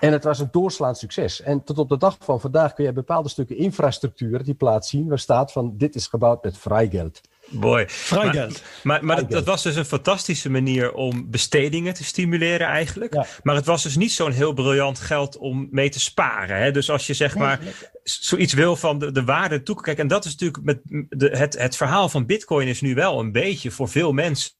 En 0.00 0.12
het 0.12 0.24
was 0.24 0.38
een 0.38 0.48
doorslaand 0.50 0.98
succes. 0.98 1.40
En 1.40 1.64
tot 1.64 1.78
op 1.78 1.88
de 1.88 1.96
dag 1.96 2.16
van 2.20 2.40
vandaag 2.40 2.72
kun 2.72 2.84
je 2.84 2.92
bepaalde 2.92 3.28
stukken 3.28 3.56
infrastructuur 3.56 4.44
die 4.44 4.54
plaats 4.54 4.88
zien 4.88 5.08
waar 5.08 5.18
staat 5.18 5.52
van 5.52 5.74
dit 5.76 5.94
is 5.94 6.06
gebouwd 6.06 6.44
met 6.44 6.58
vrijgeld. 6.58 7.20
Mooi. 7.48 7.86
Maar, 8.10 8.50
maar, 8.82 9.04
maar 9.04 9.28
dat, 9.28 9.44
was 9.44 9.62
dus 9.62 9.76
een 9.76 9.84
fantastische 9.84 10.50
manier 10.50 10.92
om 10.92 11.30
bestedingen 11.30 11.94
te 11.94 12.04
stimuleren 12.04 12.66
eigenlijk. 12.66 13.14
Maar 13.42 13.54
het 13.54 13.66
was 13.66 13.82
dus 13.82 13.96
niet 13.96 14.12
zo'n 14.12 14.32
heel 14.32 14.52
briljant 14.52 14.98
geld 14.98 15.36
om 15.36 15.68
mee 15.70 15.88
te 15.88 16.00
sparen. 16.00 16.58
Hè? 16.58 16.70
Dus 16.70 16.90
als 16.90 17.06
je 17.06 17.14
zeg 17.14 17.36
maar 17.36 17.60
zoiets 18.02 18.52
wil 18.52 18.76
van 18.76 18.98
de, 18.98 19.12
de 19.12 19.24
waarde 19.24 19.62
toe. 19.62 19.82
Kijk, 19.82 19.98
en 19.98 20.08
dat 20.08 20.24
is 20.24 20.30
natuurlijk 20.30 20.64
met 20.64 20.80
de, 21.08 21.28
het, 21.28 21.58
het 21.58 21.76
verhaal 21.76 22.08
van 22.08 22.26
Bitcoin 22.26 22.68
is 22.68 22.80
nu 22.80 22.94
wel 22.94 23.20
een 23.20 23.32
beetje 23.32 23.70
voor 23.70 23.88
veel 23.88 24.12
mensen 24.12 24.52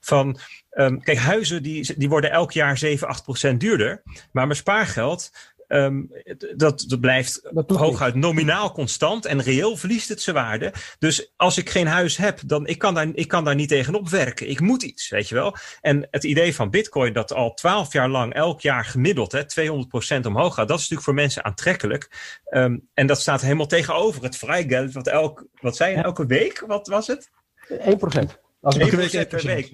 van. 0.00 0.38
Um, 0.70 1.02
kijk, 1.02 1.18
huizen 1.18 1.62
die, 1.62 1.94
die 1.96 2.08
worden 2.08 2.30
elk 2.30 2.52
jaar 2.52 2.78
7, 2.78 3.08
8 3.08 3.22
procent 3.22 3.60
duurder. 3.60 4.02
Maar 4.32 4.46
mijn 4.46 4.58
spaargeld 4.58 5.30
Um, 5.68 6.10
dat, 6.56 6.84
dat 6.88 7.00
blijft 7.00 7.50
hooguit 7.66 8.14
nominaal 8.14 8.72
constant 8.72 9.24
en 9.24 9.42
reëel 9.42 9.76
verliest 9.76 10.08
het 10.08 10.22
zijn 10.22 10.36
waarde. 10.36 10.72
Dus 10.98 11.32
als 11.36 11.58
ik 11.58 11.70
geen 11.70 11.86
huis 11.86 12.16
heb, 12.16 12.40
dan 12.46 12.66
ik 12.66 12.78
kan 12.78 12.94
daar, 12.94 13.08
ik 13.12 13.28
kan 13.28 13.44
daar 13.44 13.54
niet 13.54 13.68
tegenop 13.68 14.08
werken. 14.08 14.48
Ik 14.48 14.60
moet 14.60 14.82
iets, 14.82 15.08
weet 15.08 15.28
je 15.28 15.34
wel. 15.34 15.56
En 15.80 16.08
het 16.10 16.24
idee 16.24 16.54
van 16.54 16.70
Bitcoin 16.70 17.12
dat 17.12 17.32
al 17.32 17.54
twaalf 17.54 17.92
jaar 17.92 18.08
lang 18.08 18.34
elk 18.34 18.60
jaar 18.60 18.84
gemiddeld 18.84 19.32
hè, 19.32 19.42
200% 19.42 20.26
omhoog 20.26 20.54
gaat, 20.54 20.68
dat 20.68 20.78
is 20.78 20.88
natuurlijk 20.88 21.02
voor 21.02 21.14
mensen 21.14 21.44
aantrekkelijk. 21.44 22.10
Um, 22.50 22.88
en 22.94 23.06
dat 23.06 23.20
staat 23.20 23.40
helemaal 23.40 23.66
tegenover 23.66 24.22
het 24.22 24.36
vrijgeld, 24.36 24.92
wat, 24.92 25.06
elk, 25.06 25.46
wat 25.60 25.76
zei 25.76 25.96
je, 25.96 26.02
elke 26.02 26.26
week, 26.26 26.64
wat 26.66 26.86
was 26.86 27.06
het? 27.06 27.30
1%. 27.68 28.44
Als 28.60 28.76
een 28.76 28.90
week 28.90 29.28
per 29.28 29.46
week. 29.46 29.70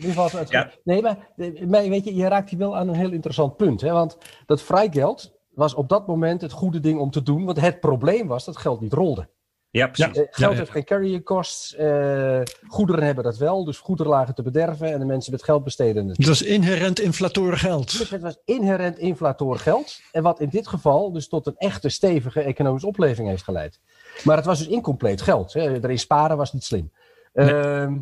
Ja. 0.49 0.71
Nee, 0.85 1.03
maar, 1.03 1.29
maar 1.67 1.89
weet 1.89 2.05
je, 2.05 2.15
je 2.15 2.29
raakt 2.29 2.51
hier 2.51 2.59
wel 2.59 2.77
aan 2.77 2.89
een 2.89 2.95
heel 2.95 3.13
interessant 3.13 3.57
punt. 3.57 3.81
Hè? 3.81 3.91
Want 3.91 4.19
dat 4.47 4.63
vrijgeld, 4.63 5.33
was 5.55 5.75
op 5.75 5.89
dat 5.89 6.07
moment 6.07 6.41
het 6.41 6.53
goede 6.53 6.81
ding 6.81 6.99
om 6.99 7.11
te 7.11 7.23
doen. 7.23 7.45
Want 7.45 7.61
het 7.61 7.81
probleem 7.81 8.27
was 8.27 8.45
dat 8.45 8.57
geld 8.57 8.81
niet 8.81 8.93
rolde. 8.93 9.29
Ja, 9.73 9.87
precies. 9.87 10.17
Eh, 10.17 10.27
geld 10.31 10.57
heeft 10.57 10.71
geen 10.71 10.85
carrying 10.85 11.25
costs. 11.25 11.77
Uh, 11.79 12.41
goederen 12.67 13.05
hebben 13.05 13.25
dat 13.25 13.37
wel. 13.37 13.65
Dus 13.65 13.79
goederen 13.79 14.13
lagen 14.13 14.35
te 14.35 14.43
bederven 14.43 14.93
en 14.93 14.99
de 14.99 15.05
mensen 15.05 15.33
met 15.33 15.43
geld 15.43 15.65
besteden 15.65 16.09
het. 16.09 16.17
Dat 16.17 16.27
was 16.27 16.43
inherent 16.43 17.01
inflatoren 17.01 17.59
geld. 17.59 17.99
Dus 17.99 18.11
het 18.11 18.23
was 18.23 18.39
inherent 18.45 18.99
inflatoren 18.99 19.61
geld. 19.61 20.01
En 20.13 20.23
wat 20.23 20.41
in 20.41 20.49
dit 20.49 20.69
geval 20.69 21.13
dus 21.13 21.29
tot 21.29 21.47
een 21.47 21.57
echte 21.57 21.89
stevige 21.89 22.41
economische 22.41 22.87
opleving 22.87 23.29
heeft 23.29 23.43
geleid. 23.43 23.81
Maar 24.25 24.37
het 24.37 24.47
was 24.47 24.59
dus 24.59 24.69
incompleet 24.69 25.23
geld. 25.23 25.53
Hè. 25.53 25.73
Erin 25.73 25.99
sparen 25.99 26.37
was 26.37 26.53
niet 26.53 26.65
slim. 26.65 26.93
Nee. 27.33 27.55
Ehm, 27.55 27.99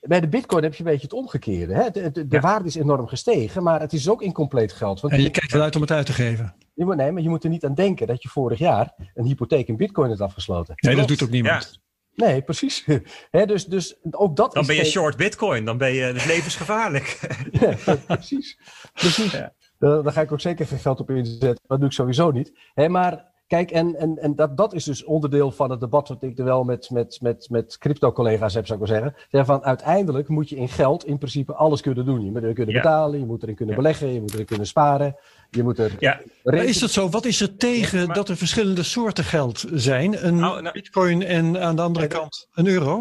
bij 0.00 0.20
de 0.20 0.28
bitcoin 0.28 0.62
heb 0.62 0.74
je 0.74 0.78
een 0.78 0.90
beetje 0.90 1.06
het 1.06 1.12
omgekeerde. 1.12 1.74
Hè? 1.74 1.90
De, 1.90 2.26
de, 2.26 2.40
waarde 2.40 2.68
is 2.68 2.74
enorm 2.74 3.06
gestegen, 3.06 3.62
maar 3.62 3.80
het 3.80 3.92
is 3.92 4.08
ook 4.08 4.22
incompleet 4.22 4.72
geld. 4.72 5.00
Want 5.00 5.12
en 5.12 5.22
je 5.22 5.30
kijkt 5.30 5.54
eruit 5.54 5.74
om 5.74 5.80
het 5.80 5.90
uit 5.90 6.06
te 6.06 6.12
geven. 6.12 6.54
Je 6.74 6.84
moet, 6.84 6.96
nee, 6.96 7.12
maar 7.12 7.22
je 7.22 7.28
moet 7.28 7.44
er 7.44 7.50
niet 7.50 7.64
aan 7.64 7.74
denken 7.74 8.06
dat 8.06 8.22
je 8.22 8.28
vorig 8.28 8.58
jaar 8.58 8.94
een 9.14 9.24
hypotheek 9.24 9.68
in 9.68 9.76
bitcoin 9.76 10.08
hebt 10.08 10.20
afgesloten. 10.20 10.74
Nee, 10.76 10.96
dat 10.96 11.08
doet 11.08 11.22
ook 11.22 11.30
niemand. 11.30 11.80
Nee, 12.14 12.42
precies. 12.42 12.84
dus, 13.30 13.64
dus 13.64 13.96
ook 14.10 14.36
dat 14.36 14.52
dan 14.52 14.66
ben 14.66 14.76
je 14.76 14.84
short 14.84 15.16
bitcoin, 15.16 15.64
dan 15.64 15.78
ben 15.78 15.92
je 15.92 16.12
dus 16.12 16.24
levensgevaarlijk. 16.24 17.18
ja, 17.60 17.96
precies. 18.06 18.58
precies. 18.92 19.32
Ja. 19.32 19.52
Daar, 19.78 20.12
ga 20.12 20.20
ik 20.20 20.32
ook 20.32 20.40
zeker 20.40 20.66
geen 20.66 20.78
geld 20.78 21.00
op 21.00 21.10
inzetten. 21.10 21.64
Dat 21.66 21.78
doe 21.78 21.88
ik 21.88 21.94
sowieso 21.94 22.30
niet. 22.30 22.52
maar 22.74 23.26
Kijk, 23.48 23.70
en, 23.70 23.96
en, 23.96 24.18
en 24.18 24.34
dat, 24.34 24.56
dat 24.56 24.74
is 24.74 24.84
dus 24.84 25.04
onderdeel 25.04 25.50
van 25.50 25.70
het 25.70 25.80
debat 25.80 26.08
wat 26.08 26.22
ik 26.22 26.38
er 26.38 26.44
wel 26.44 26.64
met, 26.64 26.90
met, 26.90 27.18
met, 27.22 27.46
met 27.50 27.78
crypto-collega's 27.78 28.54
heb, 28.54 28.66
zou 28.66 28.80
ik 28.80 28.86
wel 28.86 28.96
zeggen. 28.96 29.16
Zeg 29.30 29.46
van 29.46 29.64
uiteindelijk 29.64 30.28
moet 30.28 30.48
je 30.48 30.56
in 30.56 30.68
geld 30.68 31.04
in 31.04 31.18
principe 31.18 31.54
alles 31.54 31.80
kunnen 31.80 32.04
doen. 32.04 32.24
Je 32.24 32.30
moet 32.30 32.42
er 32.42 32.52
kunnen 32.52 32.74
betalen, 32.74 33.18
je 33.18 33.26
moet 33.26 33.42
erin 33.42 33.54
kunnen 33.54 33.74
beleggen, 33.74 34.12
je 34.12 34.20
moet 34.20 34.32
erin 34.32 34.46
kunnen 34.46 34.66
sparen. 34.66 35.16
Je 35.50 35.62
moet 35.62 35.78
er. 35.78 35.96
Ja. 35.98 36.20
Maar 36.42 36.64
is 36.64 36.78
dat 36.78 36.90
zo? 36.90 37.08
Wat 37.08 37.24
is 37.24 37.40
er 37.40 37.56
tegen 37.56 38.08
dat 38.08 38.28
er 38.28 38.36
verschillende 38.36 38.82
soorten 38.82 39.24
geld 39.24 39.64
zijn? 39.72 40.26
Een 40.26 40.36
nou, 40.36 40.62
nou, 40.62 40.72
bitcoin 40.72 41.22
en 41.22 41.60
aan 41.60 41.76
de 41.76 41.82
andere 41.82 42.06
kant 42.06 42.48
een 42.52 42.66
euro? 42.66 43.00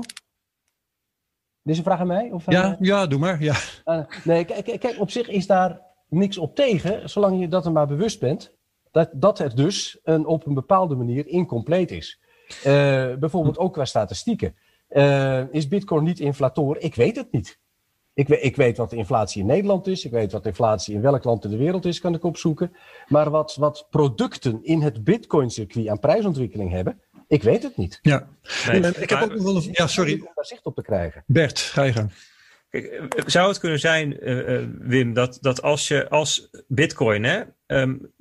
Dit 1.62 1.74
is 1.74 1.78
een 1.78 1.84
vraag 1.84 2.00
aan 2.00 2.08
mij? 2.08 2.32
Of 2.32 2.52
ja, 2.52 2.78
ja, 2.80 3.08
doe 3.08 3.20
maar. 3.20 3.44
Ja. 3.44 3.56
Uh, 3.86 4.00
nee, 4.24 4.46
kijk, 4.46 4.80
kijk, 4.80 5.00
op 5.00 5.12
zich 5.12 5.28
is 5.28 5.48
daar 5.48 5.82
niks 6.10 6.38
op 6.38 6.56
tegen, 6.56 7.10
zolang 7.10 7.40
je 7.40 7.48
dat 7.48 7.66
er 7.66 7.72
maar 7.72 7.88
bewust 7.88 8.20
bent 8.20 8.56
dat, 8.98 9.10
dat 9.14 9.38
het 9.38 9.58
dus 9.58 10.00
een, 10.04 10.26
op 10.26 10.46
een 10.46 10.54
bepaalde 10.54 10.96
manier 10.96 11.28
incompleet 11.28 11.92
is. 11.92 12.20
Uh, 12.48 12.64
bijvoorbeeld 13.16 13.58
ook 13.58 13.74
qua 13.74 13.86
statistieken. 13.86 14.56
Uh, 14.90 15.54
is 15.54 15.68
Bitcoin 15.68 16.04
niet 16.04 16.20
inflator? 16.20 16.80
Ik 16.80 16.96
weet 16.96 17.16
het 17.16 17.32
niet. 17.32 17.60
Ik, 18.14 18.30
ik, 18.30 18.56
weet 18.56 18.78
wat 18.78 18.90
de 18.90 18.96
inflatie 18.96 19.42
in 19.42 19.48
Nederland 19.48 19.88
is. 19.88 20.06
Ik 20.06 20.12
weet 20.12 20.32
wat 20.32 20.44
de 20.44 20.50
inflatie 20.50 20.96
in 20.96 21.02
welk 21.02 21.24
land 21.24 21.44
in 21.44 21.50
de 21.50 21.58
wereld 21.58 21.86
is, 21.86 22.00
kan 22.00 22.14
ik 22.14 22.24
opzoeken. 22.24 22.76
Maar 23.08 23.30
wat, 23.30 23.56
wat 23.56 23.88
producten 23.90 24.60
in 24.64 24.82
het 24.82 25.04
Bitcoin-circuit 25.04 25.88
aan 25.88 26.00
prijsontwikkeling 26.00 26.72
hebben, 26.72 27.02
ik 27.28 27.44
weet 27.44 27.64
het 27.64 27.78
niet. 27.78 28.00
Ja, 28.02 28.28
nee, 28.72 28.82
ik 28.82 29.10
heb 29.10 29.22
ook 29.22 29.34
nog 29.34 29.44
wel 29.44 29.56
een. 29.56 29.70
Ja, 29.72 29.88
sorry. 29.88 30.14
Om 30.14 30.32
daar 30.36 30.46
zicht 30.46 30.66
op 30.66 30.76
te 30.76 30.82
krijgen. 30.82 31.24
Bert, 31.28 31.60
ga 31.60 31.84
je 31.84 31.94
gang. 31.94 32.12
Kijk, 32.70 33.10
zou 33.26 33.48
het 33.48 33.60
kunnen 33.60 33.80
zijn, 33.80 34.30
uh, 34.30 34.68
Wim, 34.80 35.14
dat, 35.14 35.38
dat 35.42 35.62
als 35.62 35.88
je 35.88 36.10
als 36.10 36.50
Bitcoin, 36.68 37.24
hè, 37.24 37.44
um, 37.68 38.14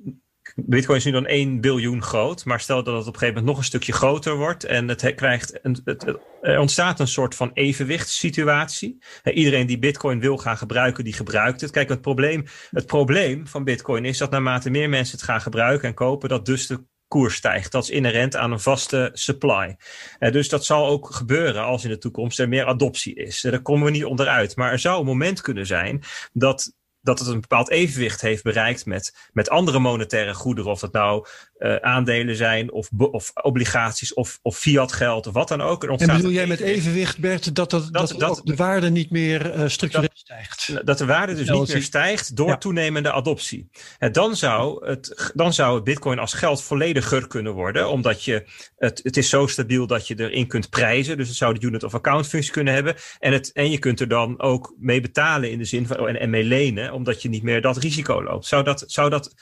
Bitcoin 0.65 0.97
is 0.97 1.05
nu 1.05 1.11
dan 1.11 1.25
1 1.25 1.61
biljoen 1.61 2.03
groot. 2.03 2.45
Maar 2.45 2.59
stel 2.59 2.83
dat 2.83 2.97
het 2.97 3.07
op 3.07 3.13
een 3.13 3.19
gegeven 3.19 3.27
moment 3.27 3.45
nog 3.45 3.57
een 3.57 3.63
stukje 3.63 3.93
groter 3.93 4.35
wordt. 4.35 4.63
En 4.63 4.87
het 4.87 5.15
krijgt 5.15 5.59
een, 5.61 5.79
het, 5.83 6.17
er 6.41 6.59
ontstaat 6.59 6.99
een 6.99 7.07
soort 7.07 7.35
van 7.35 7.51
evenwichtssituatie. 7.53 8.97
Iedereen 9.23 9.67
die 9.67 9.79
Bitcoin 9.79 10.19
wil 10.19 10.37
gaan 10.37 10.57
gebruiken, 10.57 11.03
die 11.03 11.13
gebruikt 11.13 11.61
het. 11.61 11.71
Kijk, 11.71 11.89
het 11.89 12.01
probleem, 12.01 12.45
het 12.69 12.85
probleem 12.85 13.47
van 13.47 13.63
Bitcoin 13.63 14.05
is 14.05 14.17
dat 14.17 14.31
naarmate 14.31 14.69
meer 14.69 14.89
mensen 14.89 15.17
het 15.17 15.25
gaan 15.25 15.41
gebruiken 15.41 15.87
en 15.87 15.93
kopen, 15.93 16.29
dat 16.29 16.45
dus 16.45 16.67
de 16.67 16.83
koers 17.07 17.35
stijgt. 17.35 17.71
Dat 17.71 17.83
is 17.83 17.89
inherent 17.89 18.35
aan 18.35 18.51
een 18.51 18.59
vaste 18.59 19.09
supply. 19.13 19.77
dus 20.19 20.49
dat 20.49 20.65
zal 20.65 20.87
ook 20.87 21.13
gebeuren 21.13 21.63
als 21.63 21.83
in 21.83 21.89
de 21.89 21.97
toekomst 21.97 22.39
er 22.39 22.47
meer 22.47 22.65
adoptie 22.65 23.15
is. 23.15 23.41
daar 23.41 23.61
komen 23.61 23.85
we 23.85 23.91
niet 23.91 24.05
onderuit. 24.05 24.55
Maar 24.55 24.71
er 24.71 24.79
zou 24.79 24.99
een 24.99 25.05
moment 25.05 25.41
kunnen 25.41 25.65
zijn 25.65 26.03
dat 26.33 26.73
dat 27.07 27.19
het 27.19 27.27
een 27.27 27.41
bepaald 27.41 27.69
evenwicht 27.69 28.21
heeft 28.21 28.43
bereikt 28.43 28.85
met, 28.85 29.29
met 29.33 29.49
andere 29.49 29.79
monetaire 29.79 30.33
goederen. 30.33 30.71
Of 30.71 30.79
dat 30.79 30.91
nou 30.91 31.27
uh, 31.59 31.75
aandelen 31.75 32.35
zijn, 32.35 32.71
of, 32.71 32.89
of 32.97 33.31
obligaties, 33.33 34.13
of, 34.13 34.39
of 34.41 34.57
fiat 34.57 34.91
geld, 34.91 35.27
of 35.27 35.33
wat 35.33 35.47
dan 35.47 35.61
ook. 35.61 35.83
En 35.83 36.07
bedoel 36.15 36.31
jij 36.31 36.47
met 36.47 36.59
evenwicht, 36.59 37.17
Bert, 37.19 37.55
dat, 37.55 37.69
dat, 37.69 37.89
dat, 37.91 38.15
dat, 38.17 38.41
de 38.43 38.55
waarde 38.55 38.89
niet 38.89 39.11
meer 39.11 39.55
uh, 39.55 39.67
structureel 39.67 40.09
stijgt? 40.13 40.85
Dat 40.85 40.97
de 40.97 41.05
waarde 41.05 41.35
dus 41.35 41.49
niet 41.49 41.67
meer 41.67 41.81
stijgt 41.81 42.35
door 42.35 42.57
toenemende 42.57 43.11
adoptie. 43.11 43.69
En 43.97 44.11
dan, 44.11 44.35
zou 44.35 44.87
het, 44.87 45.31
dan 45.33 45.53
zou 45.53 45.75
het 45.75 45.83
bitcoin 45.83 46.19
als 46.19 46.33
geld 46.33 46.63
vollediger 46.63 47.27
kunnen 47.27 47.53
worden, 47.53 47.89
omdat 47.89 48.23
je, 48.23 48.45
het, 48.77 48.99
het 49.03 49.17
is 49.17 49.29
zo 49.29 49.47
stabiel 49.47 49.87
dat 49.87 50.07
je 50.07 50.19
erin 50.19 50.47
kunt 50.47 50.69
prijzen. 50.69 51.17
Dus 51.17 51.27
het 51.27 51.37
zou 51.37 51.59
de 51.59 51.65
unit 51.65 51.83
of 51.83 51.93
account 51.93 52.27
functie 52.27 52.51
kunnen 52.51 52.73
hebben. 52.73 52.95
En, 53.19 53.33
het, 53.33 53.51
en 53.51 53.71
je 53.71 53.79
kunt 53.79 53.99
er 53.99 54.07
dan 54.07 54.41
ook 54.41 54.75
mee 54.79 55.01
betalen 55.01 55.51
in 55.51 55.57
de 55.57 55.65
zin 55.65 55.87
van, 55.87 56.07
en, 56.07 56.19
en 56.19 56.29
mee 56.29 56.43
lenen, 56.43 56.93
omdat 56.93 57.21
je 57.21 57.29
niet 57.29 57.43
meer 57.43 57.61
dat 57.61 57.77
risico 57.77 58.23
loopt. 58.23 58.45
Zou 58.45 58.63
dat, 58.63 58.83
zou 58.87 59.09
dat 59.09 59.33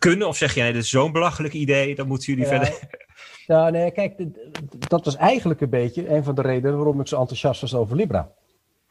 kunnen? 0.00 0.28
Of 0.28 0.36
zeg 0.36 0.54
je, 0.54 0.60
nee, 0.60 0.72
dit 0.72 0.82
is 0.82 0.90
zo'n 0.90 1.12
belachelijk 1.12 1.54
idee, 1.54 1.94
dan 1.94 2.06
moeten 2.06 2.32
jullie 2.32 2.48
verder... 2.48 2.78
Ja, 3.46 3.70
nee, 3.70 3.90
kijk, 3.90 4.22
dat 4.88 5.04
was 5.04 5.16
eigenlijk 5.16 5.60
een 5.60 5.70
beetje 5.70 6.08
een 6.08 6.24
van 6.24 6.34
de 6.34 6.42
redenen 6.42 6.76
waarom 6.76 7.00
ik 7.00 7.06
zo 7.06 7.20
enthousiast 7.20 7.60
was 7.60 7.74
over 7.74 7.96
Libra. 7.96 8.32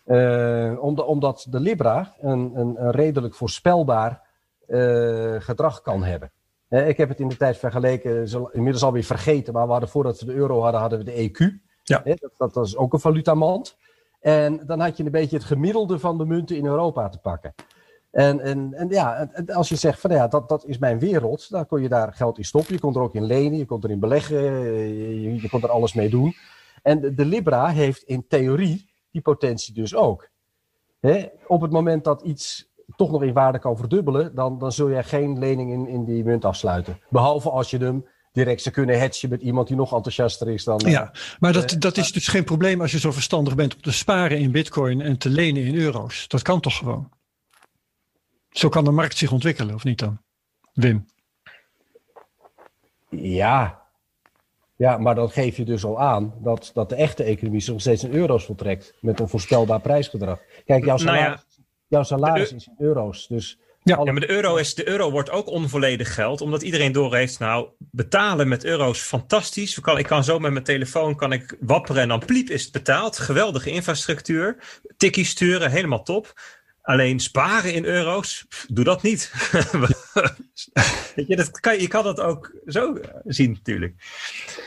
Uh, 0.06 0.84
omdat 1.08 1.48
de 1.50 1.60
Libra 1.60 2.16
een, 2.22 2.52
een, 2.56 2.86
een 2.86 2.92
redelijk 2.92 3.36
voorspelbaar 3.36 4.22
uh, 4.68 5.36
gedrag 5.40 5.82
kan 5.82 6.04
hebben. 6.04 6.32
Uh, 6.70 6.88
ik 6.88 6.98
heb 6.98 7.10
het 7.10 7.20
in 7.20 7.28
de 7.28 7.38
tijd 7.38 7.58
vergeleken, 7.58 8.28
inmiddels 8.52 8.84
alweer 8.84 9.04
vergeten, 9.04 9.54
maar 9.54 9.66
we 9.66 9.72
hadden 9.72 9.90
voordat 9.90 10.20
we 10.20 10.26
de 10.26 10.34
euro 10.34 10.62
hadden, 10.62 10.82
hadden 10.82 11.00
we 11.00 11.06
de 11.06 11.30
EQ. 11.30 11.68
Ja. 11.84 12.02
Dat, 12.04 12.32
dat 12.38 12.54
was 12.54 12.78
ook 12.78 12.94
een 12.94 13.00
valutamand. 13.00 13.78
En 14.20 14.66
dan 14.66 14.80
had 14.80 14.98
je 14.98 15.04
een 15.04 15.12
beetje 15.12 15.38
het 15.38 15.46
gemiddelde 15.46 16.00
van 16.00 16.18
de 16.18 16.26
munten 16.26 16.56
in 16.56 16.66
Europa 16.66 17.10
te 17.10 17.20
pakken. 17.20 17.54
En, 18.12 18.40
en, 18.40 18.74
en 18.74 18.90
ja, 18.90 19.30
als 19.48 19.70
je 19.70 19.76
zegt 19.76 20.00
van 20.00 20.12
ja, 20.12 20.28
dat, 20.28 20.50
dat 20.50 20.66
is 20.66 20.78
mijn 20.78 21.00
wereld, 21.00 21.50
dan 21.50 21.66
kon 21.66 21.82
je 21.82 21.90
daar 21.90 22.14
geld 22.14 22.38
in 22.38 22.46
stoppen. 22.46 22.74
Je 22.74 22.80
kon 22.80 22.96
er 22.96 23.02
ook 23.02 23.16
in 23.16 23.26
lenen, 23.26 23.58
je 23.58 23.66
kon 23.66 23.84
erin 23.84 24.00
beleggen, 24.00 24.42
je, 25.22 25.42
je 25.42 25.50
kon 25.50 25.62
er 25.62 25.70
alles 25.70 25.94
mee 25.94 26.10
doen. 26.10 26.36
En 26.82 27.00
de, 27.00 27.14
de 27.14 27.26
Libra 27.26 27.70
heeft 27.70 28.04
in 28.04 28.26
theorie 28.28 28.90
die 29.12 29.22
potentie 29.22 29.74
dus 29.74 29.96
ook. 29.96 30.30
Op 31.48 31.62
het 31.62 31.72
moment 31.72 32.04
dat 32.04 32.22
iets 32.22 32.68
toch 32.96 33.12
nog 33.12 33.24
in 33.24 33.34
waarde 33.34 33.60
kan 33.60 33.78
verdubbelen, 33.78 34.36
dan, 34.36 34.60
dan 34.60 34.72
zul 34.72 34.90
je 34.90 35.04
geen 35.04 35.40
lening 35.40 35.72
in, 35.72 35.88
in 35.88 36.06
die 36.06 36.24
munt 36.24 36.46
afsluiten. 36.46 37.00
Behalve 37.10 37.50
als 37.50 37.70
je 37.70 37.78
hem 37.78 38.06
direct 38.32 38.62
zou 38.62 38.76
kunnen 38.76 39.00
hatchen 39.00 39.30
met 39.30 39.42
iemand 39.42 39.68
die 39.68 39.78
nog 39.78 39.94
enthousiaster 39.94 40.50
is 40.50 40.64
dan. 40.64 40.80
Ja, 40.86 41.12
maar 41.40 41.54
dat, 41.54 41.76
dat 41.80 41.98
is 41.98 42.12
dus 42.12 42.28
geen 42.28 42.44
probleem 42.44 42.82
als 42.82 42.92
je 42.92 43.00
zo 43.00 43.12
verstandig 43.12 43.56
bent 43.56 43.76
om 43.76 43.82
te 43.82 43.92
sparen 43.92 44.38
in 44.38 44.52
bitcoin 44.52 45.02
en 45.02 45.18
te 45.18 45.30
lenen 45.30 45.64
in 45.64 45.76
euro's. 45.76 46.28
Dat 46.28 46.42
kan 46.42 46.60
toch 46.60 46.78
gewoon? 46.78 47.10
Zo 48.60 48.70
kan 48.70 48.84
de 48.84 48.92
markt 48.92 49.18
zich 49.18 49.32
ontwikkelen, 49.32 49.76
of 49.76 49.84
niet 49.84 50.00
dan? 50.00 50.22
Wim? 50.74 51.06
Ja. 53.10 53.82
Ja, 54.76 54.98
maar 54.98 55.16
dan 55.16 55.30
geef 55.30 55.58
je 55.58 55.66
dus 55.66 55.84
al 55.84 56.00
aan 56.02 56.34
dat, 56.42 56.72
dat 56.74 56.90
de 56.90 56.96
echte 56.96 57.24
economie 57.24 57.62
zich 57.62 57.72
nog 57.72 57.82
steeds 57.82 58.04
in 58.04 58.12
euro's 58.12 58.46
voltrekt. 58.46 58.94
Met 59.02 59.20
een 59.20 59.30
voorspelbaar 59.30 59.80
prijsgedrag. 59.82 60.40
Kijk, 60.66 60.86
jouw 60.86 60.98
salaris, 60.98 61.22
nou 61.22 61.36
ja, 61.36 61.44
jouw 61.88 62.04
salaris 62.04 62.54
is 62.54 62.68
in 62.68 62.76
euro's. 62.78 63.28
Dus 63.28 63.60
ja. 63.84 64.02
ja, 64.04 64.12
maar 64.12 64.22
de 64.22 64.30
euro, 64.30 64.56
is, 64.56 64.76
de 64.76 64.88
euro 64.88 65.12
wordt 65.12 65.30
ook 65.30 65.48
onvolledig 65.48 66.14
geld, 66.14 66.42
omdat 66.42 66.62
iedereen 66.62 66.92
doorheeft, 66.92 67.40
nou, 67.40 67.68
betalen 67.78 68.48
met 68.48 68.66
euro's 68.66 69.00
fantastisch. 69.00 69.78
Ik 69.78 69.84
kan, 69.84 69.98
ik 69.98 70.06
kan 70.06 70.24
zo 70.24 70.40
met 70.40 70.52
mijn 70.52 70.64
telefoon 70.64 71.16
kan 71.16 71.32
ik 71.32 71.58
wapperen 71.60 72.02
en 72.02 72.08
dan 72.08 72.26
pliep 72.26 72.50
is 72.50 72.64
het 72.64 72.72
betaald. 72.72 73.18
Geweldige 73.18 73.70
infrastructuur, 73.70 74.80
tikkie 74.98 75.26
sturen, 75.26 75.72
helemaal 75.72 76.04
top. 76.04 76.34
Alleen 76.90 77.20
sparen 77.20 77.74
in 77.74 77.86
euro's, 77.86 78.46
doe 78.68 78.84
dat 78.84 79.02
niet. 79.02 79.32
je, 81.28 81.36
dat 81.36 81.60
kan, 81.60 81.82
je 81.82 81.88
kan 81.88 82.04
dat 82.04 82.20
ook 82.20 82.52
zo 82.66 83.00
zien 83.26 83.52
natuurlijk. 83.52 83.94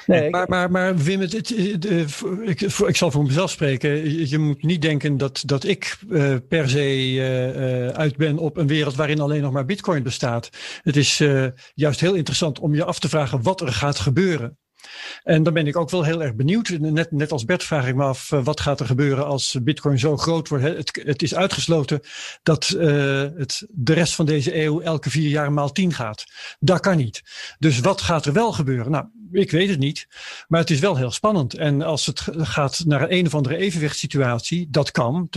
Nee, 0.07 0.31
maar, 0.31 0.49
maar, 0.49 0.71
maar 0.71 0.97
Wim, 0.97 1.21
het, 1.21 1.51
ik, 2.45 2.61
ik, 2.61 2.97
zal 2.97 3.11
voor 3.11 3.23
mezelf 3.23 3.51
spreken. 3.51 4.29
Je, 4.29 4.39
moet 4.39 4.63
niet 4.63 4.83
denken 4.83 5.17
dat, 5.17 5.43
dat 5.47 5.65
ik 5.65 5.97
uh, 6.09 6.37
per 6.49 6.69
se 6.69 7.13
uh, 7.13 7.89
uit 7.89 8.17
ben 8.17 8.39
op 8.39 8.57
een 8.57 8.67
wereld 8.67 8.95
waarin 8.95 9.21
alleen 9.21 9.43
nog 9.43 9.53
maar 9.53 9.65
bitcoin 9.65 10.03
bestaat. 10.03 10.51
Het 10.83 10.97
is 10.97 11.21
uh, 11.21 11.47
juist 11.75 12.01
heel 12.01 12.15
interessant 12.15 12.59
om 12.59 12.75
je 12.75 12.85
af 12.85 12.99
te 12.99 13.09
vragen 13.09 13.43
wat 13.43 13.61
er 13.61 13.73
gaat 13.73 13.99
gebeuren. 13.99 14.59
En 15.23 15.43
dan 15.43 15.53
ben 15.53 15.67
ik 15.67 15.77
ook 15.77 15.91
wel 15.91 16.03
heel 16.03 16.23
erg 16.23 16.35
benieuwd. 16.35 16.69
Net, 16.69 17.11
net 17.11 17.33
als 17.33 17.45
Bert 17.45 17.65
vraag 17.65 17.87
ik 17.87 17.95
me 17.95 18.05
af, 18.05 18.31
uh, 18.31 18.45
wat 18.45 18.61
gaat 18.61 18.81
er 18.81 18.87
gebeuren 18.87 19.27
als 19.27 19.57
Bitcoin 19.63 19.99
zo 19.99 20.17
groot 20.17 20.49
wordt? 20.49 20.65
Het, 20.65 21.01
het 21.05 21.23
is 21.23 21.35
uitgesloten 21.35 22.01
dat 22.43 22.75
uh, 22.77 22.83
het 23.37 23.67
de 23.69 23.93
rest 23.93 24.15
van 24.15 24.27
deze 24.27 24.57
eeuw 24.63 24.81
elke 24.81 25.11
vier 25.11 25.29
jaar 25.29 25.53
maal 25.53 25.73
tien 25.73 25.93
gaat. 25.93 26.25
Dat 26.61 26.81
kan 26.81 26.97
niet. 26.97 27.23
Dus 27.59 27.81
wat 27.81 28.01
gaat 28.01 28.27
er 28.27 28.33
wel 28.33 28.53
gebeuren? 28.53 28.91
Nou, 28.91 29.07
ik 29.33 29.51
weet 29.51 29.69
het 29.69 29.79
niet. 29.79 30.07
Maar 30.49 30.61
het 30.61 30.71
is 30.71 30.79
wel 30.79 30.97
heel 30.97 31.11
spannend. 31.11 31.55
En 31.55 31.83
als 31.83 32.07
het 32.07 32.21
gaat 32.37 32.83
naar 32.87 33.11
een, 33.11 33.27
of 33.27 33.35
andere 33.35 33.57
evenwichtssituatie, 33.57 34.67
dat 34.71 34.91
kan. 34.91 35.29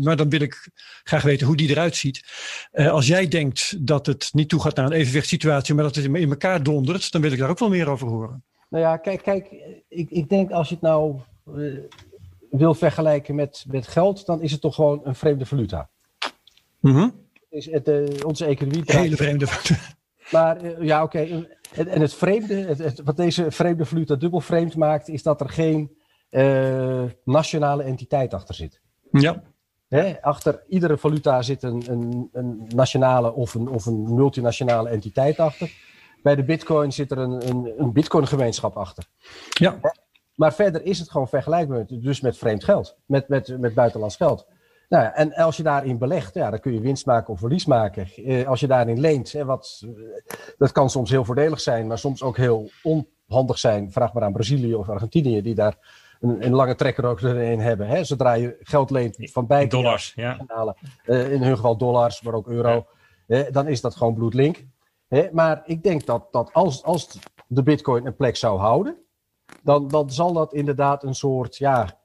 Maar 0.00 0.16
dan 0.16 0.28
wil 0.28 0.40
ik 0.40 0.68
graag 1.04 1.22
weten 1.22 1.46
hoe 1.46 1.56
die 1.56 1.68
eruit 1.68 1.96
ziet. 1.96 2.24
Als 2.72 3.06
jij 3.06 3.28
denkt 3.28 3.86
dat 3.86 4.06
het 4.06 4.28
niet 4.32 4.48
toe 4.48 4.60
gaat 4.60 4.76
naar 4.76 4.86
een 4.86 4.92
evenwichtssituatie, 4.92 5.74
maar 5.74 5.84
dat 5.84 5.94
het 5.94 6.04
in 6.04 6.30
elkaar 6.30 6.62
dondert, 6.62 7.12
dan 7.12 7.20
wil 7.20 7.32
ik 7.32 7.38
daar 7.38 7.50
ook 7.50 7.58
wel 7.58 7.68
meer 7.68 7.88
over 7.88 8.08
horen. 8.08 8.44
Nou 8.68 8.84
ja, 8.84 8.96
kijk, 8.96 9.22
kijk 9.22 9.50
ik, 9.88 10.10
ik 10.10 10.28
denk 10.28 10.50
als 10.50 10.68
je 10.68 10.74
het 10.74 10.82
nou 10.82 11.20
uh, 11.56 11.78
wil 12.50 12.74
vergelijken 12.74 13.34
met, 13.34 13.64
met 13.68 13.86
geld, 13.86 14.26
dan 14.26 14.42
is 14.42 14.52
het 14.52 14.60
toch 14.60 14.74
gewoon 14.74 15.00
een 15.04 15.14
vreemde 15.14 15.46
valuta. 15.46 15.90
Mm 16.80 16.92
-hmm. 16.92 17.12
is 17.50 17.70
het, 17.70 17.88
uh, 17.88 18.24
onze 18.26 18.44
economie. 18.44 18.82
Hele 18.84 19.16
vreemde 19.16 19.46
valuta. 19.46 19.82
Maar 20.30 20.64
uh, 20.64 20.82
ja, 20.82 21.02
oké. 21.02 21.18
Okay. 21.18 21.48
En, 21.72 21.88
en, 21.88 22.00
het 22.00 22.14
vreemde, 22.14 22.54
het, 22.54 22.78
het, 22.78 23.00
wat 23.04 23.16
deze 23.16 23.50
vreemde 23.50 23.84
valuta 23.84 24.14
dubbel 24.14 24.40
vreemd 24.40 24.76
maakt, 24.76 25.08
is 25.08 25.22
dat 25.22 25.40
er 25.40 25.48
geen 25.48 25.96
nationale 27.24 27.82
entiteit 27.82 28.34
achter 28.34 28.54
zit. 28.54 28.80
Ja. 29.10 29.42
Hè? 29.88 30.22
Achter 30.22 30.62
iedere 30.68 30.98
valuta 30.98 31.42
zit 31.42 31.62
een, 31.62 31.82
een, 31.90 32.28
een 32.32 32.68
nationale 32.74 33.32
of 33.32 33.54
een, 33.54 33.68
of 33.68 33.86
een 33.86 34.14
multinationale 34.14 34.88
entiteit 34.88 35.38
achter. 35.38 35.70
Bij 36.24 36.34
de 36.34 36.44
Bitcoin 36.44 36.92
zit 36.92 37.10
er 37.10 37.18
een, 37.18 37.48
een, 37.48 37.72
een 37.76 37.92
Bitcoin-gemeenschap 37.92 38.76
achter. 38.76 39.04
Ja. 39.50 39.78
Maar 40.34 40.54
verder 40.54 40.84
is 40.84 40.98
het 40.98 41.10
gewoon 41.10 41.28
vergelijkbaar 41.28 41.84
dus 41.86 42.20
met 42.20 42.38
vreemd 42.38 42.64
geld, 42.64 42.96
met, 43.06 43.28
met, 43.28 43.60
met 43.60 43.74
buitenlands 43.74 44.16
geld. 44.16 44.46
Nou 44.88 45.04
ja, 45.04 45.14
en 45.14 45.34
als 45.34 45.56
je 45.56 45.62
daarin 45.62 45.98
belegt, 45.98 46.34
ja, 46.34 46.50
dan 46.50 46.60
kun 46.60 46.72
je 46.72 46.80
winst 46.80 47.06
maken 47.06 47.32
of 47.32 47.38
verlies 47.38 47.66
maken. 47.66 48.08
Eh, 48.14 48.46
als 48.46 48.60
je 48.60 48.66
daarin 48.66 49.00
leent, 49.00 49.32
hè, 49.32 49.44
wat, 49.44 49.86
dat 50.58 50.72
kan 50.72 50.90
soms 50.90 51.10
heel 51.10 51.24
voordelig 51.24 51.60
zijn, 51.60 51.86
maar 51.86 51.98
soms 51.98 52.22
ook 52.22 52.36
heel 52.36 52.70
onhandig 52.82 53.58
zijn. 53.58 53.92
Vraag 53.92 54.12
maar 54.12 54.22
aan 54.22 54.32
Brazilië 54.32 54.74
of 54.74 54.88
Argentinië, 54.88 55.42
die 55.42 55.54
daar 55.54 55.76
een, 56.20 56.46
een 56.46 56.54
lange 56.54 56.74
trekker 56.74 57.04
ook 57.04 57.20
erin 57.20 57.60
hebben. 57.60 57.86
Hè. 57.86 58.04
Zodra 58.04 58.32
je 58.32 58.56
geld 58.60 58.90
leent 58.90 59.16
van 59.18 59.46
beide 59.46 59.70
dollars, 59.76 60.12
ja. 60.16 60.38
Uh, 61.06 61.32
in 61.32 61.42
hun 61.42 61.56
geval 61.56 61.76
dollars, 61.76 62.22
maar 62.22 62.34
ook 62.34 62.48
euro, 62.48 62.86
ja. 63.26 63.50
dan 63.50 63.68
is 63.68 63.80
dat 63.80 63.96
gewoon 63.96 64.14
bloedlink 64.14 64.64
maar 65.32 65.62
ik 65.66 65.82
denk 65.82 66.06
dat, 66.06 66.26
dat 66.30 66.52
als, 66.52 66.82
als 66.82 67.18
de 67.46 67.62
bitcoin 67.62 68.06
een 68.06 68.16
plek 68.16 68.36
zou 68.36 68.58
houden, 68.58 68.96
dan, 69.62 69.88
dan 69.88 70.10
zal 70.10 70.32
dat 70.32 70.52
inderdaad 70.52 71.02
een 71.02 71.14
soort, 71.14 71.56
ja, 71.56 71.98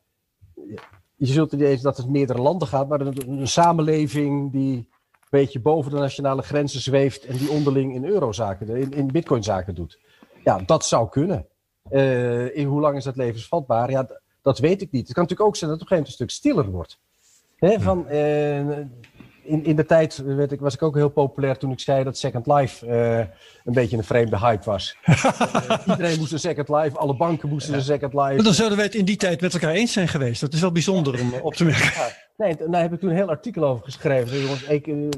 je 1.15 1.25
zult 1.25 1.51
niet 1.51 1.61
eens 1.61 1.81
dat 1.81 1.97
het 1.97 2.09
meerdere 2.09 2.41
landen 2.41 2.67
gaat, 2.67 2.87
maar 2.87 3.01
een, 3.01 3.39
een, 3.39 3.47
samenleving 3.47 4.51
die 4.51 4.75
een 4.75 4.87
beetje 5.29 5.59
boven 5.59 5.91
de 5.91 5.97
nationale 5.97 6.41
grenzen 6.41 6.81
zweeft 6.81 7.25
en 7.25 7.37
die 7.37 7.49
onderling 7.49 7.93
in 7.93 8.05
eurozaken, 8.05 8.69
in, 8.69 8.91
in 8.91 9.07
bitcoinzaken 9.07 9.75
doet. 9.75 9.99
Ja, 10.43 10.57
dat 10.57 10.85
zou 10.85 11.09
kunnen. 11.09 11.47
Uh, 11.91 12.55
in 12.57 12.67
hoe 12.67 12.81
lang 12.81 12.97
is 12.97 13.03
dat 13.03 13.15
levensvatbaar? 13.15 13.89
Ja, 13.89 14.07
dat 14.41 14.59
weet 14.59 14.81
ik 14.81 14.91
niet. 14.91 15.05
Het 15.05 15.13
kan 15.13 15.23
natuurlijk 15.23 15.49
ook 15.49 15.55
zijn 15.55 15.69
dat 15.69 15.79
het 15.79 15.89
op 15.89 15.97
een 15.97 16.03
gegeven 16.05 16.21
moment 16.21 16.37
een 16.37 16.41
stuk 16.41 16.53
stiller 16.53 16.71
wordt. 16.71 16.99
He, 17.55 17.81
van, 17.81 18.05
uh, 18.11 18.77
in, 19.49 19.63
in 19.65 19.75
de 19.75 19.85
tijd 19.85 20.23
ik, 20.49 20.59
was 20.59 20.73
ik 20.73 20.81
ook 20.81 20.95
heel 20.95 21.09
populair 21.09 21.57
toen 21.57 21.71
ik 21.71 21.79
zei 21.79 22.03
dat 22.03 22.17
Second 22.17 22.47
Life 22.47 22.87
uh, 22.87 23.17
een 23.17 23.73
beetje 23.73 23.97
een 23.97 24.03
vreemde 24.03 24.37
hype 24.39 24.65
was. 24.65 24.97
uh, 25.05 25.25
iedereen 25.87 26.19
moest 26.19 26.31
een 26.31 26.39
Second 26.39 26.69
Life, 26.69 26.97
alle 26.97 27.15
banken 27.15 27.49
moesten 27.49 27.73
een 27.73 27.81
Second 27.81 28.13
Life. 28.13 28.33
Maar 28.33 28.43
dan 28.43 28.53
zouden 28.53 28.77
wij 28.77 28.85
het 28.85 28.95
in 28.95 29.05
die 29.05 29.15
tijd 29.15 29.41
met 29.41 29.53
elkaar 29.53 29.73
eens 29.73 29.93
zijn 29.93 30.07
geweest. 30.07 30.41
Dat 30.41 30.53
is 30.53 30.61
wel 30.61 30.71
bijzonder 30.71 31.19
om 31.19 31.33
op 31.41 31.53
te 31.53 31.65
merken. 31.65 31.91
Ja, 31.93 32.09
nee, 32.37 32.55
daar 32.69 32.81
heb 32.81 32.93
ik 32.93 32.99
toen 32.99 33.09
een 33.09 33.15
heel 33.15 33.29
artikel 33.29 33.63
over 33.63 33.83
geschreven. 33.83 34.39
Jongens, 34.39 34.63
ik, 34.63 34.87
uh, 34.87 35.09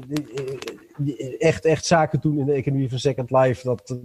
echt, 1.38 1.64
echt 1.64 1.84
zaken 1.84 2.20
doen 2.20 2.38
in 2.38 2.46
de 2.46 2.52
economie 2.52 2.88
van 2.88 2.98
Second 2.98 3.30
Life. 3.30 3.64
Dat, 3.64 3.98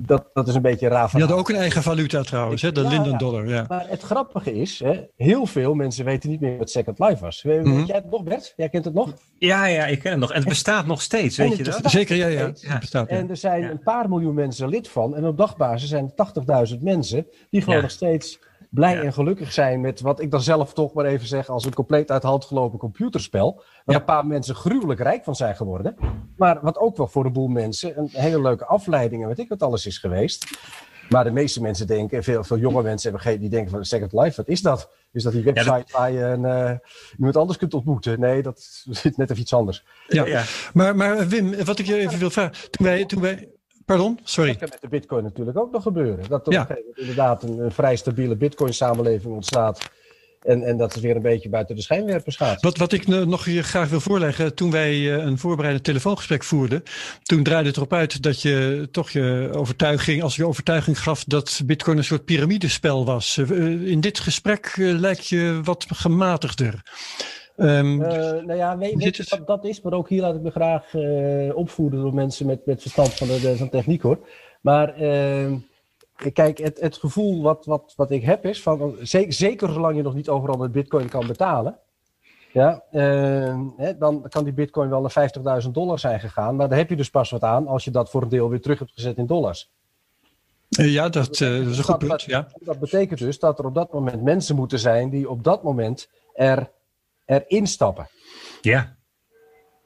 dat, 0.00 0.30
dat 0.32 0.48
is 0.48 0.54
een 0.54 0.62
beetje 0.62 0.88
raar. 0.88 1.10
Je 1.12 1.20
had 1.20 1.32
ook 1.32 1.48
een 1.48 1.56
eigen 1.56 1.82
valuta 1.82 2.22
trouwens, 2.22 2.62
hè? 2.62 2.72
de 2.72 2.82
ja, 2.82 2.88
Linden 2.88 3.18
Dollar. 3.18 3.48
Ja. 3.48 3.64
Maar 3.68 3.88
het 3.88 4.02
grappige 4.02 4.54
is, 4.54 4.78
hè, 4.78 5.00
heel 5.16 5.46
veel 5.46 5.74
mensen 5.74 6.04
weten 6.04 6.30
niet 6.30 6.40
meer 6.40 6.58
wat 6.58 6.70
Second 6.70 6.98
Life 6.98 7.20
was. 7.20 7.42
Weet 7.42 7.64
mm 7.64 7.72
-hmm. 7.72 7.84
jij 7.84 7.96
het 7.96 8.10
nog, 8.10 8.22
Bert? 8.22 8.52
Jij 8.56 8.68
kent 8.68 8.84
het 8.84 8.94
nog? 8.94 9.14
Ja, 9.38 9.66
ja, 9.66 9.86
ik 9.86 9.98
ken 9.98 10.10
het 10.10 10.20
nog. 10.20 10.32
En 10.32 10.38
het 10.38 10.48
bestaat 10.48 10.86
nog 10.86 11.02
steeds, 11.02 11.36
weet 11.36 11.56
je 11.56 11.62
dat? 11.62 11.80
Zeker, 11.82 12.16
ja, 12.16 12.26
ja. 12.26 12.46
Het 12.46 12.80
bestaat, 12.80 13.10
ja. 13.10 13.16
En 13.16 13.30
er 13.30 13.36
zijn 13.36 13.62
een 13.62 13.82
paar 13.82 14.08
miljoen 14.08 14.34
mensen 14.34 14.68
lid 14.68 14.88
van. 14.88 15.16
En 15.16 15.24
op 15.24 15.36
dagbasis 15.36 15.88
zijn 15.88 16.12
er 16.16 16.68
80.000 16.74 16.82
mensen 16.82 17.26
die 17.50 17.62
gewoon 17.62 17.82
nog 17.82 17.90
steeds 17.90 18.38
blij 18.70 18.94
ja. 18.94 19.02
en 19.02 19.12
gelukkig 19.12 19.52
zijn 19.52 19.80
met 19.80 20.00
wat 20.00 20.20
ik 20.20 20.30
dan 20.30 20.40
zelf 20.40 20.72
toch 20.72 20.92
maar 20.92 21.04
even 21.04 21.26
zeg 21.26 21.48
als 21.48 21.64
een 21.64 21.74
compleet 21.74 22.10
uit 22.10 22.22
de 22.22 22.28
hand 22.28 22.44
gelopen 22.44 22.78
computerspel. 22.78 23.54
Waar 23.54 23.64
ja. 23.84 23.94
een 23.94 24.04
paar 24.04 24.26
mensen 24.26 24.54
gruwelijk 24.54 25.00
rijk 25.00 25.24
van 25.24 25.36
zijn 25.36 25.56
geworden. 25.56 25.96
Maar 26.36 26.58
wat 26.62 26.78
ook 26.78 26.96
wel 26.96 27.06
voor 27.06 27.24
een 27.24 27.32
boel 27.32 27.48
mensen 27.48 27.98
een 27.98 28.08
hele 28.12 28.40
leuke 28.40 28.64
afleiding 28.64 29.22
en 29.22 29.28
weet 29.28 29.38
ik 29.38 29.48
wat 29.48 29.62
alles 29.62 29.86
is 29.86 29.98
geweest. 29.98 30.46
Maar 31.08 31.24
de 31.24 31.30
meeste 31.30 31.62
mensen 31.62 31.86
denken, 31.86 32.22
veel, 32.22 32.44
veel 32.44 32.58
jonge 32.58 32.82
mensen 32.82 33.10
hebben 33.10 33.30
geen, 33.30 33.40
die 33.40 33.48
denken 33.48 33.70
van 33.70 33.84
Second 33.84 34.12
Life, 34.12 34.36
wat 34.36 34.48
is 34.48 34.62
dat? 34.62 34.90
Is 35.12 35.22
dat 35.22 35.32
die 35.32 35.42
website 35.42 35.70
ja, 35.70 35.76
dat... 35.76 35.90
waar 35.90 36.12
je 36.12 36.20
een, 36.20 36.42
uh, 36.42 36.72
iemand 37.16 37.36
anders 37.36 37.58
kunt 37.58 37.74
ontmoeten? 37.74 38.20
Nee, 38.20 38.42
dat 38.42 38.56
is 38.90 39.02
net 39.02 39.30
even 39.30 39.38
iets 39.38 39.54
anders. 39.54 39.84
Ja, 40.06 40.26
ja. 40.26 40.42
Maar, 40.72 40.96
maar 40.96 41.28
Wim, 41.28 41.64
wat 41.64 41.78
ik 41.78 41.86
je 41.86 41.96
even 41.96 42.18
wil 42.18 42.30
vragen. 42.30 42.70
Toen 42.70 42.86
wij, 42.86 43.04
toen 43.04 43.20
wij, 43.20 43.48
Pardon? 43.88 44.18
Sorry. 44.22 44.50
Dat 44.50 44.58
kan 44.58 44.68
met 44.70 44.80
de 44.80 44.88
bitcoin 44.88 45.22
natuurlijk 45.22 45.58
ook 45.58 45.72
nog 45.72 45.82
gebeuren. 45.82 46.28
Dat 46.28 46.46
er 46.46 46.52
ja. 46.52 46.68
inderdaad 46.94 47.42
een, 47.42 47.58
een, 47.58 47.70
vrij 47.70 47.96
stabiele 47.96 48.36
bitcoin 48.36 48.74
samenleving 48.74 49.34
ontstaat. 49.34 49.90
En, 50.42 50.62
en 50.62 50.76
dat 50.76 50.96
is 50.96 51.02
weer 51.02 51.16
een 51.16 51.22
beetje 51.22 51.48
buiten 51.48 51.76
de 51.76 51.82
schijnwerpers 51.82 52.36
gaat. 52.36 52.62
Wat, 52.62 52.76
wat 52.76 52.92
ik 52.92 53.06
nog 53.06 53.44
je 53.44 53.62
graag 53.62 53.88
wil 53.88 54.00
voorleggen, 54.00 54.54
toen 54.54 54.70
wij 54.70 54.90
eh, 54.90 55.24
een 55.24 55.38
voorbereidend 55.38 55.84
telefoongesprek 55.84 56.44
voerden, 56.44 56.82
toen 57.22 57.42
draaide 57.42 57.68
het 57.68 57.76
erop 57.76 57.92
uit 57.92 58.22
dat 58.22 58.42
je 58.42 58.88
toch 58.90 59.10
je 59.10 59.50
overtuiging, 59.52 60.22
als 60.22 60.36
je 60.36 60.46
overtuiging 60.46 61.00
gaf 61.00 61.24
dat 61.24 61.60
Bitcoin 61.64 61.96
een 61.98 62.04
soort 62.04 62.24
piramidespel 62.24 63.04
was. 63.04 63.38
Eh, 63.38 63.50
in 63.86 64.00
dit 64.00 64.18
gesprek 64.18 64.74
lijkt 64.76 65.26
je 65.26 65.60
wat 65.64 65.86
gematigder. 65.88 66.82
Um, 67.60 67.96
nou 67.96 68.54
ja, 68.54 68.78
weet, 68.78 68.94
weet 68.94 69.16
je 69.16 69.24
wat 69.28 69.46
dat 69.46 69.64
is? 69.64 69.80
Maar 69.80 69.92
ook 69.92 70.08
hier 70.08 70.20
laat 70.20 70.34
ik 70.34 70.40
me 70.40 70.50
graag 70.50 70.94
opvoeden 71.54 72.00
door 72.00 72.14
mensen 72.14 72.46
met, 72.46 72.66
met 72.66 72.80
verstand 72.80 73.14
van 73.14 73.26
de, 73.26 73.56
van 73.56 73.68
techniek 73.68 74.02
hoor. 74.02 74.18
Maar 74.60 74.94
ehm, 74.94 75.56
Kijk, 76.32 76.58
het, 76.58 76.80
het 76.80 76.96
gevoel 76.96 77.42
wat, 77.42 77.64
wat, 77.64 77.92
wat 77.96 78.10
ik 78.10 78.22
heb 78.22 78.46
is 78.46 78.62
van, 78.62 78.96
zeker, 79.00 79.32
zeker 79.32 79.72
zolang 79.72 79.96
je 79.96 80.02
nog 80.02 80.14
niet 80.14 80.28
overal 80.28 80.56
met 80.56 80.72
bitcoin 80.72 81.08
kan 81.08 81.26
betalen, 81.26 81.78
ja, 82.52 82.82
uh, 82.92 83.60
hè, 83.76 83.98
dan 83.98 84.26
kan 84.28 84.44
die 84.44 84.52
bitcoin 84.52 84.90
wel 84.90 85.00
naar 85.00 85.62
50.000 85.64 85.70
dollar 85.70 85.98
zijn 85.98 86.20
gegaan, 86.20 86.56
maar 86.56 86.68
daar 86.68 86.78
heb 86.78 86.88
je 86.88 86.96
dus 86.96 87.10
pas 87.10 87.30
wat 87.30 87.42
aan 87.42 87.66
als 87.66 87.84
je 87.84 87.90
dat 87.90 88.10
voor 88.10 88.22
een 88.22 88.28
deel 88.28 88.48
weer 88.48 88.60
terug 88.60 88.78
hebt 88.78 88.92
gezet 88.94 89.16
in 89.16 89.26
dollars. 89.26 89.70
Eh, 90.68 90.92
ja, 90.92 91.08
dat, 91.08 91.40
uh, 91.40 91.58
dat 91.58 91.66
is 91.66 91.78
een 91.78 91.84
goed 91.84 91.98
punt. 91.98 92.22
Ja. 92.22 92.48
Dat 92.60 92.78
betekent 92.78 93.18
dus 93.18 93.38
dat 93.38 93.58
er 93.58 93.64
op 93.64 93.74
dat 93.74 93.92
moment 93.92 94.22
mensen 94.22 94.56
moeten 94.56 94.78
zijn 94.78 95.10
die 95.10 95.30
op 95.30 95.44
dat 95.44 95.62
moment 95.62 96.08
er, 96.34 96.70
erin 97.28 97.66
stappen. 97.66 98.08
Ja. 98.60 98.96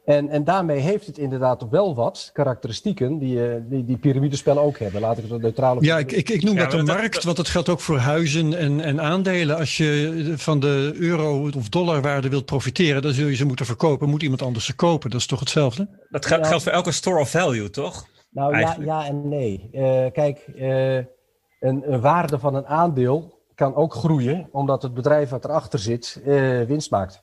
En, 0.04 0.28
en 0.28 0.44
daarmee 0.44 0.78
heeft 0.78 1.06
het 1.06 1.18
inderdaad 1.18 1.68
wel 1.70 1.94
wat 1.94 2.30
karakteristieken 2.32 3.18
die, 3.18 3.36
uh, 3.36 3.54
die, 3.68 3.84
die 3.84 3.98
piramidespellen 3.98 4.62
ook 4.62 4.78
hebben. 4.78 5.00
Laat 5.00 5.18
ik 5.18 5.30
het 5.30 5.42
neutraal 5.42 5.76
op. 5.76 5.82
Ja, 5.82 5.98
ik, 5.98 6.12
ik, 6.12 6.28
ik 6.28 6.42
noem 6.42 6.56
dat 6.56 6.72
een 6.72 6.84
markt, 6.84 7.24
want 7.24 7.36
dat 7.36 7.48
geldt 7.48 7.68
ook 7.68 7.80
voor 7.80 7.98
huizen 7.98 8.54
en, 8.54 8.80
en 8.80 9.00
aandelen. 9.00 9.56
Als 9.56 9.76
je 9.76 10.32
van 10.36 10.60
de 10.60 10.92
euro 10.94 11.50
of 11.56 11.68
dollarwaarde 11.68 12.28
wilt 12.28 12.44
profiteren, 12.44 13.02
dan 13.02 13.12
zul 13.12 13.26
je 13.26 13.34
ze 13.34 13.46
moeten 13.46 13.66
verkopen. 13.66 14.08
Moet 14.08 14.22
iemand 14.22 14.42
anders 14.42 14.64
ze 14.64 14.74
kopen? 14.74 15.10
Dat 15.10 15.20
is 15.20 15.26
toch 15.26 15.40
hetzelfde? 15.40 16.06
Dat 16.08 16.26
geldt, 16.26 16.46
geldt 16.46 16.62
voor 16.62 16.72
elke 16.72 16.92
store 16.92 17.20
of 17.20 17.30
value, 17.30 17.70
toch? 17.70 18.06
Nou 18.30 18.58
ja, 18.58 18.76
ja 18.80 19.06
en 19.06 19.28
nee. 19.28 19.68
Uh, 19.72 20.06
kijk, 20.12 20.44
uh, 20.54 20.94
een, 20.96 21.92
een 21.92 22.00
waarde 22.00 22.38
van 22.38 22.54
een 22.54 22.66
aandeel 22.66 23.40
kan 23.54 23.74
ook 23.74 23.94
groeien, 23.94 24.48
omdat 24.52 24.82
het 24.82 24.94
bedrijf 24.94 25.30
wat 25.30 25.44
erachter 25.44 25.78
zit 25.78 26.20
winst 26.66 26.90
maakt. 26.90 27.22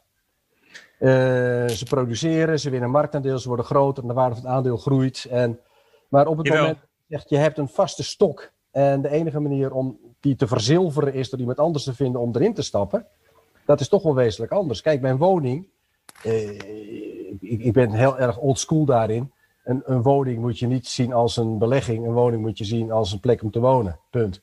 Uh, 1.00 1.68
ze 1.68 1.86
produceren, 1.90 2.60
ze 2.60 2.70
winnen 2.70 2.90
marktaandeel, 2.90 3.40
ze 3.40 3.48
worden 3.48 3.66
groter 3.66 4.04
en 4.04 4.10
de 4.10 4.16
waarde 4.16 4.36
van 4.36 4.44
het 4.44 4.54
aandeel 4.54 4.78
groeit. 4.78 5.28
En, 5.30 5.60
maar 6.08 6.28
op 6.28 6.38
het 6.38 6.48
Jawel. 6.48 6.62
moment 6.62 6.80
dat 7.08 7.30
je 7.30 7.38
hebt 7.38 7.58
een 7.58 7.68
vaste 7.68 8.04
stok 8.04 8.52
en 8.72 9.02
de 9.02 9.10
enige 9.10 9.40
manier 9.40 9.74
om 9.74 9.98
die 10.20 10.36
te 10.36 10.48
verzilveren 10.48 11.14
is 11.14 11.30
door 11.30 11.40
iemand 11.40 11.60
anders 11.60 11.84
te 11.84 11.94
vinden 11.94 12.22
om 12.22 12.36
erin 12.36 12.54
te 12.54 12.62
stappen, 12.62 13.06
dat 13.66 13.80
is 13.80 13.88
toch 13.88 14.04
wel 14.04 14.16
wezenlijk 14.16 14.52
anders. 14.52 14.82
Kijk, 14.82 15.02
mijn 15.02 15.18
woning, 15.18 15.68
uh, 16.26 16.52
ik, 17.40 17.40
ik, 17.40 17.74
ben 17.74 17.92
heel 17.92 18.20
erg 18.20 18.38
old 18.38 18.60
school 18.60 18.86
daarin. 18.86 19.32
Een, 19.64 19.82
een, 19.86 20.02
woning 20.02 20.40
moet 20.40 20.60
je 20.60 20.68
niet 20.68 20.88
zien 20.88 21.14
als 21.14 21.38
een 21.38 21.58
belegging, 21.58 22.06
een 22.06 22.14
woning 22.14 22.42
moet 22.42 22.58
je 22.58 22.66
zien 22.66 22.92
als 22.92 23.12
een 23.12 23.20
plek 23.20 23.44
om 23.44 23.52
te 23.52 23.60
wonen. 23.60 24.00
Punt. 24.10 24.42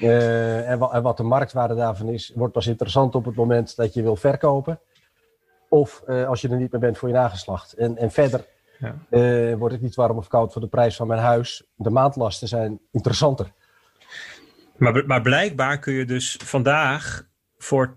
Uh, 0.00 0.70
en, 0.70 0.80
en 0.80 1.02
wat 1.02 1.16
de 1.16 1.22
marktwaarde 1.22 1.74
daarvan 1.74 2.08
is, 2.08 2.32
wordt 2.34 2.52
pas 2.52 2.66
interessant 2.66 3.14
op 3.14 3.24
het 3.24 3.34
moment 3.34 3.76
dat 3.76 3.94
je 3.94 4.02
wil 4.02 4.16
verkopen. 4.16 4.80
Of 5.72 6.02
uh, 6.08 6.28
als 6.28 6.40
je 6.40 6.48
er 6.48 6.56
niet 6.56 6.72
meer 6.72 6.80
bent 6.80 6.98
voor 6.98 7.08
je 7.08 7.14
nageslacht. 7.14 7.72
En, 7.72 7.96
en 7.96 8.10
verder 8.10 8.44
ja. 8.78 8.94
uh, 9.10 9.54
word 9.54 9.72
ik 9.72 9.80
niet 9.80 9.94
warm 9.94 10.16
of 10.16 10.28
koud 10.28 10.52
voor 10.52 10.60
de 10.60 10.68
prijs 10.68 10.96
van 10.96 11.06
mijn 11.06 11.20
huis. 11.20 11.64
De 11.76 11.90
maandlasten 11.90 12.48
zijn 12.48 12.80
interessanter. 12.90 13.52
Maar, 14.76 15.06
maar 15.06 15.22
blijkbaar 15.22 15.78
kun 15.78 15.92
je 15.92 16.04
dus 16.04 16.36
vandaag 16.44 17.26
voor 17.58 17.96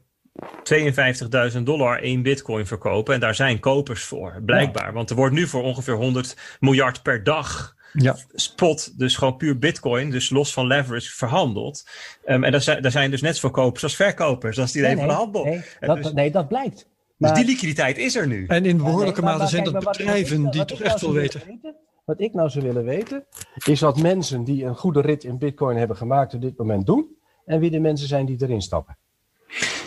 52.000 1.53 1.61
dollar 1.63 2.01
één 2.01 2.21
bitcoin 2.21 2.65
verkopen. 2.65 3.13
En 3.13 3.19
daar 3.19 3.35
zijn 3.35 3.59
kopers 3.59 4.03
voor, 4.03 4.41
blijkbaar. 4.45 4.87
Ja. 4.87 4.93
Want 4.93 5.09
er 5.09 5.15
wordt 5.15 5.35
nu 5.35 5.47
voor 5.47 5.63
ongeveer 5.63 5.95
100 5.95 6.57
miljard 6.59 7.01
per 7.01 7.23
dag 7.23 7.75
ja. 7.93 8.15
spot, 8.33 8.99
dus 8.99 9.15
gewoon 9.15 9.37
puur 9.37 9.59
bitcoin, 9.59 10.09
dus 10.09 10.29
los 10.29 10.53
van 10.53 10.67
leverage, 10.67 11.15
verhandeld. 11.15 11.89
Um, 12.25 12.43
en 12.43 12.51
daar 12.51 12.61
zijn, 12.61 12.81
daar 12.81 12.91
zijn 12.91 13.11
dus 13.11 13.21
net 13.21 13.35
zoveel 13.35 13.63
kopers 13.63 13.83
als 13.83 13.95
verkopers. 13.95 14.55
Dat 14.55 14.65
is 14.65 14.71
die 14.71 14.81
nee, 14.81 14.95
van 14.95 15.07
de 15.07 15.13
handel. 15.13 15.43
Nee, 15.43 15.63
dat, 15.79 16.03
dus, 16.03 16.11
nee, 16.11 16.31
dat 16.31 16.47
blijkt. 16.47 16.87
Dus 17.17 17.31
die 17.31 17.45
liquiditeit 17.45 17.97
is 17.97 18.15
er 18.15 18.27
nu. 18.27 18.45
En 18.47 18.65
in 18.65 18.77
behoorlijke 18.77 19.21
ja, 19.21 19.27
nee, 19.27 19.37
mate 19.37 19.49
zijn 19.49 19.63
dat 19.63 19.79
bedrijven 19.79 20.51
die 20.51 20.65
toch 20.65 20.81
echt 20.81 21.01
wel 21.01 21.09
nou 21.09 21.21
weten. 21.21 21.41
weten. 21.47 21.75
Wat 22.05 22.19
ik 22.19 22.33
nou 22.33 22.49
zou 22.49 22.65
willen 22.65 22.85
weten, 22.85 23.25
is 23.65 23.81
wat 23.81 24.01
mensen 24.01 24.43
die 24.43 24.65
een 24.65 24.75
goede 24.75 25.01
rit 25.01 25.23
in 25.23 25.37
Bitcoin 25.37 25.77
hebben 25.77 25.97
gemaakt 25.97 26.33
op 26.33 26.41
dit 26.41 26.57
moment 26.57 26.85
doen. 26.85 27.15
En 27.45 27.59
wie 27.59 27.71
de 27.71 27.79
mensen 27.79 28.07
zijn 28.07 28.25
die 28.25 28.41
erin 28.41 28.61
stappen. 28.61 28.97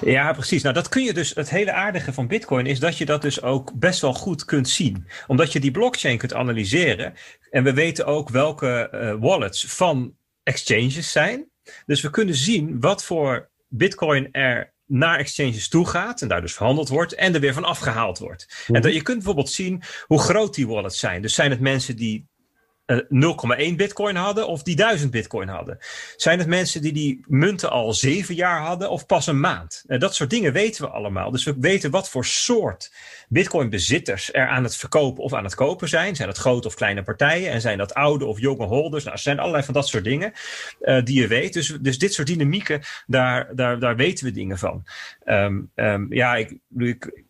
Ja, 0.01 0.33
precies. 0.33 0.63
Nou, 0.63 0.75
dat 0.75 0.89
kun 0.89 1.03
je 1.03 1.13
dus. 1.13 1.35
Het 1.35 1.51
hele 1.51 1.73
aardige 1.73 2.13
van 2.13 2.27
Bitcoin 2.27 2.67
is 2.67 2.81
dat 2.81 2.99
je 2.99 3.05
dat 3.05 3.23
dus 3.23 3.43
ook 3.43 3.73
best 3.75 4.01
wel 4.01 4.15
goed 4.15 4.45
kunt 4.45 4.69
zien. 4.69 5.07
Omdat 5.27 5.53
je 5.53 5.61
die 5.61 5.71
blockchain 5.71 6.19
kunt 6.19 6.35
analyseren. 6.35 7.15
En 7.51 7.65
we 7.65 7.73
weten 7.73 8.07
ook 8.07 8.29
welke 8.29 8.91
uh, 8.95 9.15
wallets 9.21 9.67
van 9.67 10.15
exchanges 10.43 11.13
zijn. 11.13 11.51
Dus 11.87 12.01
we 12.01 12.11
kunnen 12.11 12.35
zien 12.35 12.81
wat 12.81 13.05
voor 13.05 13.49
Bitcoin 13.69 14.33
er 14.33 14.73
naar 14.89 15.19
exchanges 15.19 15.69
toe 15.69 15.87
gaat 15.87 16.23
en 16.23 16.29
daar 16.29 16.41
dus 16.41 16.55
verhandeld 16.55 16.89
wordt 16.89 17.15
en 17.15 17.35
er 17.35 17.41
weer 17.41 17.53
van 17.53 17.65
afgehaald 17.65 18.19
wordt. 18.19 18.47
Mm 18.49 18.57
-hmm. 18.67 18.75
En 18.75 18.83
dat, 18.83 18.95
je 18.95 19.03
kunt 19.03 19.17
bijvoorbeeld 19.17 19.51
zien 19.51 19.83
hoe 20.07 20.21
groot 20.21 20.55
die 20.55 20.67
wallets 20.67 20.99
zijn. 20.99 21.23
Dus 21.23 21.35
zijn 21.35 21.51
het 21.51 21.61
mensen 21.61 21.97
die 21.97 22.29
uh, 22.89 23.71
0,1 23.71 23.77
bitcoin 23.77 24.17
hadden 24.17 24.49
of 24.49 24.63
die 24.63 24.77
1000 24.77 25.11
bitcoin 25.11 25.49
hadden? 25.49 25.79
Zijn 26.17 26.39
het 26.39 26.49
mensen 26.49 26.83
die 26.83 26.93
die 26.93 27.25
munten 27.27 27.71
al 27.71 27.93
zeven 27.93 28.35
jaar 28.35 28.61
hadden 28.61 28.91
of 28.91 29.07
pas 29.07 29.27
een 29.27 29.41
maand? 29.41 29.85
Uh, 29.87 29.99
dat 29.99 30.15
soort 30.15 30.31
dingen 30.31 30.53
weten 30.53 30.85
we 30.85 30.91
allemaal. 30.91 31.31
Dus 31.31 31.45
we 31.45 31.55
weten 31.61 31.91
wat 31.91 32.11
voor 32.11 32.25
soort 32.25 32.93
bitcoin 33.29 33.71
bezitters 33.71 34.33
er 34.33 34.49
aan 34.49 34.63
het 34.65 34.77
verkopen 34.77 35.23
of 35.23 35.33
aan 35.33 35.45
het 35.45 35.55
kopen 35.55 35.89
zijn. 35.89 36.17
Zijn 36.17 36.29
dat 36.29 36.39
grote 36.39 36.67
of 36.67 36.75
kleine 36.75 37.03
partijen? 37.03 37.51
En 37.51 37.61
zijn 37.61 37.79
dat 37.79 37.95
oude 37.95 38.25
of 38.25 38.41
jonge 38.41 38.67
holders? 38.67 39.05
Nou, 39.05 39.17
er 39.17 39.23
zijn 39.23 39.39
allerlei 39.39 39.65
van 39.65 39.75
dat 39.75 39.89
soort 39.89 40.05
dingen 40.05 40.33
uh, 40.81 41.03
die 41.05 41.21
je 41.21 41.27
weet. 41.27 41.53
Dus, 41.53 41.79
dus 41.81 41.99
dit 41.99 42.15
soort 42.15 42.27
dynamieken, 42.27 42.81
daar, 43.07 43.55
daar, 43.55 43.79
daar 43.79 43.97
weten 43.97 44.25
we 44.25 44.31
dingen 44.31 44.59
van. 44.59 44.85
Um, 45.25 45.71
um, 45.75 46.15
ja, 46.15 46.37
ik, 46.37 46.55
ik 46.79 47.25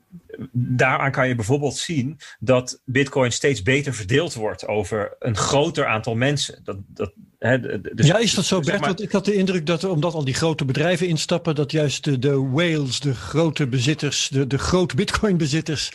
daaraan 0.53 1.11
kan 1.11 1.28
je 1.28 1.34
bijvoorbeeld 1.34 1.76
zien 1.76 2.18
dat 2.39 2.82
Bitcoin 2.84 3.32
steeds 3.32 3.62
beter 3.62 3.95
verdeeld 3.95 4.34
wordt 4.34 4.66
over 4.66 5.16
een 5.18 5.36
groter 5.36 5.86
aantal 5.86 6.14
mensen. 6.14 6.61
Dat, 6.64 6.76
dat, 6.86 7.12
hè, 7.39 7.80
dus, 7.80 8.07
ja, 8.07 8.18
is 8.18 8.34
dat 8.34 8.45
zo, 8.45 8.61
Bert? 8.61 8.86
Want 8.86 9.03
ik 9.03 9.12
had 9.12 9.24
de 9.24 9.34
indruk 9.34 9.66
dat 9.66 9.84
omdat 9.84 10.14
al 10.14 10.24
die 10.24 10.34
grote 10.34 10.64
bedrijven 10.64 11.09
instappen, 11.09 11.55
dat 11.55 11.72
juist 11.72 12.05
de, 12.05 12.18
de 12.18 12.49
whales, 12.51 13.01
de 13.01 13.14
grote 13.14 13.66
bezitters, 13.66 14.28
de, 14.28 14.47
de 14.47 14.59
grote 14.59 14.95
Bitcoin-bezitters 14.95 15.93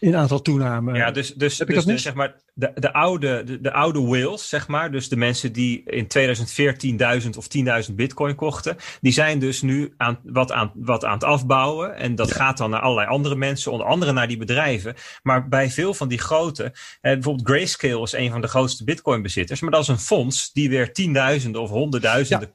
in 0.00 0.16
aantal 0.16 0.42
toenamen. 0.42 0.94
Ja, 0.94 1.10
dus, 1.10 1.34
dus, 1.34 1.58
Heb 1.58 1.68
dus, 1.68 1.84
dus 1.84 2.02
zeg 2.02 2.14
maar, 2.14 2.34
de, 2.54 2.72
de, 2.74 2.92
oude, 2.92 3.42
de, 3.44 3.60
de, 3.60 3.72
oude 3.72 4.00
whales, 4.00 4.48
zeg 4.48 4.68
maar, 4.68 4.92
dus 4.92 5.08
de 5.08 5.16
mensen 5.16 5.52
die 5.52 5.82
in 5.84 6.06
2014 6.06 6.96
1000 6.96 7.36
of 7.36 7.46
10.000 7.88 7.94
bitcoin 7.94 8.34
kochten, 8.34 8.76
die 9.00 9.12
zijn 9.12 9.38
dus 9.38 9.62
nu 9.62 9.94
aan, 9.96 10.18
wat, 10.24 10.52
aan, 10.52 10.72
wat 10.74 11.04
aan 11.04 11.14
het 11.14 11.24
afbouwen. 11.24 11.96
En 11.96 12.14
dat 12.14 12.28
ja. 12.28 12.34
gaat 12.34 12.58
dan 12.58 12.70
naar 12.70 12.80
allerlei 12.80 13.08
andere 13.08 13.36
mensen, 13.36 13.72
onder 13.72 13.83
andere 13.84 14.12
naar 14.12 14.28
die 14.28 14.36
bedrijven. 14.36 14.94
Maar 15.22 15.48
bij 15.48 15.70
veel 15.70 15.94
van 15.94 16.08
die 16.08 16.18
grote, 16.18 16.64
eh, 16.64 16.72
bijvoorbeeld 17.00 17.48
Grayscale 17.48 18.02
is 18.02 18.12
een 18.12 18.30
van 18.30 18.40
de 18.40 18.48
grootste 18.48 18.84
bitcoin 18.84 19.22
bezitters, 19.22 19.60
maar 19.60 19.70
dat 19.70 19.82
is 19.82 19.88
een 19.88 19.98
fonds 19.98 20.52
die 20.52 20.68
weer 20.68 20.92
tienduizenden 20.92 21.60
of 21.60 21.70
honderdduizenden 21.70 22.50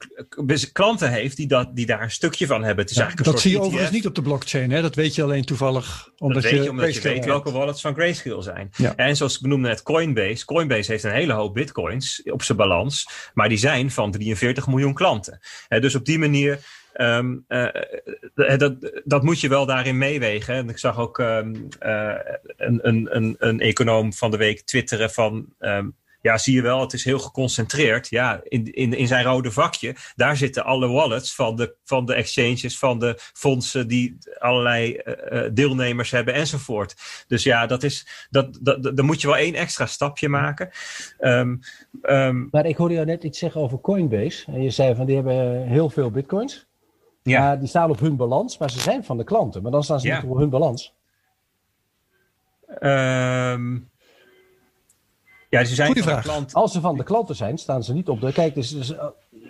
ja. 0.46 0.56
klanten 0.72 1.10
heeft 1.10 1.36
die, 1.36 1.46
dat, 1.46 1.76
die 1.76 1.86
daar 1.86 2.02
een 2.02 2.10
stukje 2.10 2.46
van 2.46 2.62
hebben. 2.62 2.82
Het 2.84 2.90
is 2.90 2.96
ja, 2.96 3.02
eigenlijk 3.02 3.32
dat 3.32 3.42
zie 3.42 3.50
je 3.50 3.56
ETF. 3.56 3.66
overigens 3.66 3.94
niet 3.94 4.06
op 4.06 4.14
de 4.14 4.22
blockchain, 4.22 4.70
hè? 4.70 4.82
dat 4.82 4.94
weet 4.94 5.14
je 5.14 5.22
alleen 5.22 5.44
toevallig 5.44 6.08
omdat 6.18 6.42
dat 6.42 6.50
weet 6.50 6.60
je, 6.60 6.64
je 6.64 6.70
omdat 6.70 6.94
je 6.94 7.00
weet 7.00 7.24
welke 7.24 7.52
wallets 7.52 7.80
van 7.80 7.94
Grayscale 7.94 8.42
zijn. 8.42 8.70
En 8.96 9.16
zoals 9.16 9.34
ik 9.34 9.40
benoemde 9.42 9.68
net, 9.68 9.82
Coinbase. 9.82 10.44
Coinbase 10.44 10.90
heeft 10.90 11.04
een 11.04 11.10
hele 11.10 11.32
hoop 11.32 11.54
bitcoins 11.54 12.22
op 12.24 12.42
zijn 12.42 12.58
balans, 12.58 13.08
maar 13.34 13.48
die 13.48 13.58
zijn 13.58 13.90
van 13.90 14.10
43 14.10 14.66
miljoen 14.66 14.94
klanten. 14.94 15.40
dus 15.68 15.94
op 15.94 16.04
die 16.04 16.18
manier 16.18 16.58
Um, 16.96 17.44
uh, 17.48 17.68
dat, 18.34 19.02
dat 19.04 19.22
moet 19.22 19.40
je 19.40 19.48
wel 19.48 19.66
daarin 19.66 19.98
meewegen. 19.98 20.54
En 20.54 20.68
ik 20.68 20.78
zag 20.78 20.98
ook 20.98 21.18
um, 21.18 21.68
uh, 21.82 22.14
een, 22.56 22.88
een, 22.88 23.16
een, 23.16 23.36
een 23.38 23.60
econoom 23.60 24.12
van 24.12 24.30
de 24.30 24.36
week 24.36 24.60
twitteren 24.60 25.10
van... 25.10 25.46
Um, 25.60 25.98
ja, 26.22 26.38
zie 26.38 26.54
je 26.54 26.62
wel, 26.62 26.80
het 26.80 26.92
is 26.92 27.04
heel 27.04 27.18
geconcentreerd. 27.18 28.08
Ja, 28.08 28.40
in, 28.42 28.72
in, 28.72 28.92
in 28.94 29.06
zijn 29.06 29.24
rode 29.24 29.50
vakje, 29.50 29.94
daar 30.16 30.36
zitten 30.36 30.64
alle 30.64 30.88
wallets 30.88 31.34
van 31.34 31.56
de, 31.56 31.76
van 31.84 32.06
de 32.06 32.14
exchanges, 32.14 32.78
van 32.78 32.98
de 32.98 33.14
fondsen 33.18 33.88
die 33.88 34.18
allerlei 34.38 35.00
deelnemers 35.52 36.10
hebben 36.10 36.34
enzovoort. 36.34 36.94
Dus 37.26 37.42
ja, 37.42 37.66
dat 37.66 37.82
is, 37.82 38.26
dat, 38.30 38.58
dat, 38.60 38.96
dan 38.96 39.04
moet 39.04 39.20
je 39.20 39.26
wel 39.26 39.36
één 39.36 39.54
extra 39.54 39.86
stapje 39.86 40.28
maken. 40.28 40.70
Maar 42.50 42.66
ik 42.66 42.76
hoorde 42.76 42.94
jou 42.94 43.06
net 43.06 43.24
iets 43.24 43.38
zeggen 43.38 43.60
over 43.60 43.80
Coinbase. 43.80 44.52
En 44.52 44.62
je 44.62 44.70
zei 44.70 44.94
van 44.94 45.06
die 45.06 45.14
hebben 45.14 45.66
heel 45.66 45.90
veel 45.90 46.10
bitcoins. 46.10 46.68
Ja. 47.22 47.40
Maar 47.40 47.58
die 47.58 47.68
staan 47.68 47.90
op 47.90 48.00
hun 48.00 48.16
balans, 48.16 48.58
maar 48.58 48.70
ze 48.70 48.80
zijn 48.80 49.04
van 49.04 49.16
de 49.16 49.24
klanten. 49.24 49.62
Maar 49.62 49.70
dan 49.70 49.84
staan 49.84 50.00
ze 50.00 50.06
ja. 50.06 50.20
niet 50.20 50.30
op 50.30 50.36
hun 50.36 50.50
balans. 50.50 50.94
Um, 52.80 53.90
ja, 55.48 55.64
ze 55.64 55.74
zijn 55.74 55.86
Goeie 55.86 56.02
vraag. 56.02 56.22
Klant... 56.22 56.54
Als 56.54 56.72
ze 56.72 56.80
van 56.80 56.96
de 56.96 57.04
klanten 57.04 57.36
zijn, 57.36 57.58
staan 57.58 57.84
ze 57.84 57.92
niet 57.92 58.08
op 58.08 58.20
de. 58.20 58.32
Kijk, 58.32 58.54
dus, 58.54 58.70
dus 58.70 58.92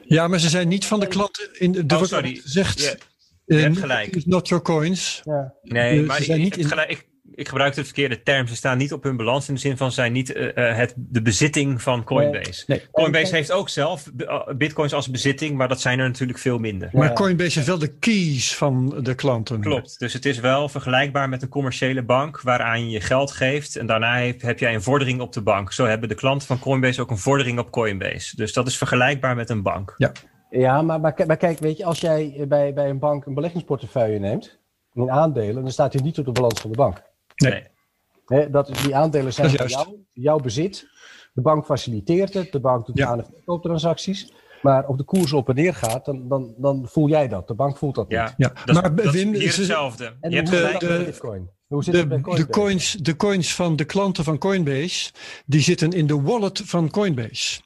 Ja, 0.04 0.28
maar 0.28 0.38
ze 0.38 0.48
zijn 0.48 0.68
niet 0.68 0.86
van 0.86 1.00
de 1.00 1.06
klanten. 1.06 1.60
In 1.60 1.72
de, 1.72 1.96
oh, 1.96 2.02
sorry. 2.02 2.34
Gezegd, 2.34 2.98
hebt 3.46 3.78
gelijk. 3.78 4.26
Not 4.26 4.48
your 4.48 4.62
coins. 4.62 5.20
Ja. 5.24 5.54
Nee, 5.62 6.02
maar 6.02 6.22
zijn 6.22 6.40
niet 6.40 6.56
in... 6.56 6.64
gelijk, 6.64 6.90
ik 6.90 7.08
gebruik 7.34 7.74
de 7.74 7.84
verkeerde 7.84 8.22
term. 8.22 8.46
Ze 8.46 8.56
staan 8.56 8.78
niet 8.78 8.92
op 8.92 9.02
hun 9.02 9.16
balans 9.16 9.48
in 9.48 9.54
de 9.54 9.60
zin 9.60 9.76
van 9.76 9.92
zijn 9.92 10.12
niet 10.12 10.34
uh, 10.34 10.50
het, 10.54 10.94
de 10.96 11.22
bezitting 11.22 11.82
van 11.82 12.04
Coinbase. 12.04 12.64
Nee, 12.66 12.82
Coinbase 12.92 13.34
heeft 13.34 13.52
ook 13.52 13.68
zelf 13.68 14.10
bitcoins 14.56 14.92
als 14.92 15.10
bezitting, 15.10 15.56
maar 15.56 15.68
dat 15.68 15.80
zijn 15.80 15.98
er 15.98 16.06
natuurlijk 16.06 16.38
veel 16.38 16.58
minder. 16.58 16.88
Maar 16.92 17.12
Coinbase 17.12 17.54
heeft 17.54 17.66
wel 17.66 17.78
de 17.78 17.98
keys 17.98 18.56
van 18.56 18.94
de 19.02 19.14
klanten. 19.14 19.60
Klopt, 19.60 19.98
dus 19.98 20.12
het 20.12 20.24
is 20.26 20.40
wel 20.40 20.68
vergelijkbaar 20.68 21.28
met 21.28 21.42
een 21.42 21.48
commerciële 21.48 22.02
bank 22.02 22.40
waaraan 22.40 22.84
je 22.84 22.90
je 22.90 23.00
geld 23.00 23.30
geeft 23.30 23.76
en 23.76 23.86
daarna 23.86 24.18
heb, 24.18 24.42
heb 24.42 24.58
jij 24.58 24.74
een 24.74 24.82
vordering 24.82 25.20
op 25.20 25.32
de 25.32 25.42
bank. 25.42 25.72
Zo 25.72 25.86
hebben 25.86 26.08
de 26.08 26.14
klanten 26.14 26.46
van 26.46 26.58
Coinbase 26.58 27.00
ook 27.00 27.10
een 27.10 27.18
vordering 27.18 27.58
op 27.58 27.70
Coinbase. 27.70 28.36
Dus 28.36 28.52
dat 28.52 28.66
is 28.66 28.78
vergelijkbaar 28.78 29.36
met 29.36 29.50
een 29.50 29.62
bank. 29.62 29.94
Ja, 29.96 30.12
ja 30.50 30.82
maar, 30.82 31.00
maar, 31.00 31.14
maar 31.26 31.36
kijk, 31.36 31.58
weet 31.58 31.76
je, 31.76 31.84
als 31.84 32.00
jij 32.00 32.44
bij, 32.48 32.74
bij 32.74 32.88
een 32.88 32.98
bank 32.98 33.24
een 33.24 33.34
beleggingsportefeuille 33.34 34.18
neemt 34.18 34.58
in 34.94 35.10
aandelen, 35.10 35.62
dan 35.62 35.72
staat 35.72 35.92
hij 35.92 36.02
niet 36.02 36.18
op 36.18 36.24
de 36.24 36.32
balans 36.32 36.60
van 36.60 36.70
de 36.70 36.76
bank. 36.76 37.02
Nee. 37.40 38.50
dat, 38.50 38.70
die 38.82 38.96
aandelen 38.96 39.32
zijn 39.32 39.50
van 39.50 39.66
jou, 39.66 40.04
jouw 40.12 40.38
bezit. 40.38 40.88
De 41.32 41.40
bank 41.40 41.64
faciliteert 41.64 42.34
het, 42.34 42.52
de 42.52 42.60
bank 42.60 42.86
doet 42.86 42.98
ja. 42.98 43.06
aan- 43.06 43.18
en 43.18 43.26
verkooptransacties. 43.34 44.32
Maar 44.62 44.86
op 44.86 44.98
de 44.98 45.04
koers 45.04 45.32
op 45.32 45.48
en 45.48 45.54
neer 45.54 45.74
gaat, 45.74 46.04
dan, 46.04 46.28
dan, 46.28 46.54
dan 46.58 46.88
voel 46.88 47.08
jij 47.08 47.28
dat. 47.28 47.48
De 47.48 47.54
bank 47.54 47.76
voelt 47.76 47.94
dat 47.94 48.08
niet. 48.08 48.34
Ja, 48.36 48.52
dat, 48.64 48.74
maar 48.74 48.94
dat 48.94 49.12
Wim, 49.12 49.34
is 49.34 49.56
hetzelfde. 49.56 50.16
En 50.20 50.30
je 50.30 50.36
hebt 50.36 50.50
de, 50.50 50.74
de, 50.78 51.02
Bitcoin. 51.04 51.50
Hoe 51.66 51.84
zit 51.84 51.94
de, 51.94 52.14
het 52.14 52.36
de, 52.36 52.46
coins, 52.46 52.92
de 52.92 53.16
coins 53.16 53.54
van 53.54 53.76
de 53.76 53.84
klanten 53.84 54.24
van 54.24 54.38
Coinbase, 54.38 55.12
die 55.46 55.60
zitten 55.60 55.90
in 55.90 56.06
de 56.06 56.20
wallet 56.20 56.62
van 56.64 56.90
Coinbase. 56.90 57.60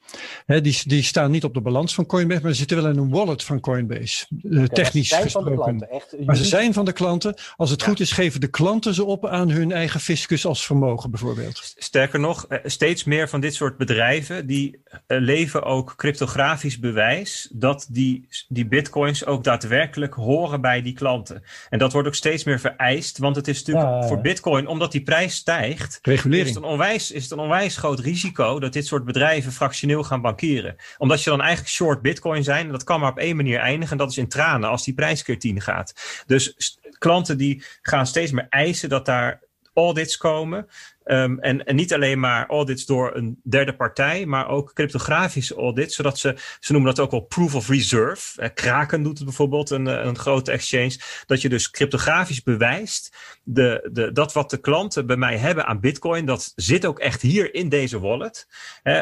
Die, 0.47 0.81
die 0.85 1.03
staan 1.03 1.31
niet 1.31 1.45
op 1.45 1.55
de 1.55 1.61
balans 1.61 1.95
van 1.95 2.07
Coinbase, 2.07 2.41
maar 2.43 2.51
ze 2.51 2.57
zitten 2.57 2.77
wel 2.77 2.91
in 2.91 2.99
een 2.99 3.11
wallet 3.11 3.43
van 3.45 3.61
Coinbase. 3.61 4.27
Uh, 4.43 4.65
technisch 4.65 5.11
maar 5.11 5.23
gesproken. 5.23 5.91
Echt, 5.91 6.17
maar 6.27 6.37
ze 6.37 6.45
zijn 6.45 6.73
van 6.73 6.85
de 6.85 6.93
klanten. 6.93 7.35
Als 7.57 7.71
het 7.71 7.83
goed 7.83 8.01
is, 8.01 8.13
geven 8.13 8.41
de 8.41 8.47
klanten 8.47 8.95
ze 8.95 9.05
op 9.05 9.27
aan 9.27 9.51
hun 9.51 9.73
eigen 9.73 10.01
fiscus 10.01 10.47
als 10.47 10.67
vermogen 10.67 11.11
bijvoorbeeld. 11.11 11.75
Sterker 11.77 12.21
nog, 12.21 12.47
eh, 12.47 12.59
steeds 12.65 13.05
meer 13.05 13.29
van 13.29 13.41
dit 13.41 13.55
soort 13.55 13.77
bedrijven 13.77 14.47
die 14.47 14.83
uh, 15.09 15.19
leven 15.21 15.63
ook 15.63 15.95
cryptografisch 15.97 16.79
bewijs 16.79 17.49
dat 17.53 17.87
die, 17.91 18.29
die 18.49 18.67
bitcoins 18.67 19.27
ook 19.27 19.45
daadwerkelijk 19.45 20.15
horen 20.15 20.61
bij 20.61 20.83
die 20.83 20.93
klanten. 20.93 21.43
En 21.69 21.79
dat 21.79 21.93
wordt 21.93 22.09
ook 22.09 22.15
steeds 22.15 22.45
meer 22.45 22.61
vereist, 22.61 23.19
want 23.19 23.37
het 23.37 23.49
is 23.49 23.65
natuurlijk 23.65 24.05
voor 24.05 24.21
Bitcoin, 24.21 24.67
omdat 24.67 24.93
die 24.93 25.03
prijs 25.03 25.35
stijgt, 25.35 25.99
Regulering. 26.03 26.49
Is, 26.49 26.55
het 26.55 26.65
een 26.65 26.71
onwijs, 26.71 27.11
is 27.11 27.23
het 27.23 27.33
een 27.33 27.39
onwijs 27.39 27.77
groot 27.77 28.01
risico 28.01 28.61
dat 28.61 28.73
dit 28.73 28.87
soort 28.87 29.05
bedrijven 29.05 29.53
fractioneel 29.53 30.03
gaan 30.05 30.21
bankieren. 30.21 30.77
Omdat 30.99 31.23
je 31.23 31.31
dan 31.31 31.41
eigenlijk 31.41 31.71
short 31.71 32.03
Bitcoin 32.03 32.45
zijn, 32.45 32.69
dat 32.69 32.85
kan 32.85 33.01
maar 33.01 33.11
op 33.11 33.19
één 33.19 33.37
manier 33.37 33.59
eindigen, 33.59 33.93
en 33.93 33.99
dat 33.99 34.11
is 34.11 34.19
in 34.19 34.29
tranen 34.29 34.69
als 34.69 34.85
die 34.85 34.95
prijs 34.95 35.23
keer 35.23 35.39
10 35.39 35.61
gaat. 35.61 35.95
Dus 36.27 36.79
klanten 36.99 37.39
die 37.39 37.65
gaan 37.83 38.07
steeds 38.07 38.33
meer 38.33 38.47
eisen 38.51 38.89
dat 38.89 39.07
daar 39.07 39.41
audits 39.75 40.17
komen. 40.17 40.67
Um, 41.05 41.39
en, 41.41 41.65
en, 41.65 41.77
niet 41.77 41.95
alleen 41.95 42.21
maar 42.21 42.47
audits 42.47 42.87
door 42.87 43.17
een 43.17 43.41
derde 43.43 43.77
partij, 43.77 44.27
maar 44.27 44.49
ook 44.49 44.73
cryptografische 44.73 45.55
audits, 45.55 45.95
zodat 45.95 46.19
ze, 46.19 46.37
ze 46.61 46.73
noemen 46.73 46.95
dat 46.95 47.05
ook 47.05 47.11
wel 47.11 47.21
proof 47.21 47.55
of 47.55 47.69
reserve. 47.69 48.41
Eh, 48.41 48.49
Kraken 48.55 49.03
doet 49.03 49.17
het 49.17 49.27
bijvoorbeeld, 49.27 49.71
een, 49.71 49.87
eh, 49.87 50.05
een 50.05 50.19
grote 50.19 50.53
exchange, 50.53 50.97
dat 51.27 51.43
je 51.43 51.49
dus 51.49 51.71
cryptografisch 51.71 52.43
bewijst, 52.43 53.17
de, 53.43 53.89
de, 53.93 54.13
dat 54.13 54.33
wat 54.33 54.51
de 54.51 54.61
klanten 54.61 55.07
bij 55.07 55.17
mij 55.17 55.37
hebben 55.37 55.67
aan 55.67 55.81
bitcoin, 55.81 56.27
dat 56.27 56.53
zit 56.57 56.87
ook 56.87 56.99
echt 56.99 57.23
hier 57.23 57.55
in 57.55 57.69
deze 57.69 58.01
wallet. 58.01 58.47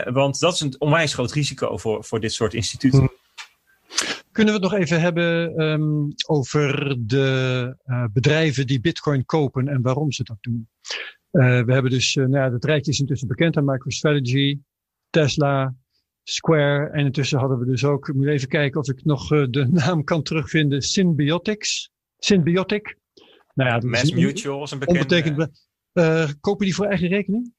Want 0.04 0.40
dat 0.40 0.54
is 0.54 0.60
een 0.60 0.74
onwijs 0.78 1.14
groot 1.14 1.32
risico 1.32 1.76
voor, 1.76 2.04
voor 2.04 2.20
dit 2.20 2.32
soort 2.32 2.54
instituten. 2.54 3.10
Kunnen 4.32 4.54
we 4.54 4.60
het 4.60 4.70
nog 4.70 4.80
even 4.80 5.00
hebben 5.00 5.60
um, 5.62 6.08
over 6.26 6.96
de 7.06 7.76
uh, 7.86 8.04
bedrijven 8.12 8.66
die 8.66 8.80
bitcoin 8.80 9.24
kopen 9.24 9.68
en 9.68 9.82
waarom 9.82 10.12
ze 10.12 10.22
dat 10.22 10.36
doen? 10.40 10.68
Uh, 11.32 11.62
we 11.64 11.72
hebben 11.72 11.90
dus, 11.90 12.14
uh, 12.14 12.26
nou 12.26 12.44
ja, 12.44 12.52
het 12.52 12.64
rijtje 12.64 12.92
is 12.92 13.00
intussen 13.00 13.28
bekend 13.28 13.56
aan 13.56 13.64
MicroStrategy, 13.64 14.60
Tesla, 15.10 15.74
Square. 16.22 16.90
En 16.90 17.04
intussen 17.04 17.38
hadden 17.38 17.58
we 17.58 17.64
dus 17.64 17.84
ook, 17.84 18.08
ik 18.08 18.14
moet 18.14 18.26
even 18.26 18.48
kijken 18.48 18.80
of 18.80 18.88
ik 18.88 19.04
nog 19.04 19.28
de 19.28 19.68
naam 19.84 20.04
kan 20.04 20.22
terugvinden, 20.22 20.82
Symbiotics. 20.82 21.90
Symbiotic. 22.18 22.98
Nou 23.54 23.70
ja, 23.70 23.88
Mass 23.88 24.12
Mutual 24.12 24.62
is 24.62 24.70
een 24.70 24.78
bekende. 24.78 25.50
kopen 26.40 26.64
die 26.64 26.74
voor 26.74 26.86
eigen 26.86 27.08
rekening? 27.08 27.52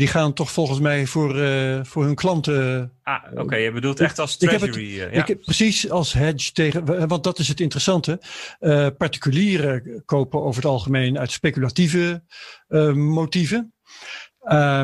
Die 0.00 0.08
gaan 0.08 0.32
toch 0.32 0.50
volgens 0.50 0.80
mij 0.80 1.06
voor, 1.06 1.36
uh, 1.36 1.80
voor 1.82 2.04
hun 2.04 2.14
klanten. 2.14 2.92
Ah, 3.02 3.22
oké. 3.32 3.40
Okay. 3.40 3.62
Je 3.62 3.72
bedoelt 3.72 4.00
echt 4.00 4.18
als 4.18 4.36
treasury. 4.36 4.94
Ik 4.94 5.00
heb 5.00 5.12
het, 5.12 5.26
ja. 5.28 5.34
ik, 5.34 5.44
precies 5.44 5.90
als 5.90 6.12
hedge 6.12 6.52
tegen. 6.52 7.08
Want 7.08 7.24
dat 7.24 7.38
is 7.38 7.48
het 7.48 7.60
interessante. 7.60 8.20
Uh, 8.60 8.86
particulieren 8.98 10.02
kopen 10.04 10.42
over 10.42 10.62
het 10.62 10.70
algemeen 10.70 11.18
uit 11.18 11.30
speculatieve 11.30 12.22
uh, 12.68 12.92
motieven. 12.92 13.74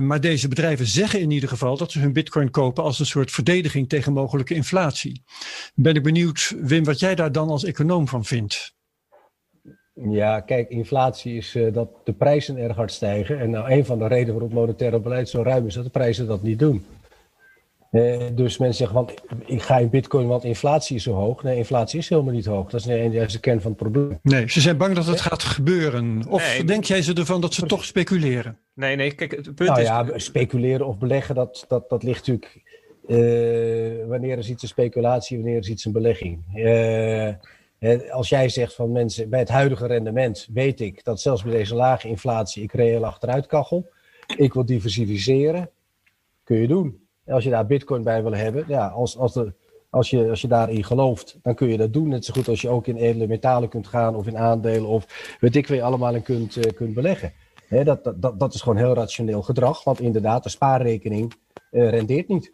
maar 0.02 0.20
deze 0.20 0.48
bedrijven 0.48 0.86
zeggen 0.86 1.20
in 1.20 1.30
ieder 1.30 1.48
geval 1.48 1.76
dat 1.76 1.92
ze 1.92 1.98
hun 1.98 2.12
bitcoin 2.12 2.50
kopen 2.50 2.84
als 2.84 2.98
een 2.98 3.06
soort 3.06 3.30
verdediging 3.30 3.88
tegen 3.88 4.12
mogelijke 4.12 4.54
inflatie. 4.54 5.22
Ben 5.74 5.94
ik 5.94 6.02
benieuwd, 6.02 6.54
Wim, 6.60 6.84
wat 6.84 7.00
jij 7.00 7.14
daar 7.14 7.32
dan 7.32 7.48
als 7.48 7.64
econoom 7.64 8.08
van 8.08 8.24
vindt. 8.24 8.75
Ja, 10.02 10.40
kijk, 10.40 10.68
inflatie 10.68 11.36
is 11.36 11.54
uh, 11.54 11.72
dat 11.72 11.88
de 12.04 12.12
prijzen 12.12 12.56
erg 12.56 12.76
hard 12.76 12.92
stijgen. 12.92 13.40
En 13.40 13.50
nou, 13.50 13.70
een 13.70 13.84
van 13.84 13.98
de 13.98 14.06
redenen 14.06 14.32
waarom 14.32 14.48
het 14.48 14.58
monetaire 14.58 15.00
beleid 15.00 15.28
zo 15.28 15.42
ruim 15.42 15.66
is, 15.66 15.74
dat 15.74 15.84
de 15.84 15.90
prijzen 15.90 16.26
dat 16.26 16.42
niet 16.42 16.58
doen. 16.58 16.84
Uh, 17.92 18.16
dus 18.32 18.58
mensen 18.58 18.78
zeggen, 18.78 18.96
want 18.96 19.14
ik 19.44 19.62
ga 19.62 19.78
in 19.78 19.90
bitcoin, 19.90 20.26
want 20.26 20.44
inflatie 20.44 20.96
is 20.96 21.02
zo 21.02 21.12
hoog. 21.12 21.42
Nee, 21.42 21.56
inflatie 21.56 21.98
is 21.98 22.08
helemaal 22.08 22.32
niet 22.32 22.46
hoog. 22.46 22.70
Dat 22.70 22.86
is 22.86 23.32
de 23.32 23.40
kern 23.40 23.60
van 23.60 23.70
het 23.70 23.80
probleem. 23.80 24.18
Nee, 24.22 24.50
ze 24.50 24.60
zijn 24.60 24.76
bang 24.76 24.94
dat 24.94 25.06
het 25.06 25.20
gaat 25.20 25.42
gebeuren. 25.42 26.22
Of 26.28 26.62
denk 26.66 26.84
jij 26.84 27.02
ze 27.02 27.14
ervan 27.14 27.40
dat 27.40 27.54
ze 27.54 27.66
toch 27.66 27.84
speculeren? 27.84 28.58
Nee, 28.74 28.96
nee, 28.96 29.14
kijk, 29.14 29.30
het 29.30 29.54
punt 29.54 29.68
nou, 29.68 29.80
is... 29.80 29.86
ja, 29.86 30.06
speculeren 30.16 30.86
of 30.86 30.98
beleggen, 30.98 31.34
dat, 31.34 31.64
dat, 31.68 31.88
dat 31.88 32.02
ligt 32.02 32.26
natuurlijk... 32.26 32.74
Uh, 33.08 34.06
wanneer 34.08 34.38
is 34.38 34.50
iets 34.50 34.62
een 34.62 34.68
speculatie, 34.68 35.36
wanneer 35.36 35.58
is 35.58 35.68
iets 35.68 35.84
een 35.84 35.92
belegging? 35.92 36.44
Als 38.10 38.28
jij 38.28 38.48
zegt 38.48 38.74
van 38.74 38.92
mensen, 38.92 39.28
bij 39.28 39.38
het 39.38 39.48
huidige 39.48 39.86
rendement 39.86 40.48
weet 40.52 40.80
ik 40.80 41.04
dat 41.04 41.20
zelfs 41.20 41.42
bij 41.42 41.52
deze 41.52 41.74
lage 41.74 42.08
inflatie 42.08 42.62
ik 42.62 42.72
reëel 42.72 43.04
achteruit 43.04 43.46
kachel. 43.46 43.88
Ik 44.36 44.52
wil 44.52 44.64
diversificeren. 44.64 45.70
Kun 46.44 46.56
je 46.56 46.66
doen. 46.66 47.06
als 47.26 47.44
je 47.44 47.50
daar 47.50 47.66
bitcoin 47.66 48.02
bij 48.02 48.22
wil 48.22 48.34
hebben, 48.34 48.64
ja, 48.68 48.86
als, 48.86 49.18
als, 49.18 49.32
de, 49.32 49.52
als, 49.90 50.10
je, 50.10 50.30
als 50.30 50.40
je 50.40 50.48
daarin 50.48 50.84
gelooft, 50.84 51.38
dan 51.42 51.54
kun 51.54 51.68
je 51.68 51.76
dat 51.76 51.92
doen. 51.92 52.08
Net 52.08 52.24
zo 52.24 52.32
goed 52.32 52.48
als 52.48 52.60
je 52.60 52.68
ook 52.68 52.86
in 52.86 52.96
edele 52.96 53.26
metalen 53.26 53.68
kunt 53.68 53.86
gaan 53.86 54.16
of 54.16 54.26
in 54.26 54.38
aandelen 54.38 54.88
of 54.88 55.36
weet 55.40 55.56
ik 55.56 55.68
je 55.68 55.82
allemaal 55.82 56.14
in 56.14 56.22
kunt, 56.22 56.56
uh, 56.56 56.62
kunt 56.74 56.94
beleggen. 56.94 57.32
dat, 57.68 58.12
dat, 58.16 58.40
dat 58.40 58.54
is 58.54 58.60
gewoon 58.60 58.78
heel 58.78 58.94
rationeel 58.94 59.42
gedrag, 59.42 59.84
want 59.84 60.00
inderdaad, 60.00 60.42
de 60.42 60.48
spaarrekening 60.48 61.32
uh, 61.70 61.88
rendeert 61.88 62.28
niet. 62.28 62.50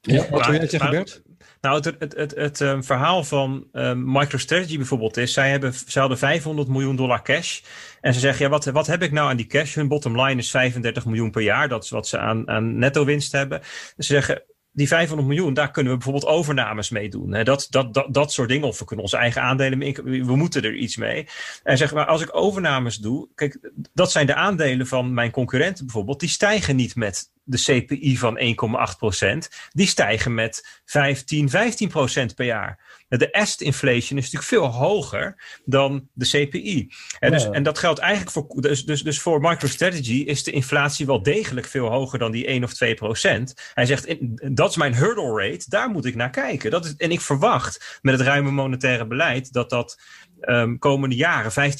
Ja, 0.00 0.28
wat 0.30 0.46
wil 0.46 0.54
jij 0.54 0.68
zeggen, 0.68 0.90
Bert? 0.90 1.22
Nou, 1.66 1.78
het, 1.78 1.96
het, 1.98 2.16
het, 2.16 2.34
het 2.34 2.60
um, 2.60 2.84
verhaal 2.84 3.24
van 3.24 3.66
um, 3.72 4.12
MicroStrategy 4.12 4.76
bijvoorbeeld 4.76 5.16
is, 5.16 5.32
zij, 5.32 5.50
hebben, 5.50 5.72
zij 5.86 6.00
hadden 6.00 6.18
500 6.18 6.68
miljoen 6.68 6.96
dollar 6.96 7.22
cash. 7.22 7.60
En 8.00 8.14
ze 8.14 8.20
zeggen, 8.20 8.44
ja, 8.44 8.50
wat, 8.50 8.64
wat 8.64 8.86
heb 8.86 9.02
ik 9.02 9.12
nou 9.12 9.30
aan 9.30 9.36
die 9.36 9.46
cash? 9.46 9.74
Hun 9.74 9.88
bottom 9.88 10.20
line 10.20 10.40
is 10.40 10.50
35 10.50 11.06
miljoen 11.06 11.30
per 11.30 11.42
jaar. 11.42 11.68
Dat 11.68 11.84
is 11.84 11.90
wat 11.90 12.08
ze 12.08 12.18
aan, 12.18 12.48
aan 12.48 12.78
netto 12.78 13.04
winst 13.04 13.32
hebben. 13.32 13.60
ze 13.62 13.94
zeggen, 13.96 14.42
die 14.72 14.88
500 14.88 15.28
miljoen, 15.28 15.54
daar 15.54 15.70
kunnen 15.70 15.92
we 15.92 15.98
bijvoorbeeld 15.98 16.32
overnames 16.32 16.90
mee 16.90 17.08
doen. 17.08 17.30
Dat, 17.30 17.66
dat, 17.70 17.94
dat, 17.94 18.14
dat 18.14 18.32
soort 18.32 18.48
dingen. 18.48 18.68
Of 18.68 18.78
we 18.78 18.84
kunnen 18.84 19.04
onze 19.04 19.16
eigen 19.16 19.42
aandelen. 19.42 19.78
We 20.26 20.36
moeten 20.36 20.62
er 20.62 20.74
iets 20.74 20.96
mee. 20.96 21.26
En 21.62 21.78
zeg 21.78 21.94
maar, 21.94 22.06
als 22.06 22.22
ik 22.22 22.36
overnames 22.36 22.96
doe. 22.96 23.28
Kijk, 23.34 23.70
dat 23.94 24.10
zijn 24.10 24.26
de 24.26 24.34
aandelen 24.34 24.86
van 24.86 25.14
mijn 25.14 25.30
concurrenten 25.30 25.84
bijvoorbeeld. 25.84 26.20
Die 26.20 26.28
stijgen 26.28 26.76
niet 26.76 26.96
met 26.96 27.30
de 27.46 27.58
CPI 27.58 28.18
van 28.18 28.38
1,8% 28.38 29.48
Die 29.70 29.86
stijgen 29.86 30.34
met 30.34 30.80
15, 30.84 31.50
15% 31.50 32.34
per 32.34 32.46
jaar. 32.46 33.04
De 33.08 33.30
est 33.30 33.60
inflation 33.60 34.18
is 34.18 34.30
natuurlijk 34.32 34.42
veel 34.42 34.66
hoger 34.66 35.60
dan 35.64 36.08
de 36.12 36.26
CPI. 36.26 36.88
En, 37.18 37.30
dus, 37.30 37.50
en 37.50 37.62
dat 37.62 37.78
geldt 37.78 37.98
eigenlijk 37.98 38.30
voor. 38.30 38.60
Dus, 38.60 38.84
dus, 38.84 39.02
dus 39.02 39.20
voor 39.20 39.40
MicroStrategy 39.40 40.22
is 40.26 40.42
de 40.42 40.50
inflatie 40.50 41.06
wel 41.06 41.22
degelijk 41.22 41.66
veel 41.66 41.86
hoger 41.86 42.18
dan 42.18 42.30
die 42.30 42.46
1 42.46 42.64
of 42.64 42.74
2 42.74 42.94
procent. 42.94 43.54
Hij 43.74 43.86
zegt: 43.86 44.16
dat 44.56 44.70
is 44.70 44.76
mijn 44.76 44.94
hurdle 44.94 45.42
rate, 45.42 45.64
daar 45.68 45.90
moet 45.90 46.04
ik 46.04 46.14
naar 46.14 46.30
kijken. 46.30 46.70
Dat 46.70 46.84
is, 46.84 46.96
en 46.96 47.10
ik 47.10 47.20
verwacht 47.20 47.98
met 48.02 48.18
het 48.18 48.26
ruime 48.26 48.50
monetaire 48.50 49.06
beleid 49.06 49.52
dat 49.52 49.70
dat 49.70 50.00
um, 50.40 50.78
komende 50.78 51.16
jaren 51.16 51.72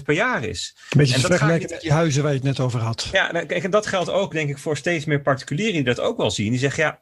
15% 0.00 0.02
per 0.04 0.14
jaar 0.14 0.44
is. 0.44 0.76
Een 0.90 0.98
beetje 0.98 1.20
vergelijken 1.20 1.70
met 1.70 1.80
die 1.80 1.92
huizen 1.92 2.22
waar 2.22 2.32
je 2.32 2.38
het 2.38 2.46
net 2.46 2.60
over 2.60 2.80
had. 2.80 3.08
Ja, 3.12 3.32
nou, 3.32 3.46
kijk, 3.46 3.64
en 3.64 3.70
dat 3.70 3.86
geldt 3.86 4.10
ook 4.10 4.32
denk 4.32 4.50
ik 4.50 4.58
voor 4.58 4.76
steeds 4.76 5.04
meer 5.04 5.20
particulieren 5.20 5.74
die 5.74 5.82
dat 5.84 6.00
ook 6.00 6.16
wel 6.16 6.30
zien. 6.30 6.50
Die 6.50 6.58
zeggen 6.58 6.84
ja, 6.84 7.00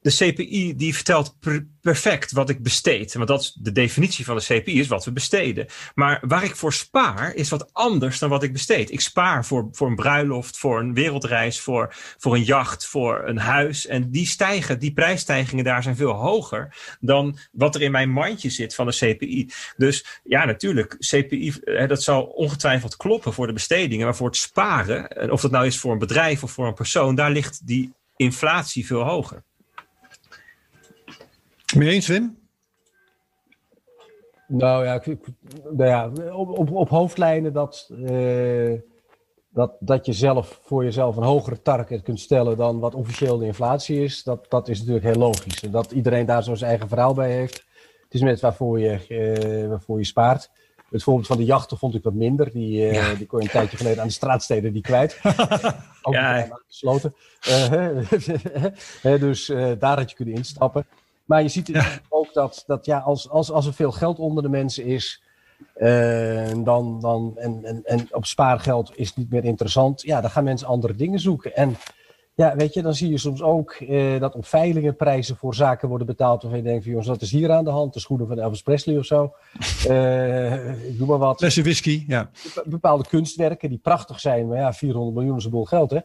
de 0.00 0.10
CPI 0.10 0.76
die 0.76 0.94
vertelt 0.94 1.36
perfect 1.80 2.32
wat 2.32 2.48
ik 2.48 2.62
besteed. 2.62 3.14
Want 3.14 3.28
dat 3.28 3.40
is 3.40 3.52
de 3.60 3.72
definitie 3.72 4.24
van 4.24 4.36
de 4.36 4.42
CPI, 4.42 4.80
is 4.80 4.86
wat 4.88 5.04
we 5.04 5.12
besteden. 5.12 5.66
Maar 5.94 6.22
waar 6.26 6.44
ik 6.44 6.56
voor 6.56 6.72
spaar, 6.72 7.34
is 7.34 7.48
wat 7.48 7.72
anders 7.72 8.18
dan 8.18 8.28
wat 8.28 8.42
ik 8.42 8.52
besteed. 8.52 8.90
Ik 8.90 9.00
spaar 9.00 9.44
voor, 9.44 9.68
voor 9.72 9.88
een 9.88 9.96
bruiloft, 9.96 10.58
voor 10.58 10.80
een 10.80 10.94
wereldreis, 10.94 11.60
voor, 11.60 11.94
voor 12.18 12.34
een 12.34 12.42
jacht, 12.42 12.86
voor 12.86 13.22
een 13.24 13.38
huis. 13.38 13.86
En 13.86 14.10
die 14.10 14.26
stijgen, 14.26 14.78
die 14.78 14.92
prijsstijgingen 14.92 15.64
daar 15.64 15.82
zijn 15.82 15.96
veel 15.96 16.12
hoger 16.12 16.96
dan 17.00 17.38
wat 17.52 17.74
er 17.74 17.82
in 17.82 17.90
mijn 17.90 18.10
mandje 18.10 18.50
zit 18.50 18.74
van 18.74 18.86
de 18.86 18.96
CPI. 18.96 19.50
Dus 19.76 20.20
ja, 20.24 20.44
natuurlijk, 20.44 20.96
CPI, 20.98 21.54
dat 21.86 22.02
zal 22.02 22.22
ongetwijfeld 22.22 22.96
kloppen 22.96 23.32
voor 23.32 23.46
de 23.46 23.52
bestedingen. 23.52 24.04
Maar 24.04 24.16
voor 24.16 24.26
het 24.26 24.36
sparen, 24.36 25.30
of 25.30 25.40
dat 25.40 25.50
nou 25.50 25.66
is 25.66 25.78
voor 25.78 25.92
een 25.92 25.98
bedrijf 25.98 26.42
of 26.42 26.50
voor 26.50 26.66
een 26.66 26.74
persoon, 26.74 27.14
daar 27.14 27.30
ligt 27.30 27.66
die 27.66 27.92
inflatie 28.16 28.86
veel 28.86 29.02
hoger. 29.02 29.46
Mee 31.76 31.88
eens, 31.88 32.06
Wim? 32.06 32.38
Nou 34.46 34.84
ja, 34.84 35.02
nou 35.70 35.88
ja 35.88 36.10
op, 36.32 36.58
op, 36.58 36.72
op 36.72 36.88
hoofdlijnen 36.88 37.52
dat, 37.52 37.90
uh, 37.92 38.80
dat, 39.48 39.76
dat 39.80 40.06
je 40.06 40.12
zelf 40.12 40.60
voor 40.62 40.84
jezelf 40.84 41.16
een 41.16 41.22
hogere 41.22 41.62
target 41.62 42.02
kunt 42.02 42.20
stellen 42.20 42.56
dan 42.56 42.78
wat 42.78 42.94
officieel 42.94 43.38
de 43.38 43.46
inflatie 43.46 44.02
is, 44.02 44.22
dat, 44.22 44.46
dat 44.48 44.68
is 44.68 44.78
natuurlijk 44.78 45.04
heel 45.04 45.14
logisch. 45.14 45.62
En 45.62 45.70
dat 45.70 45.90
iedereen 45.90 46.26
daar 46.26 46.42
zo 46.42 46.54
zijn 46.54 46.70
eigen 46.70 46.88
verhaal 46.88 47.14
bij 47.14 47.32
heeft. 47.32 47.56
Het 48.02 48.14
is 48.14 48.20
net 48.20 48.40
waarvoor 48.40 48.80
je, 48.80 48.98
uh, 49.08 49.68
waarvoor 49.68 49.98
je 49.98 50.04
spaart. 50.04 50.50
Het 50.90 51.02
voorbeeld 51.02 51.26
van 51.26 51.36
de 51.36 51.44
jachten 51.44 51.78
vond 51.78 51.94
ik 51.94 52.02
wat 52.02 52.14
minder. 52.14 52.50
Die, 52.52 52.90
uh, 52.90 53.16
die 53.16 53.26
kon 53.26 53.38
je 53.38 53.44
een 53.44 53.50
tijdje 53.50 53.76
geleden 53.76 54.00
aan 54.00 54.06
de 54.06 54.12
straatsteden 54.12 54.72
die 54.72 54.82
kwijt. 54.82 55.20
Ook 56.02 56.14
ja. 56.14 56.48
gesloten. 56.66 57.14
dus 59.20 59.46
daar 59.78 59.98
had 59.98 60.10
je 60.10 60.16
kunnen 60.16 60.34
instappen. 60.34 60.86
Maar 61.28 61.42
je 61.42 61.48
ziet 61.48 61.98
ook 62.08 62.32
dat, 62.32 62.64
dat 62.66 62.84
ja, 62.86 62.98
als, 62.98 63.28
als, 63.30 63.50
als 63.50 63.66
er 63.66 63.74
veel 63.74 63.92
geld 63.92 64.18
onder 64.18 64.42
de 64.42 64.48
mensen 64.48 64.84
is, 64.84 65.22
uh, 65.76 66.64
dan, 66.64 67.00
dan, 67.00 67.32
en, 67.36 67.64
en, 67.64 67.80
en 67.84 68.06
op 68.10 68.26
spaargeld 68.26 68.92
is 68.94 69.08
het 69.08 69.16
niet 69.16 69.30
meer 69.30 69.44
interessant, 69.44 70.02
ja, 70.02 70.20
dan 70.20 70.30
gaan 70.30 70.44
mensen 70.44 70.68
andere 70.68 70.94
dingen 70.94 71.20
zoeken. 71.20 71.56
En 71.56 71.76
ja, 72.34 72.56
weet 72.56 72.74
je, 72.74 72.82
dan 72.82 72.94
zie 72.94 73.10
je 73.10 73.18
soms 73.18 73.42
ook 73.42 73.76
uh, 73.80 74.20
dat 74.20 74.34
op 74.34 74.46
veilingen 74.46 74.96
prijzen 74.96 75.36
voor 75.36 75.54
zaken 75.54 75.88
worden 75.88 76.06
betaald. 76.06 76.42
Waarvan 76.42 76.60
je 76.60 76.66
denkt, 76.66 76.82
van, 76.82 76.90
jongens, 76.90 77.08
dat 77.08 77.22
is 77.22 77.30
hier 77.30 77.50
aan 77.50 77.64
de 77.64 77.70
hand. 77.70 77.92
De 77.94 78.00
schoenen 78.00 78.26
van 78.26 78.38
Elvis 78.38 78.62
Presley 78.62 78.98
of 78.98 79.04
zo. 79.04 79.34
Uh, 79.88 80.88
ik 80.88 80.98
doe 80.98 81.06
maar 81.06 81.18
wat. 81.18 81.40
Lessen 81.40 81.62
whisky, 81.62 82.04
ja. 82.06 82.30
Bepaalde 82.64 83.08
kunstwerken 83.08 83.68
die 83.68 83.78
prachtig 83.78 84.20
zijn. 84.20 84.48
Maar 84.48 84.58
ja, 84.58 84.72
400 84.72 85.16
miljoen 85.16 85.36
is 85.36 85.44
een 85.44 85.50
boel 85.50 85.64
geld, 85.64 85.90
hè. 85.90 85.98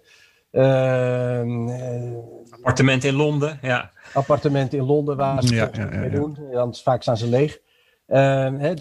Uh, 0.53 2.13
appartement 2.51 3.03
in 3.03 3.15
Londen, 3.15 3.59
ja. 3.61 3.91
Appartementen 4.13 4.77
in 4.77 4.85
Londen 4.85 5.17
waar 5.17 5.43
ze 5.43 5.55
ja, 5.55 5.69
ja, 5.71 5.89
ja, 5.91 5.99
mee 5.99 6.09
doen. 6.09 6.38
Dan 6.51 6.75
vaak 6.75 7.01
staan 7.01 7.17
ze 7.17 7.27
leeg. 7.27 7.59
Uh, 8.07 8.71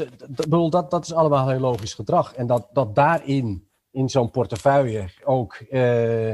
dat, 0.70 0.90
dat 0.90 1.04
is 1.04 1.12
allemaal 1.12 1.48
heel 1.48 1.60
logisch 1.60 1.94
gedrag. 1.94 2.34
En 2.34 2.46
dat, 2.46 2.68
dat 2.72 2.94
daarin, 2.94 3.68
in 3.90 4.08
zo'n 4.08 4.30
portefeuille, 4.30 5.08
ook, 5.24 5.64
uh, 5.70 6.30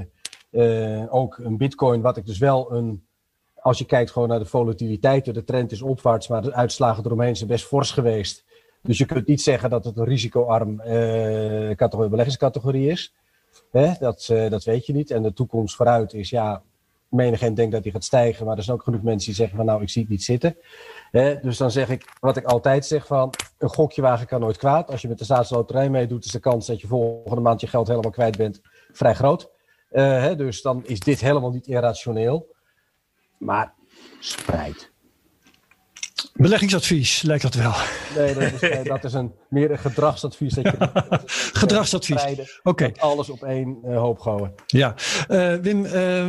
uh, 0.51 1.15
ook 1.15 1.39
een 1.39 1.57
bitcoin, 1.57 2.01
wat 2.01 2.17
ik 2.17 2.27
dus 2.27 2.39
wel 2.39 2.73
een... 2.73 3.07
Als 3.55 3.79
je 3.79 3.85
kijkt 3.85 4.11
gewoon 4.11 4.29
naar 4.29 4.39
de 4.39 4.45
volatiliteit, 4.45 5.35
de 5.35 5.45
trend 5.45 5.73
is 5.73 5.83
opwaarts, 5.83 6.29
maar 6.29 6.43
de 6.43 6.55
uitslagen 6.55 7.05
eromheen 7.05 7.37
zijn 7.37 7.49
best 7.49 7.67
fors 7.67 7.91
geweest. 7.91 8.45
Dus 8.83 8.99
je 8.99 9.07
kunt 9.07 9.27
niet 9.27 9.43
zeggen 9.43 9.71
dat 9.71 9.85
het 9.85 9.97
een 9.97 10.05
risicoarm 10.05 10.71
uh, 10.71 12.09
beleggingscategorie 12.09 12.91
is. 12.91 13.15
Hè? 13.71 13.93
Dat, 13.99 14.29
uh, 14.33 14.51
dat 14.51 14.65
weet 14.65 14.87
je 14.87 14.93
niet. 14.93 15.11
En 15.11 15.23
de 15.23 15.33
toekomst 15.33 15.77
vooruit 15.77 16.13
is, 16.13 16.31
ja, 16.31 16.63
menigeen 17.09 17.55
denkt 17.55 17.73
dat 17.73 17.83
die 17.83 17.93
gaat 17.93 18.05
stijgen, 18.05 18.47
maar 18.47 18.57
er 18.57 18.63
zijn 18.63 18.77
ook 18.77 18.83
genoeg 18.83 19.03
mensen 19.03 19.27
die 19.27 19.35
zeggen 19.35 19.57
van 19.57 19.67
nou, 19.67 19.83
ik 19.83 19.89
zie 19.89 20.03
het 20.03 20.11
niet 20.11 20.23
zitten. 20.23 20.57
Dus 21.43 21.57
dan 21.57 21.71
zeg 21.71 21.89
ik, 21.89 22.13
wat 22.21 22.37
ik 22.37 22.45
altijd 22.45 22.87
zeg 22.87 23.07
van, 23.07 23.33
een 23.59 23.69
gokje 23.69 24.03
wagen 24.03 24.27
kan 24.27 24.41
nooit 24.41 24.57
kwaad. 24.57 24.91
Als 24.91 25.03
je 25.03 25.09
met 25.09 25.19
de 25.19 25.25
staatsloterij 25.25 25.91
meedoet, 25.91 26.25
is 26.25 26.31
de 26.31 26.41
kans 26.41 26.67
dat 26.67 26.81
je 26.81 26.87
volgende 26.87 27.41
maand 27.41 27.61
je 27.61 27.67
geld 27.67 27.89
helemaal 27.89 28.11
kwijt 28.11 28.37
bent 28.37 28.61
vrij 28.93 29.15
groot. 29.15 29.51
Hè? 29.89 30.37
Dus 30.37 30.63
dan 30.63 30.87
is 30.87 31.01
dit 31.01 31.21
helemaal 31.21 31.51
niet 31.51 31.67
irrationeel. 31.67 32.55
Maar 33.39 33.75
spreid. 34.19 34.91
Beleggingsadvies 36.39 37.23
lijkt 37.23 37.43
dat 37.43 37.55
wel. 37.55 37.73
Nee, 38.17 38.35
dat 38.35 38.63
is, 38.63 38.89
dat 38.89 39.05
is 39.05 39.13
een, 39.13 39.33
meer 39.49 39.71
een 39.71 39.79
gedragsadvies. 39.79 40.55
Dat 40.55 40.65
je, 40.65 40.91
gedragsadvies. 41.63 42.23
Oké. 42.23 42.45
Okay. 42.63 42.95
Alles 42.99 43.31
op 43.31 43.43
één 43.43 43.79
uh, 43.85 43.99
hoop 43.99 44.19
gooien. 44.19 44.55
Ja, 44.67 44.95
uh, 45.29 45.55
Wim, 45.55 45.85
uh, 45.85 46.27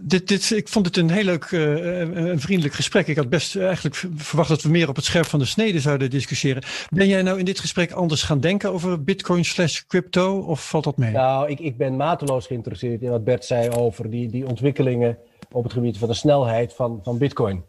dit, 0.00 0.28
dit, 0.28 0.50
ik 0.50 0.68
vond 0.68 0.86
het 0.86 0.96
een 0.96 1.10
heel 1.10 1.24
leuk 1.24 1.50
uh, 1.50 2.32
vriendelijk 2.36 2.74
gesprek. 2.74 3.06
Ik 3.06 3.16
had 3.16 3.28
best 3.28 3.56
eigenlijk 3.56 4.04
verwacht 4.16 4.48
dat 4.48 4.62
we 4.62 4.68
meer 4.68 4.88
op 4.88 4.96
het 4.96 5.04
scherp 5.04 5.26
van 5.26 5.38
de 5.38 5.44
snede 5.44 5.80
zouden 5.80 6.10
discussiëren. 6.10 6.62
Ben 6.88 7.08
jij 7.08 7.22
nou 7.22 7.38
in 7.38 7.44
dit 7.44 7.60
gesprek 7.60 7.92
anders 7.92 8.22
gaan 8.22 8.40
denken 8.40 8.72
over 8.72 9.04
bitcoin 9.04 9.44
slash 9.44 9.80
crypto 9.86 10.38
of 10.38 10.68
valt 10.68 10.84
dat 10.84 10.96
mee? 10.96 11.12
Nou, 11.12 11.50
ik, 11.50 11.60
ik 11.60 11.76
ben 11.76 11.96
mateloos 11.96 12.46
geïnteresseerd 12.46 13.02
in 13.02 13.10
wat 13.10 13.24
Bert 13.24 13.44
zei 13.44 13.70
over 13.70 14.10
die, 14.10 14.28
die 14.30 14.46
ontwikkelingen 14.46 15.18
op 15.52 15.62
het 15.62 15.72
gebied 15.72 15.98
van 15.98 16.08
de 16.08 16.14
snelheid 16.14 16.72
van, 16.72 17.00
van 17.02 17.18
bitcoin. 17.18 17.64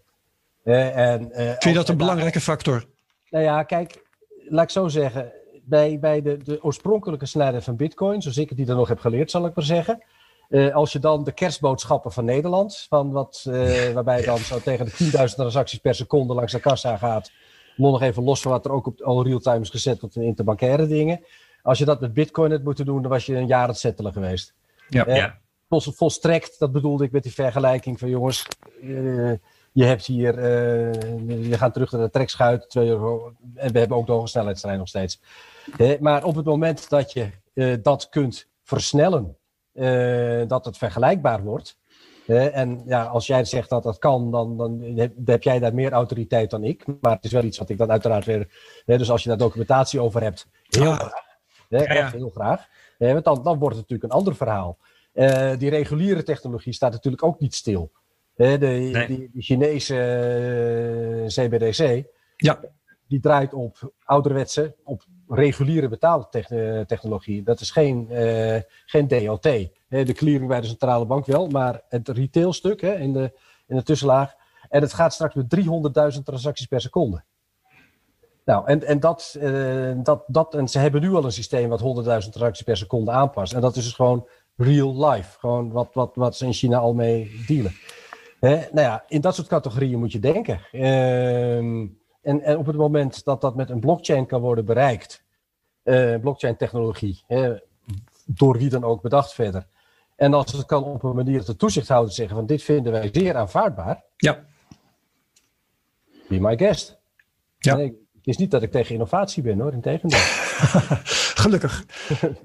En, 0.63 1.31
Vind 1.33 1.63
je 1.63 1.73
dat 1.73 1.89
een 1.89 1.97
belangrijke 1.97 2.41
factor? 2.41 2.85
Nou 3.29 3.43
ja, 3.43 3.63
kijk, 3.63 4.05
laat 4.49 4.63
ik 4.63 4.69
zo 4.69 4.87
zeggen. 4.87 5.31
Bij, 5.65 5.99
bij 5.99 6.21
de, 6.21 6.37
de 6.37 6.63
oorspronkelijke 6.63 7.25
snelheid 7.25 7.63
van 7.63 7.75
bitcoin, 7.75 8.21
zoals 8.21 8.37
ik 8.37 8.55
die 8.55 8.67
er 8.67 8.75
nog 8.75 8.87
heb 8.87 8.99
geleerd, 8.99 9.31
zal 9.31 9.45
ik 9.45 9.55
maar 9.55 9.65
zeggen 9.65 10.03
uh, 10.53 10.75
als 10.75 10.91
je 10.91 10.99
dan 10.99 11.23
de 11.23 11.31
kerstboodschappen 11.31 12.11
van 12.11 12.25
Nederland, 12.25 12.85
van 12.89 13.11
wat, 13.11 13.45
uh, 13.47 13.89
waarbij 13.89 14.21
dan 14.21 14.37
zo 14.37 14.59
tegen 14.59 14.85
de 14.85 14.91
10.000 14.91 15.35
transacties 15.35 15.79
per 15.79 15.95
seconde 15.95 16.33
langs 16.33 16.51
de 16.51 16.59
kassa 16.59 16.97
gaat, 16.97 17.31
nog 17.75 18.01
even 18.01 18.23
los 18.23 18.41
van 18.41 18.51
wat 18.51 18.65
er 18.65 18.71
ook 18.71 18.87
op 18.87 19.01
al 19.01 19.23
real-time 19.23 19.59
is 19.59 19.69
gezet 19.69 20.03
op 20.03 20.11
de 20.11 20.23
interbankaire 20.23 20.87
dingen. 20.87 21.25
Als 21.61 21.77
je 21.77 21.85
dat 21.85 22.01
met 22.01 22.13
Bitcoin 22.13 22.51
had 22.51 22.63
moeten 22.63 22.85
doen, 22.85 23.01
dan 23.01 23.11
was 23.11 23.25
je 23.25 23.35
een 23.35 23.47
jaar 23.47 23.67
het 23.67 23.77
settelen 23.77 24.13
geweest. 24.13 24.53
Ja, 24.89 25.07
uh, 25.07 25.15
ja. 25.15 25.39
Vol, 25.69 25.79
volstrekt, 25.79 26.59
dat 26.59 26.71
bedoelde 26.71 27.03
ik 27.03 27.11
met 27.11 27.23
die 27.23 27.33
vergelijking 27.33 27.99
van 27.99 28.09
jongens, 28.09 28.47
je 29.73 29.83
hebt 29.83 30.05
hier, 30.05 30.49
je 31.27 31.57
gaat 31.57 31.73
terug 31.73 31.91
naar 31.91 32.01
de 32.01 32.09
trekschuit, 32.09 32.75
euro, 32.75 33.33
en 33.55 33.71
we 33.71 33.79
hebben 33.79 33.97
ook 33.97 34.07
nog 34.07 34.21
een 34.21 34.27
snelheidstrein 34.27 34.77
nog 34.77 34.87
steeds. 34.87 35.21
maar 35.99 36.23
op 36.23 36.35
het 36.35 36.45
moment 36.45 36.89
dat 36.89 37.13
je 37.13 37.29
dat 37.81 38.09
kunt 38.09 38.47
versnellen, 38.63 39.37
uh, 39.73 40.47
dat 40.47 40.65
het 40.65 40.77
vergelijkbaar 40.77 41.43
wordt. 41.43 41.77
En 42.27 42.81
ja, 42.85 43.03
als 43.03 43.27
jij 43.27 43.45
zegt 43.45 43.69
dat 43.69 43.83
dat 43.83 43.97
kan, 43.97 44.31
dan, 44.31 44.57
dan 44.57 44.81
heb, 45.25 45.43
jij 45.43 45.59
daar 45.59 45.73
meer 45.73 45.91
autoriteit 45.91 46.49
dan 46.49 46.63
ik. 46.63 46.85
Maar 47.01 47.15
het 47.15 47.25
is 47.25 47.31
wel 47.31 47.43
iets 47.43 47.57
wat 47.57 47.69
ik 47.69 47.77
dan 47.77 47.91
uiteraard 47.91 48.25
weer. 48.25 48.47
dus 48.85 49.11
als 49.11 49.23
je 49.23 49.29
daar 49.29 49.37
documentatie 49.37 49.99
over 49.99 50.21
hebt, 50.21 50.47
heel 50.63 50.91
ah. 50.91 50.99
graag. 50.99 51.31
Ja, 51.69 51.93
ja. 51.93 52.11
Heel 52.11 52.29
graag. 52.29 52.67
want 52.97 53.23
dan, 53.23 53.43
dan 53.43 53.59
wordt 53.59 53.75
het 53.75 53.89
natuurlijk 53.89 54.03
een 54.03 54.19
ander 54.19 54.35
verhaal. 54.35 54.77
Die 55.57 55.69
reguliere 55.69 56.23
technologie 56.23 56.73
staat 56.73 56.91
natuurlijk 56.91 57.23
ook 57.23 57.39
niet 57.39 57.55
stil. 57.55 57.91
De, 58.35 58.57
nee. 58.57 59.07
die, 59.07 59.29
die, 59.33 59.41
Chinese 59.41 59.95
CBDC, 61.27 62.05
ja. 62.35 62.59
die 63.07 63.19
draait 63.19 63.53
op 63.53 63.93
ouderwetse, 64.03 64.75
op 64.83 65.03
reguliere 65.27 65.87
betaaltechnologie. 65.87 67.43
Dat 67.43 67.59
is 67.59 67.71
geen, 67.71 68.07
uh, 68.11 68.59
geen 68.85 69.07
DLT. 69.07 69.43
De 69.89 70.13
clearing 70.13 70.47
bij 70.47 70.61
de 70.61 70.67
centrale 70.67 71.05
bank 71.05 71.25
wel, 71.25 71.47
maar 71.47 71.81
het 71.89 72.09
retailstuk 72.09 72.81
hè, 72.81 72.95
in, 72.95 73.13
de, 73.13 73.39
in 73.67 73.75
de 73.75 73.83
tussenlaag. 73.83 74.33
En 74.69 74.81
het 74.81 74.93
gaat 74.93 75.13
straks 75.13 75.35
met 75.35 75.55
300.000 76.15 76.23
transacties 76.23 76.67
per 76.67 76.81
seconde. 76.81 77.23
Nou, 78.45 78.67
en, 78.67 78.83
en, 78.83 78.99
dat, 78.99 79.35
uh, 79.41 79.91
dat, 79.95 80.23
dat, 80.27 80.55
en 80.55 80.67
ze 80.67 80.79
hebben 80.79 81.01
nu 81.01 81.13
al 81.13 81.25
een 81.25 81.31
systeem 81.31 81.69
wat 81.69 81.79
100.000 81.79 81.85
transacties 82.05 82.61
per 82.65 82.77
seconde 82.77 83.11
aanpast. 83.11 83.53
En 83.53 83.61
dat 83.61 83.75
is 83.75 83.83
dus 83.83 83.93
gewoon 83.93 84.27
real 84.55 85.09
life. 85.09 85.39
Gewoon 85.39 85.71
wat, 85.71 85.89
wat, 85.93 86.11
wat 86.15 86.37
ze 86.37 86.45
in 86.45 86.53
China 86.53 86.77
al 86.77 86.93
mee 86.93 87.43
dealen. 87.47 87.75
Hè? 88.43 88.55
Nou 88.55 88.87
ja, 88.87 89.03
in 89.07 89.21
dat 89.21 89.35
soort 89.35 89.47
categorieën 89.47 89.99
moet 89.99 90.11
je 90.11 90.19
denken. 90.19 90.59
Uh, 90.71 91.57
en, 91.57 92.01
en 92.21 92.57
op 92.57 92.65
het 92.65 92.75
moment 92.75 93.23
dat 93.23 93.41
dat 93.41 93.55
met 93.55 93.69
een 93.69 93.79
blockchain 93.79 94.25
kan 94.25 94.41
worden 94.41 94.65
bereikt, 94.65 95.23
uh, 95.83 96.19
blockchain 96.19 96.57
technologie, 96.57 97.23
door 98.25 98.57
wie 98.57 98.69
dan 98.69 98.83
ook 98.83 99.01
bedacht 99.01 99.33
verder. 99.33 99.67
En 100.15 100.33
als 100.33 100.51
het 100.51 100.65
kan 100.65 100.83
op 100.83 101.03
een 101.03 101.15
manier 101.15 101.37
dat 101.37 101.45
de 101.45 101.55
toezichthouder 101.55 102.13
zeggen 102.13 102.35
van 102.35 102.45
dit 102.45 102.63
vinden 102.63 102.91
wij 102.91 103.09
zeer 103.11 103.35
aanvaardbaar. 103.35 104.03
Ja. 104.17 104.45
Be 106.27 106.39
my 106.39 106.57
guest. 106.57 106.99
Ja. 107.57 107.77
het 107.77 107.93
is 108.23 108.37
niet 108.37 108.51
dat 108.51 108.63
ik 108.63 108.71
tegen 108.71 108.93
innovatie 108.93 109.43
ben 109.43 109.59
hoor, 109.59 109.73
in 109.73 109.81
tegendeel. 109.81 110.19
Gelukkig. 111.43 111.85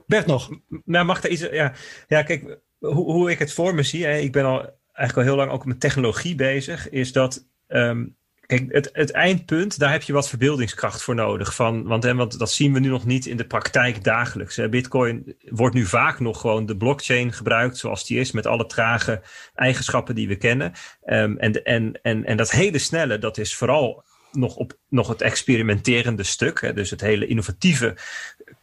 Bert 0.06 0.26
nog. 0.26 0.50
Nou, 0.84 1.04
mag 1.04 1.24
er 1.24 1.30
iets. 1.30 1.42
Ja, 1.50 1.72
ja 2.08 2.22
kijk, 2.22 2.58
hoe, 2.78 3.12
hoe 3.12 3.30
ik 3.30 3.38
het 3.38 3.52
voor 3.52 3.74
me 3.74 3.82
zie, 3.82 4.04
hè, 4.04 4.16
ik 4.16 4.32
ben 4.32 4.44
al 4.44 4.76
eigenlijk 4.98 5.28
al 5.28 5.34
heel 5.34 5.44
lang 5.44 5.50
ook 5.50 5.64
met 5.64 5.80
technologie 5.80 6.34
bezig, 6.34 6.90
is 6.90 7.12
dat 7.12 7.46
um, 7.68 8.16
Kijk, 8.48 8.66
het, 8.68 8.90
het, 8.92 9.10
eindpunt, 9.10 9.78
daar 9.78 9.90
heb 9.90 10.02
je 10.02 10.12
wat 10.12 10.28
verbeeldingskracht 10.28 11.02
voor 11.02 11.14
nodig. 11.14 11.54
Van, 11.54 11.82
want, 11.82 12.02
hè, 12.02 12.14
want 12.14 12.38
dat 12.38 12.50
zien 12.50 12.72
we 12.72 12.80
nu 12.80 12.88
nog 12.88 13.04
niet 13.04 13.26
in 13.26 13.36
de 13.36 13.46
praktijk 13.46 14.04
dagelijks. 14.04 14.60
Bitcoin 14.70 15.36
wordt 15.48 15.74
nu 15.74 15.84
vaak 15.84 16.20
nog 16.20 16.40
gewoon 16.40 16.66
de 16.66 16.76
blockchain 16.76 17.32
gebruikt 17.32 17.76
zoals 17.76 18.06
die 18.06 18.18
is, 18.18 18.32
met 18.32 18.46
alle 18.46 18.66
trage 18.66 19.22
eigenschappen 19.54 20.14
die 20.14 20.28
we 20.28 20.36
kennen. 20.36 20.72
Um, 21.06 21.38
en, 21.38 21.64
en, 21.64 22.00
en, 22.02 22.24
en 22.24 22.36
dat 22.36 22.50
hele 22.50 22.78
snelle, 22.78 23.18
dat 23.18 23.38
is 23.38 23.54
vooral 23.54 24.04
nog 24.32 24.56
op 24.56 24.78
nog 24.88 25.08
het 25.08 25.22
experimenterende 25.22 26.22
stuk. 26.22 26.60
Hè, 26.60 26.72
dus 26.72 26.90
het 26.90 27.00
hele 27.00 27.26
innovatieve 27.26 27.96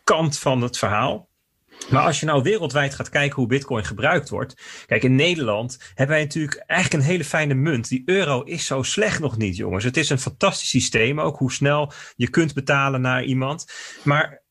kant 0.03 0.39
van 0.39 0.61
het 0.61 0.77
verhaal. 0.77 1.29
Maar 1.89 2.03
als 2.03 2.19
je 2.19 2.25
nou 2.25 2.43
wereldwijd 2.43 2.95
gaat 2.95 3.09
kijken 3.09 3.35
hoe 3.35 3.47
Bitcoin 3.47 3.85
gebruikt 3.85 4.29
wordt. 4.29 4.83
Kijk, 4.85 5.03
in 5.03 5.15
Nederland 5.15 5.77
hebben 5.87 6.15
wij 6.15 6.23
natuurlijk 6.23 6.63
eigenlijk 6.67 7.03
een 7.03 7.09
hele 7.09 7.23
fijne 7.23 7.53
munt. 7.53 7.89
Die 7.89 8.03
euro 8.05 8.41
is 8.41 8.65
zo 8.65 8.83
slecht 8.83 9.19
nog 9.19 9.37
niet, 9.37 9.55
jongens. 9.55 9.83
Het 9.83 9.97
is 9.97 10.09
een 10.09 10.19
fantastisch 10.19 10.69
systeem 10.69 11.19
ook, 11.19 11.37
hoe 11.37 11.51
snel 11.51 11.91
je 12.15 12.29
kunt 12.29 12.53
betalen 12.53 13.01
naar 13.01 13.23
iemand. 13.23 13.71
Maar 14.03 14.43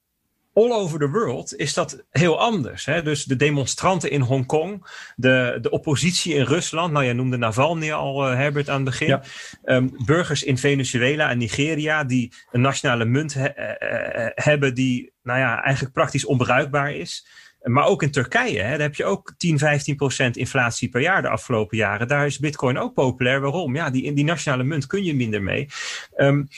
all 0.54 0.72
over 0.72 0.98
the 0.98 1.10
world 1.10 1.56
is 1.56 1.74
dat 1.74 2.04
heel 2.10 2.40
anders. 2.40 2.84
Hè? 2.84 3.02
Dus 3.02 3.24
de 3.24 3.36
demonstranten 3.36 4.10
in 4.10 4.20
Hongkong, 4.20 4.86
de, 5.16 5.58
de 5.60 5.70
oppositie 5.70 6.34
in 6.34 6.44
Rusland. 6.44 6.92
Nou, 6.92 7.04
jij 7.04 7.14
noemde 7.14 7.36
Navalny 7.36 7.92
al, 7.92 8.30
uh, 8.30 8.36
Herbert, 8.36 8.68
aan 8.68 8.74
het 8.74 8.84
begin. 8.84 9.20
Ehm, 9.64 9.88
burgers 10.04 10.42
in 10.42 10.58
Venezuela 10.58 11.30
en 11.30 11.38
Nigeria 11.38 12.04
die 12.04 12.32
een 12.50 12.60
nationale 12.60 13.04
munt 13.04 13.34
he 13.34 13.48
uh, 13.48 14.30
hebben 14.34 14.74
die 14.74 15.12
nou 15.22 15.38
ja, 15.38 15.62
eigenlijk 15.62 15.94
praktisch 15.94 16.24
onbruikbaar 16.24 16.94
is. 16.94 17.26
Maar 17.62 17.86
ook 17.86 18.02
in 18.02 18.10
Turkije, 18.10 18.60
hè, 18.60 18.70
daar 18.70 18.80
heb 18.80 18.94
je 18.94 19.04
ook 19.04 19.34
10, 19.36 19.58
15 19.58 19.96
procent 19.96 20.36
inflatie 20.36 20.88
per 20.88 21.00
jaar 21.00 21.22
de 21.22 21.28
afgelopen 21.28 21.76
jaren. 21.76 22.08
Daar 22.08 22.26
is 22.26 22.38
bitcoin 22.38 22.78
ook 22.78 22.94
populair. 22.94 23.40
Waarom? 23.40 23.76
Ja, 23.76 23.90
die, 23.90 24.02
in 24.02 24.14
die 24.14 24.24
nationale 24.24 24.64
munt 24.64 24.86
kun 24.86 25.04
je 25.04 25.14
minder 25.14 25.42
mee. 25.42 25.68
Um, 26.16 26.48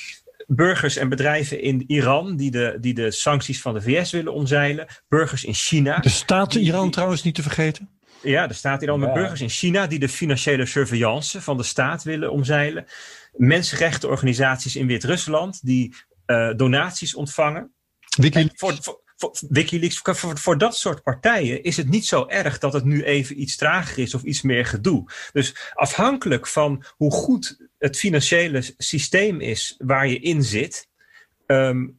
burgers 0.47 0.97
en 0.97 1.09
bedrijven 1.09 1.61
in 1.61 1.85
Iran 1.87 2.37
die 2.37 2.51
de, 2.51 2.77
die 2.81 2.95
de 2.95 3.11
sancties 3.11 3.61
van 3.61 3.75
de 3.75 3.83
VS 3.83 4.11
willen 4.11 4.33
omzeilen. 4.33 4.87
Burgers 5.09 5.45
in 5.45 5.55
China. 5.55 5.99
De 5.99 6.09
staat 6.09 6.55
Iran 6.55 6.91
trouwens 6.91 7.23
niet 7.23 7.35
te 7.35 7.43
vergeten. 7.43 7.91
Ja, 8.23 8.47
de 8.47 8.55
staat 8.55 8.83
Iran. 8.83 9.01
Maar 9.01 9.13
burgers 9.13 9.41
in 9.41 9.49
China 9.49 9.87
die 9.87 9.99
de 9.99 10.09
financiële 10.09 10.67
surveillance 10.67 11.43
van 11.43 11.57
de 11.57 11.63
staat 11.63 12.03
willen 12.03 12.33
omzeilen. 12.33 12.85
Mensenrechtenorganisaties 13.33 14.77
in 14.77 14.87
Wit-Rusland 14.87 15.67
die 15.67 15.95
uh, 16.27 16.53
donaties 16.57 17.15
ontvangen. 17.15 17.75
Wikileaks. 18.17 18.53
Voor, 18.57 18.79
voor, 18.81 19.03
voor, 19.17 19.37
Wikileaks, 19.49 19.99
voor, 20.03 20.39
voor, 20.39 20.59
dat 20.59 20.77
soort 20.77 21.03
partijen 21.03 21.63
is 21.63 21.77
het 21.77 21.89
niet 21.89 22.07
zo 22.07 22.27
erg 22.27 22.59
dat 22.59 22.73
het 22.73 22.85
nu 22.85 23.03
even 23.03 23.41
iets 23.41 23.57
trager 23.57 23.99
is 23.99 24.15
of 24.15 24.23
iets 24.23 24.43
meer 24.43 24.67
gedoe. 24.67 25.11
Dus 25.33 25.57
afhankelijk 25.75 26.47
van 26.47 26.85
hoe 26.97 27.13
goed 27.13 27.69
het 27.87 27.99
financiële 27.99 28.63
systeem 28.77 29.41
is 29.41 29.75
waar 29.79 30.09
je 30.09 30.19
in 30.19 30.43
zit, 30.43 30.89
um, 31.47 31.97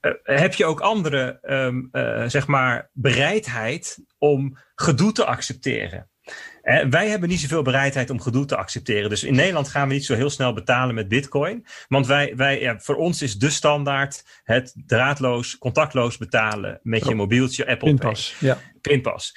uh, 0.00 0.12
heb 0.22 0.54
je 0.54 0.64
ook 0.64 0.80
andere 0.80 1.38
um, 1.42 1.88
uh, 1.92 2.28
zeg 2.28 2.46
maar 2.46 2.90
bereidheid 2.92 3.98
om 4.18 4.58
gedoe 4.74 5.12
te 5.12 5.24
accepteren 5.24 6.10
wij 6.90 7.08
hebben 7.08 7.28
niet 7.28 7.40
zoveel 7.40 7.62
bereidheid 7.62 8.10
om 8.10 8.20
gedoe 8.20 8.44
te 8.44 8.56
accepteren. 8.56 9.10
Dus 9.10 9.24
in 9.24 9.34
Nederland 9.34 9.68
gaan 9.68 9.88
we 9.88 9.94
niet 9.94 10.04
zo 10.04 10.14
heel 10.14 10.30
snel 10.30 10.52
betalen 10.52 10.94
met 10.94 11.08
bitcoin. 11.08 11.66
Want 11.88 12.06
wij, 12.06 12.32
wij, 12.36 12.60
ja, 12.60 12.78
voor 12.78 12.96
ons 12.96 13.22
is 13.22 13.38
de 13.38 13.50
standaard 13.50 14.24
het 14.44 14.74
draadloos, 14.86 15.58
contactloos 15.58 16.16
betalen 16.16 16.80
met 16.82 17.04
je 17.04 17.10
oh. 17.10 17.16
mobieltje 17.16 17.66
Apple 17.66 17.94
Pay. 17.94 18.14
Ja. 18.38 18.58
Pinpas. 18.88 19.36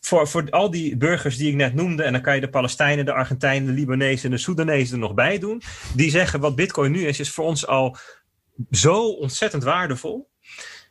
voor, 0.00 0.28
voor 0.28 0.50
al 0.50 0.70
die 0.70 0.96
burgers 0.96 1.36
die 1.36 1.48
ik 1.48 1.54
net 1.54 1.74
noemde, 1.74 2.02
en 2.02 2.12
dan 2.12 2.22
kan 2.22 2.34
je 2.34 2.40
de 2.40 2.48
Palestijnen, 2.48 3.04
de 3.04 3.12
Argentijnen, 3.12 3.66
de 3.66 3.80
Libanezen 3.80 4.24
en 4.24 4.36
de 4.36 4.42
Soedanezen 4.42 4.94
er 4.94 5.00
nog 5.00 5.14
bij 5.14 5.38
doen. 5.38 5.62
Die 5.94 6.10
zeggen 6.10 6.40
wat 6.40 6.56
bitcoin 6.56 6.92
nu 6.92 7.06
is, 7.06 7.20
is 7.20 7.30
voor 7.30 7.44
ons 7.44 7.66
al 7.66 7.96
zo 8.70 9.08
ontzettend 9.08 9.62
waardevol. 9.62 10.28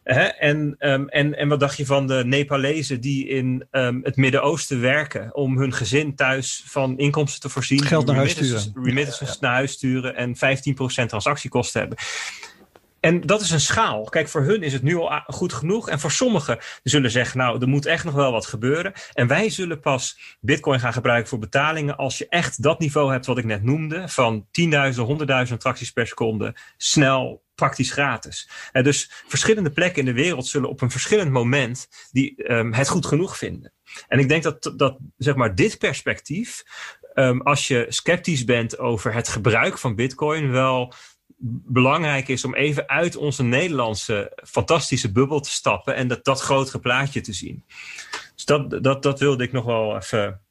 En, 0.08 0.76
um, 0.80 1.10
en, 1.10 1.38
en 1.38 1.48
wat 1.48 1.60
dacht 1.60 1.78
je 1.78 1.86
van 1.86 2.08
de 2.08 2.24
Nepalezen 2.26 3.02
die 3.02 3.28
in 3.28 3.68
um, 3.72 4.00
het 4.04 4.16
Midden-Oosten 4.16 4.82
werken 4.82 5.36
om 5.36 5.58
hun 5.58 5.74
gezin 5.74 6.16
thuis 6.16 6.64
van 6.66 6.98
inkomsten 6.98 7.42
te 7.42 7.50
voorzien? 7.50 7.84
Geld 7.84 8.06
naar 8.06 8.16
huis 8.16 8.32
sturen. 8.32 8.72
Remittances 8.74 9.28
ja, 9.28 9.34
ja. 9.34 9.40
naar 9.42 9.54
huis 9.54 9.72
sturen 9.72 10.16
en 10.16 10.36
15% 10.36 10.40
transactiekosten 11.06 11.80
hebben. 11.80 11.98
En 13.00 13.22
dat 13.22 13.42
is 13.42 13.52
een 13.52 13.60
schaal. 13.60 14.04
Kijk, 14.04 14.28
voor 14.28 14.42
hun 14.42 14.62
is 14.62 14.74
het 14.74 14.84
nu 14.84 14.96
al 14.96 15.22
goed 15.28 15.54
genoeg. 15.54 15.90
En 15.90 16.00
voor 16.00 16.12
sommigen 16.12 16.58
zullen 16.84 17.12
zeggen, 17.12 17.38
nou, 17.38 17.62
er 17.62 17.68
moet 17.68 17.86
echt 17.86 18.04
nog 18.04 18.14
wel 18.14 18.32
wat 18.32 18.46
gebeuren. 18.46 18.94
En 19.14 19.28
wij 19.28 19.50
zullen 19.50 19.80
pas 19.80 20.38
Bitcoin 20.40 20.80
gaan 20.80 20.94
gebruiken 20.94 21.30
voor 21.30 21.40
betalingen 21.40 21.98
als 21.98 22.18
je 22.18 22.28
echt 22.30 22.64
dat 22.64 22.80
niveau 22.80 23.12
hebt 23.12 23.26
wat 23.26 23.38
ik 23.38 23.46
net 23.46 23.64
noemde. 23.64 24.08
Van 24.08 24.48
10.000, 24.62 24.68
100.000 24.68 25.26
transacties 25.26 25.92
per 25.92 26.08
seconde. 26.08 26.56
Snel, 26.78 27.44
praktisch 27.56 27.92
gratis. 27.92 28.50
En 28.72 28.84
dus 28.84 29.12
verschillende 29.28 29.72
plekken 29.72 30.00
in 30.00 30.06
de 30.06 30.22
wereld 30.22 30.48
zullen 30.48 30.70
op 30.70 30.82
een 30.82 30.92
verschillend 30.92 31.32
moment 31.32 31.88
die, 32.12 32.52
um, 32.52 32.74
het 32.74 32.90
goed 32.90 33.06
genoeg 33.06 33.38
vinden. 33.38 33.74
En 34.08 34.20
ik 34.20 34.30
denk 34.30 34.44
dat, 34.44 34.74
dat 34.76 34.98
zeg 35.18 35.36
maar, 35.36 35.56
dit 35.56 35.78
perspectief, 35.78 36.64
um, 37.14 37.42
als 37.42 37.68
je 37.68 37.86
sceptisch 37.90 38.46
bent 38.46 38.80
over 38.80 39.14
het 39.14 39.28
gebruik 39.28 39.78
van 39.78 39.96
Bitcoin, 39.96 40.52
wel 40.52 40.94
belangrijk 41.66 42.28
is 42.28 42.46
om 42.46 42.56
even 42.56 42.90
uit 42.90 43.16
onze 43.16 43.44
Nederlandse 43.44 44.42
fantastische 44.44 45.12
bubbel 45.12 45.40
te 45.40 45.50
stappen 45.50 45.96
en 45.96 46.08
dat, 46.08 46.26
dat 46.26 46.42
grotere 46.42 46.80
plaatje 46.80 47.22
te 47.22 47.34
zien. 47.34 47.64
Dus 48.36 48.46
dat, 48.46 48.84
dat, 48.84 49.04
dat 49.04 49.20
wilde 49.20 49.44
ik 49.44 49.52
nog 49.52 49.66
wel 49.66 49.96
even 49.96 50.42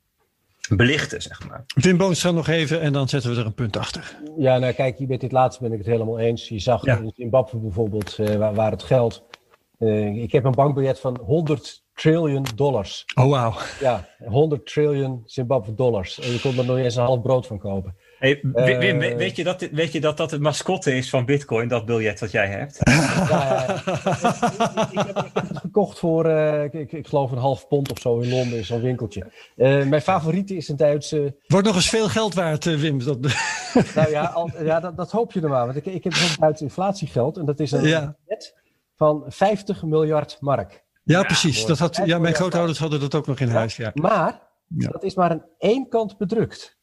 belichten, 0.68 1.22
zeg 1.22 1.48
maar. 1.48 1.64
Wim 1.74 1.96
Boonstra 1.96 2.30
nog 2.30 2.48
even 2.48 2.80
en 2.80 2.92
dan 2.92 3.08
zetten 3.08 3.30
we 3.30 3.40
er 3.40 3.46
een 3.46 3.54
punt 3.54 3.76
achter. 3.76 4.16
Ja, 4.38 4.58
nou 4.58 4.72
kijk, 4.72 5.08
met 5.08 5.20
dit 5.20 5.32
laatste 5.32 5.62
ben 5.62 5.72
ik 5.72 5.78
het 5.78 5.86
helemaal 5.86 6.18
eens. 6.18 6.48
Je 6.48 6.58
zag 6.58 6.84
ja. 6.84 6.98
in 6.98 7.12
Zimbabwe 7.14 7.58
bijvoorbeeld, 7.58 8.18
uh, 8.18 8.34
waar, 8.34 8.54
waar, 8.54 8.70
het 8.70 8.82
geld... 8.82 9.24
Uh, 9.78 10.22
ik 10.22 10.32
heb 10.32 10.44
een 10.44 10.52
bankbiljet 10.52 11.00
van 11.00 11.20
100 11.24 11.84
triljoen 11.94 12.46
dollars. 12.54 13.04
Oh, 13.14 13.30
wauw. 13.30 13.54
Ja, 13.80 14.08
100 14.24 14.66
triljoen 14.66 15.22
Zimbabwe 15.24 15.74
dollars. 15.74 16.20
En 16.20 16.32
je 16.32 16.40
kon 16.40 16.58
er 16.58 16.64
nog 16.64 16.76
eens 16.76 16.96
een 16.96 17.04
half 17.04 17.22
brood 17.22 17.46
van 17.46 17.58
kopen. 17.58 17.96
Hey, 18.18 18.40
Wim, 18.42 19.02
uh, 19.02 19.16
weet, 19.16 19.36
je 19.36 19.44
dat, 19.44 19.68
weet 19.72 19.92
je 19.92 20.00
dat 20.00 20.16
dat 20.16 20.30
het 20.30 20.40
mascotte 20.40 20.96
is 20.96 21.10
van 21.10 21.24
Bitcoin, 21.24 21.68
dat 21.68 21.86
biljet 21.86 22.18
dat 22.18 22.30
jij 22.30 22.46
hebt? 22.46 22.78
ja, 23.28 23.74
ik, 23.74 23.84
heb, 23.84 25.16
ik, 25.16 25.32
heb, 25.34 25.48
het 25.48 25.58
gekocht 25.58 25.98
voor, 25.98 26.26
uh, 26.26 26.64
ik, 26.64 26.92
ik, 26.92 27.06
geloof 27.06 27.30
een 27.30 27.38
half 27.38 27.68
pond 27.68 27.90
of 27.90 27.98
zo 27.98 28.18
in 28.18 28.30
Londen, 28.30 28.58
in 28.58 28.64
zo'n 28.64 28.80
winkeltje. 28.80 29.32
Uh, 29.56 29.86
mijn 29.86 30.02
favoriete 30.02 30.56
is 30.56 30.68
een 30.68 30.76
Duitse... 30.76 31.36
Wordt 31.46 31.66
nog 31.66 31.74
eens 31.74 31.88
veel 31.88 32.08
geld 32.08 32.34
waard, 32.34 32.64
Wim. 32.64 33.04
Dat... 33.04 33.18
nou 33.94 34.10
ja, 34.10 34.24
al, 34.24 34.50
ja 34.62 34.80
dat, 34.80 34.96
dat, 34.96 35.10
hoop 35.10 35.32
je 35.32 35.40
er 35.40 35.48
maar. 35.48 35.64
Want 35.64 35.76
ik, 35.76 35.86
ik 35.86 36.04
heb 36.04 36.14
zo'n 36.14 36.36
Duits 36.40 36.60
inflatiegeld 36.60 37.36
en 37.36 37.44
dat 37.44 37.60
is 37.60 37.72
een 37.72 37.86
ja. 37.86 38.16
van 38.96 39.24
50 39.26 39.82
miljard 39.82 40.36
mark. 40.40 40.84
Ja, 41.02 41.22
precies. 41.22 41.66
Dat 41.66 41.78
had, 41.78 42.00
ja, 42.04 42.18
mijn 42.18 42.34
grootouders 42.34 42.78
hadden 42.78 43.00
dat 43.00 43.14
ook 43.14 43.26
nog 43.26 43.40
in 43.40 43.48
huis. 43.48 43.76
Ja. 43.76 43.90
Maar 43.94 44.40
dat 44.68 45.02
is 45.02 45.14
maar 45.14 45.30
aan 45.30 45.44
één 45.58 45.88
kant 45.88 46.18
bedrukt 46.18 46.75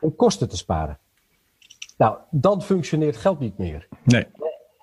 om 0.00 0.16
kosten 0.16 0.48
te 0.48 0.56
sparen. 0.56 0.98
Nou, 1.96 2.18
dan 2.30 2.62
functioneert 2.62 3.16
geld 3.16 3.38
niet 3.38 3.58
meer. 3.58 3.88
Nee. 4.04 4.26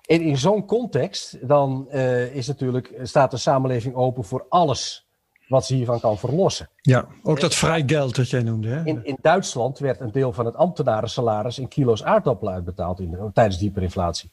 En 0.06 0.20
in 0.20 0.38
zo'n 0.38 0.66
context, 0.66 1.48
dan 1.48 1.88
uh, 1.92 2.34
is 2.34 2.46
natuurlijk, 2.46 2.94
staat 3.02 3.30
de 3.30 3.36
samenleving 3.36 3.94
open 3.94 4.24
voor 4.24 4.46
alles 4.48 5.06
wat 5.48 5.66
ze 5.66 5.74
hiervan 5.74 6.00
kan 6.00 6.18
verlossen. 6.18 6.68
Ja, 6.80 7.06
ook 7.22 7.40
dat 7.40 7.54
vrij 7.54 7.82
geld 7.86 8.16
dat 8.16 8.30
jij 8.30 8.42
noemde. 8.42 8.68
Hè? 8.68 8.84
In, 8.84 9.04
in 9.04 9.16
Duitsland 9.20 9.78
werd 9.78 10.00
een 10.00 10.12
deel 10.12 10.32
van 10.32 10.46
het 10.46 10.54
ambtenarensalaris 10.54 11.58
in 11.58 11.68
kilo's 11.68 12.04
aardappelen 12.04 12.54
uitbetaald 12.54 13.00
in, 13.00 13.30
tijdens 13.32 13.58
de 13.58 13.64
hyperinflatie. 13.64 14.30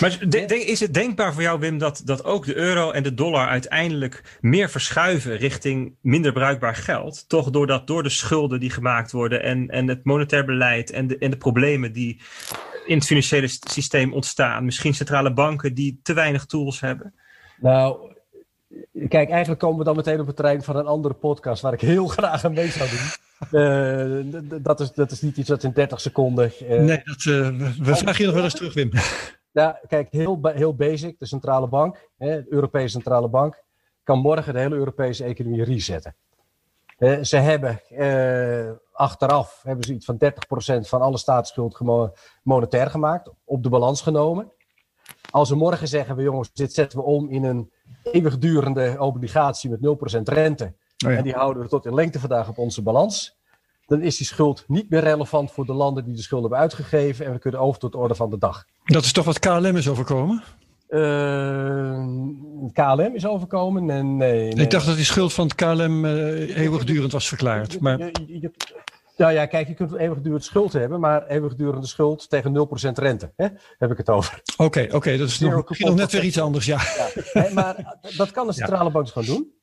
Maar 0.00 0.18
is 0.48 0.80
het 0.80 0.94
denkbaar 0.94 1.32
voor 1.32 1.42
jou, 1.42 1.58
Wim, 1.58 1.78
dat, 1.78 2.02
dat 2.04 2.24
ook 2.24 2.46
de 2.46 2.56
euro 2.56 2.90
en 2.90 3.02
de 3.02 3.14
dollar 3.14 3.48
uiteindelijk 3.48 4.38
meer 4.40 4.70
verschuiven 4.70 5.36
richting 5.36 5.96
minder 6.00 6.32
bruikbaar 6.32 6.74
geld? 6.74 7.28
Toch 7.28 7.50
doordat 7.50 7.86
door 7.86 8.02
de 8.02 8.08
schulden 8.08 8.60
die 8.60 8.70
gemaakt 8.70 9.12
worden 9.12 9.42
en, 9.42 9.68
en 9.68 9.88
het 9.88 10.04
monetair 10.04 10.44
beleid 10.44 10.90
en 10.90 11.06
de, 11.06 11.18
en 11.18 11.30
de 11.30 11.36
problemen 11.36 11.92
die 11.92 12.20
in 12.86 12.96
het 12.96 13.06
financiële 13.06 13.48
systeem 13.48 14.12
ontstaan, 14.12 14.64
misschien 14.64 14.94
centrale 14.94 15.32
banken 15.32 15.74
die 15.74 16.00
te 16.02 16.12
weinig 16.12 16.44
tools 16.44 16.80
hebben? 16.80 17.14
Nou, 17.60 18.14
kijk, 19.08 19.30
eigenlijk 19.30 19.60
komen 19.60 19.78
we 19.78 19.84
dan 19.84 19.96
meteen 19.96 20.20
op 20.20 20.26
het 20.26 20.36
terrein 20.36 20.62
van 20.62 20.76
een 20.76 20.86
andere 20.86 21.14
podcast 21.14 21.62
waar 21.62 21.72
ik 21.72 21.80
heel 21.80 22.06
graag 22.16 22.44
aan 22.44 22.52
mee 22.52 22.68
zou 22.68 22.88
doen. 22.88 23.24
Uh, 23.50 24.42
dat, 24.62 24.80
is, 24.80 24.92
dat 24.92 25.10
is 25.10 25.20
niet 25.20 25.36
iets 25.36 25.48
dat 25.48 25.62
in 25.62 25.72
30 25.72 26.00
seconden. 26.00 26.52
Uh, 26.62 26.80
nee, 26.80 27.00
dat, 27.04 27.24
uh, 27.24 27.48
we 27.78 27.96
vragen 27.96 28.20
je 28.20 28.26
nog 28.26 28.34
wel 28.34 28.44
eens 28.44 28.54
terug, 28.54 28.74
Wim. 28.74 28.90
Ja, 29.56 29.80
kijk, 29.86 30.08
heel, 30.10 30.38
heel 30.42 30.74
basic. 30.74 31.18
De 31.18 31.26
centrale 31.26 31.68
bank, 31.68 32.08
hè, 32.16 32.42
de 32.42 32.52
Europese 32.52 32.88
centrale 32.88 33.28
bank, 33.28 33.64
kan 34.02 34.18
morgen 34.18 34.52
de 34.52 34.58
hele 34.58 34.74
Europese 34.74 35.24
economie 35.24 35.64
resetten. 35.64 36.16
Ze 37.22 37.36
hebben 37.36 37.80
uh, 37.90 38.70
achteraf 38.92 39.60
hebben 39.62 39.84
ze 39.84 39.92
iets 39.94 40.04
van 40.04 40.18
30% 40.24 40.80
van 40.80 41.00
alle 41.00 41.18
staatsschuld 41.18 41.80
monetair 42.42 42.90
gemaakt, 42.90 43.30
op 43.44 43.62
de 43.62 43.68
balans 43.68 44.02
genomen. 44.02 44.52
Als 45.30 45.50
we 45.50 45.56
morgen 45.56 45.88
zeggen 45.88 46.16
we 46.16 46.22
jongens, 46.22 46.52
dit 46.52 46.72
zetten 46.72 46.98
we 46.98 47.04
om 47.04 47.28
in 47.28 47.44
een 47.44 47.72
eeuwigdurende 48.02 48.96
obligatie 48.98 49.70
met 49.70 49.80
0% 50.18 50.22
rente. 50.22 50.64
Oh 50.64 51.10
ja. 51.10 51.16
En 51.16 51.22
die 51.22 51.34
houden 51.34 51.62
we 51.62 51.68
tot 51.68 51.86
in 51.86 51.94
lengte 51.94 52.20
vandaag 52.20 52.48
op 52.48 52.58
onze 52.58 52.82
balans. 52.82 53.35
Dan 53.86 54.02
is 54.02 54.16
die 54.16 54.26
schuld 54.26 54.64
niet 54.66 54.90
meer 54.90 55.00
relevant 55.00 55.52
voor 55.52 55.66
de 55.66 55.72
landen 55.72 56.04
die 56.04 56.14
de 56.14 56.22
schuld 56.22 56.40
hebben 56.40 56.58
uitgegeven. 56.58 57.26
En 57.26 57.32
we 57.32 57.38
kunnen 57.38 57.60
over 57.60 57.80
tot 57.80 57.92
de 57.92 57.98
orde 57.98 58.14
van 58.14 58.30
de 58.30 58.38
dag. 58.38 58.64
Dat 58.84 59.04
is 59.04 59.12
toch 59.12 59.24
wat 59.24 59.38
KLM 59.38 59.76
is 59.76 59.88
overkomen? 59.88 60.42
Uh, 60.88 62.06
KLM 62.72 63.14
is 63.14 63.26
overkomen? 63.26 63.84
Nee, 63.84 64.02
nee, 64.02 64.48
Ik 64.48 64.70
dacht 64.70 64.86
dat 64.86 64.96
die 64.96 65.04
schuld 65.04 65.32
van 65.32 65.46
het 65.46 65.54
KLM 65.54 66.04
uh, 66.04 66.56
eeuwigdurend 66.56 67.12
was 67.12 67.28
verklaard. 67.28 67.80
Maar... 67.80 68.10
Nou 69.16 69.32
ja, 69.32 69.46
kijk, 69.46 69.68
je 69.68 69.74
kunt 69.74 69.96
eeuwigdurend 69.96 70.44
schuld 70.44 70.72
hebben, 70.72 71.00
maar 71.00 71.26
eeuwigdurende 71.26 71.86
schuld 71.86 72.30
tegen 72.30 72.68
0% 72.90 72.92
rente. 72.92 73.32
Hè? 73.36 73.46
Heb 73.78 73.90
ik 73.90 73.96
het 73.96 74.10
over. 74.10 74.42
Oké, 74.56 74.64
okay, 74.64 74.90
okay, 74.90 75.16
dat 75.16 75.28
is 75.28 75.38
nog, 75.38 75.78
nog 75.78 75.94
net 75.94 76.12
weer 76.12 76.24
iets 76.24 76.40
anders, 76.40 76.66
ja. 76.66 76.80
ja 77.32 77.48
maar 77.52 77.98
dat 78.16 78.30
kan 78.30 78.46
de 78.46 78.52
centrale 78.62 78.90
bank 78.90 79.08
gewoon 79.08 79.28
doen. 79.28 79.55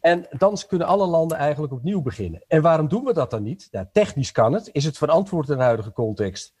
En 0.00 0.26
dan 0.30 0.58
kunnen 0.66 0.86
alle 0.86 1.06
landen 1.06 1.36
eigenlijk 1.36 1.72
opnieuw 1.72 2.02
beginnen. 2.02 2.44
En 2.46 2.62
waarom 2.62 2.88
doen 2.88 3.04
we 3.04 3.12
dat 3.12 3.30
dan 3.30 3.42
niet? 3.42 3.68
Ja, 3.70 3.88
technisch 3.92 4.32
kan 4.32 4.52
het. 4.52 4.68
Is 4.72 4.84
het 4.84 4.98
verantwoord 4.98 5.48
in 5.48 5.56
de 5.56 5.62
huidige 5.62 5.92
context? 5.92 6.54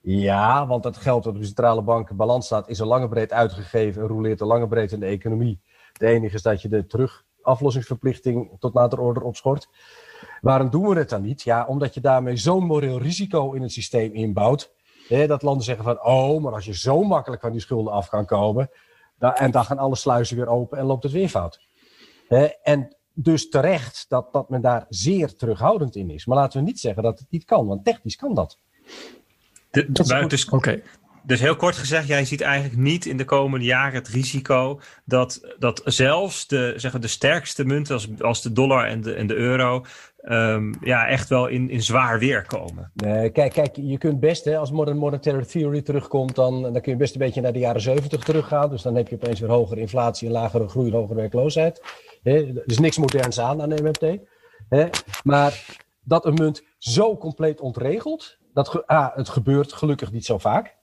Ja, 0.00 0.66
want 0.66 0.84
het 0.84 0.96
geld 0.96 1.24
dat 1.24 1.32
op 1.32 1.38
de 1.38 1.46
centrale 1.46 1.82
bank 1.82 2.16
balans 2.16 2.46
staat, 2.46 2.68
is 2.68 2.80
al 2.80 2.86
lange 2.86 3.08
breed 3.08 3.32
uitgegeven 3.32 4.02
en 4.02 4.08
roleert 4.08 4.40
al 4.40 4.46
lange 4.46 4.68
breed 4.68 4.92
in 4.92 5.00
de 5.00 5.06
economie. 5.06 5.60
Het 5.92 6.02
enige 6.02 6.34
is 6.34 6.42
dat 6.42 6.62
je 6.62 6.68
de 6.68 6.86
terugaflossingsverplichting 6.86 8.56
tot 8.58 8.74
nader 8.74 9.00
order 9.00 9.22
opschort. 9.22 9.68
Waarom 10.40 10.70
doen 10.70 10.88
we 10.88 10.98
het 10.98 11.08
dan 11.08 11.22
niet? 11.22 11.42
Ja, 11.42 11.66
omdat 11.66 11.94
je 11.94 12.00
daarmee 12.00 12.36
zo'n 12.36 12.64
moreel 12.64 12.98
risico 12.98 13.52
in 13.52 13.62
het 13.62 13.72
systeem 13.72 14.12
inbouwt. 14.12 14.72
Hè, 15.08 15.26
dat 15.26 15.42
landen 15.42 15.64
zeggen 15.64 15.84
van, 15.84 16.04
oh, 16.04 16.42
maar 16.42 16.52
als 16.52 16.64
je 16.64 16.74
zo 16.74 17.02
makkelijk 17.02 17.42
van 17.42 17.52
die 17.52 17.60
schulden 17.60 17.92
af 17.92 18.08
kan 18.08 18.26
komen. 18.26 18.70
En 19.18 19.50
dan 19.50 19.64
gaan 19.64 19.78
alle 19.78 19.96
sluizen 19.96 20.36
weer 20.36 20.48
open 20.48 20.78
en 20.78 20.84
loopt 20.84 21.02
het 21.02 21.12
weer 21.12 21.28
fout. 21.28 21.60
En 22.62 22.96
dus 23.14 23.48
terecht 23.48 24.04
dat, 24.08 24.32
dat 24.32 24.50
men 24.50 24.60
daar 24.60 24.86
zeer 24.88 25.34
terughoudend 25.36 25.96
in 25.96 26.10
is. 26.10 26.26
Maar 26.26 26.36
laten 26.36 26.60
we 26.60 26.66
niet 26.66 26.80
zeggen 26.80 27.02
dat 27.02 27.18
het 27.18 27.30
niet 27.30 27.44
kan, 27.44 27.66
want 27.66 27.84
technisch 27.84 28.16
kan 28.16 28.34
dat. 28.34 28.58
De, 29.70 29.92
dus, 29.92 30.48
okay. 30.48 30.82
Dus 31.22 31.40
heel 31.40 31.56
kort 31.56 31.76
gezegd, 31.76 32.06
jij 32.06 32.24
ziet 32.24 32.40
eigenlijk 32.40 32.76
niet 32.76 33.06
in 33.06 33.16
de 33.16 33.24
komende 33.24 33.66
jaren 33.66 33.94
het 33.94 34.08
risico 34.08 34.80
dat, 35.04 35.54
dat 35.58 35.82
zelfs 35.84 36.46
de, 36.46 36.72
zeggen, 36.76 37.00
de 37.00 37.06
sterkste 37.06 37.64
munten 37.64 37.94
als, 37.94 38.08
als 38.20 38.42
de 38.42 38.52
dollar 38.52 38.86
en 38.86 39.00
de, 39.00 39.14
en 39.14 39.26
de 39.26 39.34
euro 39.34 39.84
um, 40.22 40.74
ja, 40.80 41.06
echt 41.06 41.28
wel 41.28 41.46
in, 41.46 41.70
in 41.70 41.82
zwaar 41.82 42.18
weer 42.18 42.46
komen. 42.46 42.90
Nee, 42.94 43.30
kijk, 43.30 43.52
kijk, 43.52 43.76
je 43.76 43.98
kunt 43.98 44.20
best, 44.20 44.44
hè, 44.44 44.56
als 44.56 44.70
Modern 44.70 44.98
Monetary 44.98 45.44
Theory 45.44 45.82
terugkomt, 45.82 46.34
dan, 46.34 46.62
dan 46.62 46.80
kun 46.80 46.92
je 46.92 46.98
best 46.98 47.14
een 47.14 47.20
beetje 47.20 47.40
naar 47.40 47.52
de 47.52 47.58
jaren 47.58 47.80
70 47.80 48.24
teruggaan. 48.24 48.70
Dus 48.70 48.82
dan 48.82 48.94
heb 48.94 49.08
je 49.08 49.14
opeens 49.14 49.40
weer 49.40 49.50
hogere 49.50 49.80
inflatie, 49.80 50.26
en 50.26 50.32
lagere 50.32 50.68
groei 50.68 50.92
hogere 50.92 51.14
werkloosheid. 51.14 51.82
Hè, 52.22 52.32
er 52.32 52.62
is 52.64 52.78
niks 52.78 52.98
moderns 52.98 53.40
aan 53.40 53.62
aan 53.62 53.68
de 53.68 53.82
MMT. 53.82 54.18
Hè. 54.68 54.88
Maar 55.24 55.64
dat 56.04 56.24
een 56.24 56.34
munt 56.34 56.62
zo 56.78 57.16
compleet 57.16 57.60
ontregelt, 57.60 58.38
dat, 58.52 58.86
ah, 58.86 59.16
het 59.16 59.28
gebeurt 59.28 59.72
gelukkig 59.72 60.12
niet 60.12 60.24
zo 60.24 60.38
vaak. 60.38 60.76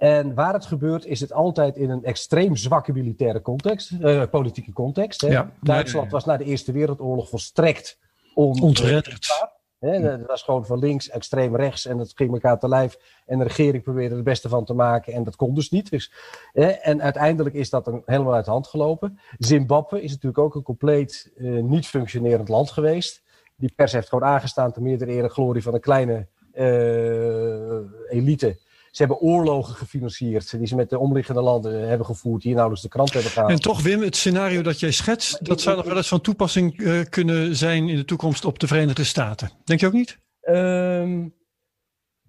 En 0.00 0.34
waar 0.34 0.52
het 0.52 0.66
gebeurt, 0.66 1.06
is 1.06 1.20
het 1.20 1.32
altijd 1.32 1.76
in 1.76 1.90
een 1.90 2.04
extreem 2.04 2.56
zwakke 2.56 2.92
militaire 2.92 3.42
context, 3.42 3.90
uh, 3.90 4.22
politieke 4.30 4.72
context. 4.72 5.20
Hè. 5.20 5.28
Ja, 5.28 5.52
Duitsland 5.60 6.10
was 6.10 6.24
na 6.24 6.36
de 6.36 6.44
Eerste 6.44 6.72
Wereldoorlog 6.72 7.28
volstrekt 7.28 7.98
on 8.34 8.60
ontredderd. 8.60 9.48
dat 9.80 10.26
was 10.26 10.42
gewoon 10.42 10.66
van 10.66 10.78
links, 10.78 11.08
extreem 11.08 11.56
rechts 11.56 11.86
en 11.86 11.96
dat 11.96 12.12
ging 12.14 12.32
elkaar 12.32 12.58
te 12.58 12.68
lijf. 12.68 12.98
En 13.26 13.38
de 13.38 13.44
regering 13.44 13.82
probeerde 13.82 14.10
er 14.10 14.16
het 14.16 14.24
beste 14.24 14.48
van 14.48 14.64
te 14.64 14.74
maken 14.74 15.12
en 15.12 15.24
dat 15.24 15.36
kon 15.36 15.54
dus 15.54 15.70
niet. 15.70 15.90
Dus, 15.90 16.12
hè, 16.52 16.66
en 16.66 17.02
uiteindelijk 17.02 17.54
is 17.54 17.70
dat 17.70 17.86
een, 17.86 18.02
helemaal 18.04 18.34
uit 18.34 18.44
de 18.44 18.50
hand 18.50 18.66
gelopen. 18.66 19.18
Zimbabwe 19.38 20.02
is 20.02 20.10
natuurlijk 20.10 20.42
ook 20.42 20.54
een 20.54 20.62
compleet 20.62 21.32
uh, 21.36 21.62
niet 21.62 21.86
functionerend 21.86 22.48
land 22.48 22.70
geweest. 22.70 23.22
Die 23.56 23.72
pers 23.76 23.92
heeft 23.92 24.08
gewoon 24.08 24.28
aangestaan 24.28 24.72
te 24.72 24.82
meerdere 24.82 25.12
ere 25.12 25.28
glorie 25.28 25.62
van 25.62 25.74
een 25.74 25.80
kleine 25.80 26.26
uh, 26.54 28.12
elite. 28.18 28.58
Ze 28.90 29.02
hebben 29.02 29.18
oorlogen 29.20 29.74
gefinancierd 29.74 30.58
die 30.58 30.66
ze 30.66 30.76
met 30.76 30.90
de 30.90 30.98
omliggende 30.98 31.40
landen 31.40 31.88
hebben 31.88 32.06
gevoerd, 32.06 32.42
die 32.42 32.52
nauwelijks 32.52 32.82
de 32.82 32.88
krant 32.88 33.12
hebben 33.12 33.30
gehaald. 33.30 33.50
En 33.50 33.60
toch, 33.60 33.82
Wim, 33.82 34.02
het 34.02 34.16
scenario 34.16 34.62
dat 34.62 34.80
jij 34.80 34.90
schetst, 34.90 35.44
dat 35.44 35.60
zou 35.60 35.76
nog 35.76 35.86
wel 35.86 35.96
eens 35.96 36.08
van 36.08 36.20
toepassing 36.20 36.78
uh, 36.78 37.00
kunnen 37.08 37.56
zijn 37.56 37.88
in 37.88 37.96
de 37.96 38.04
toekomst 38.04 38.44
op 38.44 38.58
de 38.58 38.66
Verenigde 38.66 39.04
Staten. 39.04 39.50
Denk 39.64 39.80
je 39.80 39.86
ook 39.86 39.92
niet? 39.92 40.18
Um, 40.42 41.34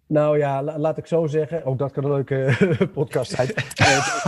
nou 0.08 0.38
ja, 0.38 0.64
la, 0.64 0.78
laat 0.80 0.98
ik 0.98 1.08
zo 1.08 1.28
zeggen. 1.28 1.66
Ook 1.66 1.78
dat 1.78 1.92
kan 1.92 2.04
een 2.04 2.12
leuke 2.12 2.56
podcast 2.94 3.32
zijn. 3.32 3.50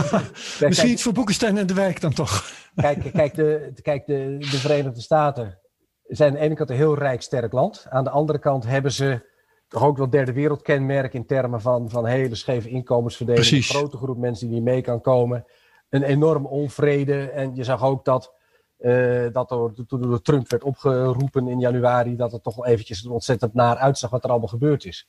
Misschien 0.68 0.90
iets 0.90 1.02
voor 1.02 1.12
Boekenstein 1.12 1.58
en 1.58 1.66
de 1.66 1.74
Wijk 1.74 2.00
dan 2.00 2.12
toch? 2.12 2.52
kijk, 2.74 3.12
kijk, 3.12 3.34
de, 3.34 3.72
kijk 3.82 4.06
de, 4.06 4.36
de 4.38 4.58
Verenigde 4.58 5.00
Staten 5.00 5.58
zijn 6.06 6.30
aan 6.30 6.36
de 6.36 6.40
ene 6.40 6.54
kant 6.54 6.70
een 6.70 6.76
heel 6.76 6.98
rijk, 6.98 7.22
sterk 7.22 7.52
land. 7.52 7.86
Aan 7.88 8.04
de 8.04 8.10
andere 8.10 8.38
kant 8.38 8.64
hebben 8.66 8.92
ze 8.92 9.32
toch 9.74 9.84
ook 9.84 9.96
wel 9.96 10.10
derde 10.10 10.32
wereldkenmerk 10.32 11.14
in 11.14 11.26
termen 11.26 11.60
van, 11.60 11.90
van 11.90 12.06
hele 12.06 12.34
scheve 12.34 12.68
inkomensverdeling. 12.68 13.46
Precies. 13.46 13.68
Een 13.68 13.74
grote 13.74 13.96
groep 13.96 14.16
mensen 14.16 14.46
die 14.46 14.56
niet 14.56 14.64
mee 14.64 14.80
kan 14.80 15.00
komen. 15.00 15.44
Een 15.88 16.02
enorm 16.02 16.46
onvrede. 16.46 17.30
En 17.30 17.54
je 17.54 17.64
zag 17.64 17.82
ook 17.84 18.04
dat, 18.04 18.34
uh, 18.78 19.26
dat 19.32 19.50
er, 19.50 19.86
toen 19.86 20.00
door 20.00 20.22
Trump 20.22 20.50
werd 20.50 20.62
opgeroepen 20.62 21.48
in 21.48 21.58
januari, 21.58 22.16
dat 22.16 22.32
het 22.32 22.42
toch 22.42 22.54
wel 22.56 22.66
eventjes 22.66 23.06
ontzettend 23.06 23.54
naar 23.54 23.76
uitzag 23.76 24.10
wat 24.10 24.24
er 24.24 24.30
allemaal 24.30 24.48
gebeurd 24.48 24.84
is. 24.84 25.08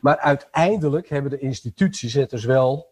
Maar 0.00 0.18
uiteindelijk 0.18 1.08
hebben 1.08 1.30
de 1.30 1.38
instituties 1.38 2.14
het 2.14 2.30
dus 2.30 2.44
wel 2.44 2.90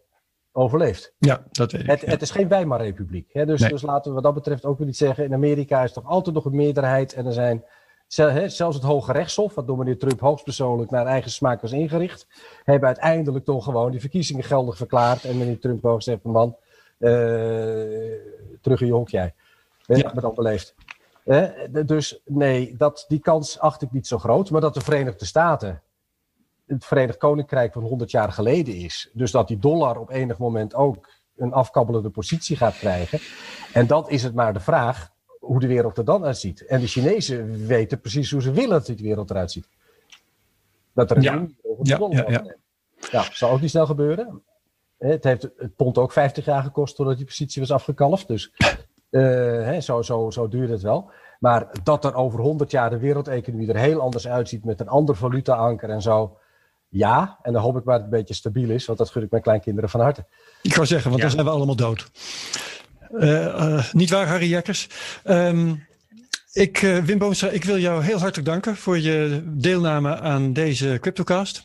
overleefd. 0.51 1.13
Ja, 1.17 1.43
dat 1.51 1.71
weet 1.71 1.81
ik. 1.81 1.87
Het, 1.87 2.01
het 2.01 2.21
is 2.21 2.31
geen 2.31 2.47
Weimarrepubliek. 2.47 3.29
Hè? 3.33 3.45
Dus, 3.45 3.61
dus 3.61 3.81
laten 3.81 4.09
we 4.09 4.15
wat 4.15 4.23
dat 4.23 4.33
betreft 4.33 4.65
ook 4.65 4.77
weer 4.77 4.87
niet 4.87 4.97
zeggen. 4.97 5.23
In 5.23 5.33
Amerika 5.33 5.83
is 5.83 5.93
toch 5.93 6.05
altijd 6.05 6.35
nog 6.35 6.45
een 6.45 6.55
meerderheid 6.55 7.13
en 7.13 7.25
er 7.25 7.33
zijn 7.33 7.63
Zelfs 8.11 8.75
het 8.75 8.83
Hoge 8.83 9.11
Rechtshof, 9.11 9.55
wat 9.55 9.67
door 9.67 9.77
meneer 9.77 9.97
Trump 9.97 10.19
hoogstpersoonlijk 10.19 10.91
naar 10.91 11.05
eigen 11.05 11.31
smaak 11.31 11.61
was 11.61 11.71
ingericht, 11.71 12.27
hebben 12.63 12.87
uiteindelijk 12.87 13.45
toch 13.45 13.63
gewoon 13.63 13.91
die 13.91 13.99
verkiezingen 13.99 14.43
geldig 14.43 14.77
verklaard. 14.77 15.23
En 15.23 15.37
meneer 15.37 15.59
Trump 15.59 15.83
heeft 15.83 15.95
gezegd: 15.95 16.23
man, 16.23 16.55
uh, 16.99 17.09
terug 18.61 18.81
in 18.81 18.87
je 18.87 18.93
hok 18.93 19.09
jij. 19.09 19.33
Ja. 19.85 20.11
Met 20.13 20.23
al 20.23 20.33
beleefd. 20.33 20.75
dus 21.85 22.21
nee, 22.25 22.75
dat, 22.77 23.05
die 23.07 23.19
kans 23.19 23.59
acht 23.59 23.81
ik 23.81 23.91
niet 23.91 24.07
zo 24.07 24.17
groot. 24.17 24.49
Maar 24.49 24.61
dat 24.61 24.73
de 24.73 24.81
Verenigde 24.81 25.25
Staten 25.25 25.81
het 26.67 26.85
Verenigd 26.85 27.17
Koninkrijk 27.17 27.73
van 27.73 27.83
100 27.83 28.11
jaar 28.11 28.31
geleden 28.31 28.75
is. 28.75 29.09
Dus 29.13 29.31
dat 29.31 29.47
die 29.47 29.59
dollar 29.59 29.97
op 29.97 30.09
enig 30.09 30.37
moment 30.37 30.75
ook 30.75 31.09
een 31.35 31.53
afkabbelende 31.53 32.09
positie 32.09 32.57
gaat 32.57 32.77
krijgen. 32.77 33.19
En 33.73 33.87
dan 33.87 34.09
is 34.09 34.23
het 34.23 34.33
maar 34.33 34.53
de 34.53 34.59
vraag 34.59 35.10
hoe 35.41 35.59
de 35.59 35.67
wereld 35.67 35.97
er 35.97 36.05
dan 36.05 36.25
uitziet. 36.25 36.65
En 36.65 36.79
de 36.79 36.87
Chinezen 36.87 37.67
weten 37.67 37.99
precies 37.99 38.31
hoe 38.31 38.41
ze 38.41 38.51
willen 38.51 38.69
dat 38.69 38.85
die 38.85 38.95
wereld 39.01 39.29
eruit 39.29 39.51
ziet. 39.51 39.67
Dat 40.93 41.11
er 41.11 41.17
een 41.17 41.23
ja. 41.23 41.47
over 41.63 41.83
de 41.83 41.89
ja, 41.89 42.07
ja, 42.09 42.29
ja. 42.29 42.55
ja, 43.11 43.25
zal 43.31 43.51
ook 43.51 43.61
niet 43.61 43.69
snel 43.69 43.85
gebeuren. 43.85 44.43
Het 44.97 45.23
heeft 45.23 45.41
het 45.41 45.75
pond 45.75 45.97
ook 45.97 46.11
50 46.11 46.45
jaar 46.45 46.63
gekost 46.63 46.95
voordat 46.95 47.17
die 47.17 47.25
positie 47.25 47.61
was 47.61 47.71
afgekalfd. 47.71 48.27
Dus 48.27 48.51
uh, 49.09 49.21
hè, 49.63 49.81
zo, 49.81 50.01
zo, 50.01 50.29
zo 50.29 50.47
duurde 50.47 50.73
het 50.73 50.81
wel. 50.81 51.11
Maar 51.39 51.67
dat 51.83 52.05
er 52.05 52.15
over 52.15 52.39
100 52.39 52.71
jaar 52.71 52.89
de 52.89 52.97
wereldeconomie 52.97 53.67
er 53.67 53.77
heel 53.77 54.01
anders 54.01 54.27
uitziet 54.27 54.65
met 54.65 54.79
een 54.79 54.87
ander 54.87 55.15
valuta-anker 55.15 55.89
en 55.89 56.01
zo. 56.01 56.37
Ja, 56.87 57.39
en 57.41 57.53
dan 57.53 57.61
hoop 57.61 57.77
ik 57.77 57.83
maar 57.83 57.95
dat 57.95 58.03
het 58.05 58.13
een 58.13 58.19
beetje 58.19 58.33
stabiel 58.33 58.69
is, 58.69 58.85
want 58.85 58.97
dat 58.97 59.09
gun 59.09 59.23
ik 59.23 59.31
mijn 59.31 59.43
kleinkinderen 59.43 59.89
van 59.89 59.99
harte. 59.99 60.25
Ik 60.61 60.73
zou 60.73 60.85
zeggen, 60.85 61.09
want 61.09 61.21
dan 61.21 61.31
zijn 61.31 61.45
we 61.45 61.51
allemaal 61.51 61.75
dood. 61.75 62.09
Uh, 63.13 63.91
niet 63.91 64.09
waar, 64.09 64.27
Harry 64.27 64.49
Jekkers? 64.49 64.87
Um, 65.25 65.87
ik, 66.53 66.81
uh, 66.81 66.97
Wim 66.97 67.17
Boomstra, 67.17 67.49
ik 67.49 67.63
wil 67.63 67.77
jou 67.77 68.03
heel 68.03 68.19
hartelijk 68.19 68.47
danken 68.47 68.75
voor 68.75 68.99
je 68.99 69.41
deelname 69.45 70.19
aan 70.19 70.53
deze 70.53 70.97
CryptoCast. 71.01 71.63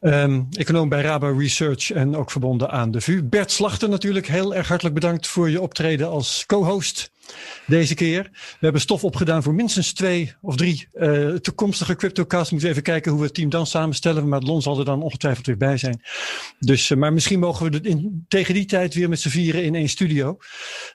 Um, 0.00 0.48
econoom 0.50 0.88
bij 0.88 1.02
Rabo 1.02 1.38
Research 1.38 1.90
en 1.90 2.16
ook 2.16 2.30
verbonden 2.30 2.70
aan 2.70 2.90
de 2.90 3.00
VU. 3.00 3.22
Bert 3.22 3.50
Slachter 3.50 3.88
natuurlijk, 3.88 4.26
heel 4.26 4.54
erg 4.54 4.68
hartelijk 4.68 4.94
bedankt 4.94 5.26
voor 5.26 5.50
je 5.50 5.60
optreden 5.60 6.08
als 6.08 6.44
co-host 6.46 7.10
deze 7.66 7.94
keer. 7.94 8.28
We 8.32 8.56
hebben 8.60 8.80
stof 8.80 9.04
opgedaan 9.04 9.42
voor 9.42 9.54
minstens 9.54 9.92
twee 9.92 10.34
of 10.40 10.56
drie 10.56 10.88
uh, 10.94 11.34
toekomstige 11.34 11.96
CryptoCasts. 11.96 12.50
Moeten 12.50 12.68
we 12.68 12.74
even 12.74 12.86
kijken 12.86 13.10
hoe 13.10 13.20
we 13.20 13.26
het 13.26 13.34
team 13.34 13.50
dan 13.50 13.66
samenstellen. 13.66 14.28
Maar 14.28 14.40
Lon 14.40 14.62
zal 14.62 14.78
er 14.78 14.84
dan 14.84 15.02
ongetwijfeld 15.02 15.46
weer 15.46 15.56
bij 15.56 15.76
zijn. 15.76 16.02
Dus, 16.58 16.90
uh, 16.90 16.98
maar 16.98 17.12
misschien 17.12 17.38
mogen 17.38 17.70
we 17.70 17.80
in, 17.80 18.24
tegen 18.28 18.54
die 18.54 18.64
tijd 18.64 18.94
weer 18.94 19.08
met 19.08 19.20
z'n 19.20 19.28
vieren 19.28 19.64
in 19.64 19.74
één 19.74 19.88
studio. 19.88 20.36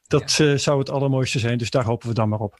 Dat 0.07 0.33
ja. 0.33 0.45
uh, 0.45 0.57
zou 0.57 0.79
het 0.79 0.89
allermooiste 0.89 1.39
zijn. 1.39 1.57
Dus 1.57 1.69
daar 1.69 1.85
hopen 1.85 2.07
we 2.07 2.13
dan 2.13 2.29
maar 2.29 2.39
op. 2.39 2.59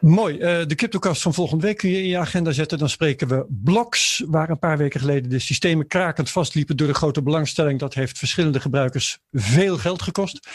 Mooi. 0.00 0.38
de 0.38 0.74
CryptoCast 0.74 1.22
van 1.22 1.34
volgende 1.34 1.66
week 1.66 1.76
kun 1.76 1.90
je 1.90 2.02
in 2.02 2.08
je 2.08 2.18
agenda 2.18 2.52
zetten. 2.52 2.78
Dan 2.78 2.88
spreken 2.88 3.28
we 3.28 3.46
blocks, 3.48 4.22
waar 4.26 4.50
een 4.50 4.58
paar 4.58 4.78
weken 4.78 5.00
geleden 5.00 5.30
de 5.30 5.38
systemen 5.38 5.86
krakend 5.86 6.30
vastliepen 6.30 6.76
door 6.76 6.86
de 6.86 6.94
grote 6.94 7.22
belangstelling. 7.22 7.78
Dat 7.78 7.94
heeft 7.94 8.18
verschillende 8.18 8.60
gebruikers 8.60 9.18
veel 9.32 9.78
geld 9.78 10.02
gekost. 10.02 10.48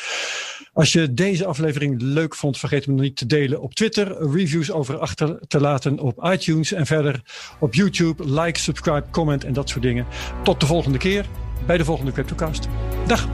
Als 0.78 0.92
je 0.92 1.14
deze 1.14 1.46
aflevering 1.46 2.02
leuk 2.02 2.36
vond, 2.36 2.58
vergeet 2.58 2.88
me 2.88 2.94
niet 2.94 3.16
te 3.18 3.26
delen 3.26 3.62
op 3.62 3.74
Twitter. 3.74 4.32
Reviews 4.32 4.72
over 4.72 4.98
achter 5.00 5.40
te 5.48 5.60
laten 5.60 6.00
op 6.00 6.24
iTunes 6.24 6.72
en 6.72 6.86
verder 6.86 7.22
op 7.60 7.74
YouTube. 7.74 8.42
Like, 8.42 8.60
subscribe, 8.60 9.04
comment 9.12 9.44
en 9.44 9.54
dat 9.54 9.70
soort 9.70 9.82
dingen. 9.82 10.06
Tot 10.44 10.60
de 10.60 10.66
volgende 10.66 10.98
keer 10.98 11.26
bij 11.66 11.78
de 11.78 11.86
volgende 11.86 12.12
CryptoCast. 12.12 12.68
Dag! 13.08 13.28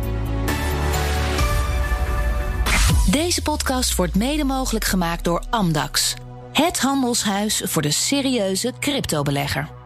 Deze 3.11 3.41
podcast 3.41 3.95
wordt 3.95 4.15
mede 4.15 4.43
mogelijk 4.43 4.85
gemaakt 4.85 5.23
door 5.23 5.43
Amdax. 5.49 6.13
Het 6.51 6.79
handelshuis 6.79 7.61
voor 7.65 7.81
de 7.81 7.91
serieuze 7.91 8.73
cryptobelegger. 8.79 9.82